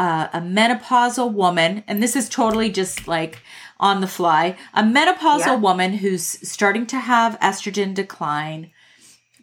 uh, 0.00 0.28
a 0.32 0.40
menopausal 0.40 1.32
woman, 1.32 1.84
and 1.86 2.02
this 2.02 2.16
is 2.16 2.28
totally 2.28 2.70
just 2.70 3.06
like 3.06 3.42
on 3.78 4.00
the 4.00 4.08
fly. 4.08 4.56
A 4.72 4.82
menopausal 4.82 5.60
woman 5.60 5.94
who's 5.94 6.24
starting 6.24 6.86
to 6.86 6.98
have 6.98 7.38
estrogen 7.40 7.94
decline 7.94 8.72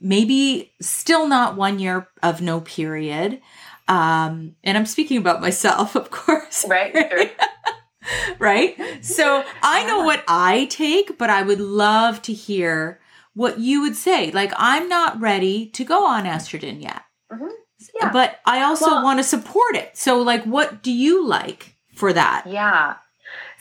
maybe 0.01 0.73
still 0.81 1.27
not 1.27 1.55
one 1.55 1.79
year 1.79 2.07
of 2.23 2.41
no 2.41 2.59
period. 2.59 3.39
Um, 3.87 4.55
and 4.63 4.77
I'm 4.77 4.85
speaking 4.85 5.17
about 5.17 5.41
myself, 5.41 5.95
of 5.95 6.11
course. 6.11 6.65
Right. 6.67 6.91
Sure. 6.91 7.25
right. 8.39 8.77
So 9.03 9.43
I 9.61 9.85
know 9.85 10.03
what 10.03 10.23
I 10.27 10.65
take, 10.65 11.17
but 11.17 11.29
I 11.29 11.41
would 11.41 11.59
love 11.59 12.21
to 12.23 12.33
hear 12.33 12.99
what 13.33 13.59
you 13.59 13.81
would 13.81 13.95
say. 13.95 14.31
Like, 14.31 14.53
I'm 14.57 14.89
not 14.89 15.19
ready 15.19 15.67
to 15.67 15.83
go 15.83 16.05
on 16.05 16.25
estrogen 16.25 16.81
yet. 16.81 17.03
Mm-hmm. 17.31 17.47
Yeah. 17.99 18.11
But 18.11 18.39
I 18.45 18.63
also 18.63 18.87
well, 18.87 19.03
want 19.03 19.19
to 19.19 19.23
support 19.23 19.75
it. 19.75 19.97
So, 19.97 20.21
like, 20.21 20.43
what 20.43 20.83
do 20.83 20.91
you 20.91 21.25
like 21.25 21.75
for 21.95 22.13
that? 22.13 22.45
Yeah. 22.47 22.95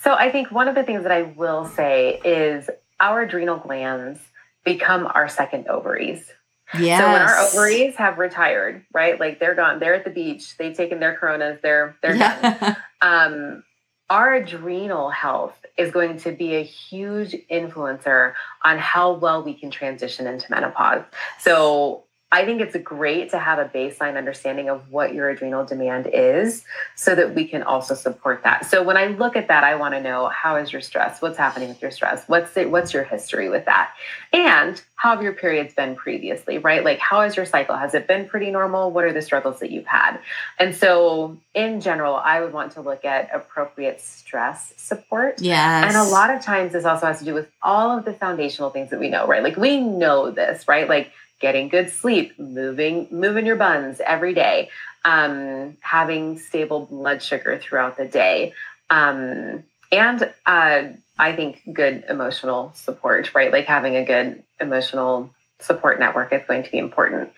So, 0.02 0.14
I 0.14 0.30
think 0.30 0.50
one 0.50 0.68
of 0.68 0.74
the 0.74 0.82
things 0.82 1.02
that 1.04 1.12
I 1.12 1.22
will 1.22 1.66
say 1.66 2.20
is 2.24 2.68
our 2.98 3.22
adrenal 3.22 3.58
glands 3.58 4.20
become 4.64 5.06
our 5.06 5.28
second 5.28 5.68
ovaries. 5.68 6.30
Yeah. 6.78 7.00
So 7.00 7.12
when 7.12 7.22
our 7.22 7.38
ovaries 7.38 7.96
have 7.96 8.18
retired, 8.18 8.84
right? 8.92 9.18
Like 9.18 9.40
they're 9.40 9.54
gone, 9.54 9.80
they're 9.80 9.94
at 9.94 10.04
the 10.04 10.10
beach, 10.10 10.56
they've 10.56 10.76
taken 10.76 11.00
their 11.00 11.16
coronas, 11.16 11.58
they're 11.62 11.96
they're 12.02 12.16
yeah. 12.16 12.58
done. 12.58 12.76
Um, 13.02 13.64
our 14.10 14.34
adrenal 14.34 15.08
health 15.08 15.64
is 15.78 15.92
going 15.92 16.18
to 16.18 16.32
be 16.32 16.56
a 16.56 16.62
huge 16.62 17.34
influencer 17.50 18.34
on 18.62 18.76
how 18.76 19.12
well 19.12 19.42
we 19.42 19.54
can 19.54 19.70
transition 19.70 20.26
into 20.26 20.46
menopause. 20.50 21.04
So 21.38 22.04
I 22.32 22.44
think 22.44 22.60
it's 22.60 22.76
great 22.84 23.30
to 23.30 23.38
have 23.38 23.58
a 23.58 23.64
baseline 23.64 24.16
understanding 24.16 24.68
of 24.68 24.88
what 24.90 25.12
your 25.14 25.28
adrenal 25.30 25.64
demand 25.64 26.06
is 26.12 26.64
so 26.94 27.16
that 27.16 27.34
we 27.34 27.44
can 27.44 27.64
also 27.64 27.94
support 27.94 28.44
that. 28.44 28.66
So 28.66 28.84
when 28.84 28.96
I 28.96 29.08
look 29.08 29.34
at 29.34 29.48
that, 29.48 29.64
I 29.64 29.74
want 29.74 29.94
to 29.94 30.00
know 30.00 30.28
how 30.28 30.54
is 30.56 30.72
your 30.72 30.80
stress? 30.80 31.20
What's 31.20 31.36
happening 31.36 31.68
with 31.68 31.82
your 31.82 31.90
stress? 31.90 32.24
What's 32.28 32.54
the, 32.54 32.66
what's 32.66 32.92
your 32.92 33.02
history 33.02 33.48
with 33.48 33.64
that? 33.64 33.92
And 34.32 34.80
how 34.94 35.10
have 35.10 35.22
your 35.22 35.32
periods 35.32 35.74
been 35.74 35.96
previously, 35.96 36.58
right? 36.58 36.84
Like 36.84 37.00
how 37.00 37.22
is 37.22 37.34
your 37.34 37.46
cycle? 37.46 37.76
Has 37.76 37.94
it 37.94 38.06
been 38.06 38.28
pretty 38.28 38.52
normal? 38.52 38.92
What 38.92 39.04
are 39.04 39.12
the 39.12 39.22
struggles 39.22 39.58
that 39.58 39.72
you've 39.72 39.86
had? 39.86 40.18
And 40.58 40.76
so 40.76 41.36
in 41.52 41.80
general, 41.80 42.14
I 42.14 42.40
would 42.40 42.52
want 42.52 42.72
to 42.72 42.80
look 42.80 43.04
at 43.04 43.28
appropriate 43.34 44.00
stress 44.00 44.72
support. 44.76 45.40
Yes. 45.40 45.84
And 45.84 45.96
a 45.96 46.08
lot 46.08 46.30
of 46.30 46.42
times 46.42 46.74
this 46.74 46.84
also 46.84 47.06
has 47.06 47.18
to 47.18 47.24
do 47.24 47.34
with 47.34 47.48
all 47.60 47.98
of 47.98 48.04
the 48.04 48.12
foundational 48.12 48.70
things 48.70 48.90
that 48.90 49.00
we 49.00 49.08
know, 49.08 49.26
right? 49.26 49.42
Like 49.42 49.56
we 49.56 49.80
know 49.80 50.30
this, 50.30 50.68
right? 50.68 50.88
Like 50.88 51.10
getting 51.40 51.68
good 51.68 51.90
sleep, 51.90 52.38
moving 52.38 53.08
moving 53.10 53.46
your 53.46 53.56
buns 53.56 54.00
every 54.04 54.34
day, 54.34 54.70
um, 55.04 55.76
having 55.80 56.38
stable 56.38 56.86
blood 56.86 57.22
sugar 57.22 57.58
throughout 57.58 57.96
the 57.96 58.06
day, 58.06 58.52
um, 58.90 59.64
and 59.90 60.32
uh, 60.46 60.82
I 61.18 61.32
think 61.34 61.62
good 61.72 62.04
emotional 62.08 62.72
support, 62.74 63.34
right? 63.34 63.52
Like 63.52 63.66
having 63.66 63.96
a 63.96 64.04
good 64.04 64.42
emotional 64.60 65.30
support 65.60 65.98
network 65.98 66.32
is 66.32 66.42
going 66.46 66.62
to 66.62 66.70
be 66.70 66.78
important. 66.78 67.30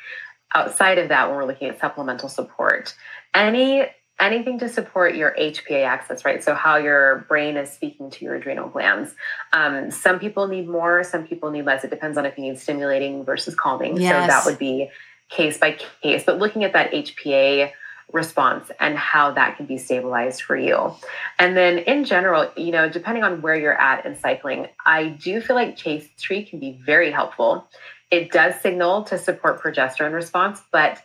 Outside 0.54 0.98
of 0.98 1.08
that, 1.08 1.28
when 1.28 1.36
we're 1.36 1.46
looking 1.46 1.68
at 1.68 1.80
supplemental 1.80 2.28
support, 2.28 2.94
any 3.34 3.86
anything 4.22 4.58
to 4.60 4.68
support 4.68 5.16
your 5.16 5.34
HPA 5.38 5.84
axis, 5.84 6.24
right? 6.24 6.42
So 6.42 6.54
how 6.54 6.76
your 6.76 7.26
brain 7.28 7.56
is 7.56 7.70
speaking 7.70 8.10
to 8.10 8.24
your 8.24 8.36
adrenal 8.36 8.68
glands. 8.68 9.14
Um, 9.52 9.90
some 9.90 10.18
people 10.18 10.46
need 10.46 10.68
more, 10.68 11.02
some 11.02 11.26
people 11.26 11.50
need 11.50 11.64
less. 11.64 11.84
It 11.84 11.90
depends 11.90 12.16
on 12.16 12.24
if 12.24 12.38
you 12.38 12.44
need 12.44 12.58
stimulating 12.58 13.24
versus 13.24 13.54
calming. 13.54 14.00
Yes. 14.00 14.22
So 14.22 14.26
that 14.28 14.44
would 14.46 14.58
be 14.58 14.90
case 15.28 15.58
by 15.58 15.78
case. 16.02 16.22
But 16.24 16.38
looking 16.38 16.62
at 16.64 16.72
that 16.74 16.92
HPA 16.92 17.72
response 18.12 18.70
and 18.78 18.96
how 18.96 19.32
that 19.32 19.56
can 19.56 19.66
be 19.66 19.78
stabilized 19.78 20.42
for 20.42 20.56
you. 20.56 20.94
And 21.38 21.56
then 21.56 21.78
in 21.78 22.04
general, 22.04 22.50
you 22.56 22.70
know, 22.70 22.88
depending 22.88 23.24
on 23.24 23.42
where 23.42 23.56
you're 23.56 23.78
at 23.78 24.04
in 24.06 24.16
cycling, 24.16 24.68
I 24.84 25.08
do 25.08 25.40
feel 25.40 25.56
like 25.56 25.76
Chaste 25.76 26.18
Tree 26.18 26.44
can 26.44 26.58
be 26.60 26.80
very 26.84 27.10
helpful. 27.10 27.66
It 28.10 28.30
does 28.30 28.54
signal 28.60 29.04
to 29.04 29.18
support 29.18 29.62
progesterone 29.62 30.12
response, 30.12 30.60
but 30.70 31.02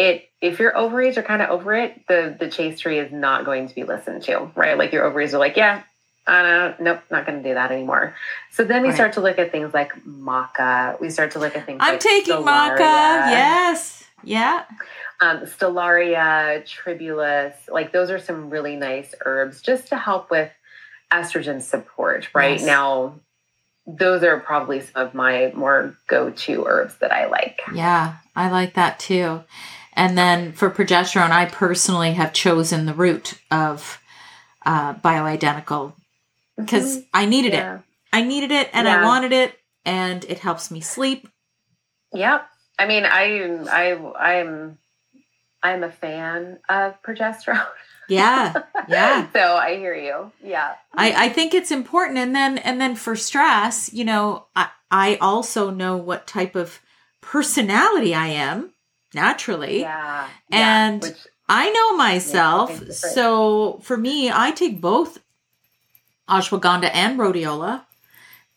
it 0.00 0.28
if 0.40 0.58
your 0.58 0.76
ovaries 0.76 1.18
are 1.18 1.22
kind 1.22 1.42
of 1.42 1.50
over 1.50 1.74
it, 1.74 2.06
the 2.08 2.36
the 2.38 2.48
Tree 2.48 2.98
is 2.98 3.12
not 3.12 3.44
going 3.44 3.68
to 3.68 3.74
be 3.74 3.84
listened 3.84 4.22
to, 4.24 4.50
right? 4.56 4.76
Like 4.76 4.92
your 4.92 5.04
ovaries 5.04 5.34
are 5.34 5.38
like, 5.38 5.56
yeah, 5.56 5.82
I 6.26 6.42
don't, 6.42 6.80
nope, 6.80 7.00
not 7.10 7.26
going 7.26 7.42
to 7.42 7.48
do 7.48 7.54
that 7.54 7.70
anymore. 7.70 8.14
So 8.50 8.64
then 8.64 8.82
we 8.82 8.88
right. 8.88 8.94
start 8.94 9.12
to 9.14 9.20
look 9.20 9.38
at 9.38 9.52
things 9.52 9.72
like 9.72 9.92
maca. 10.04 11.00
We 11.00 11.10
start 11.10 11.32
to 11.32 11.38
look 11.38 11.54
at 11.56 11.66
things. 11.66 11.78
I'm 11.82 11.94
like 11.94 12.00
taking 12.00 12.34
Stellaria. 12.34 12.76
maca. 12.78 13.30
Yes, 13.30 14.04
yeah 14.24 14.64
um, 15.20 15.40
stellaria, 15.40 16.64
tribulus, 16.66 17.54
like 17.68 17.92
those 17.92 18.10
are 18.10 18.18
some 18.18 18.50
really 18.50 18.76
nice 18.76 19.14
herbs 19.24 19.60
just 19.60 19.88
to 19.88 19.96
help 19.96 20.30
with 20.30 20.50
estrogen 21.12 21.60
support. 21.60 22.28
Right 22.34 22.58
yes. 22.58 22.66
now, 22.66 23.20
those 23.86 24.22
are 24.22 24.40
probably 24.40 24.80
some 24.80 25.06
of 25.06 25.14
my 25.14 25.52
more 25.54 25.96
go-to 26.06 26.64
herbs 26.66 26.96
that 26.98 27.12
I 27.12 27.26
like. 27.26 27.60
Yeah, 27.74 28.16
I 28.34 28.50
like 28.50 28.74
that 28.74 28.98
too. 28.98 29.42
And 30.00 30.16
then 30.16 30.52
for 30.52 30.70
progesterone, 30.70 31.28
I 31.28 31.44
personally 31.44 32.14
have 32.14 32.32
chosen 32.32 32.86
the 32.86 32.94
route 32.94 33.34
of 33.50 34.00
uh, 34.64 34.94
bioidentical 34.94 35.92
because 36.56 36.96
mm-hmm. 36.96 37.06
I 37.12 37.26
needed 37.26 37.52
yeah. 37.52 37.74
it. 37.74 37.80
I 38.10 38.22
needed 38.22 38.50
it 38.50 38.70
and 38.72 38.86
yeah. 38.86 39.02
I 39.02 39.04
wanted 39.04 39.32
it, 39.32 39.58
and 39.84 40.24
it 40.24 40.38
helps 40.38 40.70
me 40.70 40.80
sleep. 40.80 41.28
Yep. 42.14 42.46
I 42.78 42.86
mean, 42.86 43.04
I 43.04 43.58
I 43.70 44.38
I'm 44.38 44.78
I'm 45.62 45.84
a 45.84 45.92
fan 45.92 46.60
of 46.70 46.94
progesterone. 47.02 47.66
Yeah. 48.08 48.54
Yeah. 48.88 49.30
so 49.32 49.56
I 49.56 49.76
hear 49.76 49.94
you. 49.94 50.32
Yeah. 50.42 50.74
I, 50.94 51.26
I 51.26 51.28
think 51.28 51.52
it's 51.52 51.70
important. 51.70 52.18
And 52.18 52.34
then 52.34 52.56
and 52.56 52.80
then 52.80 52.96
for 52.96 53.14
stress, 53.14 53.92
you 53.92 54.06
know, 54.06 54.46
I, 54.56 54.70
I 54.90 55.18
also 55.20 55.70
know 55.70 55.98
what 55.98 56.26
type 56.26 56.56
of 56.56 56.80
personality 57.20 58.14
I 58.14 58.28
am 58.28 58.72
naturally. 59.14 59.80
Yeah. 59.80 60.28
And 60.50 61.02
yeah, 61.04 61.12
I 61.48 61.70
know 61.70 61.96
myself. 61.96 62.92
so 62.92 63.80
for 63.82 63.96
me, 63.96 64.30
I 64.30 64.50
take 64.52 64.80
both 64.80 65.18
ashwagandha 66.28 66.90
and 66.94 67.18
rhodiola. 67.18 67.84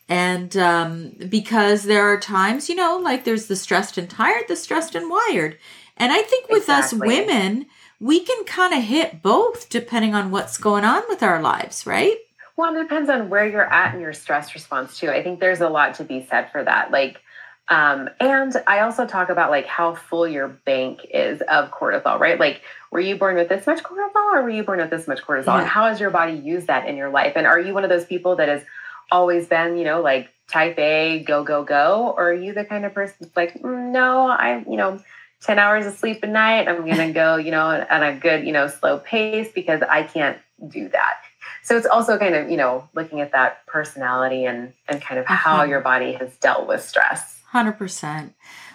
And 0.10 0.56
um, 0.58 1.14
because 1.30 1.84
there 1.84 2.06
are 2.06 2.20
times, 2.20 2.70
you 2.70 2.76
know, 2.76 2.98
like 2.98 3.24
there's 3.24 3.48
the 3.48 3.56
stressed 3.56 3.98
and 3.98 4.10
tired, 4.10 4.46
the 4.48 4.56
stressed 4.56 4.96
and 4.96 5.10
wired. 5.10 5.58
And 5.98 6.12
I 6.12 6.22
think 6.22 6.50
with 6.50 6.64
exactly. 6.64 6.98
us 6.98 7.06
women, 7.06 7.66
we 8.00 8.20
can 8.20 8.44
kind 8.46 8.74
of 8.74 8.84
hit 8.84 9.22
both 9.22 9.70
depending 9.70 10.14
on 10.14 10.30
what's 10.30 10.58
going 10.58 10.84
on 10.84 11.04
with 11.08 11.24
our 11.24 11.42
lives, 11.42 11.86
right? 11.88 12.18
Well, 12.56 12.76
it 12.76 12.84
depends 12.84 13.10
on 13.10 13.30
where 13.30 13.48
you're 13.48 13.72
at 13.72 13.96
in 13.96 14.02
your 14.02 14.14
stress 14.14 14.54
response 14.54 15.00
too. 15.00 15.10
I 15.10 15.24
think 15.24 15.40
there's 15.40 15.62
a 15.62 15.70
lot 15.70 15.96
to 15.96 16.04
be 16.04 16.28
said 16.30 16.52
for 16.52 16.64
that. 16.64 16.92
Like, 16.92 17.22
um, 17.70 18.10
and 18.20 18.56
I 18.68 18.82
also 18.82 19.06
talk 19.08 19.30
about 19.30 19.50
like 19.50 19.66
how 19.66 19.96
full 19.96 20.28
your 20.28 20.50
bank 20.50 21.06
is 21.14 21.42
of 21.42 21.72
cortisol, 21.72 22.20
right? 22.20 22.40
Like, 22.40 22.62
were 22.92 23.00
you 23.00 23.16
born 23.16 23.36
with 23.36 23.50
this 23.50 23.66
much 23.66 23.82
cortisol 23.84 24.34
or 24.34 24.44
were 24.44 24.50
you 24.50 24.64
born 24.64 24.80
with 24.80 24.90
this 24.90 25.08
much 25.08 25.22
cortisol? 25.22 25.48
Yeah. 25.48 25.60
And 25.60 25.68
how 25.68 25.88
has 25.88 26.00
your 26.00 26.10
body 26.10 26.34
used 26.34 26.68
that 26.68 26.88
in 26.88 26.98
your 26.98 27.10
life? 27.10 27.34
And 27.36 27.48
are 27.48 27.60
you 27.60 27.74
one 27.74 27.84
of 27.84 27.90
those 27.90 28.06
people 28.06 28.36
that 28.36 28.50
has 28.50 28.64
always 29.12 29.48
been, 29.48 29.78
you 29.78 29.86
know, 29.86 30.02
like 30.02 30.30
type 30.50 30.78
A, 30.78 31.24
go, 31.26 31.44
go, 31.44 31.64
go? 31.64 32.14
Or 32.18 32.32
are 32.32 32.34
you 32.34 32.54
the 32.54 32.66
kind 32.66 32.84
of 32.86 32.94
person 32.94 33.16
that's 33.22 33.36
like, 33.36 33.54
mm, 33.62 33.92
no, 33.92 34.28
I, 34.28 34.64
you 34.70 34.76
know, 34.76 35.02
10 35.44 35.60
hours 35.60 35.86
of 35.86 35.94
sleep 35.94 36.24
a 36.24 36.28
night. 36.28 36.68
I'm 36.68 36.86
going 36.86 36.98
to 36.98 37.12
go, 37.14 37.38
you 37.38 37.52
know, 37.52 37.72
at 37.72 38.02
a 38.02 38.18
good, 38.18 38.46
you 38.46 38.52
know, 38.52 38.68
slow 38.68 39.00
pace 39.00 39.52
because 39.54 39.82
I 39.82 40.04
can't 40.04 40.38
do 40.68 40.90
that. 40.90 41.16
So 41.64 41.78
it's 41.78 41.88
also 41.88 42.18
kind 42.18 42.36
of, 42.36 42.50
you 42.50 42.58
know, 42.58 42.88
looking 42.94 43.22
at 43.22 43.32
that 43.32 43.66
personality 43.66 44.46
and, 44.46 44.74
and 44.88 45.02
kind 45.02 45.20
of 45.20 45.26
how 45.26 45.56
uh-huh. 45.56 45.64
your 45.64 45.82
body 45.82 46.14
has 46.14 46.36
dealt 46.38 46.68
with 46.68 46.82
stress. 46.82 47.33
100%. 47.54 48.34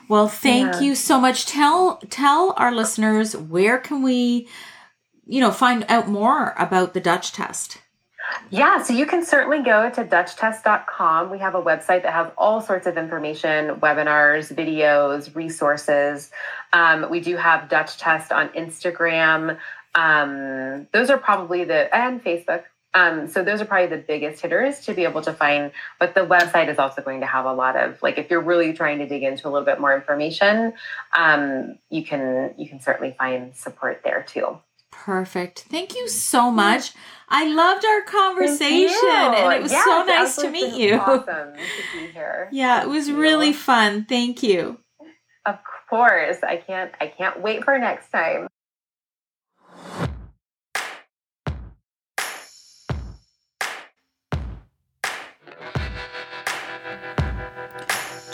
Well, 0.09 0.29
thank 0.29 0.75
yeah. 0.75 0.81
you 0.81 0.95
so 0.95 1.21
much. 1.21 1.47
Tell 1.47 1.99
tell 2.09 2.55
our 2.57 2.75
listeners 2.75 3.37
where 3.37 3.79
can 3.79 4.03
we, 4.03 4.49
you 5.27 5.41
know, 5.41 5.51
find 5.51 5.85
out 5.89 6.09
more 6.09 6.55
about 6.59 6.95
the 6.95 7.01
Dutch 7.01 7.33
test. 7.33 7.79
Yeah, 8.51 8.83
so 8.83 8.93
you 8.93 9.07
can 9.07 9.25
certainly 9.25 9.63
go 9.63 9.91
to 9.91 10.05
DutchTest.com. 10.05 11.31
We 11.31 11.39
have 11.39 11.55
a 11.55 11.63
website 11.63 12.03
that 12.03 12.13
has 12.13 12.31
all 12.37 12.61
sorts 12.61 12.87
of 12.87 12.97
information, 12.97 13.77
webinars, 13.77 14.53
videos, 14.55 15.35
resources. 15.35 16.31
Um, 16.73 17.11
we 17.11 17.21
do 17.21 17.37
have 17.37 17.69
Dutch 17.69 17.97
Test 17.97 18.33
on 18.33 18.49
Instagram. 18.51 19.59
Um, 19.95 20.87
those 20.93 21.11
are 21.11 21.19
probably 21.19 21.65
the, 21.65 21.95
and 21.95 22.23
Facebook. 22.23 22.65
Um, 22.95 23.29
so 23.29 23.45
those 23.45 23.61
are 23.61 23.65
probably 23.65 23.95
the 23.95 24.03
biggest 24.03 24.41
hitters 24.41 24.81
to 24.87 24.95
be 24.95 25.05
able 25.05 25.23
to 25.23 25.33
find. 25.33 25.73
But 26.01 26.15
the 26.15 26.23
website 26.23 26.69
is 26.69 26.79
also 26.79 27.03
going 27.03 27.21
to 27.21 27.27
have 27.27 27.45
a 27.45 27.53
lot 27.53 27.77
of 27.77 28.03
like 28.03 28.19
if 28.19 28.31
you're 28.31 28.41
really 28.41 28.73
trying 28.73 28.99
to 28.99 29.07
dig 29.07 29.23
into 29.23 29.47
a 29.47 29.51
little 29.51 29.67
bit 29.67 29.81
more 29.81 29.95
information, 29.95 30.73
um, 31.17 31.79
you 31.91 32.05
can 32.05 32.55
you 32.57 32.69
can 32.69 32.81
certainly 32.81 33.15
find 33.19 33.55
support 33.55 34.01
there 34.05 34.23
too. 34.23 34.59
Perfect. 34.91 35.61
Thank 35.71 35.95
you 35.95 36.09
so 36.09 36.51
much. 36.51 36.93
I 37.29 37.53
loved 37.53 37.85
our 37.85 38.03
conversation 38.03 38.97
and 39.11 39.55
it 39.55 39.63
was 39.63 39.71
yes, 39.71 39.85
so 39.85 40.05
nice 40.05 40.37
to 40.37 40.51
meet 40.51 40.75
you. 40.75 40.95
Awesome 40.99 41.53
to 41.55 41.99
be 41.99 42.07
here. 42.13 42.49
Yeah, 42.51 42.83
it 42.83 42.89
was 42.89 43.11
really 43.13 43.53
fun. 43.53 44.07
Thank 44.07 44.43
you. 44.43 44.79
Of 45.45 45.59
course. 45.89 46.39
I 46.43 46.57
can't 46.57 46.93
I 47.01 47.07
can't 47.07 47.41
wait 47.41 47.65
for 47.65 47.79
next 47.79 48.11
time. 48.11 48.48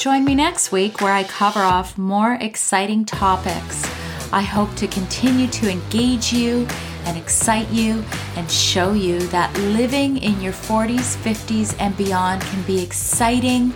Join 0.05 0.27
me 0.27 0.35
next 0.35 0.71
week 0.71 1.01
where 1.01 1.15
I 1.15 1.25
cover 1.25 1.61
off 1.61 1.97
more 1.97 2.35
exciting 2.35 3.07
topics. 3.07 3.91
I 4.35 4.43
hope 4.43 4.75
to 4.75 4.87
continue 4.87 5.47
to 5.47 5.71
engage 5.71 6.31
you 6.31 6.69
and 7.07 7.17
excite 7.17 7.71
you 7.71 8.05
and 8.37 8.51
show 8.51 8.93
you 8.93 9.19
that 9.29 9.51
living 9.59 10.19
in 10.19 10.43
your 10.43 10.53
40s, 10.53 11.17
50s, 11.17 11.75
and 11.81 11.97
beyond 11.97 12.43
can 12.43 12.63
be 12.65 12.83
exciting, 12.83 13.73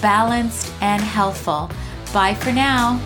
balanced, 0.00 0.72
and 0.80 1.02
healthful. 1.02 1.70
Bye 2.10 2.32
for 2.32 2.52
now. 2.52 2.98